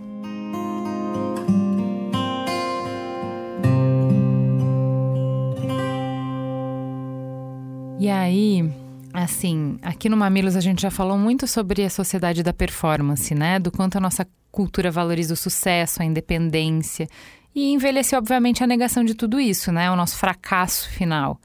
E 7.99 8.09
aí, 8.09 8.67
assim, 9.13 9.77
aqui 9.83 10.09
no 10.09 10.17
Mamilos 10.17 10.55
a 10.55 10.59
gente 10.59 10.81
já 10.81 10.89
falou 10.89 11.19
muito 11.19 11.45
sobre 11.45 11.83
a 11.83 11.89
sociedade 11.89 12.41
da 12.41 12.51
performance, 12.51 13.35
né? 13.35 13.59
Do 13.59 13.71
quanto 13.71 13.97
a 13.97 14.01
nossa 14.01 14.27
cultura 14.51 14.89
valoriza 14.89 15.35
o 15.35 15.37
sucesso, 15.37 16.01
a 16.01 16.05
independência. 16.05 17.07
E 17.53 17.73
envelheceu, 17.73 18.17
obviamente, 18.17 18.63
a 18.63 18.67
negação 18.67 19.03
de 19.03 19.13
tudo 19.13 19.39
isso, 19.39 19.71
né? 19.71 19.91
O 19.91 19.95
nosso 19.95 20.17
fracasso 20.17 20.89
final. 20.89 21.39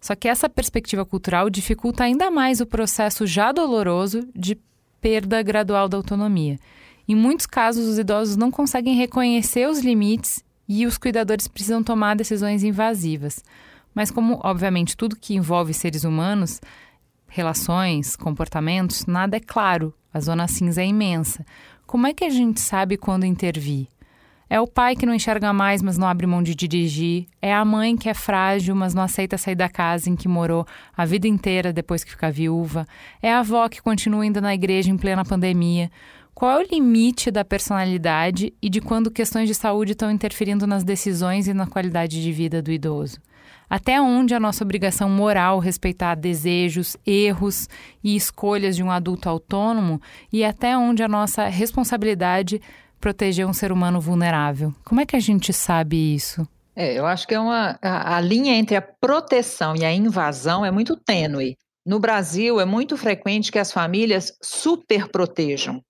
Só 0.00 0.14
que 0.14 0.28
essa 0.28 0.48
perspectiva 0.48 1.04
cultural 1.04 1.48
dificulta 1.48 2.04
ainda 2.04 2.30
mais 2.30 2.60
o 2.60 2.66
processo 2.66 3.26
já 3.26 3.52
doloroso 3.52 4.28
de 4.34 4.58
perda 5.00 5.42
gradual 5.42 5.88
da 5.88 5.96
autonomia. 5.96 6.58
Em 7.06 7.14
muitos 7.14 7.46
casos, 7.46 7.86
os 7.86 7.98
idosos 7.98 8.36
não 8.36 8.50
conseguem 8.50 8.96
reconhecer 8.96 9.68
os 9.68 9.80
limites 9.80 10.44
e 10.68 10.86
os 10.86 10.98
cuidadores 10.98 11.46
precisam 11.46 11.82
tomar 11.82 12.16
decisões 12.16 12.62
invasivas. 12.62 13.44
Mas, 13.94 14.10
como, 14.10 14.40
obviamente, 14.42 14.96
tudo 14.96 15.16
que 15.16 15.34
envolve 15.34 15.72
seres 15.72 16.04
humanos, 16.04 16.60
relações, 17.28 18.16
comportamentos, 18.16 19.06
nada 19.06 19.36
é 19.36 19.40
claro, 19.40 19.94
a 20.12 20.20
zona 20.20 20.48
cinza 20.48 20.82
é 20.82 20.86
imensa. 20.86 21.44
Como 21.86 22.06
é 22.06 22.14
que 22.14 22.24
a 22.24 22.30
gente 22.30 22.60
sabe 22.60 22.96
quando 22.96 23.24
intervir? 23.24 23.88
É 24.48 24.60
o 24.60 24.66
pai 24.66 24.94
que 24.94 25.06
não 25.06 25.14
enxerga 25.14 25.52
mais, 25.52 25.82
mas 25.82 25.96
não 25.96 26.06
abre 26.06 26.26
mão 26.26 26.42
de 26.42 26.54
dirigir. 26.54 27.26
É 27.40 27.52
a 27.52 27.64
mãe 27.64 27.96
que 27.96 28.08
é 28.08 28.14
frágil, 28.14 28.74
mas 28.74 28.94
não 28.94 29.02
aceita 29.02 29.38
sair 29.38 29.54
da 29.54 29.68
casa 29.68 30.10
em 30.10 30.16
que 30.16 30.28
morou 30.28 30.66
a 30.96 31.04
vida 31.04 31.26
inteira 31.26 31.72
depois 31.72 32.04
que 32.04 32.10
fica 32.10 32.30
viúva. 32.30 32.86
É 33.22 33.32
a 33.32 33.40
avó 33.40 33.68
que 33.68 33.82
continua 33.82 34.24
indo 34.24 34.40
na 34.40 34.54
igreja 34.54 34.90
em 34.90 34.96
plena 34.96 35.24
pandemia. 35.24 35.90
Qual 36.34 36.50
é 36.50 36.64
o 36.64 36.66
limite 36.68 37.30
da 37.30 37.44
personalidade 37.44 38.52
e 38.60 38.68
de 38.68 38.80
quando 38.80 39.10
questões 39.10 39.48
de 39.48 39.54
saúde 39.54 39.92
estão 39.92 40.10
interferindo 40.10 40.66
nas 40.66 40.82
decisões 40.82 41.46
e 41.46 41.54
na 41.54 41.66
qualidade 41.66 42.20
de 42.20 42.32
vida 42.32 42.60
do 42.60 42.72
idoso? 42.72 43.20
Até 43.70 44.00
onde 44.00 44.34
a 44.34 44.40
nossa 44.40 44.64
obrigação 44.64 45.08
moral 45.08 45.58
respeitar 45.58 46.16
desejos, 46.16 46.96
erros 47.06 47.68
e 48.02 48.14
escolhas 48.16 48.76
de 48.76 48.82
um 48.82 48.90
adulto 48.90 49.28
autônomo 49.28 50.02
e 50.32 50.44
até 50.44 50.76
onde 50.76 51.02
a 51.02 51.08
nossa 51.08 51.46
responsabilidade 51.46 52.60
proteger 53.04 53.46
um 53.46 53.52
ser 53.52 53.70
humano 53.70 54.00
vulnerável? 54.00 54.74
Como 54.82 54.98
é 54.98 55.04
que 55.04 55.14
a 55.14 55.20
gente 55.20 55.52
sabe 55.52 56.14
isso? 56.14 56.48
É, 56.74 56.98
eu 56.98 57.04
acho 57.04 57.28
que 57.28 57.34
é 57.34 57.38
uma 57.38 57.78
a, 57.82 58.16
a 58.16 58.20
linha 58.22 58.54
entre 58.54 58.76
a 58.76 58.80
proteção 58.80 59.76
e 59.76 59.84
a 59.84 59.92
invasão 59.92 60.64
é 60.64 60.70
muito 60.70 60.96
tênue. 60.96 61.54
No 61.84 62.00
Brasil, 62.00 62.58
é 62.58 62.64
muito 62.64 62.96
frequente 62.96 63.52
que 63.52 63.58
as 63.58 63.70
famílias 63.70 64.32
superprotejam. 64.42 65.82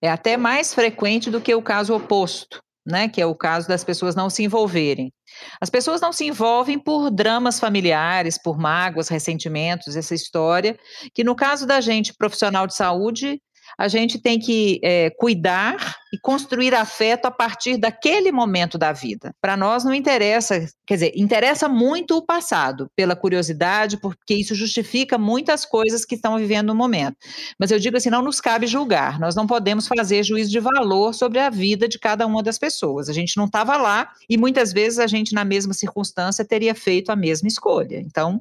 É 0.00 0.10
até 0.10 0.38
mais 0.38 0.72
frequente 0.72 1.30
do 1.30 1.42
que 1.42 1.54
o 1.54 1.60
caso 1.60 1.94
oposto 1.94 2.58
né, 2.84 3.08
que 3.08 3.20
é 3.20 3.26
o 3.26 3.34
caso 3.34 3.68
das 3.68 3.84
pessoas 3.84 4.14
não 4.14 4.28
se 4.28 4.42
envolverem. 4.42 5.12
As 5.60 5.70
pessoas 5.70 6.00
não 6.00 6.12
se 6.12 6.24
envolvem 6.24 6.78
por 6.78 7.10
dramas 7.10 7.60
familiares, 7.60 8.40
por 8.40 8.58
mágoas, 8.58 9.08
ressentimentos, 9.08 9.96
essa 9.96 10.14
história, 10.14 10.76
que 11.14 11.22
no 11.22 11.34
caso 11.34 11.66
da 11.66 11.80
gente 11.80 12.12
profissional 12.12 12.66
de 12.66 12.74
saúde, 12.74 13.40
a 13.82 13.88
gente 13.88 14.16
tem 14.16 14.38
que 14.38 14.78
é, 14.80 15.10
cuidar 15.10 15.96
e 16.14 16.18
construir 16.20 16.72
afeto 16.72 17.26
a 17.26 17.32
partir 17.32 17.76
daquele 17.76 18.30
momento 18.30 18.78
da 18.78 18.92
vida. 18.92 19.34
Para 19.40 19.56
nós 19.56 19.82
não 19.82 19.92
interessa, 19.92 20.68
quer 20.86 20.94
dizer, 20.94 21.12
interessa 21.16 21.68
muito 21.68 22.16
o 22.16 22.22
passado, 22.22 22.88
pela 22.94 23.16
curiosidade, 23.16 23.96
porque 23.96 24.34
isso 24.34 24.54
justifica 24.54 25.18
muitas 25.18 25.64
coisas 25.66 26.04
que 26.04 26.14
estão 26.14 26.38
vivendo 26.38 26.68
no 26.68 26.76
momento. 26.76 27.16
Mas 27.58 27.72
eu 27.72 27.78
digo 27.80 27.96
assim, 27.96 28.08
não 28.08 28.22
nos 28.22 28.40
cabe 28.40 28.68
julgar, 28.68 29.18
nós 29.18 29.34
não 29.34 29.48
podemos 29.48 29.88
fazer 29.88 30.22
juízo 30.22 30.52
de 30.52 30.60
valor 30.60 31.12
sobre 31.12 31.40
a 31.40 31.50
vida 31.50 31.88
de 31.88 31.98
cada 31.98 32.24
uma 32.24 32.40
das 32.40 32.58
pessoas. 32.58 33.08
A 33.08 33.12
gente 33.12 33.36
não 33.36 33.46
estava 33.46 33.76
lá 33.76 34.12
e 34.30 34.38
muitas 34.38 34.72
vezes 34.72 35.00
a 35.00 35.08
gente, 35.08 35.34
na 35.34 35.44
mesma 35.44 35.74
circunstância, 35.74 36.44
teria 36.44 36.72
feito 36.72 37.10
a 37.10 37.16
mesma 37.16 37.48
escolha. 37.48 37.98
Então, 37.98 38.40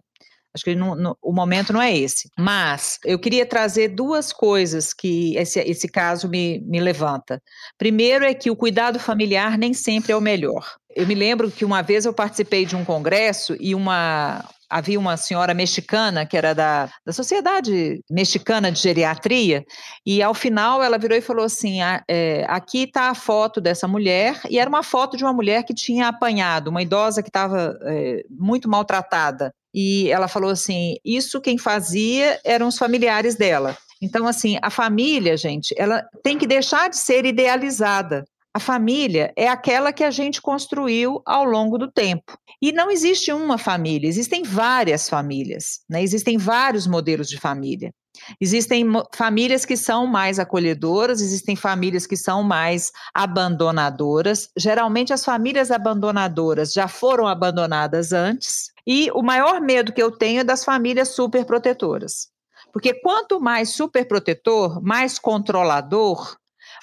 Acho 0.53 0.65
que 0.65 0.75
não, 0.75 0.95
não, 0.95 1.17
o 1.21 1.31
momento 1.31 1.71
não 1.71 1.81
é 1.81 1.95
esse. 1.95 2.29
Mas 2.37 2.99
eu 3.05 3.17
queria 3.17 3.45
trazer 3.45 3.89
duas 3.89 4.33
coisas 4.33 4.93
que 4.93 5.35
esse, 5.37 5.59
esse 5.59 5.87
caso 5.87 6.27
me, 6.27 6.59
me 6.61 6.79
levanta. 6.79 7.41
Primeiro 7.77 8.25
é 8.25 8.33
que 8.33 8.51
o 8.51 8.55
cuidado 8.55 8.99
familiar 8.99 9.57
nem 9.57 9.73
sempre 9.73 10.11
é 10.11 10.15
o 10.15 10.21
melhor. 10.21 10.75
Eu 10.93 11.07
me 11.07 11.15
lembro 11.15 11.49
que 11.49 11.63
uma 11.63 11.81
vez 11.81 12.05
eu 12.05 12.13
participei 12.13 12.65
de 12.65 12.75
um 12.75 12.83
congresso 12.83 13.55
e 13.61 13.73
uma, 13.73 14.43
havia 14.71 14.97
uma 14.97 15.17
senhora 15.17 15.53
mexicana, 15.53 16.25
que 16.25 16.37
era 16.37 16.53
da, 16.53 16.89
da 17.05 17.11
Sociedade 17.11 18.01
Mexicana 18.09 18.71
de 18.71 18.79
Geriatria, 18.79 19.63
e 20.05 20.23
ao 20.23 20.33
final 20.33 20.81
ela 20.81 20.97
virou 20.97 21.17
e 21.17 21.21
falou 21.21 21.45
assim: 21.45 21.81
ah, 21.81 22.01
é, 22.09 22.45
aqui 22.47 22.83
está 22.83 23.09
a 23.09 23.15
foto 23.15 23.59
dessa 23.59 23.87
mulher, 23.87 24.39
e 24.49 24.57
era 24.57 24.69
uma 24.69 24.83
foto 24.83 25.17
de 25.17 25.23
uma 25.23 25.33
mulher 25.33 25.63
que 25.63 25.73
tinha 25.73 26.07
apanhado, 26.07 26.69
uma 26.69 26.81
idosa 26.81 27.21
que 27.21 27.29
estava 27.29 27.77
é, 27.83 28.23
muito 28.29 28.69
maltratada. 28.69 29.53
E 29.74 30.09
ela 30.11 30.28
falou 30.28 30.49
assim: 30.49 30.95
isso 31.03 31.41
quem 31.41 31.57
fazia 31.57 32.39
eram 32.43 32.67
os 32.67 32.78
familiares 32.78 33.36
dela. 33.36 33.78
Então, 34.01 34.28
assim, 34.28 34.57
a 34.61 34.69
família, 34.69 35.38
gente, 35.38 35.76
ela 35.78 36.03
tem 36.24 36.38
que 36.38 36.47
deixar 36.47 36.89
de 36.89 36.97
ser 36.97 37.26
idealizada. 37.26 38.26
A 38.53 38.59
família 38.59 39.32
é 39.38 39.47
aquela 39.47 39.93
que 39.93 40.03
a 40.03 40.11
gente 40.11 40.41
construiu 40.41 41.22
ao 41.26 41.45
longo 41.45 41.78
do 41.78 41.89
tempo. 41.89 42.38
E 42.61 42.72
não 42.74 42.91
existe 42.91 43.32
uma 43.32 43.57
família, 43.57 44.09
existem 44.09 44.43
várias 44.43 45.07
famílias, 45.07 45.80
né? 45.89 46.03
existem 46.03 46.38
vários 46.38 46.86
modelos 46.86 47.30
de 47.30 47.38
família. 47.39 47.93
Existem 48.39 48.86
famílias 49.13 49.65
que 49.65 49.78
são 49.78 50.05
mais 50.05 50.38
acolhedoras, 50.38 51.22
existem 51.22 51.55
famílias 51.55 52.05
que 52.05 52.17
são 52.17 52.43
mais 52.43 52.91
abandonadoras. 53.13 54.49
Geralmente, 54.57 55.13
as 55.13 55.24
famílias 55.24 55.72
abandonadoras 55.72 56.74
já 56.74 56.88
foram 56.88 57.28
abandonadas 57.28 58.11
antes. 58.11 58.70
E 58.86 59.09
o 59.11 59.21
maior 59.21 59.61
medo 59.61 59.93
que 59.93 60.01
eu 60.01 60.11
tenho 60.11 60.41
é 60.41 60.43
das 60.43 60.63
famílias 60.63 61.09
superprotetoras. 61.09 62.29
Porque 62.71 62.93
quanto 62.93 63.39
mais 63.39 63.69
superprotetor, 63.69 64.82
mais 64.82 65.19
controlador, 65.19 66.38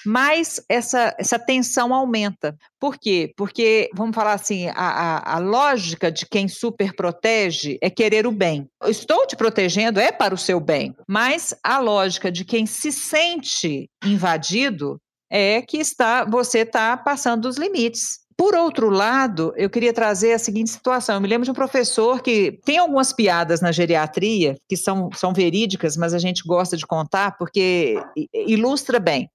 mais 0.05 0.61
essa, 0.69 1.15
essa 1.17 1.37
tensão 1.37 1.93
aumenta. 1.93 2.57
Por 2.79 2.97
quê? 2.97 3.33
Porque, 3.35 3.89
vamos 3.93 4.15
falar 4.15 4.33
assim, 4.33 4.67
a, 4.69 4.73
a, 4.73 5.35
a 5.35 5.39
lógica 5.39 6.11
de 6.11 6.25
quem 6.25 6.47
super 6.47 6.95
protege 6.95 7.77
é 7.81 7.89
querer 7.89 8.25
o 8.25 8.31
bem. 8.31 8.69
estou 8.85 9.25
te 9.27 9.35
protegendo 9.35 9.99
é 9.99 10.11
para 10.11 10.33
o 10.33 10.37
seu 10.37 10.59
bem, 10.59 10.95
mas 11.07 11.55
a 11.63 11.79
lógica 11.79 12.31
de 12.31 12.45
quem 12.45 12.65
se 12.65 12.91
sente 12.91 13.89
invadido 14.03 14.99
é 15.29 15.61
que 15.61 15.77
está 15.77 16.25
você 16.25 16.59
está 16.59 16.97
passando 16.97 17.43
dos 17.43 17.57
limites. 17.57 18.19
Por 18.39 18.55
outro 18.55 18.89
lado, 18.89 19.53
eu 19.57 19.69
queria 19.69 19.91
trazer 19.91 20.31
a 20.31 20.39
seguinte 20.39 20.69
situação. 20.69 21.15
Eu 21.15 21.19
me 21.19 21.27
lembro 21.27 21.43
de 21.43 21.51
um 21.51 21.53
professor 21.53 22.21
que 22.21 22.57
tem 22.63 22.77
algumas 22.77 23.11
piadas 23.11 23.59
na 23.59 23.69
geriatria 23.69 24.55
que 24.65 24.77
são, 24.77 25.09
são 25.13 25.33
verídicas, 25.33 25.97
mas 25.97 26.13
a 26.13 26.17
gente 26.17 26.43
gosta 26.45 26.77
de 26.77 26.87
contar 26.87 27.37
porque 27.37 28.01
ilustra 28.33 28.97
bem. 28.97 29.29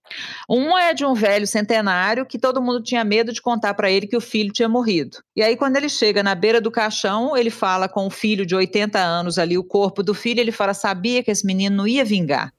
Um 0.48 0.78
é 0.78 0.94
de 0.94 1.04
um 1.04 1.12
velho 1.12 1.46
centenário 1.46 2.24
que 2.24 2.38
todo 2.38 2.62
mundo 2.62 2.82
tinha 2.82 3.04
medo 3.04 3.30
de 3.30 3.42
contar 3.42 3.74
para 3.74 3.90
ele 3.90 4.06
que 4.06 4.16
o 4.16 4.22
filho 4.22 4.50
tinha 4.50 4.70
morrido. 4.70 5.18
E 5.36 5.42
aí, 5.42 5.54
quando 5.54 5.76
ele 5.76 5.90
chega 5.90 6.22
na 6.22 6.34
beira 6.34 6.58
do 6.58 6.70
caixão, 6.70 7.36
ele 7.36 7.50
fala 7.50 7.86
com 7.86 8.06
o 8.06 8.10
filho 8.10 8.46
de 8.46 8.54
80 8.56 8.98
anos 8.98 9.38
ali, 9.38 9.58
o 9.58 9.64
corpo 9.64 10.02
do 10.02 10.14
filho, 10.14 10.40
ele 10.40 10.50
fala: 10.50 10.72
sabia 10.72 11.22
que 11.22 11.30
esse 11.30 11.44
menino 11.44 11.76
não 11.76 11.86
ia 11.86 12.06
vingar. 12.06 12.54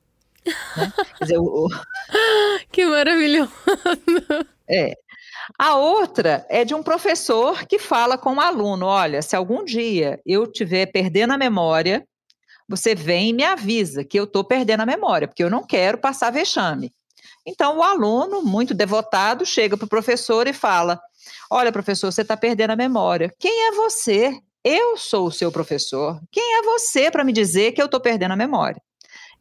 Né? 0.77 0.93
Quer 1.17 1.23
dizer, 1.23 1.39
o... 1.39 1.67
Que 2.71 2.85
maravilhoso! 2.85 3.51
É. 4.69 4.93
A 5.59 5.75
outra 5.75 6.45
é 6.49 6.65
de 6.65 6.73
um 6.73 6.81
professor 6.81 7.65
que 7.67 7.79
fala 7.79 8.17
com 8.17 8.31
o 8.31 8.35
um 8.35 8.41
aluno: 8.41 8.85
olha, 8.85 9.21
se 9.21 9.35
algum 9.35 9.63
dia 9.63 10.19
eu 10.25 10.51
tiver 10.51 10.87
perdendo 10.87 11.33
a 11.33 11.37
memória, 11.37 12.05
você 12.67 12.95
vem 12.95 13.29
e 13.29 13.33
me 13.33 13.43
avisa 13.43 14.03
que 14.03 14.19
eu 14.19 14.23
estou 14.23 14.43
perdendo 14.43 14.81
a 14.81 14.85
memória, 14.85 15.27
porque 15.27 15.43
eu 15.43 15.49
não 15.49 15.65
quero 15.65 15.97
passar 15.97 16.31
vexame. 16.31 16.91
Então, 17.45 17.77
o 17.77 17.83
aluno, 17.83 18.41
muito 18.41 18.73
devotado, 18.73 19.45
chega 19.45 19.77
para 19.77 19.85
o 19.85 19.89
professor 19.89 20.47
e 20.47 20.53
fala: 20.53 20.99
Olha, 21.49 21.71
professor, 21.71 22.11
você 22.11 22.23
está 22.23 22.35
perdendo 22.35 22.71
a 22.71 22.75
memória. 22.75 23.33
Quem 23.39 23.67
é 23.67 23.71
você? 23.71 24.37
Eu 24.63 24.97
sou 24.97 25.27
o 25.27 25.31
seu 25.31 25.51
professor. 25.51 26.19
Quem 26.31 26.57
é 26.57 26.63
você 26.63 27.11
para 27.11 27.23
me 27.23 27.31
dizer 27.31 27.71
que 27.73 27.81
eu 27.81 27.85
estou 27.85 27.99
perdendo 27.99 28.31
a 28.31 28.35
memória? 28.35 28.81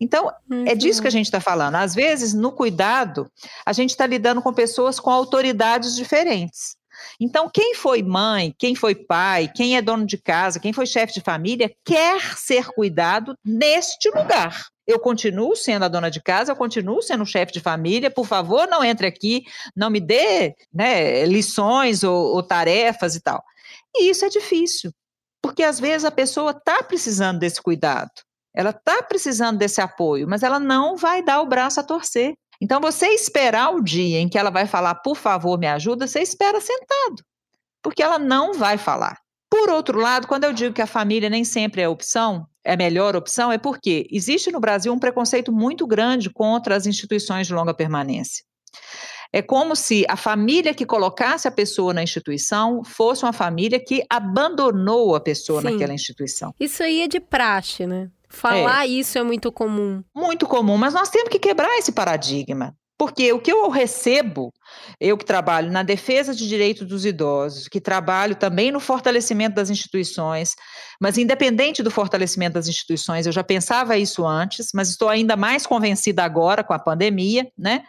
Então, 0.01 0.33
uhum. 0.51 0.65
é 0.67 0.75
disso 0.75 1.01
que 1.01 1.09
a 1.09 1.11
gente 1.11 1.27
está 1.27 1.41
falando. 1.41 1.77
Às 1.77 1.95
vezes, 1.95 2.35
no 2.35 2.53
cuidado, 2.53 3.31
a 3.65 3.73
gente 3.73 3.91
está 3.91 4.07
lidando 4.07 4.43
com 4.43 4.53
pessoas 4.53 4.99
com 4.99 5.11
autoridades 5.11 5.95
diferentes. 5.95 6.77
Então, 7.21 7.51
quem 7.53 7.75
foi 7.75 8.03
mãe, 8.03 8.55
quem 8.59 8.75
foi 8.75 8.95
pai, 8.95 9.51
quem 9.55 9.77
é 9.77 9.83
dono 9.83 10.07
de 10.07 10.17
casa, 10.17 10.61
quem 10.61 10.73
foi 10.73 10.87
chefe 10.87 11.15
de 11.15 11.21
família, 11.21 11.75
quer 11.85 12.37
ser 12.37 12.67
cuidado 12.67 13.37
neste 13.45 14.09
lugar. 14.11 14.67
Eu 14.87 14.99
continuo 14.99 15.57
sendo 15.57 15.85
a 15.85 15.89
dona 15.89 16.11
de 16.11 16.21
casa, 16.21 16.53
eu 16.53 16.57
continuo 16.57 17.03
sendo 17.03 17.23
o 17.23 17.27
chefe 17.27 17.53
de 17.53 17.61
família. 17.61 18.11
Por 18.11 18.27
favor, 18.27 18.69
não 18.69 18.85
entre 18.85 19.07
aqui, 19.07 19.45
não 19.75 19.91
me 19.91 20.01
dê 20.01 20.55
né, 20.73 21.25
lições 21.25 22.05
ou, 22.05 22.35
ou 22.35 22.43
tarefas 22.43 23.17
e 23.17 23.21
tal. 23.21 23.43
E 23.97 24.11
isso 24.11 24.25
é 24.25 24.29
difícil, 24.29 24.93
porque 25.41 25.63
às 25.63 25.79
vezes 25.81 26.05
a 26.05 26.11
pessoa 26.11 26.51
está 26.51 26.83
precisando 26.83 27.39
desse 27.39 27.63
cuidado, 27.63 28.11
ela 28.55 28.71
está 28.71 29.03
precisando 29.03 29.59
desse 29.59 29.81
apoio, 29.81 30.29
mas 30.29 30.43
ela 30.43 30.61
não 30.61 30.97
vai 30.97 31.23
dar 31.23 31.41
o 31.41 31.47
braço 31.47 31.81
a 31.81 31.83
torcer. 31.83 32.35
Então, 32.61 32.81
você 32.81 33.09
esperar 33.09 33.75
o 33.75 33.83
dia 33.83 34.21
em 34.21 34.29
que 34.29 34.39
ela 34.39 34.51
vai 34.51 34.67
falar, 34.67 34.95
por 34.97 35.17
favor, 35.17 35.59
me 35.59 35.67
ajuda, 35.67 36.07
você 36.07 36.21
espera 36.21 36.61
sentado, 36.61 37.23
porque 37.83 38.03
ela 38.03 38.19
não 38.19 38.55
vai 38.55 38.79
falar. 38.79 39.19
Por 39.51 39.69
outro 39.69 39.99
lado, 39.99 40.27
quando 40.27 40.45
eu 40.45 40.53
digo 40.53 40.75
que 40.75 40.83
a 40.83 40.87
família 40.87 41.29
nem 41.29 41.45
sempre 41.45 41.83
é 41.83 41.85
a 41.85 41.91
opção, 41.91 42.47
é 42.65 42.73
a 42.73 42.77
melhor 42.77 43.15
opção, 43.15 43.53
é 43.53 43.59
porque 43.59 44.07
existe 44.11 44.51
no 44.51 44.61
Brasil 44.61 44.93
um 44.93 44.99
preconceito 44.99 45.53
muito 45.53 45.87
grande 45.87 46.31
contra 46.31 46.77
as 46.77 46.87
instituições 46.87 47.47
de 47.47 47.55
longa 47.55 47.75
permanência. 47.75 48.45
É 49.33 49.43
como 49.43 49.75
se 49.75 50.05
a 50.09 50.17
família 50.17 50.73
que 50.73 50.87
colocasse 50.87 51.49
a 51.49 51.51
pessoa 51.51 51.93
na 51.93 52.03
instituição 52.03 52.85
fosse 52.85 53.25
uma 53.25 53.33
família 53.33 53.81
que 53.85 54.05
abandonou 54.09 55.17
a 55.17 55.21
pessoa 55.21 55.61
Sim. 55.61 55.73
naquela 55.73 55.93
instituição. 55.93 56.55
Isso 56.59 56.83
aí 56.83 57.03
é 57.03 57.09
de 57.09 57.19
praxe, 57.19 57.85
né? 57.85 58.11
Falar 58.35 58.85
é. 58.85 58.89
isso 58.89 59.17
é 59.17 59.23
muito 59.23 59.51
comum. 59.51 60.03
Muito 60.15 60.47
comum, 60.47 60.77
mas 60.77 60.93
nós 60.93 61.09
temos 61.09 61.31
que 61.31 61.39
quebrar 61.39 61.79
esse 61.79 61.93
paradigma. 61.93 62.75
Porque 62.97 63.33
o 63.33 63.41
que 63.41 63.51
eu 63.51 63.69
recebo, 63.71 64.53
eu 65.01 65.19
que 65.19 65.25
trabalho 65.25 65.71
na 65.71 65.83
defesa 65.83 66.33
de 66.33 66.49
direitos 66.49 66.87
dos 66.87 67.05
idosos, 67.05 67.67
que 67.67 67.81
trabalho 67.81 68.37
também 68.37 68.71
no 68.71 68.79
fortalecimento 68.79 69.57
das 69.57 69.69
instituições, 69.69 70.55
mas 71.01 71.19
independente 71.19 71.83
do 71.83 71.91
fortalecimento 71.91 72.55
das 72.55 72.69
instituições, 72.69 73.27
eu 73.27 73.33
já 73.33 73.43
pensava 73.43 73.97
isso 73.97 74.25
antes, 74.25 74.69
mas 74.73 74.91
estou 74.91 75.09
ainda 75.09 75.37
mais 75.37 75.67
convencida 75.67 76.23
agora 76.23 76.63
com 76.63 76.73
a 76.73 76.79
pandemia, 76.79 77.51
né? 77.59 77.83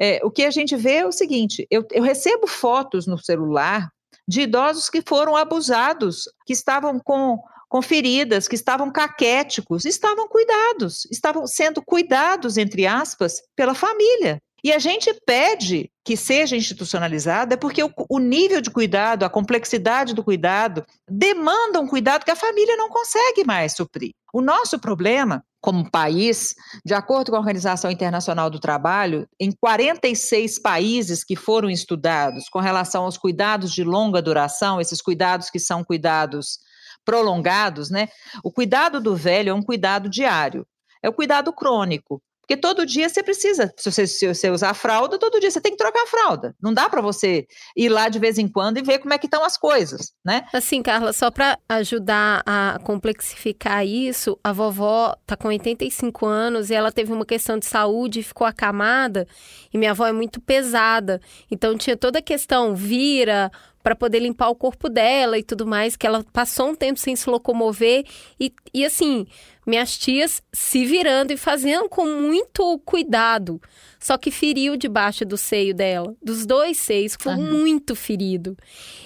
É, 0.00 0.20
o 0.24 0.30
que 0.30 0.44
a 0.44 0.50
gente 0.50 0.76
vê 0.76 0.96
é 0.96 1.06
o 1.06 1.12
seguinte: 1.12 1.66
eu, 1.70 1.84
eu 1.92 2.02
recebo 2.02 2.46
fotos 2.46 3.06
no 3.06 3.18
celular 3.18 3.90
de 4.26 4.42
idosos 4.42 4.88
que 4.88 5.02
foram 5.06 5.36
abusados, 5.36 6.24
que 6.46 6.52
estavam 6.52 6.98
com 6.98 7.38
com 7.68 7.82
feridas, 7.82 8.48
que 8.48 8.54
estavam 8.54 8.90
caquéticos, 8.90 9.84
estavam 9.84 10.26
cuidados, 10.28 11.06
estavam 11.10 11.46
sendo 11.46 11.82
cuidados, 11.82 12.56
entre 12.56 12.86
aspas, 12.86 13.42
pela 13.54 13.74
família. 13.74 14.40
E 14.64 14.72
a 14.72 14.78
gente 14.78 15.14
pede 15.24 15.88
que 16.04 16.16
seja 16.16 16.56
institucionalizada 16.56 17.56
porque 17.56 17.82
o, 17.82 17.92
o, 18.08 18.18
nível 18.18 18.60
de 18.60 18.70
cuidado, 18.70 19.24
a 19.24 19.30
complexidade 19.30 20.14
do 20.14 20.24
cuidado, 20.24 20.84
demanda 21.08 21.78
um 21.78 21.86
cuidado 21.86 22.24
que 22.24 22.30
a 22.30 22.36
família 22.36 22.76
não 22.76 22.88
consegue 22.88 23.44
mais 23.44 23.74
suprir. 23.74 24.10
O 24.32 24.40
nosso 24.40 24.78
problema, 24.78 25.44
como 25.60 25.88
país, 25.88 26.54
de 26.84 26.92
acordo 26.92 27.30
com 27.30 27.36
a 27.36 27.40
Organização 27.40 27.90
Internacional 27.90 28.50
do 28.50 28.58
Trabalho, 28.58 29.28
em 29.38 29.52
46 29.52 30.60
países 30.60 31.22
que 31.22 31.36
foram 31.36 31.70
estudados 31.70 32.48
com 32.48 32.58
relação 32.58 33.04
aos 33.04 33.16
cuidados 33.16 33.72
de 33.72 33.84
longa 33.84 34.20
duração, 34.20 34.80
esses 34.80 35.00
cuidados 35.00 35.50
que 35.50 35.60
são 35.60 35.84
cuidados 35.84 36.58
prolongados, 37.08 37.88
né? 37.88 38.08
O 38.44 38.52
cuidado 38.52 39.00
do 39.00 39.16
velho 39.16 39.48
é 39.48 39.54
um 39.54 39.62
cuidado 39.62 40.10
diário, 40.10 40.66
é 41.02 41.08
o 41.08 41.12
cuidado 41.12 41.50
crônico. 41.54 42.22
Porque 42.42 42.60
todo 42.60 42.86
dia 42.86 43.08
você 43.08 43.22
precisa, 43.22 43.72
se 43.76 43.90
você, 43.90 44.06
se 44.06 44.26
você 44.26 44.50
usar 44.50 44.72
fralda, 44.72 45.18
todo 45.18 45.40
dia 45.40 45.50
você 45.50 45.60
tem 45.60 45.72
que 45.72 45.78
trocar 45.78 46.02
a 46.02 46.06
fralda. 46.06 46.54
Não 46.62 46.72
dá 46.72 46.88
para 46.88 47.02
você 47.02 47.46
ir 47.76 47.90
lá 47.90 48.08
de 48.08 48.18
vez 48.18 48.38
em 48.38 48.48
quando 48.48 48.78
e 48.78 48.82
ver 48.82 48.98
como 48.98 49.12
é 49.12 49.18
que 49.18 49.26
estão 49.26 49.44
as 49.44 49.58
coisas, 49.58 50.12
né? 50.24 50.46
Assim, 50.52 50.82
Carla, 50.82 51.12
só 51.12 51.30
para 51.30 51.58
ajudar 51.68 52.42
a 52.46 52.78
complexificar 52.84 53.86
isso, 53.86 54.38
a 54.42 54.50
vovó 54.52 55.14
tá 55.26 55.36
com 55.36 55.48
85 55.48 56.24
anos 56.24 56.70
e 56.70 56.74
ela 56.74 56.90
teve 56.90 57.12
uma 57.12 57.26
questão 57.26 57.58
de 57.58 57.66
saúde, 57.66 58.22
ficou 58.22 58.46
acamada, 58.46 59.26
e 59.72 59.76
minha 59.76 59.90
avó 59.90 60.06
é 60.06 60.12
muito 60.12 60.40
pesada. 60.40 61.20
Então 61.50 61.76
tinha 61.76 61.98
toda 61.98 62.18
a 62.18 62.22
questão, 62.22 62.74
vira, 62.74 63.50
para 63.82 63.94
poder 63.94 64.20
limpar 64.20 64.48
o 64.48 64.54
corpo 64.54 64.88
dela 64.88 65.38
e 65.38 65.42
tudo 65.42 65.66
mais, 65.66 65.96
que 65.96 66.06
ela 66.06 66.24
passou 66.32 66.70
um 66.70 66.74
tempo 66.74 66.98
sem 66.98 67.14
se 67.16 67.28
locomover 67.28 68.04
e, 68.38 68.52
e 68.74 68.84
assim, 68.84 69.26
minhas 69.66 69.98
tias 69.98 70.42
se 70.52 70.84
virando 70.84 71.32
e 71.32 71.36
fazendo 71.36 71.88
com 71.88 72.06
muito 72.06 72.78
cuidado. 72.84 73.60
Só 74.00 74.16
que 74.16 74.30
feriu 74.30 74.76
debaixo 74.76 75.24
do 75.24 75.36
seio 75.36 75.74
dela, 75.74 76.14
dos 76.22 76.46
dois 76.46 76.78
seios, 76.78 77.16
foi 77.20 77.34
uhum. 77.34 77.58
muito 77.58 77.94
ferido. 77.94 78.56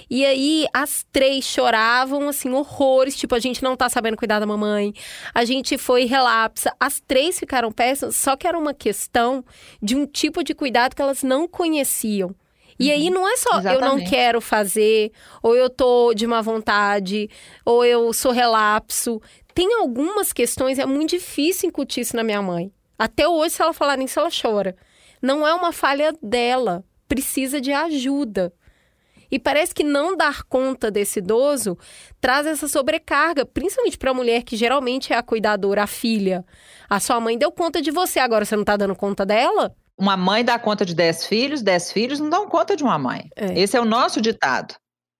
E 0.08 0.24
aí 0.24 0.66
as 0.72 1.04
três 1.10 1.44
choravam 1.44 2.28
assim 2.28 2.50
horrores, 2.50 3.16
tipo 3.16 3.34
a 3.34 3.38
gente 3.38 3.62
não 3.62 3.74
tá 3.74 3.88
sabendo 3.88 4.16
cuidar 4.16 4.38
da 4.38 4.46
mamãe. 4.46 4.92
A 5.34 5.44
gente 5.44 5.78
foi 5.78 6.04
relapsa. 6.04 6.72
As 6.78 7.00
três 7.00 7.38
ficaram 7.38 7.72
péssimas, 7.72 8.16
só 8.16 8.36
que 8.36 8.46
era 8.46 8.58
uma 8.58 8.74
questão 8.74 9.44
de 9.82 9.96
um 9.96 10.06
tipo 10.06 10.44
de 10.44 10.54
cuidado 10.54 10.94
que 10.94 11.02
elas 11.02 11.22
não 11.22 11.48
conheciam. 11.48 12.34
E 12.78 12.90
aí 12.90 13.08
uhum. 13.08 13.14
não 13.14 13.28
é 13.28 13.36
só 13.36 13.58
Exatamente. 13.58 13.74
eu 13.74 13.88
não 13.88 14.04
quero 14.04 14.40
fazer, 14.40 15.12
ou 15.42 15.56
eu 15.56 15.68
tô 15.70 16.14
de 16.14 16.26
má 16.26 16.40
vontade, 16.40 17.28
ou 17.64 17.84
eu 17.84 18.12
sou 18.12 18.32
relapso. 18.32 19.20
Tem 19.54 19.74
algumas 19.74 20.32
questões, 20.32 20.78
é 20.78 20.86
muito 20.86 21.10
difícil 21.10 21.68
incutir 21.68 22.02
isso 22.02 22.16
na 22.16 22.24
minha 22.24 22.40
mãe. 22.40 22.72
Até 22.98 23.28
hoje, 23.28 23.54
se 23.54 23.62
ela 23.62 23.72
falar 23.72 23.96
nisso, 23.96 24.18
ela 24.20 24.30
chora. 24.30 24.76
Não 25.20 25.46
é 25.46 25.54
uma 25.54 25.72
falha 25.72 26.12
dela, 26.22 26.84
precisa 27.08 27.60
de 27.60 27.72
ajuda. 27.72 28.52
E 29.32 29.38
parece 29.38 29.74
que 29.74 29.82
não 29.82 30.14
dar 30.14 30.42
conta 30.42 30.90
desse 30.90 31.18
idoso 31.18 31.78
traz 32.20 32.46
essa 32.46 32.68
sobrecarga, 32.68 33.46
principalmente 33.46 33.96
para 33.96 34.10
a 34.10 34.14
mulher 34.14 34.42
que 34.42 34.56
geralmente 34.56 35.10
é 35.10 35.16
a 35.16 35.22
cuidadora, 35.22 35.84
a 35.84 35.86
filha. 35.86 36.44
A 36.88 37.00
sua 37.00 37.18
mãe 37.18 37.38
deu 37.38 37.50
conta 37.50 37.80
de 37.80 37.90
você, 37.90 38.20
agora 38.20 38.44
você 38.44 38.54
não 38.54 38.62
está 38.62 38.76
dando 38.76 38.94
conta 38.94 39.24
dela? 39.24 39.74
Uma 40.02 40.16
mãe 40.16 40.44
dá 40.44 40.58
conta 40.58 40.84
de 40.84 40.96
10 40.96 41.26
filhos, 41.26 41.62
10 41.62 41.92
filhos 41.92 42.18
não 42.18 42.28
dão 42.28 42.48
conta 42.48 42.74
de 42.74 42.82
uma 42.82 42.98
mãe. 42.98 43.30
É. 43.36 43.56
Esse 43.56 43.76
é 43.76 43.80
o 43.80 43.84
nosso 43.84 44.20
ditado. 44.20 44.74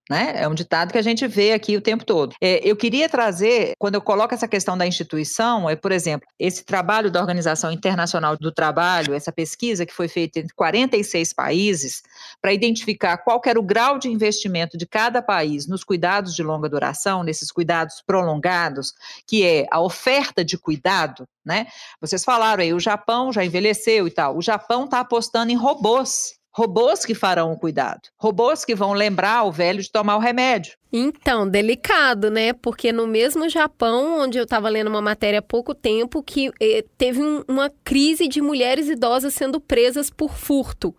Né? 0.09 0.33
É 0.35 0.45
um 0.45 0.53
ditado 0.53 0.91
que 0.91 0.97
a 0.97 1.01
gente 1.01 1.25
vê 1.25 1.53
aqui 1.53 1.77
o 1.77 1.81
tempo 1.81 2.03
todo. 2.03 2.35
É, 2.41 2.59
eu 2.69 2.75
queria 2.75 3.07
trazer, 3.07 3.71
quando 3.79 3.95
eu 3.95 4.01
coloco 4.01 4.33
essa 4.33 4.45
questão 4.45 4.77
da 4.77 4.85
instituição, 4.85 5.69
é, 5.69 5.77
por 5.77 5.93
exemplo, 5.93 6.27
esse 6.37 6.65
trabalho 6.65 7.09
da 7.09 7.21
Organização 7.21 7.71
Internacional 7.71 8.35
do 8.37 8.51
Trabalho, 8.51 9.13
essa 9.13 9.31
pesquisa 9.31 9.85
que 9.85 9.93
foi 9.93 10.09
feita 10.09 10.39
em 10.39 10.47
46 10.53 11.31
países, 11.31 12.01
para 12.43 12.51
identificar 12.51 13.15
qual 13.19 13.41
era 13.45 13.57
o 13.57 13.63
grau 13.63 13.97
de 13.97 14.09
investimento 14.09 14.77
de 14.77 14.85
cada 14.85 15.21
país 15.21 15.65
nos 15.65 15.81
cuidados 15.81 16.35
de 16.35 16.43
longa 16.43 16.67
duração, 16.67 17.23
nesses 17.23 17.49
cuidados 17.49 18.03
prolongados, 18.05 18.93
que 19.25 19.45
é 19.45 19.65
a 19.71 19.79
oferta 19.79 20.43
de 20.43 20.57
cuidado, 20.57 21.25
né? 21.45 21.67
Vocês 22.01 22.21
falaram 22.21 22.61
aí, 22.61 22.73
o 22.73 22.81
Japão 22.81 23.31
já 23.31 23.45
envelheceu 23.45 24.09
e 24.09 24.11
tal. 24.11 24.35
O 24.35 24.41
Japão 24.41 24.83
está 24.83 24.99
apostando 24.99 25.53
em 25.53 25.55
robôs 25.55 26.33
robôs 26.55 27.03
que 27.03 27.15
farão 27.15 27.51
o 27.51 27.57
cuidado, 27.57 28.01
robôs 28.15 28.63
que 28.63 28.75
vão 28.75 28.93
lembrar 28.93 29.43
o 29.43 29.51
velho 29.51 29.81
de 29.81 29.91
tomar 29.91 30.17
o 30.17 30.19
remédio. 30.19 30.77
Então, 30.91 31.49
delicado, 31.49 32.29
né? 32.29 32.53
Porque 32.53 32.91
no 32.91 33.07
mesmo 33.07 33.49
Japão, 33.49 34.19
onde 34.19 34.37
eu 34.37 34.43
estava 34.43 34.69
lendo 34.69 34.87
uma 34.87 35.01
matéria 35.01 35.39
há 35.39 35.41
pouco 35.41 35.73
tempo, 35.73 36.21
que 36.21 36.51
eh, 36.61 36.85
teve 36.95 37.23
um, 37.23 37.43
uma 37.47 37.71
crise 37.83 38.27
de 38.27 38.39
mulheres 38.39 38.87
idosas 38.87 39.33
sendo 39.33 39.59
presas 39.59 40.11
por 40.11 40.37
furto. 40.37 40.95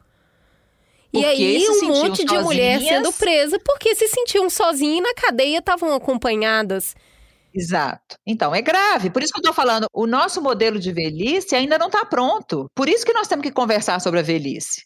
Porque 1.15 1.29
e 1.29 1.31
aí 1.31 1.69
um 1.69 1.87
monte 1.87 2.25
de 2.25 2.39
mulher 2.41 2.81
sendo 2.81 3.13
presa 3.13 3.57
porque 3.65 3.95
se 3.95 4.09
sentiam 4.09 4.51
sozinhas 4.51 4.99
e 4.99 5.01
na 5.01 5.15
cadeia 5.15 5.59
estavam 5.59 5.95
acompanhadas. 5.95 6.97
Exato. 7.55 8.17
Então, 8.27 8.53
é 8.53 8.61
grave. 8.61 9.11
Por 9.11 9.23
isso 9.23 9.33
que 9.33 9.39
eu 9.39 9.43
estou 9.43 9.55
falando, 9.55 9.87
o 9.93 10.09
nosso 10.09 10.43
modelo 10.43 10.77
de 10.81 10.93
velhice 10.93 11.55
ainda 11.55 11.79
não 11.79 11.87
está 11.87 12.05
pronto. 12.05 12.69
Por 12.75 12.89
isso 12.89 13.07
que 13.07 13.13
nós 13.13 13.29
temos 13.29 13.45
que 13.45 13.53
conversar 13.53 14.01
sobre 14.01 14.19
a 14.19 14.25
velhice. 14.25 14.83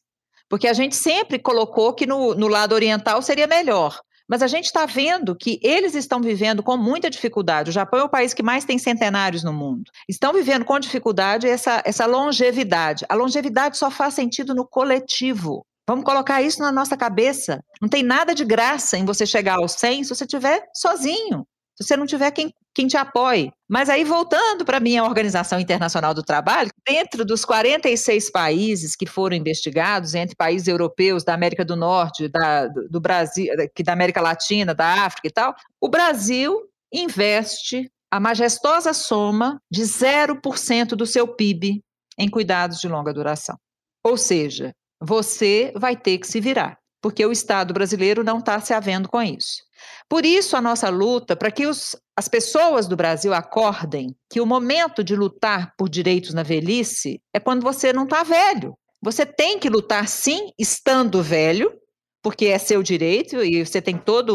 Porque 0.51 0.69
a 0.69 0.75
gente 0.75 0.95
sempre 0.95 1.39
colocou 1.39 1.95
que 1.95 2.07
no, 2.07 2.35
no 2.35 2.47
lado 2.47 2.75
oriental 2.75 3.23
seria 3.23 3.47
melhor. 3.47 3.99
Mas 4.29 4.43
a 4.43 4.47
gente 4.47 4.67
está 4.67 4.85
vendo 4.85 5.35
que 5.35 5.59
eles 5.63 5.95
estão 5.95 6.21
vivendo 6.21 6.63
com 6.63 6.77
muita 6.77 7.09
dificuldade. 7.09 7.71
O 7.71 7.73
Japão 7.73 8.01
é 8.01 8.05
o 8.05 8.11
país 8.11 8.35
que 8.35 8.43
mais 8.43 8.67
tem 8.67 8.77
centenários 8.77 9.43
no 9.43 9.55
mundo. 9.55 9.91
Estão 10.07 10.35
vivendo 10.35 10.67
com 10.67 10.79
dificuldade 10.79 11.49
essa, 11.49 11.83
essa 11.87 12.05
longevidade. 12.05 13.07
A 13.09 13.15
longevidade 13.15 13.79
só 13.79 13.91
faz 13.91 14.13
sentido 14.13 14.55
no 14.55 14.69
coletivo. 14.69 15.65
Vamos 15.89 16.05
colocar 16.05 16.43
isso 16.43 16.61
na 16.61 16.71
nossa 16.71 16.97
cabeça. 16.97 17.61
Não 17.81 17.89
tem 17.89 18.03
nada 18.03 18.35
de 18.35 18.45
graça 18.45 18.97
em 18.97 19.05
você 19.05 19.27
chegar 19.27 19.57
aos 19.57 19.73
100 19.73 20.05
se 20.05 20.15
você 20.15 20.25
estiver 20.25 20.63
sozinho 20.73 21.45
se 21.79 21.87
você 21.87 21.97
não 21.97 22.07
tiver 22.07 22.33
quem, 22.33 22.53
quem 22.75 22.89
te 22.89 22.97
apoie. 22.97 23.53
Mas 23.69 23.89
aí, 23.89 24.03
voltando 24.03 24.65
para 24.65 24.79
a 24.79 24.81
minha 24.81 25.05
Organização 25.05 25.61
Internacional 25.61 26.13
do 26.13 26.25
Trabalho, 26.25 26.71
dentro 26.85 27.25
dos 27.25 27.45
46 27.45 28.33
países 28.33 28.97
que 28.97 29.07
foram 29.07 29.37
investigados, 29.37 30.15
entre 30.15 30.35
países 30.35 30.67
europeus, 30.67 31.23
da 31.23 31.35
América 31.35 31.65
do 31.65 31.77
Norte, 31.77 32.29
da, 32.29 32.67
do 32.67 33.01
Brasil, 33.01 33.47
da 33.85 33.93
América 33.93 34.21
Latina, 34.21 34.75
da 34.75 35.05
África 35.05 35.29
e 35.29 35.31
tal, 35.31 35.55
o 35.81 35.89
Brasil 35.89 36.69
investe 36.93 37.89
a 38.11 38.19
majestosa 38.19 38.93
soma 38.93 39.61
de 39.71 39.83
0% 39.83 40.97
do 40.97 41.07
seu 41.07 41.29
PIB 41.29 41.81
em 42.19 42.29
cuidados 42.29 42.81
de 42.81 42.89
longa 42.89 43.13
duração. 43.13 43.57
Ou 44.03 44.17
seja, 44.17 44.75
você 45.01 45.73
vai 45.77 45.97
ter 45.97 46.19
que 46.19 46.27
se 46.27 46.41
virar. 46.41 46.79
porque 47.01 47.25
o 47.25 47.31
Estado 47.31 47.73
brasileiro 47.73 48.25
não 48.25 48.39
está 48.39 48.61
se 48.61 48.75
havendo 48.75 49.09
com 49.09 49.23
isso. 49.23 49.63
Por 50.09 50.25
isso, 50.25 50.57
a 50.57 50.61
nossa 50.61 50.89
luta 50.89 51.37
para 51.37 51.51
que 51.51 51.67
os, 51.67 51.97
as 52.17 52.29
pessoas 52.29 52.89
do 52.89 52.97
Brasil 52.97 53.33
acordem 53.33 54.17
que 54.29 54.41
o 54.41 54.47
momento 54.47 55.05
de 55.05 55.15
lutar 55.15 55.73
por 55.77 55.89
direitos 55.89 56.35
na 56.35 56.43
velhice 56.43 57.23
é 57.33 57.39
quando 57.39 57.63
você 57.63 57.93
não 57.93 58.05
está 58.05 58.23
velho. 58.25 58.77
Você 59.01 59.25
tem 59.25 59.61
que 59.61 59.69
lutar, 59.69 60.09
sim, 60.09 60.51
estando 60.59 61.23
velho, 61.23 61.73
porque 62.21 62.47
é 62.47 62.59
seu 62.59 62.83
direito 62.83 63.45
e 63.45 63.65
você 63.65 63.81
tem 63.81 63.97
toda 63.97 64.33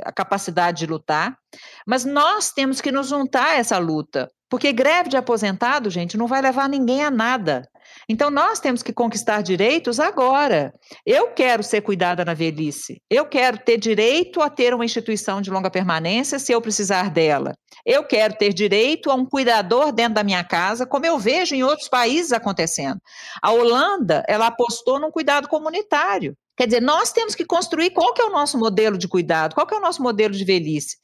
a 0.00 0.10
capacidade 0.10 0.80
de 0.80 0.86
lutar, 0.86 1.36
mas 1.86 2.04
nós 2.04 2.50
temos 2.50 2.80
que 2.80 2.90
nos 2.90 3.08
juntar 3.08 3.50
a 3.50 3.54
essa 3.54 3.78
luta, 3.78 4.28
porque 4.48 4.72
greve 4.72 5.10
de 5.10 5.16
aposentado, 5.16 5.90
gente, 5.90 6.16
não 6.16 6.26
vai 6.26 6.42
levar 6.42 6.68
ninguém 6.68 7.04
a 7.04 7.10
nada. 7.10 7.68
Então, 8.08 8.30
nós 8.30 8.60
temos 8.60 8.82
que 8.82 8.92
conquistar 8.92 9.42
direitos 9.42 10.00
agora. 10.00 10.72
Eu 11.04 11.32
quero 11.32 11.62
ser 11.62 11.80
cuidada 11.80 12.24
na 12.24 12.34
velhice. 12.34 13.00
Eu 13.08 13.26
quero 13.26 13.58
ter 13.58 13.78
direito 13.78 14.40
a 14.40 14.50
ter 14.50 14.74
uma 14.74 14.84
instituição 14.84 15.40
de 15.40 15.50
longa 15.50 15.70
permanência 15.70 16.38
se 16.38 16.52
eu 16.52 16.60
precisar 16.60 17.10
dela. 17.10 17.54
Eu 17.84 18.04
quero 18.04 18.34
ter 18.34 18.52
direito 18.52 19.10
a 19.10 19.14
um 19.14 19.26
cuidador 19.26 19.92
dentro 19.92 20.14
da 20.14 20.24
minha 20.24 20.44
casa, 20.44 20.86
como 20.86 21.06
eu 21.06 21.18
vejo 21.18 21.54
em 21.54 21.62
outros 21.62 21.88
países 21.88 22.32
acontecendo. 22.32 23.00
A 23.40 23.50
Holanda, 23.50 24.24
ela 24.28 24.46
apostou 24.46 25.00
num 25.00 25.10
cuidado 25.10 25.48
comunitário. 25.48 26.36
Quer 26.56 26.66
dizer, 26.66 26.82
nós 26.82 27.12
temos 27.12 27.34
que 27.34 27.44
construir 27.44 27.90
qual 27.90 28.12
que 28.12 28.20
é 28.20 28.24
o 28.24 28.30
nosso 28.30 28.58
modelo 28.58 28.98
de 28.98 29.08
cuidado, 29.08 29.54
qual 29.54 29.66
que 29.66 29.74
é 29.74 29.78
o 29.78 29.80
nosso 29.80 30.02
modelo 30.02 30.34
de 30.34 30.44
velhice. 30.44 30.96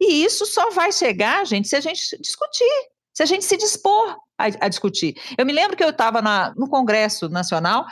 E 0.00 0.24
isso 0.24 0.44
só 0.44 0.70
vai 0.70 0.90
chegar, 0.92 1.46
gente, 1.46 1.68
se 1.68 1.76
a 1.76 1.80
gente 1.80 2.00
discutir 2.20 2.88
se 3.16 3.22
a 3.22 3.26
gente 3.26 3.46
se 3.46 3.56
dispor 3.56 4.14
a, 4.38 4.66
a 4.66 4.68
discutir. 4.68 5.14
Eu 5.36 5.46
me 5.46 5.52
lembro 5.52 5.76
que 5.76 5.84
eu 5.84 5.90
estava 5.90 6.20
no 6.56 6.68
Congresso 6.68 7.28
Nacional 7.28 7.84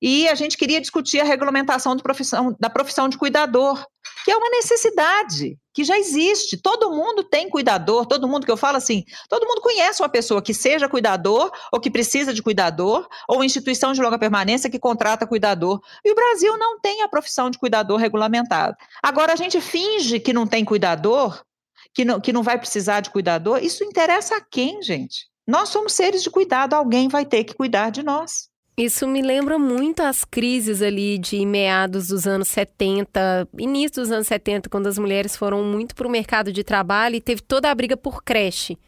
e 0.00 0.28
a 0.28 0.34
gente 0.34 0.56
queria 0.56 0.80
discutir 0.80 1.20
a 1.20 1.24
regulamentação 1.24 1.96
profissão, 1.96 2.56
da 2.58 2.70
profissão 2.70 3.08
de 3.08 3.18
cuidador, 3.18 3.84
que 4.24 4.30
é 4.30 4.36
uma 4.36 4.48
necessidade 4.48 5.58
que 5.74 5.84
já 5.84 5.98
existe. 5.98 6.56
Todo 6.56 6.90
mundo 6.90 7.22
tem 7.22 7.48
cuidador, 7.48 8.06
todo 8.06 8.26
mundo 8.26 8.46
que 8.46 8.50
eu 8.50 8.56
falo 8.56 8.78
assim, 8.78 9.04
todo 9.28 9.46
mundo 9.46 9.60
conhece 9.60 10.02
uma 10.02 10.08
pessoa 10.08 10.42
que 10.42 10.54
seja 10.54 10.88
cuidador 10.88 11.50
ou 11.72 11.78
que 11.78 11.90
precisa 11.90 12.32
de 12.32 12.42
cuidador, 12.42 13.06
ou 13.28 13.44
instituição 13.44 13.92
de 13.92 14.00
longa 14.00 14.18
permanência 14.18 14.70
que 14.70 14.78
contrata 14.78 15.26
cuidador. 15.26 15.80
E 16.04 16.10
o 16.10 16.14
Brasil 16.14 16.56
não 16.56 16.80
tem 16.80 17.02
a 17.02 17.08
profissão 17.08 17.50
de 17.50 17.58
cuidador 17.58 17.98
regulamentada. 17.98 18.76
Agora 19.02 19.32
a 19.32 19.36
gente 19.36 19.60
finge 19.60 20.18
que 20.18 20.32
não 20.32 20.46
tem 20.46 20.64
cuidador 20.64 21.42
que 21.92 22.04
não, 22.04 22.20
que 22.20 22.32
não 22.32 22.42
vai 22.42 22.58
precisar 22.58 23.00
de 23.00 23.10
cuidador, 23.10 23.62
isso 23.62 23.84
interessa 23.84 24.36
a 24.36 24.40
quem, 24.40 24.82
gente? 24.82 25.29
Nós 25.50 25.68
somos 25.70 25.94
seres 25.94 26.22
de 26.22 26.30
cuidado, 26.30 26.74
alguém 26.74 27.08
vai 27.08 27.24
ter 27.24 27.42
que 27.42 27.54
cuidar 27.54 27.90
de 27.90 28.04
nós. 28.04 28.48
Isso 28.76 29.04
me 29.06 29.20
lembra 29.20 29.58
muito 29.58 30.00
as 30.00 30.24
crises 30.24 30.80
ali 30.80 31.18
de 31.18 31.44
meados 31.44 32.06
dos 32.06 32.24
anos 32.24 32.46
70, 32.46 33.48
início 33.58 34.00
dos 34.00 34.12
anos 34.12 34.28
70, 34.28 34.70
quando 34.70 34.86
as 34.86 34.96
mulheres 34.96 35.36
foram 35.36 35.64
muito 35.64 35.96
para 35.96 36.06
o 36.06 36.10
mercado 36.10 36.52
de 36.52 36.62
trabalho 36.62 37.16
e 37.16 37.20
teve 37.20 37.42
toda 37.42 37.68
a 37.68 37.74
briga 37.74 37.96
por 37.96 38.22
creche. 38.22 38.78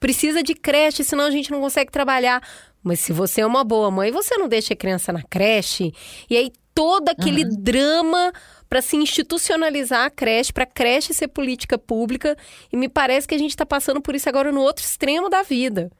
Precisa 0.00 0.42
de 0.42 0.54
creche, 0.54 1.04
senão 1.04 1.26
a 1.26 1.30
gente 1.30 1.50
não 1.50 1.60
consegue 1.60 1.92
trabalhar. 1.92 2.42
Mas 2.82 3.00
se 3.00 3.12
você 3.12 3.42
é 3.42 3.46
uma 3.46 3.62
boa 3.62 3.90
mãe, 3.90 4.10
você 4.10 4.38
não 4.38 4.48
deixa 4.48 4.72
a 4.72 4.76
criança 4.76 5.12
na 5.12 5.22
creche. 5.22 5.92
E 6.30 6.36
aí 6.36 6.50
todo 6.74 7.10
aquele 7.10 7.44
uhum. 7.44 7.56
drama 7.58 8.32
para 8.70 8.80
se 8.80 8.96
institucionalizar 8.96 10.06
a 10.06 10.10
creche, 10.10 10.52
para 10.52 10.62
a 10.62 10.66
creche 10.66 11.12
ser 11.12 11.26
política 11.26 11.76
pública. 11.76 12.36
E 12.72 12.76
me 12.76 12.88
parece 12.88 13.26
que 13.26 13.34
a 13.34 13.38
gente 13.38 13.50
está 13.50 13.66
passando 13.66 14.00
por 14.00 14.14
isso 14.14 14.28
agora 14.28 14.52
no 14.52 14.60
outro 14.60 14.84
extremo 14.84 15.28
da 15.28 15.42
vida. 15.42 15.90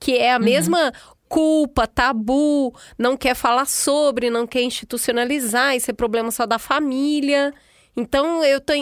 Que 0.00 0.16
é 0.16 0.32
a 0.32 0.38
uhum. 0.38 0.44
mesma 0.44 0.92
culpa, 1.28 1.86
tabu, 1.86 2.74
não 2.98 3.14
quer 3.14 3.34
falar 3.34 3.66
sobre, 3.66 4.30
não 4.30 4.46
quer 4.46 4.62
institucionalizar, 4.62 5.76
isso 5.76 5.90
é 5.90 5.94
problema 5.94 6.30
só 6.30 6.46
da 6.46 6.58
família. 6.58 7.52
Então, 7.94 8.42
eu 8.42 8.58
tô, 8.58 8.72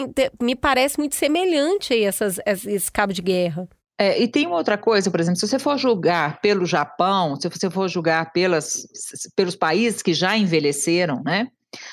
me 0.41 0.55
parece 0.55 0.97
muito 0.97 1.15
semelhante 1.15 1.93
aí 1.93 2.03
essas, 2.03 2.39
esse 2.45 2.89
cabo 2.89 3.11
de 3.11 3.21
guerra. 3.21 3.67
É, 3.97 4.21
e 4.21 4.27
tem 4.27 4.47
uma 4.47 4.57
outra 4.57 4.77
coisa, 4.77 5.11
por 5.11 5.19
exemplo, 5.19 5.39
se 5.39 5.47
você 5.47 5.59
for 5.59 5.77
julgar 5.77 6.39
pelo 6.41 6.65
Japão, 6.65 7.35
se 7.35 7.47
você 7.49 7.69
for 7.69 7.89
julgar 7.89 8.31
pelas, 8.31 8.87
pelos 9.35 9.55
países 9.55 10.01
que 10.01 10.13
já 10.13 10.35
envelheceram, 10.35 11.21
né? 11.23 11.49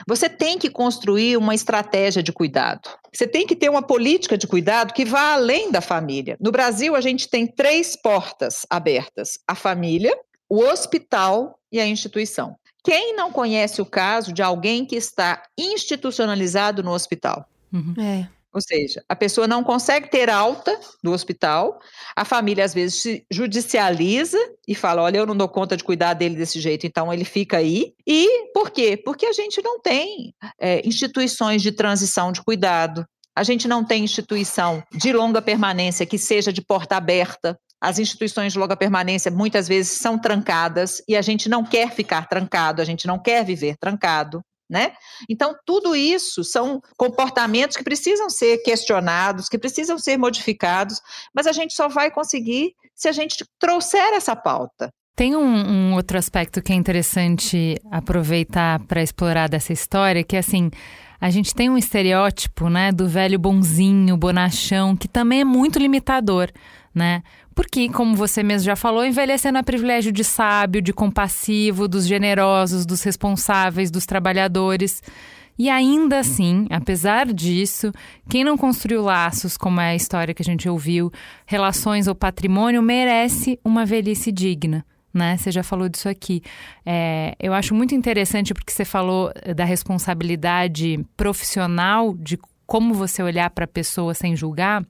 Você 0.06 0.28
tem 0.28 0.58
que 0.58 0.70
construir 0.70 1.36
uma 1.36 1.54
estratégia 1.54 2.22
de 2.22 2.32
cuidado. 2.32 2.88
Você 3.14 3.26
tem 3.26 3.46
que 3.46 3.56
ter 3.56 3.68
uma 3.68 3.82
política 3.82 4.36
de 4.36 4.46
cuidado 4.46 4.92
que 4.92 5.04
vá 5.04 5.34
além 5.34 5.70
da 5.70 5.80
família. 5.80 6.36
No 6.40 6.50
Brasil, 6.50 6.94
a 6.94 7.00
gente 7.00 7.28
tem 7.28 7.46
três 7.46 7.96
portas 7.96 8.66
abertas: 8.68 9.38
a 9.46 9.54
família, 9.54 10.16
o 10.48 10.60
hospital 10.60 11.58
e 11.70 11.80
a 11.80 11.86
instituição. 11.86 12.56
Quem 12.84 13.14
não 13.14 13.30
conhece 13.30 13.82
o 13.82 13.86
caso 13.86 14.32
de 14.32 14.42
alguém 14.42 14.86
que 14.86 14.96
está 14.96 15.42
institucionalizado 15.58 16.82
no 16.82 16.92
hospital? 16.92 17.46
Uhum. 17.72 17.94
É. 17.98 18.28
Ou 18.52 18.60
seja, 18.62 19.02
a 19.08 19.14
pessoa 19.14 19.46
não 19.46 19.62
consegue 19.62 20.10
ter 20.10 20.30
alta 20.30 20.78
do 21.02 21.12
hospital, 21.12 21.78
a 22.16 22.24
família 22.24 22.64
às 22.64 22.72
vezes 22.72 23.02
se 23.02 23.26
judicializa 23.30 24.38
e 24.66 24.74
fala: 24.74 25.02
olha, 25.02 25.18
eu 25.18 25.26
não 25.26 25.36
dou 25.36 25.48
conta 25.48 25.76
de 25.76 25.84
cuidar 25.84 26.14
dele 26.14 26.34
desse 26.34 26.58
jeito, 26.58 26.86
então 26.86 27.12
ele 27.12 27.24
fica 27.24 27.58
aí. 27.58 27.92
E 28.06 28.50
por 28.54 28.70
quê? 28.70 28.96
Porque 28.96 29.26
a 29.26 29.32
gente 29.32 29.62
não 29.62 29.80
tem 29.80 30.34
é, 30.58 30.86
instituições 30.86 31.60
de 31.60 31.72
transição 31.72 32.32
de 32.32 32.42
cuidado, 32.42 33.04
a 33.36 33.42
gente 33.42 33.68
não 33.68 33.84
tem 33.84 34.02
instituição 34.02 34.82
de 34.92 35.12
longa 35.12 35.42
permanência 35.42 36.06
que 36.06 36.18
seja 36.18 36.52
de 36.52 36.62
porta 36.62 36.96
aberta. 36.96 37.58
As 37.80 38.00
instituições 38.00 38.52
de 38.52 38.58
longa 38.58 38.76
permanência 38.76 39.30
muitas 39.30 39.68
vezes 39.68 39.92
são 39.98 40.18
trancadas 40.18 41.00
e 41.06 41.14
a 41.14 41.22
gente 41.22 41.48
não 41.48 41.62
quer 41.62 41.92
ficar 41.92 42.28
trancado, 42.28 42.82
a 42.82 42.84
gente 42.84 43.06
não 43.06 43.16
quer 43.16 43.44
viver 43.44 43.76
trancado 43.78 44.42
né? 44.68 44.92
Então, 45.28 45.54
tudo 45.64 45.96
isso 45.96 46.44
são 46.44 46.82
comportamentos 46.96 47.76
que 47.76 47.84
precisam 47.84 48.28
ser 48.28 48.58
questionados, 48.58 49.48
que 49.48 49.58
precisam 49.58 49.98
ser 49.98 50.18
modificados, 50.18 51.00
mas 51.34 51.46
a 51.46 51.52
gente 51.52 51.74
só 51.74 51.88
vai 51.88 52.10
conseguir 52.10 52.74
se 52.94 53.08
a 53.08 53.12
gente 53.12 53.44
trouxer 53.58 54.12
essa 54.14 54.36
pauta. 54.36 54.92
Tem 55.16 55.34
um, 55.34 55.42
um 55.42 55.94
outro 55.94 56.16
aspecto 56.16 56.62
que 56.62 56.72
é 56.72 56.76
interessante 56.76 57.76
aproveitar 57.90 58.78
para 58.86 59.02
explorar 59.02 59.48
dessa 59.48 59.72
história, 59.72 60.22
que 60.22 60.36
é 60.36 60.38
assim, 60.38 60.70
a 61.20 61.30
gente 61.30 61.54
tem 61.54 61.68
um 61.68 61.76
estereótipo, 61.76 62.68
né, 62.68 62.92
do 62.92 63.08
velho 63.08 63.38
bonzinho, 63.38 64.16
bonachão, 64.16 64.96
que 64.96 65.08
também 65.08 65.40
é 65.40 65.44
muito 65.44 65.78
limitador, 65.78 66.50
né? 66.94 67.22
Porque, 67.58 67.88
como 67.88 68.14
você 68.14 68.40
mesmo 68.40 68.66
já 68.66 68.76
falou, 68.76 69.04
envelhecendo 69.04 69.58
é 69.58 69.62
privilégio 69.64 70.12
de 70.12 70.22
sábio, 70.22 70.80
de 70.80 70.92
compassivo, 70.92 71.88
dos 71.88 72.06
generosos, 72.06 72.86
dos 72.86 73.02
responsáveis, 73.02 73.90
dos 73.90 74.06
trabalhadores. 74.06 75.02
E 75.58 75.68
ainda 75.68 76.20
assim, 76.20 76.68
apesar 76.70 77.26
disso, 77.26 77.90
quem 78.30 78.44
não 78.44 78.56
construiu 78.56 79.02
laços, 79.02 79.56
como 79.56 79.80
é 79.80 79.88
a 79.88 79.96
história 79.96 80.32
que 80.32 80.40
a 80.40 80.44
gente 80.44 80.68
ouviu, 80.68 81.10
relações 81.46 82.06
ou 82.06 82.14
patrimônio, 82.14 82.80
merece 82.80 83.58
uma 83.64 83.84
velhice 83.84 84.30
digna. 84.30 84.86
Né? 85.12 85.36
Você 85.36 85.50
já 85.50 85.64
falou 85.64 85.88
disso 85.88 86.08
aqui. 86.08 86.44
É, 86.86 87.34
eu 87.40 87.52
acho 87.52 87.74
muito 87.74 87.92
interessante 87.92 88.54
porque 88.54 88.72
você 88.72 88.84
falou 88.84 89.32
da 89.56 89.64
responsabilidade 89.64 91.04
profissional, 91.16 92.14
de 92.14 92.38
como 92.64 92.94
você 92.94 93.20
olhar 93.20 93.50
para 93.50 93.64
a 93.64 93.68
pessoa 93.68 94.14
sem 94.14 94.36
julgar. 94.36 94.86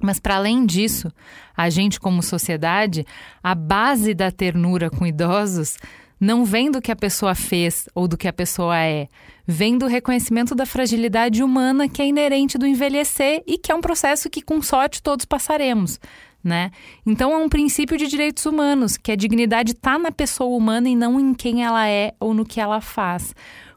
Mas, 0.00 0.18
para 0.18 0.36
além 0.36 0.66
disso, 0.66 1.10
a 1.56 1.70
gente, 1.70 2.00
como 2.00 2.22
sociedade, 2.22 3.06
a 3.42 3.54
base 3.54 4.12
da 4.14 4.30
ternura 4.30 4.90
com 4.90 5.06
idosos 5.06 5.76
não 6.18 6.44
vem 6.44 6.70
do 6.70 6.80
que 6.80 6.90
a 6.90 6.96
pessoa 6.96 7.34
fez 7.34 7.88
ou 7.94 8.08
do 8.08 8.16
que 8.16 8.28
a 8.28 8.32
pessoa 8.32 8.78
é, 8.78 9.08
vem 9.46 9.76
do 9.76 9.86
reconhecimento 9.86 10.54
da 10.54 10.64
fragilidade 10.64 11.42
humana 11.42 11.88
que 11.88 12.00
é 12.00 12.06
inerente 12.06 12.56
do 12.56 12.66
envelhecer 12.66 13.42
e 13.46 13.58
que 13.58 13.70
é 13.70 13.74
um 13.74 13.80
processo 13.80 14.30
que, 14.30 14.42
com 14.42 14.60
sorte, 14.62 15.02
todos 15.02 15.24
passaremos. 15.24 16.00
Né? 16.42 16.70
Então 17.06 17.32
é 17.32 17.38
um 17.38 17.48
princípio 17.48 17.96
de 17.96 18.06
direitos 18.06 18.44
humanos, 18.44 18.98
que 18.98 19.10
a 19.10 19.16
dignidade 19.16 19.72
está 19.72 19.98
na 19.98 20.12
pessoa 20.12 20.54
humana 20.54 20.88
e 20.90 20.94
não 20.94 21.18
em 21.18 21.32
quem 21.32 21.64
ela 21.64 21.88
é 21.88 22.12
ou 22.20 22.34
no 22.34 22.44
que 22.44 22.60
ela 22.60 22.82
faz. 22.82 23.34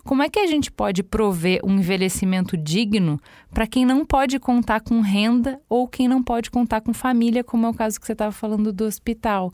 Como 0.07 0.23
é 0.23 0.29
que 0.29 0.39
a 0.39 0.47
gente 0.47 0.71
pode 0.71 1.03
prover 1.03 1.59
um 1.65 1.75
envelhecimento 1.75 2.55
digno 2.55 3.19
para 3.53 3.67
quem 3.67 3.85
não 3.85 4.05
pode 4.05 4.39
contar 4.39 4.79
com 4.79 5.01
renda 5.01 5.59
ou 5.67 5.85
quem 5.85 6.07
não 6.07 6.23
pode 6.23 6.49
contar 6.49 6.79
com 6.79 6.93
família, 6.93 7.43
como 7.43 7.65
é 7.65 7.69
o 7.69 7.73
caso 7.73 7.99
que 7.99 8.05
você 8.05 8.13
estava 8.13 8.31
falando 8.31 8.71
do 8.71 8.85
hospital? 8.85 9.51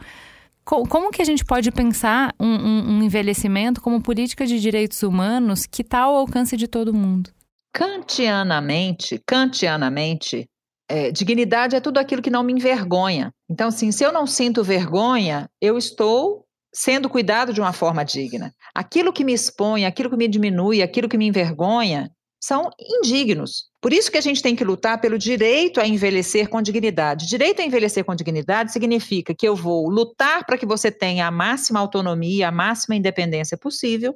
Como 0.64 1.10
que 1.10 1.24
a 1.24 1.26
gente 1.26 1.44
pode 1.44 1.72
pensar 1.72 2.36
um, 2.40 2.46
um, 2.46 2.90
um 2.92 3.04
envelhecimento 3.04 3.82
como 3.82 4.00
política 4.00 4.46
de 4.46 4.60
direitos 4.60 5.02
humanos 5.02 5.66
que 5.66 5.82
está 5.82 6.02
ao 6.02 6.16
alcance 6.16 6.56
de 6.56 6.68
todo 6.68 6.94
mundo? 6.94 7.32
Kantianamente, 7.74 9.20
kantianamente, 9.26 10.46
é, 10.88 11.12
dignidade 11.12 11.76
é 11.76 11.80
tudo 11.80 11.98
aquilo 11.98 12.22
que 12.22 12.30
não 12.30 12.44
me 12.44 12.54
envergonha. 12.54 13.32
Então, 13.50 13.70
assim, 13.70 13.92
se 13.92 14.04
eu 14.04 14.14
não 14.14 14.28
sinto 14.28 14.64
vergonha, 14.64 15.50
eu 15.60 15.80
estou 15.80 16.43
sendo 16.74 17.10
cuidado 17.10 17.54
de 17.54 17.62
uma 17.62 17.72
forma 17.72 18.04
digna. 18.04 18.54
Aquilo 18.74 19.14
que 19.14 19.24
me 19.24 19.34
expõe, 19.34 19.86
aquilo 19.86 20.10
que 20.10 20.18
me 20.18 20.28
diminui, 20.28 20.82
aquilo 20.82 21.08
que 21.08 21.18
me 21.18 21.28
envergonha, 21.28 22.12
são 22.44 22.70
indignos. 22.78 23.70
Por 23.82 23.94
isso 23.94 24.12
que 24.12 24.18
a 24.18 24.22
gente 24.22 24.42
tem 24.42 24.54
que 24.54 24.66
lutar 24.66 25.00
pelo 25.00 25.18
direito 25.18 25.80
a 25.80 25.88
envelhecer 25.88 26.50
com 26.50 26.62
dignidade. 26.62 27.26
Direito 27.26 27.62
a 27.62 27.66
envelhecer 27.66 28.04
com 28.04 28.14
dignidade 28.14 28.74
significa 28.74 29.34
que 29.34 29.48
eu 29.48 29.56
vou 29.56 29.90
lutar 29.90 30.46
para 30.46 30.58
que 30.58 30.66
você 30.66 30.92
tenha 30.92 31.26
a 31.26 31.32
máxima 31.32 31.80
autonomia, 31.80 32.50
a 32.50 32.52
máxima 32.52 32.96
independência 32.96 33.58
possível, 33.58 34.14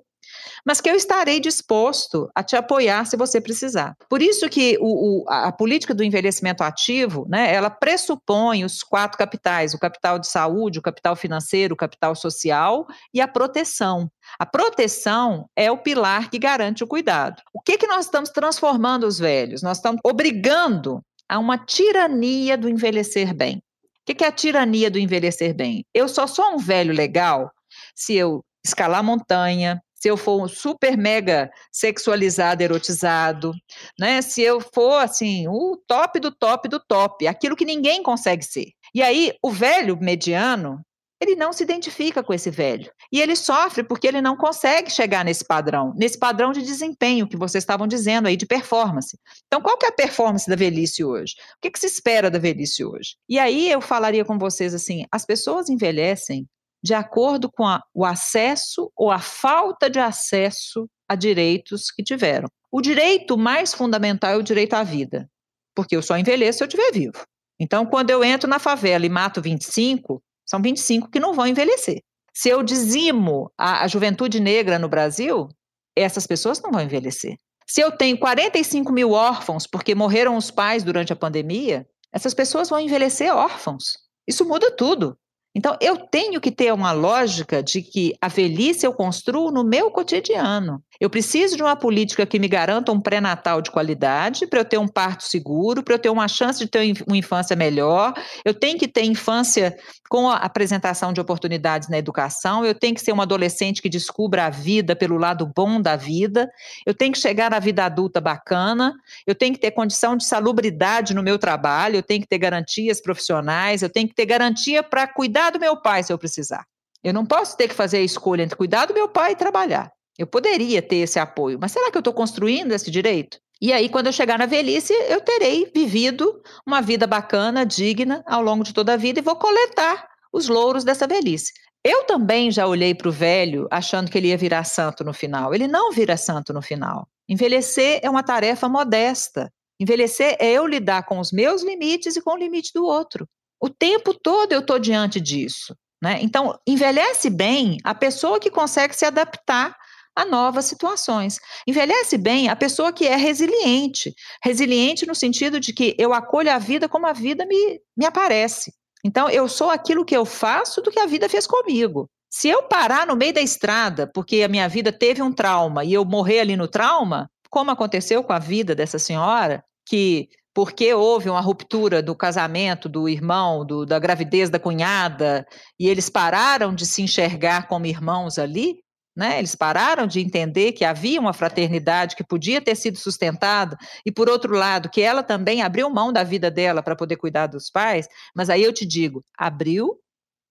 mas 0.65 0.81
que 0.81 0.89
eu 0.89 0.95
estarei 0.95 1.39
disposto 1.39 2.29
a 2.35 2.43
te 2.43 2.55
apoiar 2.55 3.05
se 3.05 3.17
você 3.17 3.39
precisar. 3.39 3.95
Por 4.09 4.21
isso 4.21 4.49
que 4.49 4.77
o, 4.79 5.23
o, 5.23 5.29
a 5.29 5.51
política 5.51 5.93
do 5.93 6.03
envelhecimento 6.03 6.63
ativo, 6.63 7.25
né, 7.29 7.53
ela 7.53 7.69
pressupõe 7.69 8.63
os 8.63 8.83
quatro 8.83 9.17
capitais: 9.17 9.73
o 9.73 9.79
capital 9.79 10.19
de 10.19 10.27
saúde, 10.27 10.79
o 10.79 10.81
capital 10.81 11.15
financeiro, 11.15 11.73
o 11.73 11.77
capital 11.77 12.15
social 12.15 12.85
e 13.13 13.21
a 13.21 13.27
proteção. 13.27 14.09
A 14.39 14.45
proteção 14.45 15.49
é 15.55 15.71
o 15.71 15.77
pilar 15.77 16.29
que 16.29 16.39
garante 16.39 16.83
o 16.83 16.87
cuidado. 16.87 17.41
O 17.53 17.61
que, 17.61 17.77
que 17.77 17.87
nós 17.87 18.05
estamos 18.05 18.29
transformando 18.29 19.05
os 19.05 19.17
velhos? 19.19 19.61
Nós 19.61 19.77
estamos 19.77 20.01
obrigando 20.03 21.01
a 21.29 21.39
uma 21.39 21.57
tirania 21.57 22.57
do 22.57 22.69
envelhecer 22.69 23.33
bem. 23.33 23.61
O 24.09 24.13
que 24.13 24.23
é 24.23 24.27
a 24.27 24.31
tirania 24.31 24.89
do 24.89 24.97
envelhecer 24.97 25.53
bem? 25.53 25.85
Eu 25.93 26.07
só 26.07 26.25
sou 26.25 26.53
um 26.53 26.57
velho 26.57 26.93
legal 26.93 27.51
se 27.93 28.15
eu 28.15 28.43
escalar 28.65 29.03
montanha, 29.03 29.81
se 29.99 30.07
eu 30.07 30.15
for 30.15 30.43
um 30.43 30.47
super 30.47 30.95
mega 30.95 31.49
sexualizado, 31.71 32.61
erotizado, 32.61 33.51
né? 33.99 34.21
Se 34.21 34.41
eu 34.41 34.61
for 34.61 34.99
assim, 34.99 35.47
o 35.47 35.77
top 35.87 36.19
do 36.19 36.31
top 36.31 36.69
do 36.69 36.79
top, 36.79 37.27
aquilo 37.27 37.55
que 37.55 37.65
ninguém 37.65 38.03
consegue 38.03 38.43
ser. 38.43 38.67
E 38.93 39.01
aí, 39.01 39.33
o 39.41 39.51
velho 39.51 39.97
mediano, 39.99 40.81
ele 41.19 41.35
não 41.35 41.51
se 41.51 41.63
identifica 41.63 42.23
com 42.23 42.31
esse 42.31 42.51
velho. 42.51 42.91
E 43.11 43.19
ele 43.19 43.35
sofre 43.35 43.83
porque 43.83 44.07
ele 44.07 44.21
não 44.21 44.37
consegue 44.37 44.91
chegar 44.91 45.25
nesse 45.25 45.43
padrão, 45.43 45.93
nesse 45.97 46.17
padrão 46.17 46.51
de 46.51 46.61
desempenho 46.61 47.27
que 47.27 47.35
vocês 47.35 47.63
estavam 47.63 47.87
dizendo 47.87 48.27
aí, 48.27 48.37
de 48.37 48.45
performance. 48.45 49.17
Então, 49.47 49.61
qual 49.61 49.77
que 49.77 49.85
é 49.85 49.89
a 49.89 49.93
performance 49.93 50.47
da 50.47 50.55
velhice 50.55 51.03
hoje? 51.03 51.33
O 51.57 51.61
que, 51.61 51.71
que 51.71 51.79
se 51.79 51.87
espera 51.87 52.29
da 52.29 52.37
velhice 52.37 52.85
hoje? 52.85 53.15
E 53.27 53.39
aí 53.39 53.71
eu 53.71 53.81
falaria 53.81 54.23
com 54.23 54.37
vocês 54.37 54.75
assim: 54.75 55.05
as 55.11 55.25
pessoas 55.25 55.69
envelhecem 55.69 56.47
de 56.83 56.93
acordo 56.93 57.51
com 57.51 57.65
a, 57.65 57.83
o 57.93 58.05
acesso 58.05 58.91
ou 58.95 59.11
a 59.11 59.19
falta 59.19 59.89
de 59.89 59.99
acesso 59.99 60.89
a 61.07 61.15
direitos 61.15 61.91
que 61.91 62.03
tiveram. 62.03 62.47
O 62.71 62.81
direito 62.81 63.37
mais 63.37 63.73
fundamental 63.73 64.31
é 64.31 64.37
o 64.37 64.43
direito 64.43 64.73
à 64.73 64.83
vida, 64.83 65.29
porque 65.75 65.95
eu 65.95 66.01
só 66.01 66.17
envelheço 66.17 66.59
se 66.59 66.63
eu 66.63 66.67
estiver 66.67 66.91
vivo. 66.91 67.23
Então, 67.59 67.85
quando 67.85 68.09
eu 68.09 68.23
entro 68.23 68.49
na 68.49 68.59
favela 68.59 69.05
e 69.05 69.09
mato 69.09 69.41
25, 69.41 70.21
são 70.45 70.61
25 70.61 71.09
que 71.09 71.19
não 71.19 71.33
vão 71.33 71.47
envelhecer. 71.47 72.01
Se 72.33 72.49
eu 72.49 72.61
dizimo 72.61 73.51
a, 73.57 73.83
a 73.83 73.87
juventude 73.87 74.39
negra 74.39 74.77
no 74.77 74.87
Brasil, 74.87 75.49
essas 75.95 76.27
pessoas 76.27 76.61
não 76.61 76.71
vão 76.71 76.81
envelhecer. 76.81 77.35
Se 77.65 77.81
eu 77.81 77.91
tenho 77.91 78.17
45 78.17 78.93
mil 78.93 79.11
órfãos 79.11 79.65
porque 79.65 79.95
morreram 79.95 80.37
os 80.37 80.51
pais 80.51 80.83
durante 80.83 81.11
a 81.11 81.15
pandemia, 81.15 81.85
essas 82.13 82.33
pessoas 82.33 82.69
vão 82.69 82.79
envelhecer 82.79 83.35
órfãos. 83.35 83.97
Isso 84.27 84.45
muda 84.45 84.71
tudo. 84.71 85.17
Então, 85.57 85.75
eu 85.81 85.97
tenho 85.97 86.39
que 86.39 86.51
ter 86.51 86.71
uma 86.71 86.91
lógica 86.91 87.63
de 87.63 87.81
que 87.81 88.13
a 88.21 88.27
velhice 88.27 88.85
eu 88.85 88.93
construo 88.93 89.49
no 89.49 89.63
meu 89.63 89.89
cotidiano. 89.89 90.83
Eu 91.01 91.09
preciso 91.09 91.55
de 91.55 91.63
uma 91.63 91.75
política 91.75 92.27
que 92.27 92.37
me 92.37 92.47
garanta 92.47 92.91
um 92.91 93.01
pré-natal 93.01 93.59
de 93.59 93.71
qualidade, 93.71 94.45
para 94.45 94.59
eu 94.59 94.65
ter 94.65 94.77
um 94.77 94.87
parto 94.87 95.23
seguro, 95.23 95.81
para 95.81 95.95
eu 95.95 95.99
ter 95.99 96.09
uma 96.09 96.27
chance 96.27 96.59
de 96.59 96.67
ter 96.67 97.03
uma 97.07 97.17
infância 97.17 97.55
melhor. 97.55 98.13
Eu 98.45 98.53
tenho 98.53 98.77
que 98.77 98.87
ter 98.87 99.03
infância 99.03 99.75
com 100.09 100.29
a 100.29 100.37
apresentação 100.37 101.11
de 101.11 101.19
oportunidades 101.19 101.89
na 101.89 101.97
educação. 101.97 102.63
Eu 102.63 102.75
tenho 102.75 102.93
que 102.93 103.01
ser 103.01 103.13
um 103.13 103.21
adolescente 103.21 103.81
que 103.81 103.89
descubra 103.89 104.45
a 104.45 104.49
vida 104.51 104.95
pelo 104.95 105.17
lado 105.17 105.51
bom 105.55 105.81
da 105.81 105.95
vida. 105.95 106.47
Eu 106.85 106.93
tenho 106.93 107.13
que 107.13 107.19
chegar 107.19 107.49
na 107.49 107.59
vida 107.59 107.83
adulta 107.83 108.21
bacana. 108.21 108.93
Eu 109.25 109.33
tenho 109.33 109.53
que 109.53 109.59
ter 109.59 109.71
condição 109.71 110.15
de 110.15 110.23
salubridade 110.23 111.15
no 111.15 111.23
meu 111.23 111.39
trabalho. 111.39 111.97
Eu 111.97 112.03
tenho 112.03 112.21
que 112.21 112.27
ter 112.27 112.37
garantias 112.37 113.01
profissionais. 113.01 113.81
Eu 113.81 113.89
tenho 113.89 114.07
que 114.07 114.15
ter 114.15 114.25
garantia 114.25 114.81
para 114.81 115.07
cuidar 115.07 115.46
do 115.49 115.59
meu 115.59 115.77
pai 115.77 116.03
se 116.03 116.11
eu 116.11 116.17
precisar. 116.17 116.65
Eu 117.03 117.13
não 117.13 117.25
posso 117.25 117.55
ter 117.55 117.67
que 117.67 117.73
fazer 117.73 117.97
a 117.97 118.01
escolha 118.01 118.43
entre 118.43 118.57
cuidar 118.57 118.85
do 118.85 118.93
meu 118.93 119.07
pai 119.07 119.33
e 119.33 119.35
trabalhar. 119.35 119.91
Eu 120.17 120.25
poderia 120.25 120.81
ter 120.81 120.97
esse 120.97 121.19
apoio, 121.19 121.57
mas 121.61 121.71
será 121.71 121.91
que 121.91 121.97
eu 121.97 122.01
estou 122.01 122.13
construindo 122.13 122.71
esse 122.71 122.89
direito? 122.89 123.39
E 123.61 123.73
aí, 123.73 123.89
quando 123.89 124.07
eu 124.07 124.13
chegar 124.13 124.37
na 124.37 124.45
velhice, 124.45 124.93
eu 124.93 125.19
terei 125.21 125.71
vivido 125.73 126.41
uma 126.65 126.81
vida 126.81 127.07
bacana, 127.07 127.65
digna, 127.65 128.23
ao 128.27 128.41
longo 128.41 128.63
de 128.63 128.73
toda 128.73 128.93
a 128.93 128.97
vida 128.97 129.19
e 129.19 129.23
vou 129.23 129.35
coletar 129.35 130.07
os 130.31 130.47
louros 130.47 130.83
dessa 130.83 131.07
velhice. 131.07 131.53
Eu 131.83 132.03
também 132.03 132.51
já 132.51 132.67
olhei 132.67 132.93
para 132.93 133.09
o 133.09 133.11
velho 133.11 133.67
achando 133.71 134.11
que 134.11 134.17
ele 134.17 134.27
ia 134.27 134.37
virar 134.37 134.63
santo 134.63 135.03
no 135.03 135.13
final. 135.13 135.53
Ele 135.55 135.67
não 135.67 135.91
vira 135.91 136.17
santo 136.17 136.53
no 136.53 136.61
final. 136.61 137.07
Envelhecer 137.29 137.99
é 138.03 138.09
uma 138.09 138.23
tarefa 138.23 138.67
modesta. 138.67 139.51
Envelhecer 139.79 140.35
é 140.39 140.51
eu 140.51 140.67
lidar 140.67 141.03
com 141.03 141.19
os 141.19 141.31
meus 141.31 141.63
limites 141.63 142.15
e 142.15 142.21
com 142.21 142.31
o 142.31 142.37
limite 142.37 142.71
do 142.73 142.85
outro. 142.85 143.27
O 143.59 143.69
tempo 143.69 144.13
todo 144.13 144.51
eu 144.51 144.59
estou 144.59 144.79
diante 144.79 145.19
disso. 145.19 145.75
Né? 146.01 146.19
Então, 146.21 146.57
envelhece 146.67 147.29
bem 147.29 147.77
a 147.83 147.95
pessoa 147.95 148.39
que 148.39 148.51
consegue 148.51 148.95
se 148.95 149.05
adaptar 149.05 149.75
a 150.15 150.25
novas 150.25 150.65
situações. 150.65 151.39
Envelhece 151.67 152.17
bem 152.17 152.49
a 152.49 152.55
pessoa 152.55 152.91
que 152.91 153.05
é 153.05 153.15
resiliente. 153.15 154.13
Resiliente 154.43 155.05
no 155.05 155.15
sentido 155.15 155.59
de 155.59 155.73
que 155.73 155.95
eu 155.97 156.13
acolho 156.13 156.51
a 156.51 156.57
vida 156.57 156.89
como 156.89 157.05
a 157.05 157.13
vida 157.13 157.45
me, 157.45 157.79
me 157.95 158.05
aparece. 158.05 158.73
Então, 159.03 159.29
eu 159.29 159.47
sou 159.47 159.69
aquilo 159.69 160.05
que 160.05 160.15
eu 160.17 160.25
faço 160.25 160.81
do 160.81 160.91
que 160.91 160.99
a 160.99 161.05
vida 161.05 161.29
fez 161.29 161.45
comigo. 161.45 162.09
Se 162.29 162.49
eu 162.49 162.63
parar 162.63 163.07
no 163.07 163.15
meio 163.15 163.33
da 163.33 163.41
estrada 163.41 164.09
porque 164.13 164.43
a 164.43 164.47
minha 164.47 164.67
vida 164.67 164.91
teve 164.91 165.21
um 165.21 165.31
trauma 165.31 165.85
e 165.85 165.93
eu 165.93 166.03
morrer 166.03 166.41
ali 166.41 166.55
no 166.55 166.67
trauma, 166.67 167.29
como 167.49 167.71
aconteceu 167.71 168.23
com 168.23 168.33
a 168.33 168.39
vida 168.39 168.75
dessa 168.75 168.99
senhora, 168.99 169.63
que 169.85 170.27
porque 170.57 170.91
houve 170.91 171.29
uma 171.29 171.39
ruptura 171.39 172.01
do 172.01 172.15
casamento 172.15 172.89
do 172.89 173.07
irmão, 173.07 173.63
do, 173.63 173.85
da 173.85 173.99
gravidez 173.99 174.49
da 174.49 174.57
cunhada, 174.57 175.45
e 175.79 175.87
eles 175.87 176.09
pararam 176.09 176.73
de 176.73 176.83
se 176.83 177.03
enxergar 177.03 177.67
como 177.67 177.85
irmãos 177.85 178.39
ali, 178.39 178.79
né? 179.15 179.37
Eles 179.37 179.53
pararam 179.53 180.07
de 180.07 180.19
entender 180.19 180.71
que 180.71 180.83
havia 180.83 181.19
uma 181.19 181.31
fraternidade 181.31 182.15
que 182.15 182.23
podia 182.23 182.59
ter 182.59 182.73
sido 182.73 182.97
sustentada, 182.97 183.77
e 184.03 184.11
por 184.11 184.27
outro 184.27 184.55
lado, 184.55 184.89
que 184.89 184.99
ela 184.99 185.21
também 185.21 185.61
abriu 185.61 185.91
mão 185.91 186.11
da 186.11 186.23
vida 186.23 186.49
dela 186.49 186.81
para 186.81 186.95
poder 186.95 187.17
cuidar 187.17 187.45
dos 187.45 187.69
pais. 187.69 188.07
Mas 188.35 188.49
aí 188.49 188.63
eu 188.63 188.73
te 188.73 188.83
digo, 188.83 189.23
abriu 189.37 189.99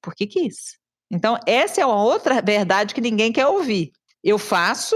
porque 0.00 0.24
quis. 0.24 0.78
Então, 1.10 1.36
essa 1.44 1.80
é 1.80 1.84
uma 1.84 2.00
outra 2.00 2.40
verdade 2.40 2.94
que 2.94 3.00
ninguém 3.00 3.32
quer 3.32 3.48
ouvir. 3.48 3.90
Eu 4.22 4.38
faço 4.38 4.94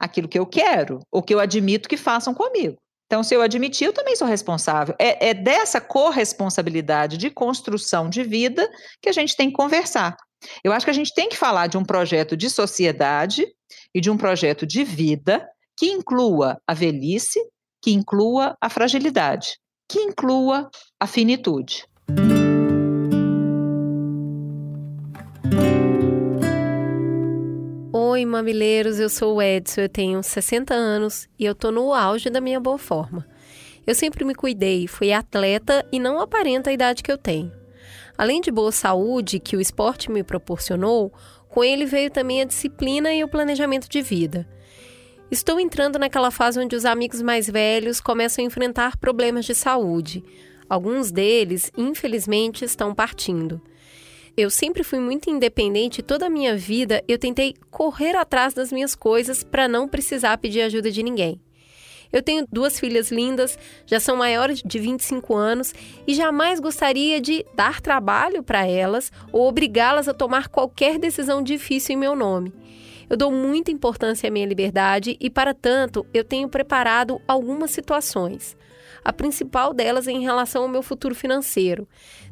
aquilo 0.00 0.26
que 0.26 0.38
eu 0.38 0.46
quero, 0.46 1.00
ou 1.12 1.22
que 1.22 1.34
eu 1.34 1.38
admito 1.38 1.86
que 1.86 1.98
façam 1.98 2.32
comigo. 2.32 2.78
Então, 3.08 3.22
se 3.22 3.34
eu 3.34 3.40
admitir, 3.40 3.86
eu 3.86 3.92
também 3.92 4.14
sou 4.14 4.28
responsável. 4.28 4.94
É, 4.98 5.30
é 5.30 5.34
dessa 5.34 5.80
corresponsabilidade 5.80 7.16
de 7.16 7.30
construção 7.30 8.10
de 8.10 8.22
vida 8.22 8.70
que 9.00 9.08
a 9.08 9.12
gente 9.12 9.34
tem 9.34 9.48
que 9.48 9.56
conversar. 9.56 10.14
Eu 10.62 10.72
acho 10.72 10.84
que 10.84 10.90
a 10.90 10.94
gente 10.94 11.14
tem 11.14 11.26
que 11.26 11.36
falar 11.36 11.68
de 11.68 11.78
um 11.78 11.84
projeto 11.84 12.36
de 12.36 12.50
sociedade 12.50 13.46
e 13.94 14.00
de 14.00 14.10
um 14.10 14.16
projeto 14.18 14.66
de 14.66 14.84
vida 14.84 15.48
que 15.76 15.86
inclua 15.86 16.60
a 16.66 16.74
velhice, 16.74 17.40
que 17.82 17.92
inclua 17.92 18.54
a 18.60 18.68
fragilidade, 18.68 19.58
que 19.88 20.00
inclua 20.00 20.68
a 21.00 21.06
finitude. 21.06 21.86
Oi, 28.18 28.26
mamileiros, 28.26 28.98
eu 28.98 29.08
sou 29.08 29.36
o 29.36 29.40
Edson, 29.40 29.82
eu 29.82 29.88
tenho 29.88 30.20
60 30.20 30.74
anos 30.74 31.28
e 31.38 31.44
eu 31.44 31.54
tô 31.54 31.70
no 31.70 31.94
auge 31.94 32.28
da 32.28 32.40
minha 32.40 32.58
boa 32.58 32.76
forma. 32.76 33.24
Eu 33.86 33.94
sempre 33.94 34.24
me 34.24 34.34
cuidei, 34.34 34.88
fui 34.88 35.12
atleta 35.12 35.86
e 35.92 36.00
não 36.00 36.18
aparento 36.18 36.68
a 36.68 36.72
idade 36.72 37.00
que 37.00 37.12
eu 37.12 37.16
tenho. 37.16 37.52
Além 38.18 38.40
de 38.40 38.50
boa 38.50 38.72
saúde 38.72 39.38
que 39.38 39.56
o 39.56 39.60
esporte 39.60 40.10
me 40.10 40.24
proporcionou, 40.24 41.12
com 41.48 41.62
ele 41.62 41.86
veio 41.86 42.10
também 42.10 42.42
a 42.42 42.44
disciplina 42.44 43.14
e 43.14 43.22
o 43.22 43.28
planejamento 43.28 43.88
de 43.88 44.02
vida. 44.02 44.48
Estou 45.30 45.60
entrando 45.60 45.96
naquela 45.96 46.32
fase 46.32 46.58
onde 46.58 46.74
os 46.74 46.84
amigos 46.84 47.22
mais 47.22 47.48
velhos 47.48 48.00
começam 48.00 48.44
a 48.44 48.48
enfrentar 48.48 48.96
problemas 48.96 49.44
de 49.44 49.54
saúde. 49.54 50.24
Alguns 50.68 51.12
deles, 51.12 51.70
infelizmente, 51.78 52.64
estão 52.64 52.92
partindo. 52.92 53.62
Eu 54.38 54.50
sempre 54.50 54.84
fui 54.84 55.00
muito 55.00 55.28
independente 55.28 56.00
toda 56.00 56.26
a 56.26 56.30
minha 56.30 56.56
vida 56.56 57.02
eu 57.08 57.18
tentei 57.18 57.56
correr 57.72 58.14
atrás 58.14 58.54
das 58.54 58.70
minhas 58.70 58.94
coisas 58.94 59.42
para 59.42 59.66
não 59.66 59.88
precisar 59.88 60.38
pedir 60.38 60.60
ajuda 60.60 60.92
de 60.92 61.02
ninguém. 61.02 61.40
Eu 62.12 62.22
tenho 62.22 62.46
duas 62.48 62.78
filhas 62.78 63.10
lindas, 63.10 63.58
já 63.84 63.98
são 63.98 64.14
maiores 64.14 64.62
de 64.64 64.78
25 64.78 65.34
anos 65.34 65.74
e 66.06 66.14
jamais 66.14 66.60
gostaria 66.60 67.20
de 67.20 67.44
dar 67.56 67.80
trabalho 67.80 68.40
para 68.40 68.64
elas 68.64 69.10
ou 69.32 69.48
obrigá-las 69.48 70.06
a 70.06 70.14
tomar 70.14 70.46
qualquer 70.46 71.00
decisão 71.00 71.42
difícil 71.42 71.96
em 71.96 71.98
meu 71.98 72.14
nome. 72.14 72.52
Eu 73.10 73.16
dou 73.16 73.32
muita 73.32 73.72
importância 73.72 74.28
à 74.28 74.30
minha 74.30 74.46
liberdade 74.46 75.16
e, 75.18 75.28
para 75.28 75.52
tanto, 75.52 76.06
eu 76.14 76.22
tenho 76.22 76.48
preparado 76.48 77.20
algumas 77.26 77.72
situações. 77.72 78.56
A 79.04 79.12
principal 79.12 79.72
delas 79.72 80.06
é 80.06 80.12
em 80.12 80.22
relação 80.22 80.62
ao 80.62 80.68
meu 80.68 80.82
futuro 80.82 81.14
financeiro. 81.14 81.88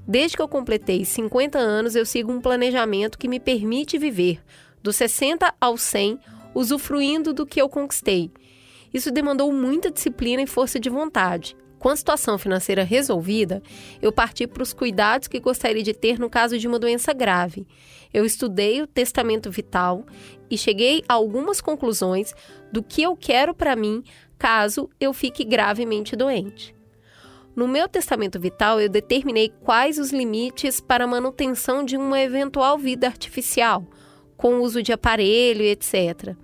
Desde 0.07 0.37
que 0.37 0.43
eu 0.43 0.49
completei 0.49 1.05
50 1.05 1.59
anos, 1.59 1.97
eu 1.97 2.07
sigo 2.07 2.33
um 2.33 2.41
planejamento 2.41 3.19
que 3.19 3.29
me 3.29 3.41
permite 3.41 3.99
viver 3.99 4.41
dos 4.83 4.97
60 4.97 5.55
aos 5.61 5.81
100, 5.83 6.19
usufruindo 6.55 7.33
do 7.33 7.45
que 7.45 7.61
eu 7.61 7.69
conquistei 7.69 8.31
isso 8.97 9.11
demandou 9.11 9.53
muita 9.53 9.91
disciplina 9.91 10.43
e 10.43 10.47
força 10.47 10.81
de 10.81 10.89
vontade. 10.89 11.57
Com 11.79 11.91
a 11.91 11.97
situação 11.97 12.39
financeira 12.39 12.83
resolvida, 12.83 13.63
eu 14.01 14.11
parti 14.11 14.47
para 14.47 14.63
os 14.63 14.73
cuidados 14.73 15.29
que 15.29 15.39
gostaria 15.39 15.83
de 15.83 15.93
ter 15.93 16.19
no 16.19 16.31
caso 16.31 16.59
de 16.59 16.67
uma 16.67 16.79
doença 16.79 17.13
grave. 17.13 17.67
Eu 18.13 18.25
estudei 18.25 18.81
o 18.81 18.87
testamento 18.87 19.51
vital 19.51 20.07
e 20.51 20.57
cheguei 20.57 21.03
a 21.09 21.15
algumas 21.15 21.61
conclusões 21.61 22.35
do 22.73 22.83
que 22.83 23.03
eu 23.03 23.15
quero 23.15 23.55
para 23.55 23.77
mim 23.77 24.03
caso 24.39 24.89
eu 24.99 25.13
fique 25.13 25.45
gravemente 25.45 26.17
doente. 26.17 26.76
No 27.57 27.67
meu 27.67 27.89
testamento 27.89 28.39
vital, 28.39 28.79
eu 28.79 28.89
determinei 28.91 29.49
quais 29.49 29.99
os 29.99 30.13
limites 30.13 30.79
para 30.79 31.05
a 31.05 31.07
manutenção 31.07 31.83
de 31.83 31.97
uma 31.97 32.21
eventual 32.21 32.77
vida 32.77 33.07
artificial, 33.07 33.83
com 34.37 34.57
o 34.57 34.63
uso 34.63 34.83
de 34.83 34.93
aparelho, 34.93 35.63
etc. 35.63 36.37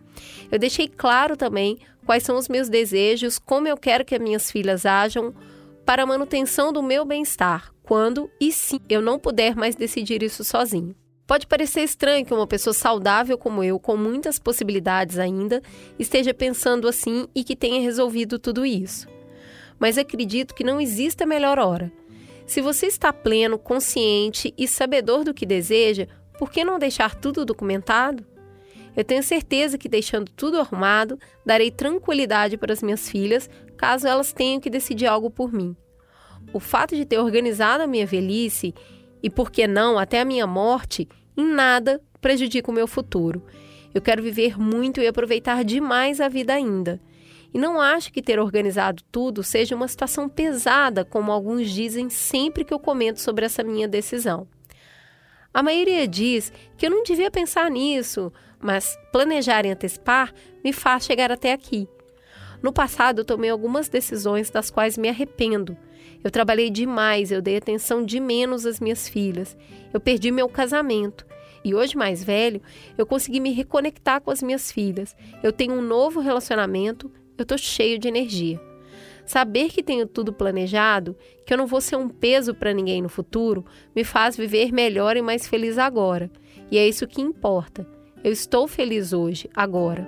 Eu 0.51 0.59
deixei 0.59 0.89
claro 0.89 1.37
também 1.37 1.77
quais 2.07 2.23
são 2.23 2.39
os 2.39 2.49
meus 2.49 2.71
desejos, 2.71 3.39
como 3.39 3.69
eu 3.69 3.77
quero 3.77 4.07
que 4.07 4.15
as 4.15 4.23
minhas 4.23 4.51
filhas 4.51 4.87
ajam 4.87 5.35
para 5.85 6.05
a 6.05 6.07
manutenção 6.07 6.73
do 6.73 6.83
meu 6.83 7.05
bem-estar, 7.05 7.75
quando 7.83 8.31
e 8.41 8.51
se 8.51 8.81
eu 8.89 9.03
não 9.03 9.19
puder 9.19 9.55
mais 9.55 9.77
decidir 9.77 10.23
isso 10.23 10.43
sozinho. 10.43 10.97
Pode 11.27 11.47
parecer 11.47 11.83
estranho 11.83 12.25
que 12.25 12.33
uma 12.33 12.47
pessoa 12.47 12.73
saudável 12.73 13.37
como 13.37 13.63
eu, 13.63 13.79
com 13.79 13.99
muitas 13.99 14.39
possibilidades 14.39 15.19
ainda, 15.19 15.61
esteja 15.99 16.33
pensando 16.33 16.89
assim 16.89 17.29
e 17.35 17.45
que 17.45 17.55
tenha 17.55 17.83
resolvido 17.83 18.39
tudo 18.39 18.65
isso 18.65 19.13
mas 19.83 19.99
acredito 19.99 20.55
que 20.55 20.63
não 20.63 20.81
existe 20.81 21.25
a 21.25 21.27
melhor 21.27 21.59
hora. 21.59 21.91
Se 22.47 22.61
você 22.61 22.87
está 22.87 23.13
pleno, 23.13 23.59
consciente 23.59 24.55
e 24.57 24.69
sabedor 24.69 25.25
do 25.25 25.35
que 25.35 25.45
deseja, 25.45 26.07
por 26.39 26.53
que 26.53 26.65
não 26.65 26.79
deixar 26.79 27.17
tudo 27.17 27.45
documentado? 27.45 28.25
Eu 28.97 29.03
tenho 29.03 29.25
certeza 29.25 29.77
que 29.77 29.89
deixando 29.89 30.31
tudo 30.31 30.61
arrumado, 30.61 31.19
darei 31.45 31.69
tranquilidade 31.69 32.57
para 32.57 32.73
as 32.73 32.81
minhas 32.81 33.09
filhas, 33.09 33.51
caso 33.77 34.07
elas 34.07 34.33
tenham 34.33 34.61
que 34.61 34.71
decidir 34.71 35.07
algo 35.07 35.29
por 35.29 35.53
mim. 35.53 35.75
O 36.53 36.61
fato 36.61 36.95
de 36.95 37.05
ter 37.05 37.19
organizado 37.19 37.83
a 37.83 37.87
minha 37.89 38.07
velhice 38.07 38.73
e, 39.21 39.29
por 39.29 39.51
que 39.51 39.67
não, 39.67 39.99
até 39.99 40.21
a 40.21 40.25
minha 40.25 40.47
morte, 40.47 41.09
em 41.37 41.45
nada 41.45 42.01
prejudica 42.21 42.71
o 42.71 42.75
meu 42.75 42.87
futuro. 42.87 43.45
Eu 43.93 44.01
quero 44.01 44.23
viver 44.23 44.57
muito 44.57 45.01
e 45.01 45.09
aproveitar 45.09 45.65
demais 45.65 46.21
a 46.21 46.29
vida 46.29 46.55
ainda. 46.55 47.01
E 47.53 47.59
não 47.59 47.81
acho 47.81 48.13
que 48.13 48.23
ter 48.23 48.39
organizado 48.39 49.03
tudo 49.13 49.43
seja 49.43 49.77
uma 49.77 49.89
situação 49.89 50.29
pesada, 50.29 51.05
como 51.05 51.31
alguns 51.31 51.71
dizem 51.71 52.09
sempre 52.09 52.65
que 52.65 52.73
eu 52.73 52.79
comento 52.79 53.21
sobre 53.21 53.45
essa 53.45 53.63
minha 53.63 53.87
decisão. 53.87 54.47
A 55.53 55.63
maioria 55.63 56.09
diz 56.09 56.51
que 56.79 56.87
eu 56.87 56.91
não 56.91 57.03
devia 57.03 57.31
pensar 57.31 57.71
nisso, 57.71 58.33
mas 58.59 58.99
planejar 59.13 59.67
e 59.67 59.71
antecipar 59.71 60.33
me 60.65 60.73
faz 60.73 61.05
chegar 61.05 61.31
até 61.31 61.53
aqui. 61.53 61.87
No 62.63 62.73
passado, 62.73 63.21
eu 63.21 63.25
tomei 63.25 63.51
algumas 63.51 63.89
decisões 63.89 64.49
das 64.49 64.71
quais 64.71 64.97
me 64.97 65.09
arrependo. 65.09 65.77
Eu 66.25 66.31
trabalhei 66.31 66.71
demais, 66.71 67.31
eu 67.31 67.43
dei 67.43 67.57
atenção 67.57 68.05
de 68.05 68.19
menos 68.21 68.65
às 68.65 68.79
minhas 68.79 69.09
filhas, 69.09 69.57
eu 69.93 70.01
perdi 70.01 70.31
meu 70.31 70.49
casamento. 70.49 71.27
E 71.65 71.75
hoje, 71.75 71.97
mais 71.97 72.25
velho, 72.25 72.63
eu 72.97 73.05
consegui 73.05 73.41
me 73.41 73.53
reconectar 73.53 74.21
com 74.21 74.31
as 74.31 74.43
minhas 74.43 74.73
filhas. 74.73 75.15
Eu 75.43 75.53
tenho 75.53 75.75
um 75.75 75.83
novo 75.83 76.21
relacionamento, 76.21 77.11
eu 77.43 77.47
tô 77.47 77.59
cheio 77.59 77.99
de 77.99 78.09
energia. 78.09 78.61
Saber 79.27 79.69
que 79.69 79.83
tenho 79.83 80.07
tudo 80.07 80.33
planejado, 80.33 81.17
que 81.47 81.53
eu 81.53 81.59
não 81.59 81.67
vou 81.67 81.81
ser 81.81 81.97
um 81.97 82.09
peso 82.09 82.55
para 82.55 82.73
ninguém 82.73 83.03
no 83.03 83.09
futuro, 83.09 83.65
me 83.95 84.05
faz 84.05 84.37
viver 84.37 84.73
melhor 84.73 85.17
e 85.17 85.23
mais 85.23 85.47
feliz 85.47 85.79
agora. 85.79 86.31
E 86.71 86.79
é 86.79 86.89
isso 86.89 87.07
que 87.07 87.21
importa. 87.21 87.87
Eu 88.25 88.33
estou 88.33 88.67
feliz 88.69 89.13
hoje, 89.13 89.49
agora. 89.55 90.07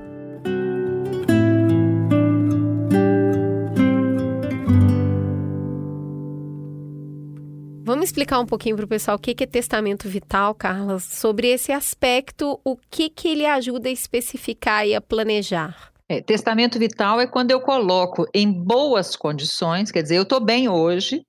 Vamos 7.82 8.06
explicar 8.06 8.40
um 8.40 8.46
pouquinho 8.46 8.76
para 8.76 8.84
o 8.86 8.88
pessoal 8.88 9.16
o 9.16 9.20
que 9.20 9.42
é 9.42 9.46
testamento 9.46 10.08
vital, 10.08 10.54
Carla, 10.54 10.98
sobre 10.98 11.48
esse 11.48 11.70
aspecto, 11.70 12.58
o 12.64 12.76
que, 12.90 13.10
que 13.10 13.28
ele 13.28 13.44
ajuda 13.44 13.88
a 13.88 13.92
especificar 13.92 14.86
e 14.86 14.94
a 14.94 15.00
planejar. 15.00 15.93
É, 16.14 16.20
testamento 16.20 16.78
vital 16.78 17.20
é 17.20 17.26
quando 17.26 17.50
eu 17.50 17.60
coloco 17.60 18.24
em 18.32 18.50
boas 18.52 19.16
condições, 19.16 19.90
quer 19.90 20.02
dizer, 20.02 20.16
eu 20.16 20.22
estou 20.22 20.38
bem 20.38 20.68
hoje 20.68 21.22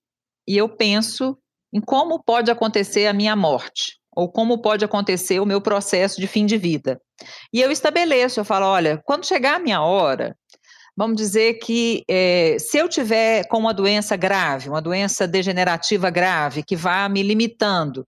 e 0.47 0.55
eu 0.55 0.69
penso 0.69 1.35
em 1.73 1.81
como 1.81 2.23
pode 2.23 2.51
acontecer 2.51 3.07
a 3.07 3.13
minha 3.13 3.35
morte 3.35 3.97
ou 4.15 4.31
como 4.31 4.61
pode 4.61 4.85
acontecer 4.85 5.39
o 5.39 5.45
meu 5.45 5.59
processo 5.59 6.21
de 6.21 6.27
fim 6.27 6.45
de 6.45 6.57
vida. 6.57 7.01
E 7.51 7.61
eu 7.61 7.71
estabeleço, 7.71 8.39
eu 8.39 8.45
falo, 8.45 8.65
olha, 8.67 9.01
quando 9.03 9.25
chegar 9.25 9.55
a 9.55 9.59
minha 9.59 9.81
hora, 9.81 10.37
vamos 10.95 11.17
dizer 11.17 11.55
que 11.55 12.03
é, 12.07 12.57
se 12.59 12.77
eu 12.77 12.87
tiver 12.87 13.45
com 13.47 13.57
uma 13.57 13.73
doença 13.73 14.15
grave, 14.15 14.69
uma 14.69 14.81
doença 14.81 15.27
degenerativa 15.27 16.11
grave, 16.11 16.63
que 16.63 16.75
vá 16.75 17.09
me 17.09 17.23
limitando, 17.23 18.05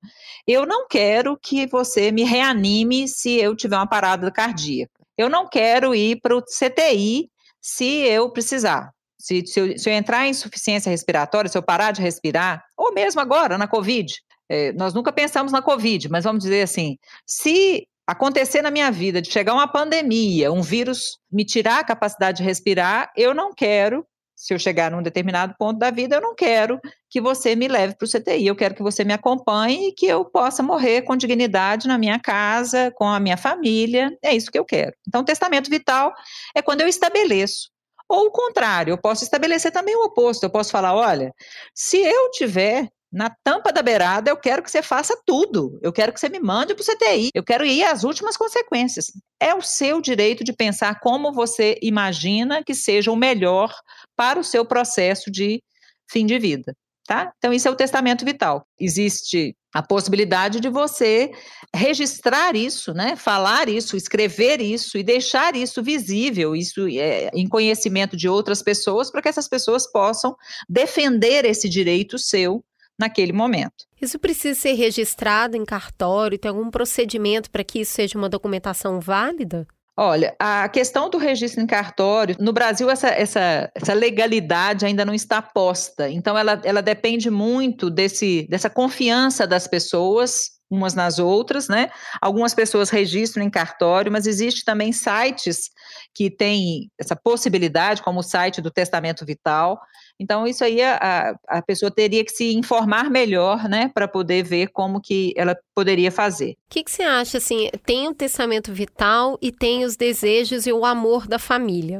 eu 0.48 0.66
não 0.66 0.88
quero 0.88 1.38
que 1.42 1.66
você 1.66 2.12
me 2.12 2.24
reanime 2.24 3.08
se 3.08 3.36
eu 3.36 3.56
tiver 3.56 3.76
uma 3.76 3.90
parada 3.90 4.32
cardíaca 4.32 4.97
eu 5.18 5.30
não 5.30 5.48
quero 5.48 5.96
ir 5.96 6.20
para 6.22 6.36
o 6.36 6.42
CTI 6.42 7.30
se 7.62 7.86
eu 7.86 8.30
precisar. 8.32 8.92
Se, 9.20 9.46
se, 9.46 9.60
eu, 9.60 9.78
se, 9.78 9.90
eu, 9.90 9.94
entrar 9.94 10.28
em 10.28 10.30
insuficiência 10.30 10.90
respiratória, 10.90 11.50
se 11.50 11.58
eu 11.58 11.64
parar 11.64 11.92
de 11.92 12.02
respirar, 12.02 12.64
ou 12.78 12.94
mesmo 12.94 13.20
agora 13.20 13.58
na 13.58 13.68
Covid, 13.68 14.14
é, 14.50 14.72
nós 14.74 14.94
nunca 14.94 15.12
pensamos 15.12 15.52
na 15.52 15.62
Covid, 15.62 16.08
mas 16.10 16.24
vamos 16.24 16.44
dizer 16.44 16.62
assim: 16.62 16.98
se 17.26 17.88
acontecer 18.06 18.62
na 18.62 18.72
minha 18.72 18.92
vida 18.92 19.22
de 19.22 19.32
chegar 19.32 19.54
uma 19.54 19.68
pandemia, 19.68 20.52
um 20.52 20.62
vírus 20.62 21.18
me 21.32 21.44
tirar 21.44 21.80
a 21.80 21.84
capacidade 21.84 22.38
de 22.38 22.44
respirar, 22.44 23.12
eu 23.18 23.34
não 23.34 23.54
quero 23.54 24.06
se 24.38 24.54
eu 24.54 24.60
chegar 24.60 24.92
num 24.92 25.02
determinado 25.02 25.56
ponto 25.58 25.80
da 25.80 25.90
vida, 25.90 26.18
eu 26.18 26.22
não 26.22 26.36
quero 26.36 26.80
que 27.10 27.20
você 27.20 27.56
me 27.56 27.68
leve 27.68 27.96
para 27.96 28.06
o 28.06 28.08
CTI, 28.08 28.46
eu 28.46 28.56
quero 28.56 28.76
que 28.76 28.84
você 28.84 29.04
me 29.04 29.12
acompanhe 29.12 29.90
e 29.90 29.92
que 29.92 30.06
eu 30.06 30.24
possa 30.24 30.62
morrer 30.62 31.02
com 31.02 31.18
dignidade 31.18 31.88
na 31.88 31.98
minha 31.98 32.20
casa, 32.20 32.92
com 32.96 33.06
a 33.06 33.20
minha 33.20 33.36
família, 33.36 34.16
é 34.24 34.36
isso 34.36 34.52
que 34.52 34.60
eu 34.60 34.64
quero. 34.64 34.94
Então, 35.08 35.24
testamento 35.24 35.72
vital 35.72 36.14
é 36.56 36.62
quando 36.62 36.82
eu 36.82 36.88
estabeleço. 36.88 37.72
Ou 38.08 38.28
o 38.28 38.32
contrário, 38.32 38.92
eu 38.92 38.98
posso 38.98 39.24
estabelecer 39.24 39.72
também 39.72 39.96
o 39.96 40.06
oposto, 40.06 40.44
eu 40.44 40.52
posso 40.52 40.72
falar, 40.72 40.94
olha, 40.94 41.34
se 41.74 41.98
eu 41.98 42.30
tiver 42.30 42.88
na 43.18 43.36
tampa 43.44 43.74
da 43.74 43.82
beirada, 43.82 44.30
eu 44.30 44.38
quero 44.38 44.62
que 44.62 44.70
você 44.70 44.84
faça 44.84 45.20
tudo. 45.26 45.80
Eu 45.82 45.92
quero 45.92 46.14
que 46.14 46.20
você 46.20 46.30
me 46.30 46.40
mande 46.40 46.76
para 46.76 46.84
o 46.84 46.86
CTI. 46.86 47.32
Eu 47.34 47.44
quero 47.44 47.66
ir 47.66 47.84
às 47.84 48.04
últimas 48.04 48.38
consequências. 48.38 49.08
É 49.40 49.56
o 49.56 49.62
seu 49.62 50.00
direito 50.00 50.44
de 50.44 50.54
pensar 50.54 51.00
como 51.00 51.34
você 51.34 51.80
imagina 51.82 52.64
que 52.64 52.76
seja 52.76 53.12
o 53.12 53.16
melhor 53.16 53.74
para 54.16 54.40
o 54.40 54.44
seu 54.44 54.64
processo 54.64 55.32
de 55.32 55.64
fim 56.08 56.28
de 56.28 56.38
vida. 56.38 56.76
Tá? 57.08 57.32
Então, 57.38 57.52
isso 57.52 57.68
é 57.68 57.72
o 57.72 57.76
testamento 57.76 58.24
vital. 58.24 58.68
Existe 58.80 59.56
a 59.74 59.82
possibilidade 59.82 60.60
de 60.60 60.70
você 60.70 61.32
registrar 61.76 62.56
isso, 62.56 62.94
né? 62.94 63.16
falar 63.16 63.68
isso, 63.68 63.98
escrever 63.98 64.62
isso 64.62 64.98
e 64.98 65.04
deixar 65.04 65.56
isso 65.56 65.82
visível, 65.82 66.56
isso 66.56 66.88
é, 66.88 67.32
em 67.34 67.48
conhecimento 67.48 68.16
de 68.16 68.30
outras 68.30 68.62
pessoas, 68.62 69.10
para 69.10 69.22
que 69.22 69.30
essas 69.30 69.48
pessoas 69.48 69.90
possam 69.92 70.36
defender 70.70 71.46
esse 71.46 71.68
direito 71.68 72.20
seu 72.20 72.64
naquele 73.00 73.34
momento. 73.34 73.86
Isso 74.02 74.20
precisa 74.20 74.60
ser 74.60 74.74
registrado 74.74 75.56
em 75.56 75.66
cartório? 75.66 76.38
Tem 76.38 76.50
algum 76.50 76.70
procedimento 76.70 77.50
para 77.50 77.64
que 77.64 77.80
isso 77.82 77.94
seja 77.94 78.18
uma 78.18 78.30
documentação 78.30 79.00
válida? 79.00 79.68
Olha, 80.00 80.36
a 80.38 80.70
questão 80.70 81.10
do 81.10 81.18
registro 81.18 81.60
em 81.60 81.66
cartório, 81.66 82.36
no 82.40 82.54
Brasil 82.54 82.88
essa, 82.88 83.08
essa, 83.08 83.72
essa 83.74 83.94
legalidade 83.96 84.86
ainda 84.86 85.04
não 85.04 85.14
está 85.14 85.42
posta, 85.42 86.08
então 86.08 86.38
ela, 86.38 86.62
ela 86.64 86.84
depende 86.84 87.32
muito 87.32 87.90
desse, 87.90 88.46
dessa 88.48 88.70
confiança 88.70 89.48
das 89.48 89.68
pessoas 89.68 90.57
umas 90.70 90.94
nas 90.94 91.20
outras, 91.20 91.68
né? 91.68 91.90
Algumas 92.22 92.54
pessoas 92.54 92.90
registram 92.90 93.44
em 93.44 93.50
cartório, 93.50 94.12
mas 94.12 94.28
existe 94.28 94.66
também 94.66 94.92
sites 94.92 95.70
que 96.14 96.30
têm 96.30 96.92
essa 97.00 97.16
possibilidade, 97.16 98.02
como 98.02 98.20
o 98.20 98.24
site 98.24 98.62
do 98.62 98.72
Testamento 98.72 99.26
Vital. 99.26 99.80
Então, 100.20 100.48
isso 100.48 100.64
aí 100.64 100.82
a, 100.82 101.36
a 101.48 101.62
pessoa 101.62 101.92
teria 101.92 102.24
que 102.26 102.32
se 102.32 102.54
informar 102.56 103.10
melhor, 103.10 103.70
né, 103.70 103.92
para 103.94 104.08
poder 104.08 104.44
ver 104.44 104.68
como 104.68 105.00
que 105.00 105.34
ela 105.38 105.56
poderia 105.76 106.12
fazer. 106.12 106.52
O 106.52 106.56
que, 106.70 106.84
que 106.84 106.92
você 106.92 107.04
acha, 107.04 107.38
assim, 107.38 107.70
tem 107.86 108.08
o 108.08 108.16
Testamento 108.16 108.74
Vital 108.74 109.38
e 109.42 109.52
tem 109.52 109.86
os 109.86 109.96
desejos 109.96 110.66
e 110.66 110.74
o 110.74 110.86
amor 110.86 111.28
da 111.28 111.40
família. 111.40 112.00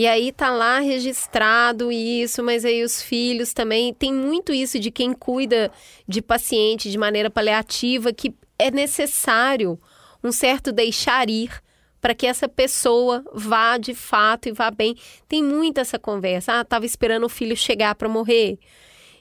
E 0.00 0.06
aí 0.06 0.32
tá 0.32 0.48
lá 0.48 0.78
registrado 0.78 1.92
isso, 1.92 2.42
mas 2.42 2.64
aí 2.64 2.82
os 2.82 3.02
filhos 3.02 3.52
também 3.52 3.92
tem 3.92 4.10
muito 4.10 4.50
isso 4.50 4.78
de 4.78 4.90
quem 4.90 5.12
cuida 5.12 5.70
de 6.08 6.22
paciente 6.22 6.90
de 6.90 6.96
maneira 6.96 7.28
paliativa 7.28 8.10
que 8.10 8.34
é 8.58 8.70
necessário 8.70 9.78
um 10.24 10.32
certo 10.32 10.72
deixar 10.72 11.28
ir 11.28 11.52
para 12.00 12.14
que 12.14 12.26
essa 12.26 12.48
pessoa 12.48 13.22
vá 13.34 13.76
de 13.76 13.92
fato 13.92 14.48
e 14.48 14.52
vá 14.52 14.70
bem. 14.70 14.96
Tem 15.28 15.44
muita 15.44 15.82
essa 15.82 15.98
conversa. 15.98 16.54
Ah, 16.60 16.64
tava 16.64 16.86
esperando 16.86 17.26
o 17.26 17.28
filho 17.28 17.54
chegar 17.54 17.94
para 17.94 18.08
morrer. 18.08 18.58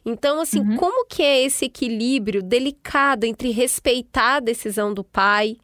Então, 0.05 0.39
assim, 0.39 0.61
uhum. 0.61 0.77
como 0.77 1.05
que 1.07 1.21
é 1.21 1.43
esse 1.43 1.65
equilíbrio 1.65 2.41
delicado 2.41 3.25
entre 3.25 3.51
respeitar 3.51 4.35
a 4.35 4.39
decisão 4.39 4.93
do 4.93 5.03
pai, 5.03 5.57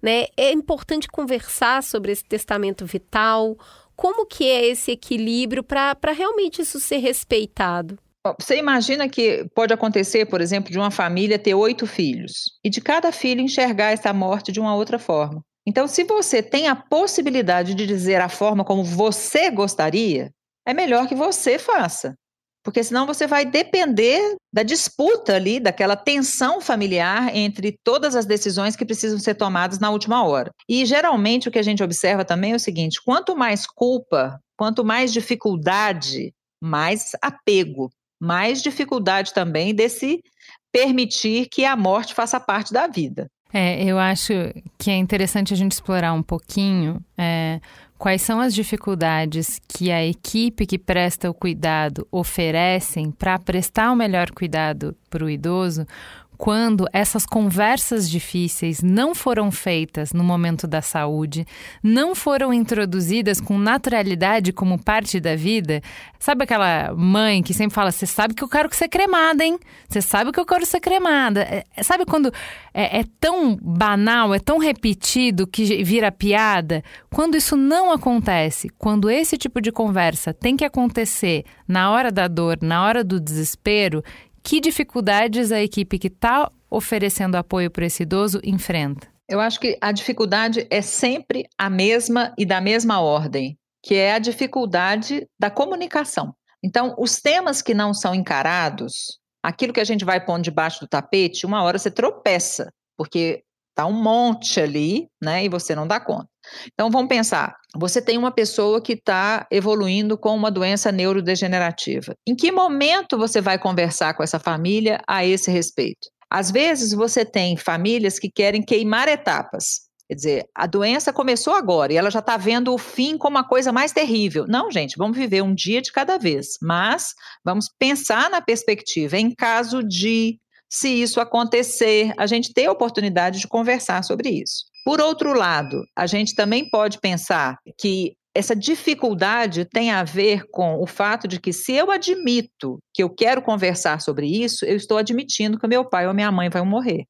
né? 0.00 0.26
É 0.36 0.52
importante 0.52 1.08
conversar 1.08 1.82
sobre 1.82 2.12
esse 2.12 2.24
testamento 2.24 2.86
vital, 2.86 3.56
como 4.02 4.26
que 4.26 4.50
é 4.50 4.66
esse 4.66 4.90
equilíbrio 4.90 5.62
para 5.62 6.10
realmente 6.12 6.60
isso 6.60 6.80
ser 6.80 6.96
respeitado? 6.96 7.96
Você 8.40 8.56
imagina 8.56 9.08
que 9.08 9.46
pode 9.54 9.72
acontecer, 9.72 10.26
por 10.26 10.40
exemplo, 10.40 10.72
de 10.72 10.78
uma 10.78 10.90
família 10.90 11.38
ter 11.38 11.54
oito 11.54 11.86
filhos 11.86 12.50
e 12.64 12.68
de 12.68 12.80
cada 12.80 13.12
filho 13.12 13.40
enxergar 13.40 13.92
essa 13.92 14.12
morte 14.12 14.50
de 14.50 14.58
uma 14.58 14.74
outra 14.74 14.98
forma. 14.98 15.40
Então, 15.64 15.86
se 15.86 16.02
você 16.02 16.42
tem 16.42 16.66
a 16.66 16.74
possibilidade 16.74 17.76
de 17.76 17.86
dizer 17.86 18.20
a 18.20 18.28
forma 18.28 18.64
como 18.64 18.82
você 18.82 19.48
gostaria, 19.52 20.32
é 20.66 20.74
melhor 20.74 21.06
que 21.06 21.14
você 21.14 21.56
faça. 21.56 22.16
Porque 22.62 22.84
senão 22.84 23.06
você 23.06 23.26
vai 23.26 23.44
depender 23.44 24.36
da 24.52 24.62
disputa 24.62 25.34
ali, 25.34 25.58
daquela 25.58 25.96
tensão 25.96 26.60
familiar 26.60 27.34
entre 27.34 27.76
todas 27.82 28.14
as 28.14 28.24
decisões 28.24 28.76
que 28.76 28.84
precisam 28.84 29.18
ser 29.18 29.34
tomadas 29.34 29.78
na 29.78 29.90
última 29.90 30.24
hora. 30.24 30.50
E 30.68 30.86
geralmente 30.86 31.48
o 31.48 31.50
que 31.50 31.58
a 31.58 31.62
gente 31.62 31.82
observa 31.82 32.24
também 32.24 32.52
é 32.52 32.56
o 32.56 32.60
seguinte: 32.60 33.02
quanto 33.04 33.36
mais 33.36 33.66
culpa, 33.66 34.38
quanto 34.56 34.84
mais 34.84 35.12
dificuldade, 35.12 36.32
mais 36.60 37.12
apego 37.20 37.90
mais 38.22 38.62
dificuldade 38.62 39.34
também 39.34 39.74
desse 39.74 40.22
permitir 40.70 41.48
que 41.48 41.64
a 41.64 41.74
morte 41.74 42.14
faça 42.14 42.38
parte 42.38 42.72
da 42.72 42.86
vida. 42.86 43.28
É, 43.52 43.84
eu 43.84 43.98
acho 43.98 44.32
que 44.78 44.90
é 44.90 44.96
interessante 44.96 45.52
a 45.52 45.56
gente 45.56 45.72
explorar 45.72 46.12
um 46.12 46.22
pouquinho 46.22 47.04
é, 47.18 47.60
quais 48.02 48.20
são 48.20 48.40
as 48.40 48.52
dificuldades 48.52 49.60
que 49.68 49.92
a 49.92 50.04
equipe 50.04 50.66
que 50.66 50.76
presta 50.76 51.30
o 51.30 51.34
cuidado 51.34 52.04
oferecem 52.10 53.12
para 53.12 53.38
prestar 53.38 53.92
o 53.92 53.94
melhor 53.94 54.32
cuidado 54.32 54.96
para 55.08 55.24
o 55.24 55.30
idoso, 55.30 55.86
quando 56.36 56.86
essas 56.92 57.24
conversas 57.24 58.08
difíceis 58.10 58.82
não 58.82 59.14
foram 59.14 59.50
feitas 59.50 60.12
no 60.12 60.24
momento 60.24 60.66
da 60.66 60.82
saúde, 60.82 61.46
não 61.82 62.14
foram 62.14 62.52
introduzidas 62.52 63.40
com 63.40 63.58
naturalidade 63.58 64.52
como 64.52 64.82
parte 64.82 65.20
da 65.20 65.36
vida. 65.36 65.80
Sabe 66.18 66.44
aquela 66.44 66.94
mãe 66.94 67.42
que 67.42 67.54
sempre 67.54 67.74
fala: 67.74 67.92
Você 67.92 68.06
sabe 68.06 68.34
que 68.34 68.42
eu 68.42 68.48
quero 68.48 68.68
que 68.68 68.76
você 68.76 68.88
cremada, 68.88 69.44
hein? 69.44 69.58
Você 69.88 70.02
sabe 70.02 70.32
que 70.32 70.40
eu 70.40 70.46
quero 70.46 70.66
ser 70.66 70.80
cremada. 70.80 71.42
É, 71.42 71.82
sabe 71.82 72.04
quando 72.04 72.32
é, 72.74 73.00
é 73.00 73.04
tão 73.20 73.56
banal, 73.56 74.34
é 74.34 74.38
tão 74.38 74.58
repetido 74.58 75.46
que 75.46 75.84
vira 75.84 76.10
piada? 76.10 76.82
Quando 77.10 77.36
isso 77.36 77.56
não 77.56 77.92
acontece, 77.92 78.68
quando 78.78 79.10
esse 79.10 79.36
tipo 79.36 79.60
de 79.60 79.70
conversa 79.70 80.32
tem 80.32 80.56
que 80.56 80.64
acontecer 80.64 81.44
na 81.68 81.90
hora 81.90 82.10
da 82.10 82.26
dor, 82.26 82.58
na 82.62 82.84
hora 82.84 83.04
do 83.04 83.20
desespero, 83.20 84.02
que 84.42 84.60
dificuldades 84.60 85.52
a 85.52 85.60
equipe 85.60 85.98
que 85.98 86.08
está 86.08 86.50
oferecendo 86.70 87.36
apoio 87.36 87.70
para 87.70 87.86
esse 87.86 88.02
idoso 88.02 88.40
enfrenta? 88.42 89.08
Eu 89.28 89.40
acho 89.40 89.60
que 89.60 89.78
a 89.80 89.92
dificuldade 89.92 90.66
é 90.70 90.82
sempre 90.82 91.46
a 91.56 91.70
mesma 91.70 92.34
e 92.36 92.44
da 92.44 92.60
mesma 92.60 93.00
ordem, 93.00 93.56
que 93.82 93.94
é 93.94 94.12
a 94.12 94.18
dificuldade 94.18 95.26
da 95.38 95.50
comunicação. 95.50 96.34
Então, 96.62 96.94
os 96.98 97.20
temas 97.20 97.62
que 97.62 97.74
não 97.74 97.94
são 97.94 98.14
encarados, 98.14 99.18
aquilo 99.42 99.72
que 99.72 99.80
a 99.80 99.84
gente 99.84 100.04
vai 100.04 100.24
pondo 100.24 100.44
debaixo 100.44 100.80
do 100.80 100.88
tapete, 100.88 101.46
uma 101.46 101.62
hora 101.62 101.78
você 101.78 101.90
tropeça, 101.90 102.70
porque 102.96 103.42
Está 103.72 103.86
um 103.86 103.92
monte 103.92 104.60
ali, 104.60 105.08
né? 105.20 105.44
E 105.44 105.48
você 105.48 105.74
não 105.74 105.86
dá 105.86 105.98
conta. 105.98 106.28
Então 106.72 106.90
vamos 106.90 107.08
pensar: 107.08 107.54
você 107.74 108.00
tem 108.00 108.18
uma 108.18 108.30
pessoa 108.30 108.80
que 108.80 108.92
está 108.92 109.46
evoluindo 109.50 110.16
com 110.18 110.34
uma 110.34 110.50
doença 110.50 110.92
neurodegenerativa. 110.92 112.14
Em 112.26 112.34
que 112.34 112.52
momento 112.52 113.16
você 113.18 113.40
vai 113.40 113.58
conversar 113.58 114.14
com 114.14 114.22
essa 114.22 114.38
família 114.38 115.00
a 115.06 115.24
esse 115.24 115.50
respeito? 115.50 116.08
Às 116.30 116.50
vezes 116.50 116.92
você 116.92 117.24
tem 117.24 117.56
famílias 117.56 118.18
que 118.18 118.30
querem 118.30 118.62
queimar 118.62 119.06
etapas. 119.08 119.82
Quer 120.08 120.14
dizer, 120.14 120.44
a 120.54 120.66
doença 120.66 121.12
começou 121.12 121.54
agora 121.54 121.92
e 121.92 121.96
ela 121.96 122.10
já 122.10 122.18
está 122.18 122.36
vendo 122.36 122.74
o 122.74 122.78
fim 122.78 123.16
como 123.16 123.38
a 123.38 123.48
coisa 123.48 123.72
mais 123.72 123.92
terrível. 123.92 124.44
Não, 124.48 124.70
gente, 124.70 124.96
vamos 124.98 125.16
viver 125.16 125.42
um 125.42 125.54
dia 125.54 125.80
de 125.80 125.92
cada 125.92 126.18
vez. 126.18 126.58
Mas 126.60 127.14
vamos 127.44 127.66
pensar 127.78 128.28
na 128.28 128.40
perspectiva. 128.40 129.16
Em 129.16 129.34
caso 129.34 129.82
de 129.82 130.38
se 130.68 130.88
isso 130.88 131.20
acontecer, 131.20 132.12
a 132.18 132.26
gente 132.26 132.52
ter 132.52 132.66
a 132.66 132.72
oportunidade 132.72 133.38
de 133.38 133.48
conversar 133.48 134.02
sobre 134.02 134.30
isso. 134.30 134.64
Por 134.84 135.00
outro 135.00 135.32
lado, 135.32 135.84
a 135.96 136.06
gente 136.06 136.34
também 136.34 136.68
pode 136.68 136.98
pensar 137.00 137.56
que 137.78 138.14
essa 138.34 138.56
dificuldade 138.56 139.64
tem 139.64 139.90
a 139.90 140.02
ver 140.02 140.44
com 140.50 140.80
o 140.80 140.86
fato 140.86 141.28
de 141.28 141.38
que 141.38 141.52
se 141.52 141.72
eu 141.72 141.90
admito 141.90 142.78
que 142.94 143.02
eu 143.02 143.10
quero 143.10 143.42
conversar 143.42 144.00
sobre 144.00 144.26
isso, 144.26 144.64
eu 144.64 144.76
estou 144.76 144.96
admitindo 144.96 145.58
que 145.58 145.68
meu 145.68 145.84
pai 145.84 146.08
ou 146.08 146.14
minha 146.14 146.32
mãe 146.32 146.48
vão 146.48 146.64
morrer. 146.64 147.04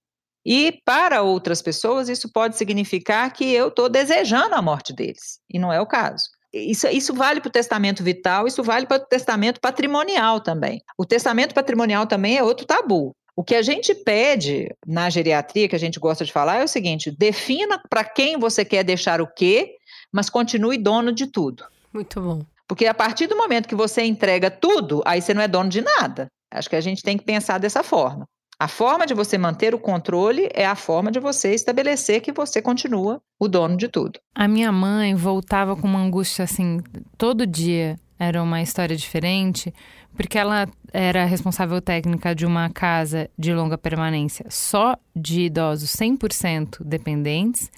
E 0.44 0.80
para 0.84 1.22
outras 1.22 1.62
pessoas, 1.62 2.08
isso 2.08 2.30
pode 2.32 2.56
significar 2.56 3.32
que 3.32 3.44
eu 3.44 3.68
estou 3.68 3.88
desejando 3.88 4.54
a 4.56 4.62
morte 4.62 4.92
deles, 4.92 5.38
e 5.48 5.58
não 5.58 5.72
é 5.72 5.80
o 5.80 5.86
caso. 5.86 6.24
Isso, 6.52 6.86
isso 6.88 7.14
vale 7.14 7.40
para 7.40 7.48
o 7.48 7.52
testamento 7.52 8.02
vital, 8.02 8.46
isso 8.46 8.62
vale 8.62 8.86
para 8.86 9.02
o 9.02 9.06
testamento 9.06 9.60
patrimonial 9.60 10.40
também. 10.40 10.82
O 10.98 11.06
testamento 11.06 11.54
patrimonial 11.54 12.06
também 12.06 12.36
é 12.36 12.42
outro 12.42 12.66
tabu. 12.66 13.14
O 13.34 13.42
que 13.42 13.54
a 13.54 13.62
gente 13.62 13.94
pede 13.94 14.68
na 14.86 15.08
geriatria, 15.08 15.68
que 15.68 15.76
a 15.76 15.78
gente 15.78 15.98
gosta 15.98 16.24
de 16.24 16.32
falar, 16.32 16.58
é 16.58 16.64
o 16.64 16.68
seguinte: 16.68 17.10
defina 17.10 17.80
para 17.88 18.04
quem 18.04 18.38
você 18.38 18.64
quer 18.64 18.84
deixar 18.84 19.20
o 19.20 19.26
quê, 19.26 19.76
mas 20.12 20.28
continue 20.28 20.76
dono 20.76 21.12
de 21.12 21.26
tudo. 21.26 21.64
Muito 21.92 22.20
bom. 22.20 22.42
Porque 22.68 22.86
a 22.86 22.94
partir 22.94 23.26
do 23.26 23.36
momento 23.36 23.68
que 23.68 23.74
você 23.74 24.02
entrega 24.02 24.50
tudo, 24.50 25.02
aí 25.04 25.20
você 25.20 25.34
não 25.34 25.42
é 25.42 25.48
dono 25.48 25.68
de 25.68 25.82
nada. 25.82 26.26
Acho 26.50 26.68
que 26.68 26.76
a 26.76 26.80
gente 26.80 27.02
tem 27.02 27.16
que 27.16 27.24
pensar 27.24 27.58
dessa 27.58 27.82
forma. 27.82 28.26
A 28.58 28.68
forma 28.68 29.06
de 29.06 29.12
você 29.12 29.36
manter 29.36 29.74
o 29.74 29.78
controle 29.78 30.48
é 30.54 30.64
a 30.64 30.76
forma 30.76 31.10
de 31.10 31.18
você 31.18 31.52
estabelecer 31.52 32.20
que 32.20 32.30
você 32.30 32.62
continua 32.62 33.20
o 33.38 33.48
dono 33.48 33.76
de 33.76 33.88
tudo. 33.88 34.20
A 34.34 34.46
minha 34.46 34.70
mãe 34.70 35.14
voltava 35.14 35.74
com 35.74 35.86
uma 35.86 35.98
angústia 35.98 36.44
assim, 36.44 36.80
todo 37.18 37.46
dia 37.46 37.98
era 38.18 38.40
uma 38.40 38.62
história 38.62 38.96
diferente, 38.96 39.74
porque 40.16 40.38
ela 40.38 40.68
era 40.92 41.24
responsável 41.24 41.80
técnica 41.80 42.34
de 42.34 42.44
uma 42.44 42.68
casa 42.68 43.30
de 43.38 43.52
longa 43.52 43.78
permanência 43.78 44.44
só 44.48 44.96
de 45.14 45.42
idosos 45.42 45.90
100% 45.90 46.84
dependentes. 46.84 47.70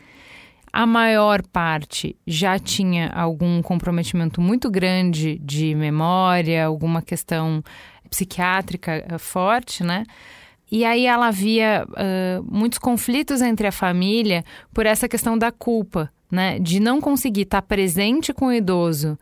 A 0.73 0.87
maior 0.87 1.41
parte 1.43 2.17
já 2.27 2.59
tinha 2.59 3.09
algum 3.11 3.63
comprometimento 3.63 4.41
muito 4.41 4.69
grande 4.69 5.39
de 5.39 5.73
memória, 5.75 6.67
alguma 6.67 7.01
questão 7.01 7.63
psiquiátrica 8.11 9.05
eh, 9.09 9.19
forte, 9.19 9.85
né? 9.85 10.03
E 10.71 10.85
aí 10.85 11.07
ela 11.07 11.31
via 11.31 11.87
uh, 11.89 12.45
muitos 12.51 12.79
conflitos 12.79 13.41
entre 13.41 13.69
a 13.69 13.73
família 13.73 14.45
por 14.73 14.87
essa 14.87 15.09
questão 15.09 15.39
da 15.39 15.53
culpa, 15.53 16.11
né? 16.29 16.59
De 16.59 16.81
não 16.81 17.01
conseguir 17.01 17.43
estar 17.43 17.63
presente 17.63 18.33
com 18.33 18.47
o 18.47 18.53
idoso 18.53 19.17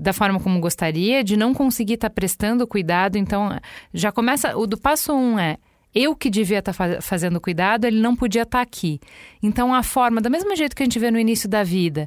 da 0.00 0.12
forma 0.12 0.40
como 0.40 0.60
gostaria, 0.60 1.22
de 1.22 1.36
não 1.36 1.54
conseguir 1.54 1.94
estar 1.94 2.10
prestando 2.10 2.66
cuidado. 2.66 3.16
Então, 3.16 3.58
já 3.92 4.12
começa. 4.12 4.56
O 4.56 4.66
do 4.66 4.78
passo 4.78 5.12
um 5.12 5.38
é 5.38 5.58
eu 5.94 6.14
que 6.14 6.28
devia 6.28 6.58
estar 6.58 6.74
fazendo 7.00 7.40
cuidado, 7.40 7.86
ele 7.86 8.00
não 8.00 8.14
podia 8.14 8.42
estar 8.42 8.60
aqui. 8.60 9.00
Então, 9.42 9.74
a 9.74 9.82
forma, 9.82 10.20
do 10.20 10.30
mesmo 10.30 10.54
jeito 10.54 10.76
que 10.76 10.82
a 10.82 10.86
gente 10.86 10.98
vê 10.98 11.10
no 11.10 11.18
início 11.18 11.48
da 11.48 11.62
vida, 11.62 12.06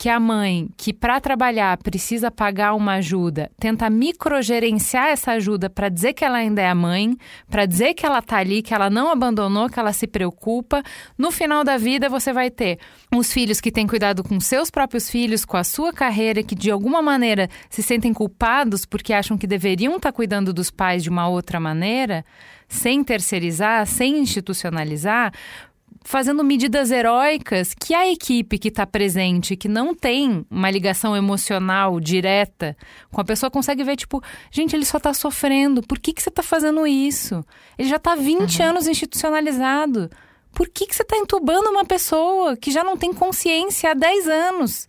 que 0.00 0.08
a 0.08 0.18
mãe, 0.18 0.70
que 0.78 0.94
para 0.94 1.20
trabalhar 1.20 1.76
precisa 1.76 2.30
pagar 2.30 2.72
uma 2.72 2.94
ajuda, 2.94 3.50
tenta 3.60 3.90
microgerenciar 3.90 5.08
essa 5.08 5.32
ajuda 5.32 5.68
para 5.68 5.90
dizer 5.90 6.14
que 6.14 6.24
ela 6.24 6.38
ainda 6.38 6.62
é 6.62 6.70
a 6.70 6.74
mãe, 6.74 7.18
para 7.50 7.66
dizer 7.66 7.92
que 7.92 8.06
ela 8.06 8.20
está 8.20 8.38
ali, 8.38 8.62
que 8.62 8.72
ela 8.72 8.88
não 8.88 9.12
abandonou, 9.12 9.68
que 9.68 9.78
ela 9.78 9.92
se 9.92 10.06
preocupa. 10.06 10.82
No 11.18 11.30
final 11.30 11.62
da 11.62 11.76
vida, 11.76 12.08
você 12.08 12.32
vai 12.32 12.50
ter 12.50 12.78
os 13.14 13.30
filhos 13.30 13.60
que 13.60 13.70
têm 13.70 13.86
cuidado 13.86 14.24
com 14.24 14.40
seus 14.40 14.70
próprios 14.70 15.10
filhos, 15.10 15.44
com 15.44 15.58
a 15.58 15.64
sua 15.64 15.92
carreira, 15.92 16.42
que 16.42 16.54
de 16.54 16.70
alguma 16.70 17.02
maneira 17.02 17.50
se 17.68 17.82
sentem 17.82 18.14
culpados 18.14 18.86
porque 18.86 19.12
acham 19.12 19.36
que 19.36 19.46
deveriam 19.46 19.96
estar 19.96 20.12
tá 20.12 20.16
cuidando 20.16 20.54
dos 20.54 20.70
pais 20.70 21.02
de 21.02 21.10
uma 21.10 21.28
outra 21.28 21.60
maneira, 21.60 22.24
sem 22.66 23.04
terceirizar, 23.04 23.84
sem 23.84 24.18
institucionalizar, 24.18 25.34
fazendo 26.02 26.42
medidas 26.42 26.90
heróicas 26.90 27.74
que 27.74 27.94
a 27.94 28.10
equipe 28.10 28.58
que 28.58 28.68
está 28.68 28.86
presente, 28.86 29.56
que 29.56 29.68
não 29.68 29.94
tem 29.94 30.44
uma 30.50 30.70
ligação 30.70 31.16
emocional 31.16 32.00
direta 32.00 32.76
com 33.10 33.20
a 33.20 33.24
pessoa, 33.24 33.50
consegue 33.50 33.84
ver, 33.84 33.96
tipo, 33.96 34.22
gente, 34.50 34.74
ele 34.74 34.84
só 34.84 34.96
está 34.96 35.12
sofrendo. 35.12 35.82
Por 35.82 35.98
que, 35.98 36.12
que 36.12 36.22
você 36.22 36.28
está 36.28 36.42
fazendo 36.42 36.86
isso? 36.86 37.44
Ele 37.78 37.88
já 37.88 37.96
está 37.96 38.14
20 38.14 38.60
uhum. 38.60 38.68
anos 38.68 38.86
institucionalizado. 38.86 40.10
Por 40.52 40.68
que, 40.68 40.86
que 40.86 40.94
você 40.94 41.02
está 41.02 41.16
entubando 41.16 41.70
uma 41.70 41.84
pessoa 41.84 42.56
que 42.56 42.70
já 42.70 42.82
não 42.82 42.96
tem 42.96 43.12
consciência 43.12 43.90
há 43.90 43.94
10 43.94 44.28
anos? 44.28 44.88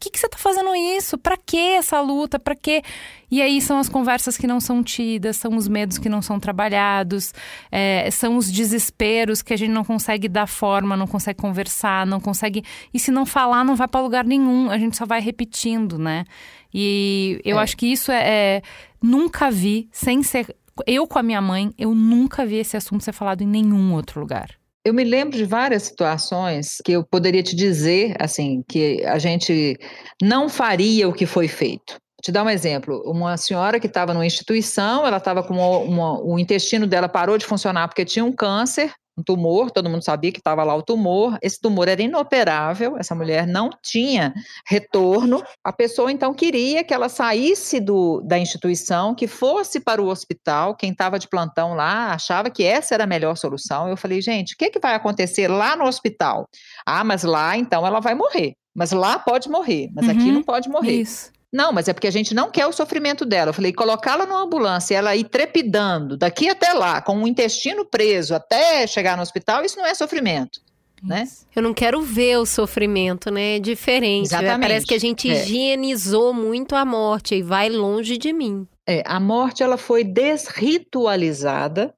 Que, 0.00 0.10
que 0.10 0.18
você 0.18 0.26
está 0.26 0.38
fazendo 0.38 0.74
isso? 0.74 1.18
Para 1.18 1.36
que 1.36 1.58
essa 1.58 2.00
luta? 2.00 2.38
Para 2.38 2.56
quê? 2.56 2.82
E 3.30 3.42
aí 3.42 3.60
são 3.60 3.78
as 3.78 3.88
conversas 3.88 4.36
que 4.36 4.46
não 4.46 4.58
são 4.58 4.82
tidas, 4.82 5.36
são 5.36 5.54
os 5.54 5.68
medos 5.68 5.98
que 5.98 6.08
não 6.08 6.22
são 6.22 6.40
trabalhados, 6.40 7.34
é, 7.70 8.10
são 8.10 8.36
os 8.36 8.50
desesperos 8.50 9.42
que 9.42 9.52
a 9.52 9.56
gente 9.56 9.70
não 9.70 9.84
consegue 9.84 10.26
dar 10.26 10.46
forma, 10.46 10.96
não 10.96 11.06
consegue 11.06 11.38
conversar, 11.38 12.06
não 12.06 12.18
consegue. 12.18 12.64
E 12.92 12.98
se 12.98 13.10
não 13.10 13.26
falar, 13.26 13.62
não 13.62 13.76
vai 13.76 13.86
para 13.86 14.00
lugar 14.00 14.24
nenhum, 14.24 14.70
a 14.70 14.78
gente 14.78 14.96
só 14.96 15.04
vai 15.04 15.20
repetindo, 15.20 15.98
né? 15.98 16.24
E 16.72 17.40
eu 17.44 17.58
é. 17.58 17.62
acho 17.62 17.76
que 17.76 17.86
isso 17.86 18.10
é, 18.10 18.56
é. 18.56 18.62
Nunca 19.02 19.50
vi, 19.50 19.88
sem 19.92 20.22
ser. 20.22 20.56
Eu 20.86 21.06
com 21.06 21.18
a 21.18 21.22
minha 21.22 21.42
mãe, 21.42 21.72
eu 21.78 21.94
nunca 21.94 22.46
vi 22.46 22.56
esse 22.56 22.76
assunto 22.76 23.04
ser 23.04 23.12
falado 23.12 23.42
em 23.42 23.46
nenhum 23.46 23.92
outro 23.92 24.18
lugar. 24.18 24.59
Eu 24.84 24.94
me 24.94 25.04
lembro 25.04 25.36
de 25.36 25.44
várias 25.44 25.84
situações 25.84 26.78
que 26.84 26.92
eu 26.92 27.04
poderia 27.04 27.42
te 27.42 27.54
dizer, 27.54 28.14
assim, 28.18 28.64
que 28.68 29.04
a 29.04 29.18
gente 29.18 29.76
não 30.22 30.48
faria 30.48 31.08
o 31.08 31.12
que 31.12 31.26
foi 31.26 31.48
feito. 31.48 31.98
Te 32.22 32.32
dar 32.32 32.44
um 32.44 32.50
exemplo. 32.50 33.02
Uma 33.04 33.36
senhora 33.36 33.80
que 33.80 33.86
estava 33.86 34.12
numa 34.12 34.26
instituição, 34.26 35.06
ela 35.06 35.16
estava 35.16 35.42
com 35.42 35.54
uma, 35.54 35.78
uma, 35.78 36.22
o 36.22 36.38
intestino 36.38 36.86
dela 36.86 37.08
parou 37.08 37.38
de 37.38 37.46
funcionar 37.46 37.88
porque 37.88 38.04
tinha 38.04 38.24
um 38.24 38.32
câncer, 38.32 38.92
um 39.20 39.22
tumor, 39.22 39.70
todo 39.70 39.88
mundo 39.88 40.02
sabia 40.02 40.32
que 40.32 40.38
estava 40.38 40.64
lá 40.64 40.74
o 40.74 40.82
tumor. 40.82 41.38
Esse 41.42 41.60
tumor 41.60 41.88
era 41.88 42.02
inoperável, 42.02 42.96
essa 42.96 43.14
mulher 43.14 43.46
não 43.46 43.70
tinha 43.82 44.34
retorno. 44.66 45.42
A 45.62 45.72
pessoa 45.72 46.10
então 46.10 46.34
queria 46.34 46.82
que 46.82 46.94
ela 46.94 47.08
saísse 47.08 47.78
do, 47.78 48.20
da 48.22 48.38
instituição, 48.38 49.14
que 49.14 49.26
fosse 49.26 49.80
para 49.80 50.02
o 50.02 50.08
hospital. 50.08 50.74
Quem 50.74 50.90
estava 50.90 51.18
de 51.18 51.28
plantão 51.28 51.74
lá 51.74 52.12
achava 52.12 52.50
que 52.50 52.64
essa 52.64 52.94
era 52.94 53.04
a 53.04 53.06
melhor 53.06 53.36
solução. 53.36 53.88
Eu 53.88 53.96
falei, 53.96 54.20
gente, 54.20 54.54
o 54.54 54.56
que, 54.56 54.70
que 54.70 54.80
vai 54.80 54.94
acontecer 54.94 55.48
lá 55.48 55.76
no 55.76 55.84
hospital? 55.84 56.48
Ah, 56.86 57.04
mas 57.04 57.22
lá 57.22 57.56
então 57.56 57.86
ela 57.86 58.00
vai 58.00 58.14
morrer. 58.14 58.54
Mas 58.74 58.92
lá 58.92 59.18
pode 59.18 59.48
morrer, 59.48 59.90
mas 59.92 60.06
uhum, 60.06 60.12
aqui 60.12 60.32
não 60.32 60.42
pode 60.42 60.68
morrer. 60.68 61.00
Isso. 61.00 61.32
Não, 61.52 61.72
mas 61.72 61.88
é 61.88 61.92
porque 61.92 62.06
a 62.06 62.12
gente 62.12 62.32
não 62.32 62.50
quer 62.50 62.66
o 62.66 62.72
sofrimento 62.72 63.24
dela. 63.24 63.50
Eu 63.50 63.54
falei, 63.54 63.72
colocá-la 63.72 64.24
numa 64.24 64.42
ambulância 64.42 64.94
e 64.94 64.96
ela 64.96 65.16
ir 65.16 65.24
trepidando 65.24 66.16
daqui 66.16 66.48
até 66.48 66.72
lá, 66.72 67.00
com 67.02 67.22
o 67.22 67.26
intestino 67.26 67.84
preso 67.84 68.34
até 68.34 68.86
chegar 68.86 69.16
no 69.16 69.22
hospital, 69.22 69.64
isso 69.64 69.76
não 69.76 69.86
é 69.86 69.94
sofrimento. 69.94 70.60
Né? 71.02 71.26
Eu 71.56 71.62
não 71.62 71.72
quero 71.72 72.02
ver 72.02 72.36
o 72.38 72.44
sofrimento, 72.44 73.30
né? 73.30 73.56
É 73.56 73.58
diferente. 73.58 74.26
Exatamente. 74.26 74.60
Parece 74.60 74.86
que 74.86 74.94
a 74.94 75.00
gente 75.00 75.30
É. 75.30 75.32
higienizou 75.42 76.34
muito 76.34 76.76
a 76.76 76.84
morte 76.84 77.34
e 77.36 77.42
vai 77.42 77.70
longe 77.70 78.18
de 78.18 78.32
mim. 78.34 78.66
É, 78.86 79.02
a 79.06 79.18
morte 79.18 79.62
ela 79.62 79.78
foi 79.78 80.04
desritualizada 80.04 81.94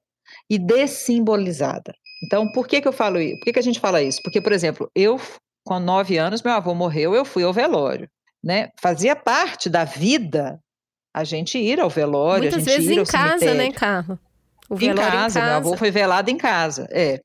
e 0.49 0.59
dessimbolizada. 0.59 1.95
Então, 2.25 2.51
por 2.53 2.67
que, 2.67 2.81
que 2.81 2.89
eu 2.89 2.93
falo 2.93 3.21
isso? 3.21 3.39
Por 3.39 3.45
que, 3.47 3.53
que 3.55 3.59
a 3.59 3.63
gente 3.63 3.81
fala 3.81 4.01
isso? 4.03 4.21
Porque, 4.23 4.41
por 4.41 4.53
exemplo, 4.53 4.89
eu, 4.95 5.21
com 5.65 5.81
nove 5.81 6.17
anos, 6.17 6.43
meu 6.43 6.53
avô 6.53 6.73
morreu, 6.75 7.15
eu 7.15 7.25
fui 7.25 7.43
ao 7.43 7.53
velório. 7.53 8.09
Né? 8.43 8.71
Fazia 8.81 9.15
parte 9.15 9.69
da 9.71 9.85
vida 9.85 10.59
a 11.15 11.25
gente 11.25 11.59
ir 11.59 11.79
ao 11.81 11.91
velório, 11.91 12.51
Muitas 12.51 12.67
a 12.67 12.71
gente 12.71 12.77
vezes 12.77 12.91
ir 12.91 12.95
em 12.95 12.99
ao 13.01 13.07
casa, 13.07 13.39
cemitério. 13.39 13.57
né, 13.57 13.73
Carla? 13.73 14.19
O 14.69 14.75
em 14.75 14.79
velório 14.79 15.13
casa, 15.13 15.43
meu 15.43 15.55
avô 15.55 15.77
foi 15.77 15.91
velado 15.91 16.31
em 16.31 16.39
casa. 16.39 16.87
É. 16.91 17.21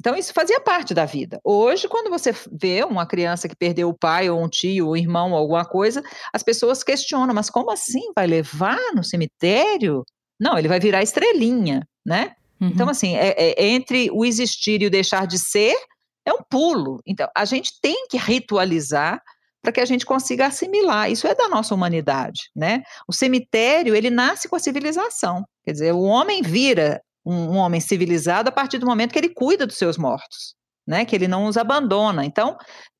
Então, 0.00 0.16
isso 0.16 0.32
fazia 0.32 0.60
parte 0.60 0.94
da 0.94 1.04
vida. 1.04 1.40
Hoje, 1.44 1.86
quando 1.88 2.10
você 2.10 2.34
vê 2.50 2.82
uma 2.84 3.06
criança 3.06 3.48
que 3.48 3.54
perdeu 3.54 3.88
o 3.88 3.96
pai, 3.96 4.28
ou 4.30 4.42
um 4.42 4.48
tio, 4.48 4.86
ou 4.86 4.92
um 4.92 4.96
irmão, 4.96 5.30
ou 5.32 5.36
alguma 5.38 5.64
coisa, 5.64 6.02
as 6.32 6.42
pessoas 6.42 6.82
questionam, 6.82 7.34
mas 7.34 7.48
como 7.50 7.70
assim? 7.70 8.12
Vai 8.14 8.26
levar 8.26 8.80
no 8.94 9.04
cemitério? 9.04 10.04
Não, 10.40 10.58
ele 10.58 10.66
vai 10.68 10.80
virar 10.80 11.02
estrelinha, 11.02 11.86
né? 12.04 12.32
Então, 12.60 12.88
assim, 12.88 13.16
é, 13.16 13.34
é- 13.36 13.64
entre 13.66 14.08
o 14.12 14.24
existir 14.24 14.82
e 14.82 14.86
o 14.86 14.90
deixar 14.90 15.26
de 15.26 15.38
ser, 15.38 15.76
é 16.24 16.32
um 16.32 16.42
pulo. 16.48 17.00
Então, 17.06 17.28
a 17.36 17.44
gente 17.44 17.72
tem 17.80 18.06
que 18.08 18.16
ritualizar 18.16 19.20
para 19.62 19.72
que 19.72 19.80
a 19.80 19.84
gente 19.84 20.04
consiga 20.04 20.46
assimilar. 20.46 21.10
Isso 21.10 21.26
é 21.26 21.34
da 21.34 21.48
nossa 21.48 21.74
humanidade, 21.74 22.50
né? 22.54 22.82
O 23.08 23.12
cemitério, 23.12 23.94
ele 23.94 24.10
nasce 24.10 24.48
com 24.48 24.56
a 24.56 24.60
civilização. 24.60 25.44
Quer 25.64 25.72
dizer, 25.72 25.92
o 25.92 26.02
homem 26.02 26.42
vira 26.42 27.00
um, 27.24 27.52
um 27.52 27.56
homem 27.56 27.80
civilizado 27.80 28.48
a 28.48 28.52
partir 28.52 28.78
do 28.78 28.86
momento 28.86 29.12
que 29.12 29.18
ele 29.18 29.32
cuida 29.32 29.66
dos 29.66 29.78
seus 29.78 29.96
mortos, 29.96 30.54
né? 30.86 31.04
Que 31.04 31.14
ele 31.14 31.28
não 31.28 31.46
os 31.46 31.56
abandona. 31.56 32.24
Então, 32.24 32.56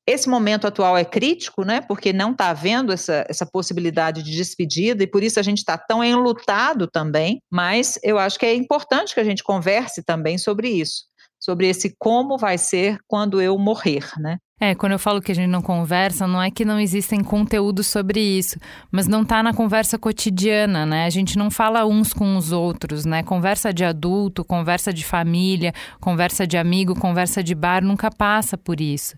esse 0.07 0.27
momento 0.29 0.67
atual 0.67 0.97
é 0.97 1.03
crítico, 1.03 1.63
né? 1.63 1.81
Porque 1.81 2.13
não 2.13 2.31
está 2.31 2.49
havendo 2.49 2.93
essa, 2.93 3.25
essa 3.29 3.45
possibilidade 3.45 4.23
de 4.23 4.35
despedida 4.35 5.03
e 5.03 5.07
por 5.07 5.21
isso 5.21 5.39
a 5.39 5.43
gente 5.43 5.59
está 5.59 5.77
tão 5.77 6.01
enlutado 6.03 6.87
também. 6.87 7.41
Mas 7.51 7.99
eu 8.03 8.17
acho 8.17 8.39
que 8.39 8.45
é 8.45 8.53
importante 8.53 9.13
que 9.13 9.19
a 9.19 9.23
gente 9.23 9.43
converse 9.43 10.01
também 10.01 10.37
sobre 10.37 10.69
isso, 10.69 11.05
sobre 11.39 11.67
esse 11.67 11.93
como 11.99 12.37
vai 12.37 12.57
ser 12.57 12.97
quando 13.05 13.41
eu 13.41 13.57
morrer, 13.57 14.09
né? 14.17 14.37
É, 14.65 14.73
quando 14.73 14.93
eu 14.93 14.99
falo 14.99 15.21
que 15.21 15.29
a 15.29 15.35
gente 15.35 15.49
não 15.49 15.61
conversa, 15.61 16.25
não 16.25 16.41
é 16.41 16.49
que 16.49 16.63
não 16.63 16.79
existem 16.79 17.21
conteúdos 17.21 17.85
sobre 17.85 18.21
isso, 18.21 18.57
mas 18.89 19.09
não 19.09 19.25
tá 19.25 19.43
na 19.43 19.53
conversa 19.53 19.99
cotidiana, 19.99 20.85
né? 20.85 21.03
A 21.03 21.09
gente 21.09 21.37
não 21.37 21.51
fala 21.51 21.85
uns 21.85 22.13
com 22.13 22.37
os 22.37 22.53
outros, 22.53 23.03
né? 23.03 23.23
Conversa 23.23 23.73
de 23.73 23.83
adulto, 23.83 24.41
conversa 24.45 24.93
de 24.93 25.03
família, 25.03 25.73
conversa 25.99 26.47
de 26.47 26.55
amigo, 26.55 26.97
conversa 26.97 27.43
de 27.43 27.53
bar, 27.53 27.83
nunca 27.83 28.09
passa 28.09 28.57
por 28.57 28.79
isso. 28.79 29.17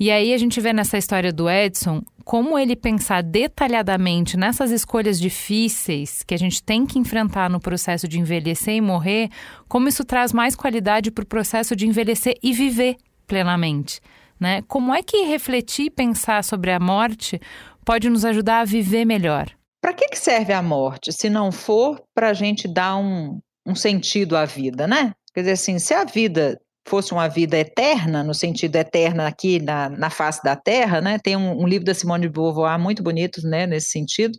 E 0.00 0.10
aí 0.10 0.34
a 0.34 0.38
gente 0.38 0.60
vê 0.60 0.72
nessa 0.72 0.98
história 0.98 1.32
do 1.32 1.48
Edson 1.48 2.02
como 2.24 2.58
ele 2.58 2.74
pensar 2.74 3.22
detalhadamente 3.22 4.36
nessas 4.36 4.72
escolhas 4.72 5.20
difíceis 5.20 6.24
que 6.24 6.34
a 6.34 6.38
gente 6.38 6.60
tem 6.60 6.84
que 6.84 6.98
enfrentar 6.98 7.48
no 7.48 7.60
processo 7.60 8.08
de 8.08 8.18
envelhecer 8.18 8.74
e 8.74 8.80
morrer, 8.80 9.28
como 9.68 9.86
isso 9.86 10.04
traz 10.04 10.32
mais 10.32 10.56
qualidade 10.56 11.12
para 11.12 11.22
o 11.22 11.26
processo 11.26 11.76
de 11.76 11.86
envelhecer 11.86 12.34
e 12.42 12.52
viver 12.52 12.96
plenamente. 13.28 14.00
Né? 14.42 14.60
Como 14.66 14.92
é 14.92 15.04
que 15.04 15.22
refletir 15.22 15.84
e 15.84 15.90
pensar 15.90 16.42
sobre 16.42 16.72
a 16.72 16.80
morte 16.80 17.40
pode 17.86 18.10
nos 18.10 18.24
ajudar 18.24 18.58
a 18.58 18.64
viver 18.64 19.04
melhor? 19.04 19.48
Para 19.80 19.94
que, 19.94 20.08
que 20.08 20.18
serve 20.18 20.52
a 20.52 20.60
morte 20.60 21.12
se 21.12 21.30
não 21.30 21.52
for 21.52 22.02
para 22.12 22.30
a 22.30 22.32
gente 22.32 22.66
dar 22.66 22.96
um, 22.96 23.38
um 23.64 23.76
sentido 23.76 24.36
à 24.36 24.44
vida, 24.44 24.84
né? 24.84 25.12
Quer 25.32 25.42
dizer 25.42 25.52
assim, 25.52 25.78
se 25.78 25.94
a 25.94 26.02
vida 26.02 26.60
fosse 26.84 27.12
uma 27.12 27.28
vida 27.28 27.56
eterna, 27.56 28.24
no 28.24 28.34
sentido 28.34 28.74
eterna 28.74 29.28
aqui 29.28 29.60
na, 29.60 29.88
na 29.88 30.10
face 30.10 30.42
da 30.42 30.56
Terra, 30.56 31.00
né? 31.00 31.20
Tem 31.22 31.36
um, 31.36 31.62
um 31.62 31.68
livro 31.68 31.84
da 31.84 31.94
Simone 31.94 32.26
de 32.26 32.32
Beauvoir 32.32 32.80
muito 32.80 33.00
bonito, 33.00 33.46
né, 33.46 33.64
nesse 33.64 33.90
sentido, 33.90 34.36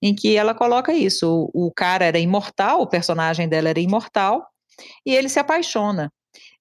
em 0.00 0.14
que 0.14 0.34
ela 0.34 0.54
coloca 0.54 0.94
isso. 0.94 1.50
O, 1.52 1.66
o 1.66 1.70
cara 1.70 2.06
era 2.06 2.18
imortal, 2.18 2.80
o 2.80 2.88
personagem 2.88 3.50
dela 3.50 3.68
era 3.68 3.80
imortal, 3.80 4.46
e 5.04 5.14
ele 5.14 5.28
se 5.28 5.38
apaixona. 5.38 6.10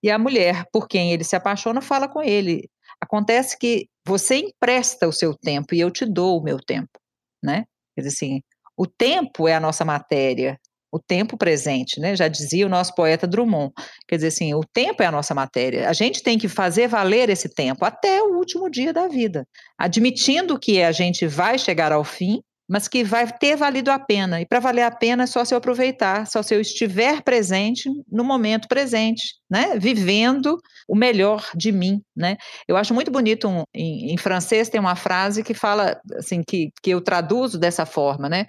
E 0.04 0.10
a 0.10 0.18
mulher 0.18 0.66
por 0.72 0.88
quem 0.88 1.14
ele 1.14 1.24
se 1.24 1.36
apaixona 1.36 1.82
fala 1.82 2.08
com 2.08 2.22
ele: 2.22 2.70
acontece 3.02 3.58
que 3.58 3.88
você 4.06 4.38
empresta 4.38 5.08
o 5.08 5.14
seu 5.14 5.34
tempo 5.36 5.74
e 5.74 5.80
eu 5.80 5.90
te 5.92 6.06
dou 6.06 6.40
o 6.40 6.44
meu 6.44 6.60
tempo, 6.60 7.00
né? 7.44 7.66
Quer 7.96 8.04
dizer 8.04 8.16
assim, 8.16 8.42
o 8.78 8.86
tempo 8.88 9.48
é 9.48 9.56
a 9.56 9.60
nossa 9.60 9.84
matéria, 9.84 10.58
o 10.92 11.00
tempo 11.00 11.38
presente, 11.38 12.00
né? 12.00 12.16
Já 12.16 12.28
dizia 12.28 12.66
o 12.66 12.70
nosso 12.70 12.94
poeta 12.94 13.26
Drummond. 13.26 13.72
Quer 14.08 14.18
dizer 14.18 14.28
assim, 14.28 14.54
o 14.54 14.62
tempo 14.62 15.02
é 15.02 15.06
a 15.06 15.12
nossa 15.12 15.34
matéria. 15.34 15.90
A 15.90 15.94
gente 15.94 16.22
tem 16.22 16.38
que 16.38 16.50
fazer 16.50 16.88
valer 16.88 17.30
esse 17.30 17.48
tempo 17.54 17.86
até 17.86 18.22
o 18.22 18.36
último 18.38 18.70
dia 18.70 18.92
da 18.92 19.08
vida, 19.08 19.46
admitindo 19.78 20.60
que 20.60 20.82
a 20.82 20.92
gente 20.92 21.26
vai 21.26 21.58
chegar 21.58 21.92
ao 21.92 22.04
fim, 22.04 22.42
mas 22.72 22.88
que 22.88 23.04
vai 23.04 23.30
ter 23.30 23.58
valido 23.58 23.92
a 23.92 24.00
pena. 24.00 24.40
E 24.40 24.46
para 24.46 24.62
valer 24.62 24.84
a 24.84 24.92
pena 24.92 25.24
é 25.24 25.28
só 25.28 25.44
se 25.44 25.54
eu 25.54 25.58
aproveitar, 25.58 26.26
só 26.26 26.42
se 26.42 26.56
eu 26.56 26.62
estiver 26.62 27.22
presente 27.22 27.90
no 28.10 28.24
momento 28.24 28.66
presente, 28.66 29.36
né? 29.50 29.78
Vivendo 29.78 30.58
o 30.88 30.96
melhor 30.96 31.50
de 31.54 31.70
mim, 31.70 32.02
né? 32.16 32.38
Eu 32.66 32.78
acho 32.78 32.94
muito 32.94 33.12
bonito 33.12 33.46
um, 33.50 33.64
em, 33.76 34.14
em, 34.14 34.18
francês 34.18 34.70
tem 34.70 34.80
uma 34.80 34.96
frase 34.96 35.44
que 35.44 35.54
fala 35.54 36.00
assim 36.16 36.42
que, 36.48 36.70
que 36.82 36.92
eu 36.92 37.02
traduzo 37.02 37.60
dessa 37.60 37.86
forma, 37.86 38.30
né? 38.30 38.46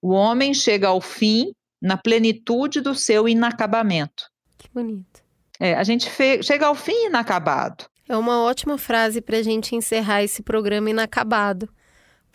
O 0.00 0.08
homem 0.08 0.54
chega 0.54 0.88
ao 0.88 1.02
fim 1.02 1.52
na 1.80 1.98
plenitude 1.98 2.80
do 2.80 2.94
seu 2.94 3.28
inacabamento. 3.28 4.24
Que 4.56 4.70
bonito. 4.72 5.22
É, 5.60 5.74
a 5.74 5.84
gente 5.84 6.10
chega 6.42 6.66
ao 6.66 6.74
fim 6.74 7.08
inacabado. 7.08 7.84
É 8.08 8.16
uma 8.16 8.42
ótima 8.42 8.78
frase 8.78 9.20
para 9.20 9.36
a 9.36 9.42
gente 9.42 9.76
encerrar 9.76 10.22
esse 10.22 10.42
programa 10.42 10.88
inacabado 10.88 11.68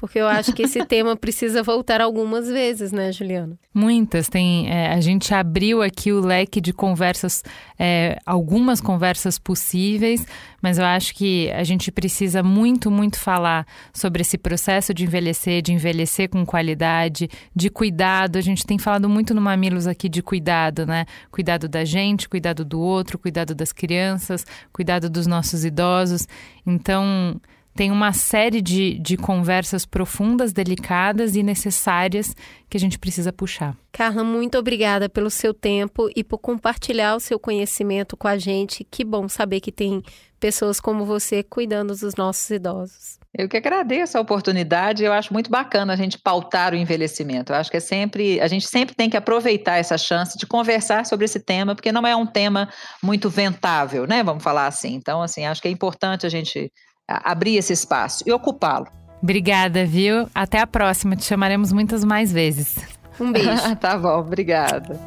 porque 0.01 0.17
eu 0.17 0.27
acho 0.27 0.51
que 0.53 0.63
esse 0.63 0.83
tema 0.83 1.15
precisa 1.15 1.61
voltar 1.61 2.01
algumas 2.01 2.49
vezes, 2.49 2.91
né, 2.91 3.11
Juliana? 3.11 3.55
Muitas. 3.71 4.27
Tem, 4.27 4.67
é, 4.67 4.87
a 4.91 4.99
gente 4.99 5.31
abriu 5.31 5.83
aqui 5.83 6.11
o 6.11 6.19
leque 6.19 6.59
de 6.59 6.73
conversas, 6.73 7.43
é, 7.77 8.17
algumas 8.25 8.81
conversas 8.81 9.37
possíveis, 9.37 10.25
mas 10.59 10.79
eu 10.79 10.85
acho 10.85 11.13
que 11.13 11.51
a 11.51 11.63
gente 11.63 11.91
precisa 11.91 12.41
muito, 12.41 12.89
muito 12.89 13.19
falar 13.19 13.63
sobre 13.93 14.23
esse 14.23 14.39
processo 14.39 14.91
de 14.91 15.03
envelhecer, 15.03 15.61
de 15.61 15.71
envelhecer 15.71 16.27
com 16.27 16.43
qualidade, 16.47 17.29
de 17.55 17.69
cuidado. 17.69 18.37
A 18.37 18.41
gente 18.41 18.65
tem 18.65 18.79
falado 18.79 19.07
muito 19.07 19.35
no 19.35 19.41
Mamilos 19.41 19.85
aqui 19.85 20.09
de 20.09 20.23
cuidado, 20.23 20.83
né? 20.83 21.05
Cuidado 21.29 21.69
da 21.69 21.85
gente, 21.85 22.27
cuidado 22.27 22.65
do 22.65 22.81
outro, 22.81 23.19
cuidado 23.19 23.53
das 23.53 23.71
crianças, 23.71 24.47
cuidado 24.73 25.11
dos 25.11 25.27
nossos 25.27 25.63
idosos. 25.63 26.27
Então 26.65 27.39
tem 27.73 27.91
uma 27.91 28.13
série 28.13 28.61
de, 28.61 28.99
de 28.99 29.17
conversas 29.17 29.85
profundas, 29.85 30.51
delicadas 30.51 31.35
e 31.35 31.43
necessárias 31.43 32.35
que 32.69 32.77
a 32.77 32.79
gente 32.79 32.99
precisa 32.99 33.31
puxar. 33.31 33.75
Carla, 33.91 34.23
muito 34.23 34.57
obrigada 34.57 35.09
pelo 35.09 35.29
seu 35.29 35.53
tempo 35.53 36.09
e 36.15 36.23
por 36.23 36.37
compartilhar 36.37 37.15
o 37.15 37.19
seu 37.19 37.39
conhecimento 37.39 38.15
com 38.15 38.27
a 38.27 38.37
gente. 38.37 38.85
Que 38.89 39.03
bom 39.03 39.27
saber 39.27 39.59
que 39.59 39.71
tem 39.71 40.01
pessoas 40.39 40.79
como 40.79 41.05
você 41.05 41.43
cuidando 41.43 41.95
dos 41.95 42.15
nossos 42.15 42.49
idosos. 42.49 43.19
Eu 43.33 43.47
que 43.47 43.55
agradeço 43.55 44.17
a 44.17 44.21
oportunidade, 44.21 45.05
eu 45.05 45.13
acho 45.13 45.31
muito 45.31 45.49
bacana 45.49 45.93
a 45.93 45.95
gente 45.95 46.17
pautar 46.17 46.73
o 46.73 46.75
envelhecimento. 46.75 47.53
Eu 47.53 47.57
acho 47.57 47.71
que 47.71 47.77
é 47.77 47.79
sempre, 47.79 48.41
a 48.41 48.47
gente 48.47 48.67
sempre 48.67 48.93
tem 48.93 49.09
que 49.09 49.15
aproveitar 49.15 49.77
essa 49.77 49.97
chance 49.97 50.37
de 50.37 50.45
conversar 50.45 51.05
sobre 51.05 51.25
esse 51.25 51.39
tema, 51.39 51.73
porque 51.73 51.93
não 51.93 52.05
é 52.05 52.13
um 52.13 52.25
tema 52.25 52.67
muito 53.01 53.29
ventável, 53.29 54.05
né? 54.05 54.21
Vamos 54.21 54.43
falar 54.43 54.67
assim. 54.67 54.95
Então, 54.95 55.21
assim, 55.21 55.45
acho 55.45 55.61
que 55.61 55.67
é 55.69 55.71
importante 55.71 56.25
a 56.25 56.29
gente 56.29 56.69
abrir 57.07 57.57
esse 57.57 57.73
espaço 57.73 58.23
e 58.25 58.31
ocupá-lo. 58.31 58.87
Obrigada, 59.21 59.85
viu? 59.85 60.27
Até 60.33 60.59
a 60.59 60.67
próxima. 60.67 61.15
Te 61.15 61.25
chamaremos 61.25 61.71
muitas 61.71 62.03
mais 62.03 62.31
vezes. 62.31 62.77
Um 63.19 63.31
beijo. 63.31 63.75
tá 63.79 63.97
bom, 63.97 64.19
obrigada. 64.19 64.99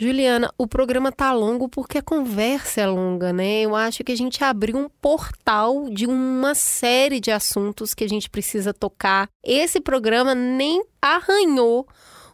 Juliana, 0.00 0.48
o 0.56 0.64
programa 0.68 1.10
tá 1.10 1.32
longo 1.32 1.68
porque 1.68 1.98
a 1.98 2.02
conversa 2.02 2.82
é 2.82 2.86
longa, 2.86 3.32
né? 3.32 3.62
Eu 3.62 3.74
acho 3.74 4.04
que 4.04 4.12
a 4.12 4.16
gente 4.16 4.44
abriu 4.44 4.76
um 4.76 4.88
portal 4.88 5.90
de 5.90 6.06
uma 6.06 6.54
série 6.54 7.18
de 7.18 7.32
assuntos 7.32 7.94
que 7.94 8.04
a 8.04 8.08
gente 8.08 8.30
precisa 8.30 8.72
tocar. 8.72 9.28
Esse 9.42 9.80
programa 9.80 10.36
nem 10.36 10.84
arranhou 11.02 11.84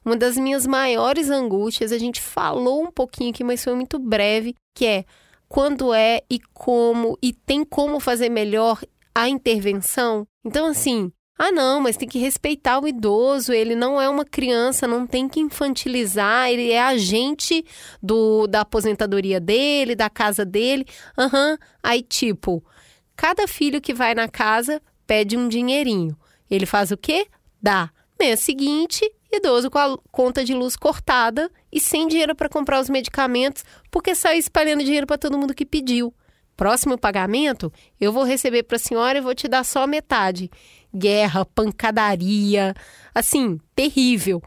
uma 0.04 0.16
das 0.16 0.36
minhas 0.36 0.66
maiores 0.66 1.30
angústias. 1.30 1.92
A 1.92 1.98
gente 1.98 2.20
falou 2.20 2.82
um 2.82 2.90
pouquinho 2.90 3.30
aqui, 3.30 3.42
mas 3.42 3.64
foi 3.64 3.74
muito 3.74 3.98
breve, 3.98 4.54
que 4.74 4.86
é 4.86 5.04
quando 5.48 5.94
é 5.94 6.22
e 6.28 6.38
como 6.52 7.18
e 7.22 7.32
tem 7.32 7.64
como 7.64 8.00
fazer 8.00 8.28
melhor 8.28 8.80
a 9.14 9.28
intervenção. 9.28 10.26
Então, 10.44 10.66
assim, 10.66 11.12
ah, 11.38 11.50
não, 11.50 11.80
mas 11.80 11.96
tem 11.96 12.08
que 12.08 12.18
respeitar 12.18 12.78
o 12.78 12.86
idoso, 12.86 13.52
ele 13.52 13.74
não 13.74 14.00
é 14.00 14.08
uma 14.08 14.24
criança, 14.24 14.86
não 14.86 15.04
tem 15.06 15.28
que 15.28 15.40
infantilizar, 15.40 16.48
ele 16.48 16.70
é 16.70 16.80
agente 16.80 17.64
do, 18.00 18.46
da 18.46 18.60
aposentadoria 18.60 19.40
dele, 19.40 19.96
da 19.96 20.08
casa 20.08 20.44
dele. 20.44 20.86
Aham, 21.18 21.50
uhum. 21.50 21.56
aí 21.82 22.02
tipo, 22.02 22.64
cada 23.16 23.48
filho 23.48 23.80
que 23.80 23.92
vai 23.92 24.14
na 24.14 24.28
casa 24.28 24.80
pede 25.06 25.36
um 25.36 25.48
dinheirinho. 25.48 26.16
Ele 26.48 26.66
faz 26.66 26.90
o 26.90 26.96
quê? 26.96 27.26
Dá. 27.60 27.90
Mês 28.18 28.40
seguinte, 28.40 29.10
idoso 29.36 29.70
com 29.70 29.78
a 29.78 29.98
conta 30.10 30.44
de 30.44 30.54
luz 30.54 30.76
cortada 30.76 31.50
e 31.72 31.80
sem 31.80 32.06
dinheiro 32.08 32.34
para 32.34 32.48
comprar 32.48 32.80
os 32.80 32.88
medicamentos, 32.88 33.64
porque 33.90 34.14
saiu 34.14 34.38
espalhando 34.38 34.84
dinheiro 34.84 35.06
para 35.06 35.18
todo 35.18 35.38
mundo 35.38 35.54
que 35.54 35.66
pediu. 35.66 36.14
Próximo 36.56 36.96
pagamento, 36.96 37.72
eu 38.00 38.12
vou 38.12 38.22
receber 38.22 38.62
para 38.62 38.76
a 38.76 38.78
senhora 38.78 39.18
e 39.18 39.20
vou 39.20 39.34
te 39.34 39.48
dar 39.48 39.64
só 39.64 39.86
metade 39.86 40.50
guerra, 40.94 41.44
pancadaria, 41.44 42.74
assim, 43.14 43.58
terrível. 43.74 44.40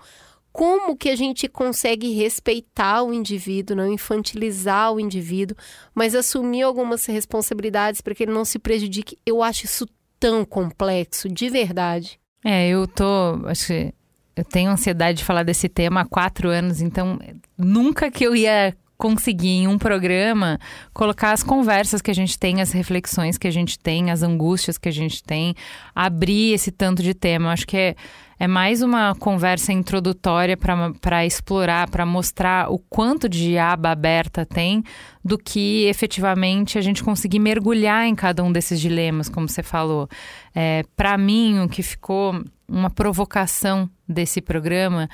Como 0.52 0.98
que 0.98 1.10
a 1.10 1.16
gente 1.16 1.48
consegue 1.48 2.14
respeitar 2.14 3.04
o 3.04 3.14
indivíduo, 3.14 3.76
não 3.76 3.92
infantilizar 3.92 4.92
o 4.92 5.00
indivíduo, 5.00 5.56
mas 5.94 6.16
assumir 6.16 6.64
algumas 6.64 7.06
responsabilidades 7.06 8.02
para 8.02 8.16
que 8.16 8.24
ele 8.24 8.32
não 8.32 8.46
se 8.46 8.58
prejudique? 8.58 9.20
Eu 9.26 9.44
acho 9.44 9.66
isso 9.66 9.86
tão 10.20 10.44
complexo, 10.44 11.30
de 11.30 11.50
verdade. 11.50 12.20
É, 12.44 12.70
eu 12.70 12.88
tô, 12.88 13.46
acho 13.46 13.68
que 13.68 13.94
eu 14.38 14.44
tenho 14.44 14.72
ansiedade 14.72 15.18
de 15.18 15.26
falar 15.26 15.44
desse 15.44 15.68
tema 15.68 16.02
há 16.02 16.06
quatro 16.06 16.50
anos, 16.50 16.80
então 16.80 17.20
nunca 17.58 18.12
que 18.12 18.24
eu 18.24 18.36
ia 18.36 18.76
conseguir 18.98 19.50
em 19.50 19.68
um 19.68 19.78
programa 19.78 20.60
colocar 20.94 21.32
as 21.32 21.44
conversas 21.44 22.02
que 22.02 22.10
a 22.10 22.14
gente 22.14 22.38
tem, 22.38 22.62
as 22.62 22.72
reflexões 22.72 23.38
que 23.38 23.48
a 23.48 23.52
gente 23.52 23.78
tem, 23.78 24.10
as 24.10 24.24
angústias 24.24 24.78
que 24.78 24.90
a 24.90 24.92
gente 24.92 25.22
tem, 25.24 25.54
abrir 25.94 26.54
esse 26.54 26.72
tanto 26.72 27.04
de 27.04 27.14
tema. 27.14 27.52
Acho 27.52 27.68
que 27.68 27.78
é, 27.78 27.96
é 28.40 28.48
mais 28.48 28.82
uma 28.82 29.14
conversa 29.16 29.72
introdutória 29.72 30.58
para 30.58 31.26
explorar, 31.26 31.90
para 31.90 32.06
mostrar 32.06 32.72
o 32.72 32.80
quanto 32.80 33.30
de 33.30 33.58
aba 33.58 33.92
aberta 33.92 34.46
tem, 34.46 34.84
do 35.24 35.38
que 35.38 35.86
efetivamente 35.86 36.78
a 36.78 36.82
gente 36.82 37.04
conseguir 37.04 37.40
mergulhar 37.40 38.08
em 38.08 38.16
cada 38.16 38.44
um 38.44 38.52
desses 38.52 38.80
dilemas, 38.80 39.30
como 39.30 39.48
você 39.48 39.62
falou. 39.62 40.10
É, 40.56 40.84
para 40.96 41.18
mim, 41.18 41.60
o 41.60 41.70
que 41.70 41.84
ficou 41.84 42.44
uma 42.68 42.90
provocação 42.90 43.90
desse 44.08 44.42
programa, 44.42 45.08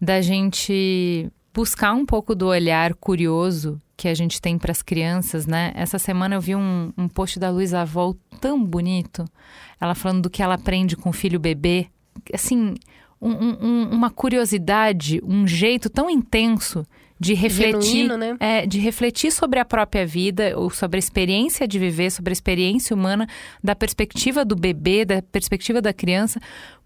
da 0.00 0.20
gente 0.20 1.30
buscar 1.52 1.92
um 1.92 2.06
pouco 2.06 2.34
do 2.34 2.46
olhar 2.46 2.94
curioso 2.94 3.80
que 3.96 4.08
a 4.08 4.14
gente 4.14 4.40
tem 4.40 4.58
para 4.58 4.72
as 4.72 4.82
crianças, 4.82 5.46
né? 5.46 5.72
Essa 5.74 5.98
semana 5.98 6.34
eu 6.34 6.40
vi 6.40 6.56
um, 6.56 6.92
um 6.96 7.08
post 7.08 7.38
da 7.38 7.50
Luísa 7.50 7.84
Vol 7.84 8.16
tão 8.40 8.62
bonito, 8.62 9.24
ela 9.80 9.94
falando 9.94 10.22
do 10.22 10.30
que 10.30 10.42
ela 10.42 10.54
aprende 10.54 10.96
com 10.96 11.10
o 11.10 11.12
filho 11.12 11.38
bebê, 11.38 11.86
assim, 12.32 12.74
um, 13.20 13.30
um, 13.30 13.90
uma 13.90 14.10
curiosidade, 14.10 15.20
um 15.24 15.46
jeito 15.46 15.88
tão 15.88 16.10
intenso 16.10 16.84
de 17.22 17.34
refletir, 17.34 18.08
Genuíno, 18.08 18.16
né? 18.16 18.36
é, 18.40 18.66
de 18.66 18.80
refletir 18.80 19.30
sobre 19.30 19.60
a 19.60 19.64
própria 19.64 20.04
vida, 20.04 20.54
ou 20.58 20.68
sobre 20.70 20.96
a 20.96 20.98
experiência 20.98 21.68
de 21.68 21.78
viver, 21.78 22.10
sobre 22.10 22.32
a 22.32 22.34
experiência 22.34 22.96
humana, 22.96 23.28
da 23.62 23.76
perspectiva 23.76 24.44
do 24.44 24.56
bebê, 24.56 25.04
da 25.04 25.22
perspectiva 25.22 25.80
da 25.80 25.92
criança, 25.92 26.40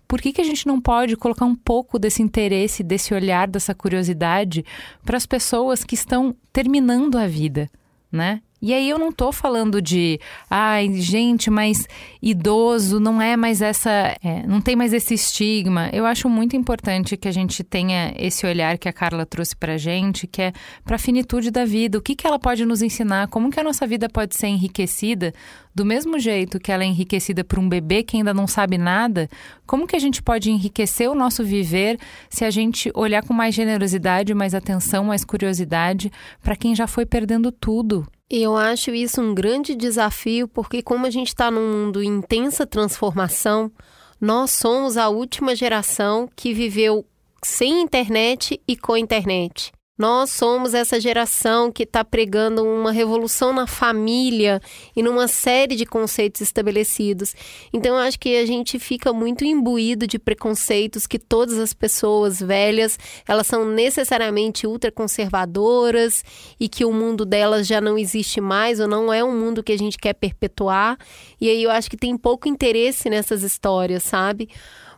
por 0.08 0.20
que, 0.20 0.32
que 0.32 0.40
a 0.40 0.44
gente 0.44 0.66
não 0.66 0.80
pode 0.80 1.16
colocar 1.16 1.44
um 1.44 1.54
pouco 1.54 1.98
desse 1.98 2.22
interesse, 2.22 2.82
desse 2.82 3.12
olhar, 3.12 3.48
dessa 3.48 3.74
curiosidade 3.74 4.64
para 5.04 5.16
as 5.16 5.26
pessoas 5.26 5.84
que 5.84 5.94
estão 5.94 6.34
terminando 6.52 7.16
a 7.16 7.26
vida, 7.26 7.68
né? 8.10 8.40
E 8.60 8.72
aí 8.72 8.88
eu 8.88 8.98
não 8.98 9.12
tô 9.12 9.32
falando 9.32 9.82
de, 9.82 10.18
ai, 10.48 10.90
gente, 10.94 11.50
mas 11.50 11.86
idoso 12.22 12.98
não 12.98 13.20
é 13.20 13.36
mais 13.36 13.60
essa, 13.60 14.16
é, 14.24 14.46
não 14.46 14.62
tem 14.62 14.74
mais 14.74 14.94
esse 14.94 15.12
estigma. 15.12 15.90
Eu 15.92 16.06
acho 16.06 16.26
muito 16.26 16.56
importante 16.56 17.18
que 17.18 17.28
a 17.28 17.32
gente 17.32 17.62
tenha 17.62 18.14
esse 18.16 18.46
olhar 18.46 18.78
que 18.78 18.88
a 18.88 18.92
Carla 18.94 19.26
trouxe 19.26 19.54
pra 19.54 19.76
gente, 19.76 20.26
que 20.26 20.40
é 20.40 20.52
para 20.84 20.96
a 20.96 20.98
finitude 20.98 21.50
da 21.50 21.66
vida. 21.66 21.98
O 21.98 22.00
que 22.00 22.16
que 22.16 22.26
ela 22.26 22.38
pode 22.38 22.64
nos 22.64 22.80
ensinar? 22.80 23.28
Como 23.28 23.50
que 23.50 23.60
a 23.60 23.62
nossa 23.62 23.86
vida 23.86 24.08
pode 24.08 24.34
ser 24.34 24.46
enriquecida 24.46 25.34
do 25.74 25.84
mesmo 25.84 26.18
jeito 26.18 26.58
que 26.58 26.72
ela 26.72 26.82
é 26.82 26.86
enriquecida 26.86 27.44
por 27.44 27.58
um 27.58 27.68
bebê 27.68 28.02
que 28.02 28.16
ainda 28.16 28.32
não 28.32 28.46
sabe 28.46 28.78
nada? 28.78 29.28
Como 29.66 29.86
que 29.86 29.96
a 29.96 30.00
gente 30.00 30.22
pode 30.22 30.50
enriquecer 30.50 31.10
o 31.10 31.14
nosso 31.14 31.44
viver 31.44 31.98
se 32.30 32.42
a 32.42 32.50
gente 32.50 32.90
olhar 32.94 33.22
com 33.22 33.34
mais 33.34 33.54
generosidade, 33.54 34.32
mais 34.32 34.54
atenção, 34.54 35.04
mais 35.04 35.26
curiosidade 35.26 36.10
para 36.42 36.56
quem 36.56 36.74
já 36.74 36.86
foi 36.86 37.04
perdendo 37.04 37.52
tudo? 37.52 38.06
Eu 38.28 38.56
acho 38.56 38.90
isso 38.90 39.20
um 39.20 39.32
grande 39.32 39.76
desafio, 39.76 40.48
porque 40.48 40.82
como 40.82 41.06
a 41.06 41.10
gente 41.10 41.28
está 41.28 41.48
num 41.48 41.70
mundo 41.70 42.02
em 42.02 42.08
intensa 42.08 42.66
transformação, 42.66 43.70
nós 44.20 44.50
somos 44.50 44.96
a 44.96 45.08
última 45.08 45.54
geração 45.54 46.28
que 46.34 46.52
viveu 46.52 47.06
sem 47.40 47.80
internet 47.82 48.60
e 48.66 48.76
com 48.76 48.96
internet. 48.96 49.72
Nós 49.98 50.30
somos 50.30 50.74
essa 50.74 51.00
geração 51.00 51.72
que 51.72 51.84
está 51.84 52.04
pregando 52.04 52.62
uma 52.62 52.92
revolução 52.92 53.50
na 53.50 53.66
família 53.66 54.60
e 54.94 55.02
numa 55.02 55.26
série 55.26 55.74
de 55.74 55.86
conceitos 55.86 56.42
estabelecidos. 56.42 57.34
Então, 57.72 57.94
eu 57.94 58.02
acho 58.02 58.18
que 58.18 58.36
a 58.36 58.44
gente 58.44 58.78
fica 58.78 59.10
muito 59.10 59.42
imbuído 59.42 60.06
de 60.06 60.18
preconceitos 60.18 61.06
que 61.06 61.18
todas 61.18 61.58
as 61.58 61.72
pessoas 61.72 62.40
velhas 62.40 62.98
elas 63.26 63.46
são 63.46 63.64
necessariamente 63.64 64.66
ultraconservadoras 64.66 66.22
e 66.60 66.68
que 66.68 66.84
o 66.84 66.92
mundo 66.92 67.24
delas 67.24 67.66
já 67.66 67.80
não 67.80 67.96
existe 67.96 68.38
mais 68.38 68.80
ou 68.80 68.86
não 68.86 69.10
é 69.10 69.24
um 69.24 69.38
mundo 69.38 69.62
que 69.62 69.72
a 69.72 69.78
gente 69.78 69.96
quer 69.96 70.12
perpetuar. 70.12 70.98
E 71.40 71.48
aí 71.48 71.62
eu 71.62 71.70
acho 71.70 71.88
que 71.88 71.96
tem 71.96 72.16
pouco 72.18 72.48
interesse 72.48 73.08
nessas 73.08 73.42
histórias, 73.42 74.02
sabe? 74.02 74.50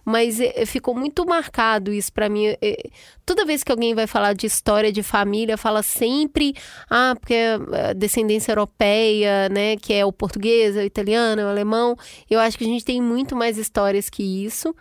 Mas 0.08 0.40
é, 0.40 0.64
ficou 0.64 0.94
muito 0.94 1.26
marcado 1.26 1.92
isso 1.92 2.10
para 2.10 2.30
mim. 2.30 2.46
É, 2.62 2.88
toda 3.26 3.44
vez 3.44 3.62
que 3.62 3.70
alguém 3.70 3.94
vai 3.94 4.06
falar 4.06 4.32
de 4.32 4.46
história 4.46 4.90
de 4.90 5.02
família, 5.02 5.58
fala 5.58 5.82
sempre, 5.82 6.54
ah, 6.88 7.14
porque 7.20 7.34
é 7.34 7.92
descendência 7.92 8.52
europeia, 8.52 9.50
né, 9.50 9.76
que 9.76 9.92
é 9.92 10.06
o 10.06 10.12
português, 10.12 10.76
o 10.76 10.80
italiano, 10.80 11.42
o 11.42 11.48
alemão. 11.48 11.94
Eu 12.30 12.40
acho 12.40 12.56
que 12.56 12.64
a 12.64 12.66
gente 12.66 12.86
tem 12.86 13.02
muito 13.02 13.36
mais 13.36 13.58
histórias 13.58 14.08
que 14.08 14.22
isso. 14.22 14.74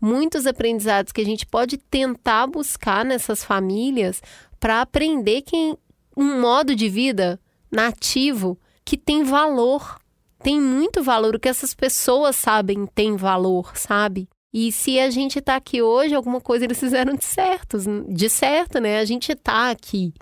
Muitos 0.00 0.44
aprendizados 0.44 1.12
que 1.12 1.20
a 1.20 1.24
gente 1.24 1.46
pode 1.46 1.78
tentar 1.78 2.48
buscar 2.48 3.04
nessas 3.04 3.44
famílias 3.44 4.20
para 4.58 4.80
aprender 4.80 5.42
que 5.42 5.78
um 6.16 6.40
modo 6.40 6.74
de 6.74 6.88
vida 6.88 7.40
nativo 7.70 8.58
que 8.84 8.96
tem 8.96 9.22
valor, 9.22 10.00
tem 10.42 10.60
muito 10.60 11.00
valor. 11.00 11.36
O 11.36 11.38
que 11.38 11.48
essas 11.48 11.74
pessoas 11.74 12.34
sabem 12.34 12.86
tem 12.86 13.14
valor, 13.14 13.76
sabe? 13.76 14.28
E 14.54 14.70
se 14.70 15.00
a 15.00 15.10
gente 15.10 15.40
está 15.40 15.56
aqui 15.56 15.82
hoje, 15.82 16.14
alguma 16.14 16.40
coisa 16.40 16.64
eles 16.64 16.78
fizeram 16.78 17.16
de 17.16 17.24
certo, 17.24 17.76
de 18.08 18.30
certo, 18.30 18.78
né? 18.78 19.00
A 19.00 19.04
gente 19.04 19.32
está 19.32 19.68
aqui. 19.68 20.14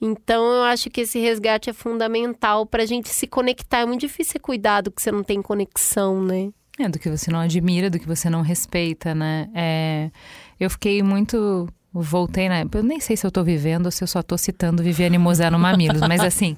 Então 0.00 0.44
eu 0.52 0.64
acho 0.64 0.90
que 0.90 1.02
esse 1.02 1.20
resgate 1.20 1.70
é 1.70 1.72
fundamental 1.72 2.66
para 2.66 2.82
a 2.82 2.86
gente 2.86 3.08
se 3.08 3.24
conectar. 3.24 3.78
É 3.78 3.86
muito 3.86 4.00
difícil 4.00 4.32
ser 4.32 4.38
cuidado 4.40 4.90
que 4.90 5.00
você 5.00 5.12
não 5.12 5.22
tem 5.22 5.40
conexão, 5.40 6.20
né? 6.20 6.50
É, 6.76 6.88
do 6.88 6.98
que 6.98 7.08
você 7.08 7.30
não 7.30 7.38
admira, 7.38 7.88
do 7.88 8.00
que 8.00 8.06
você 8.06 8.28
não 8.28 8.42
respeita, 8.42 9.14
né? 9.14 9.48
É, 9.54 10.10
eu 10.58 10.68
fiquei 10.68 11.00
muito 11.00 11.68
voltei 12.02 12.48
na. 12.48 12.66
Eu 12.72 12.82
nem 12.82 13.00
sei 13.00 13.16
se 13.16 13.26
eu 13.26 13.30
tô 13.30 13.42
vivendo 13.42 13.86
ou 13.86 13.92
se 13.92 14.02
eu 14.02 14.08
só 14.08 14.22
tô 14.22 14.36
citando 14.36 14.82
Viviane 14.82 15.18
Mosé 15.18 15.48
no 15.50 15.58
Mamilos, 15.58 16.00
mas 16.00 16.20
assim, 16.20 16.56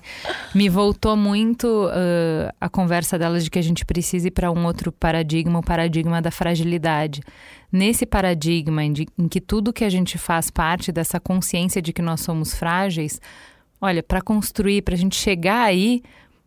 me 0.55 0.69
voltou 0.69 1.16
muito 1.16 1.86
uh, 1.86 2.52
a 2.60 2.69
conversa 2.69 3.19
delas 3.19 3.44
de 3.44 3.51
que 3.51 3.59
a 3.59 3.62
gente 3.62 3.85
precisa 3.85 4.28
ir 4.28 4.31
para 4.31 4.51
um 4.51 4.65
outro 4.65 4.90
paradigma, 4.93 5.59
o 5.59 5.62
paradigma 5.62 6.20
da 6.20 6.31
fragilidade. 6.31 7.23
Nesse 7.70 8.06
paradigma 8.06 8.82
em, 8.82 8.93
de, 8.93 9.06
em 9.19 9.28
que 9.28 9.40
tudo 9.40 9.73
que 9.73 9.85
a 9.85 9.90
gente 9.90 10.16
faz 10.19 10.51
parte 10.51 10.90
dessa 10.90 11.20
consciência 11.20 11.82
de 11.82 11.93
que 11.93 12.02
nós 12.02 12.20
somos 12.20 12.55
frágeis, 12.55 13.20
olha, 13.81 14.02
para 14.02 14.20
construir, 14.23 14.82
para 14.82 14.94
a 14.94 14.98
gente 14.98 15.16
chegar 15.16 15.65
aí, 15.65 16.02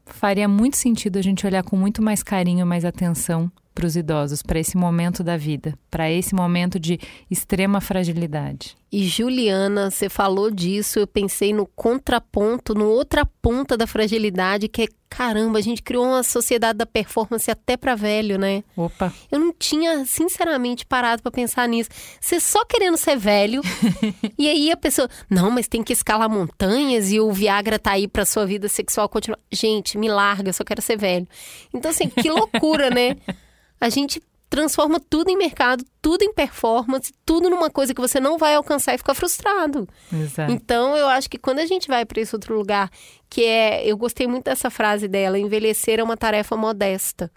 faria 0.06 0.48
muito 0.48 0.78
sentido 0.78 1.18
a 1.18 1.22
gente 1.22 1.46
olhar 1.46 1.64
com 1.64 1.76
muito 1.76 2.02
mais 2.02 2.24
carinho, 2.24 2.66
mais 2.66 2.84
atenção 2.86 3.52
para 3.73 3.85
os 3.85 3.95
idosos, 3.95 4.41
para 4.41 4.60
esse 4.60 4.77
momento 4.77 5.23
da 5.23 5.38
vida, 5.38 5.77
para 5.89 6.11
esse 6.11 6.35
momento 6.35 6.80
de 6.80 6.99
extrema 7.30 7.80
fragilidade. 7.80 8.76
E 8.91 9.06
Juliana, 9.06 9.89
você 9.89 10.10
falou 10.10 10.52
disso, 10.52 10.99
eu 10.99 11.07
pensei 11.07 11.53
no 11.53 11.65
contraponto, 11.65 12.76
no 12.76 12.89
outra 12.89 13.26
ponta 13.26 13.77
da 13.77 13.88
fragilidade, 13.88 14.68
que 14.68 14.81
é 14.81 14.88
caramba, 15.10 15.60
a 15.60 15.61
gente 15.61 15.81
criou 15.81 16.06
uma 16.06 16.23
sociedade 16.23 16.77
da 16.80 16.85
performance 16.85 17.49
até 17.49 17.77
para 17.77 17.95
velho, 17.95 18.38
né? 18.38 18.64
Opa. 18.76 19.14
Eu 19.31 19.39
não 19.39 19.53
tinha, 19.53 20.06
sinceramente, 20.06 20.85
parado 20.85 21.22
para 21.22 21.31
pensar 21.31 21.68
nisso. 21.69 21.89
Você 22.19 22.39
só 22.39 22.65
querendo 22.65 22.98
ser 22.98 23.18
velho, 23.18 23.61
e 24.38 24.49
aí 24.49 24.72
a 24.72 24.77
pessoa, 24.77 25.10
não, 25.30 25.49
mas 25.49 25.69
tem 25.69 25.84
que 25.84 25.93
escalar 25.93 26.30
montanhas 26.30 27.11
e 27.11 27.19
o 27.19 27.31
Viagra 27.31 27.80
tá 27.80 27.91
aí 27.91 28.07
para 28.07 28.26
sua 28.26 28.45
vida 28.45 28.68
sexual 28.68 29.07
continuar. 29.07 29.39
Gente, 29.52 29.98
me 29.98 30.10
larga, 30.10 30.49
eu 30.49 30.53
só 30.53 30.65
quero 30.65 30.81
ser 30.81 30.98
velho. 30.98 31.27
Então 31.73 31.91
assim, 31.91 32.10
que 32.10 32.30
loucura, 32.30 32.89
né? 32.89 33.15
A 33.82 33.90
gente 33.90 34.22
transforma 34.52 34.99
tudo 34.99 35.30
em 35.30 35.38
mercado, 35.38 35.84
tudo 36.02 36.24
em 36.24 36.34
performance, 36.34 37.14
tudo 37.26 37.49
numa 37.49 37.70
coisa 37.70 37.94
que 37.94 38.02
você 38.02 38.20
não 38.20 38.38
vai 38.38 38.53
alcançar 38.53 38.94
e 38.94 38.98
fica 38.98 39.16
frustrado. 39.16 39.88
Exato. 40.14 40.52
Então, 40.52 40.95
eu 40.95 41.08
acho 41.08 41.30
que 41.30 41.38
quando 41.38 41.60
a 41.60 41.66
gente 41.66 41.88
vai 41.88 42.06
para 42.06 42.20
esse 42.20 42.36
outro 42.36 42.53
lugar, 42.56 42.91
que 43.30 43.45
é, 43.45 43.90
eu 43.90 43.95
gostei 43.95 44.28
muito 44.28 44.44
dessa 44.44 44.70
frase 44.70 45.08
dela, 45.08 45.40
envelhecer 45.40 45.99
é 45.99 46.03
uma 46.03 46.18
tarefa 46.18 46.58
modesta. 46.58 47.32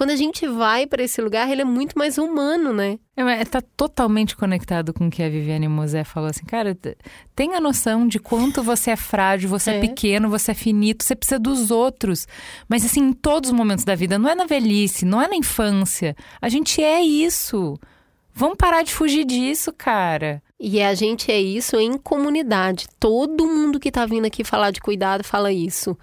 Quando 0.00 0.12
a 0.12 0.16
gente 0.16 0.48
vai 0.48 0.86
para 0.86 1.02
esse 1.02 1.20
lugar, 1.20 1.50
ele 1.50 1.60
é 1.60 1.64
muito 1.64 1.98
mais 1.98 2.16
humano, 2.16 2.72
né? 2.72 2.98
É, 3.14 3.44
tá 3.44 3.60
totalmente 3.60 4.34
conectado 4.34 4.94
com 4.94 5.08
o 5.08 5.10
que 5.10 5.22
a 5.22 5.28
Viviane 5.28 5.68
Mosé 5.68 6.04
falou 6.04 6.30
assim, 6.30 6.46
cara, 6.46 6.74
tenha 7.36 7.60
noção 7.60 8.08
de 8.08 8.18
quanto 8.18 8.62
você 8.62 8.92
é 8.92 8.96
frágil, 8.96 9.50
você 9.50 9.72
é. 9.72 9.76
é. 9.76 9.80
pequeno, 9.80 10.30
você 10.30 10.52
é 10.52 10.54
finito, 10.54 11.04
você 11.04 11.14
precisa 11.14 11.38
dos 11.38 11.70
outros. 11.70 12.26
Mas 12.66 12.82
assim, 12.82 13.08
em 13.08 13.12
todos 13.12 13.50
os 13.50 13.54
momentos 13.54 13.84
da 13.84 13.94
vida, 13.94 14.18
não 14.18 14.30
é 14.30 14.34
na 14.34 14.46
velhice, 14.46 15.04
não 15.04 15.20
é 15.20 15.28
na 15.28 15.36
infância. 15.36 16.16
A 16.40 16.48
gente 16.48 16.82
é 16.82 17.02
isso. 17.02 17.78
Vamos 18.32 18.56
parar 18.56 18.82
de 18.82 18.94
fugir 18.94 19.26
disso, 19.26 19.70
cara. 19.70 20.42
E 20.58 20.80
a 20.80 20.94
gente 20.94 21.30
é 21.30 21.38
isso 21.38 21.76
em 21.76 21.98
comunidade. 21.98 22.86
Todo 22.98 23.46
mundo 23.46 23.78
que 23.78 23.92
tá 23.92 24.06
vindo 24.06 24.24
aqui 24.24 24.44
falar 24.44 24.70
de 24.70 24.80
cuidado 24.80 25.22
fala 25.22 25.52
isso. 25.52 25.94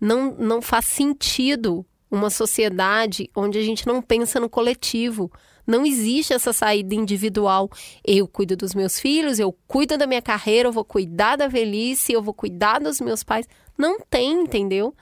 Não, 0.00 0.36
não 0.38 0.62
faz 0.62 0.84
sentido 0.84 1.84
uma 2.10 2.30
sociedade 2.30 3.30
onde 3.36 3.58
a 3.58 3.62
gente 3.62 3.86
não 3.86 4.02
pensa 4.02 4.40
no 4.40 4.48
coletivo. 4.48 5.30
Não 5.66 5.86
existe 5.86 6.32
essa 6.32 6.52
saída 6.52 6.94
individual. 6.94 7.70
Eu 8.04 8.26
cuido 8.26 8.56
dos 8.56 8.74
meus 8.74 8.98
filhos, 8.98 9.38
eu 9.38 9.52
cuido 9.68 9.96
da 9.96 10.06
minha 10.06 10.22
carreira, 10.22 10.68
eu 10.68 10.72
vou 10.72 10.84
cuidar 10.84 11.36
da 11.36 11.46
velhice, 11.46 12.12
eu 12.12 12.22
vou 12.22 12.34
cuidar 12.34 12.80
dos 12.80 13.00
meus 13.00 13.22
pais. 13.22 13.46
Não 13.78 14.00
tem, 14.00 14.42
entendeu? 14.42 14.94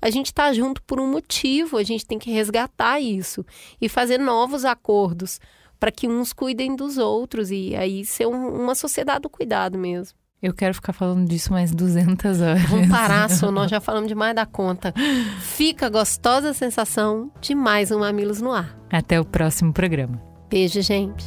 A 0.00 0.10
gente 0.10 0.26
está 0.26 0.52
junto 0.52 0.82
por 0.82 1.00
um 1.00 1.10
motivo, 1.10 1.76
a 1.76 1.82
gente 1.82 2.04
tem 2.04 2.18
que 2.18 2.30
resgatar 2.30 3.00
isso 3.00 3.44
e 3.80 3.88
fazer 3.88 4.18
novos 4.18 4.64
acordos 4.64 5.40
para 5.78 5.90
que 5.90 6.08
uns 6.08 6.32
cuidem 6.32 6.74
dos 6.74 6.98
outros 6.98 7.50
e 7.50 7.74
aí 7.76 8.04
ser 8.04 8.26
um, 8.26 8.62
uma 8.62 8.74
sociedade 8.74 9.20
do 9.20 9.30
cuidado 9.30 9.78
mesmo. 9.78 10.18
Eu 10.42 10.52
quero 10.52 10.74
ficar 10.74 10.92
falando 10.92 11.26
disso 11.26 11.50
mais 11.50 11.74
200 11.74 12.40
horas. 12.42 12.62
Vamos 12.64 12.88
parar, 12.88 13.28
Sô, 13.30 13.50
nós 13.50 13.70
já 13.70 13.80
falamos 13.80 14.06
demais 14.08 14.34
da 14.34 14.44
conta. 14.44 14.92
Fica 15.40 15.88
gostosa 15.88 16.50
a 16.50 16.54
sensação 16.54 17.30
de 17.40 17.54
mais 17.54 17.90
um 17.90 18.00
Mamilos 18.00 18.40
no 18.42 18.52
Ar. 18.52 18.76
Até 18.90 19.18
o 19.18 19.24
próximo 19.24 19.72
programa. 19.72 20.20
Beijo, 20.50 20.82
gente. 20.82 21.24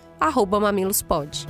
mamilospod. 0.60 1.48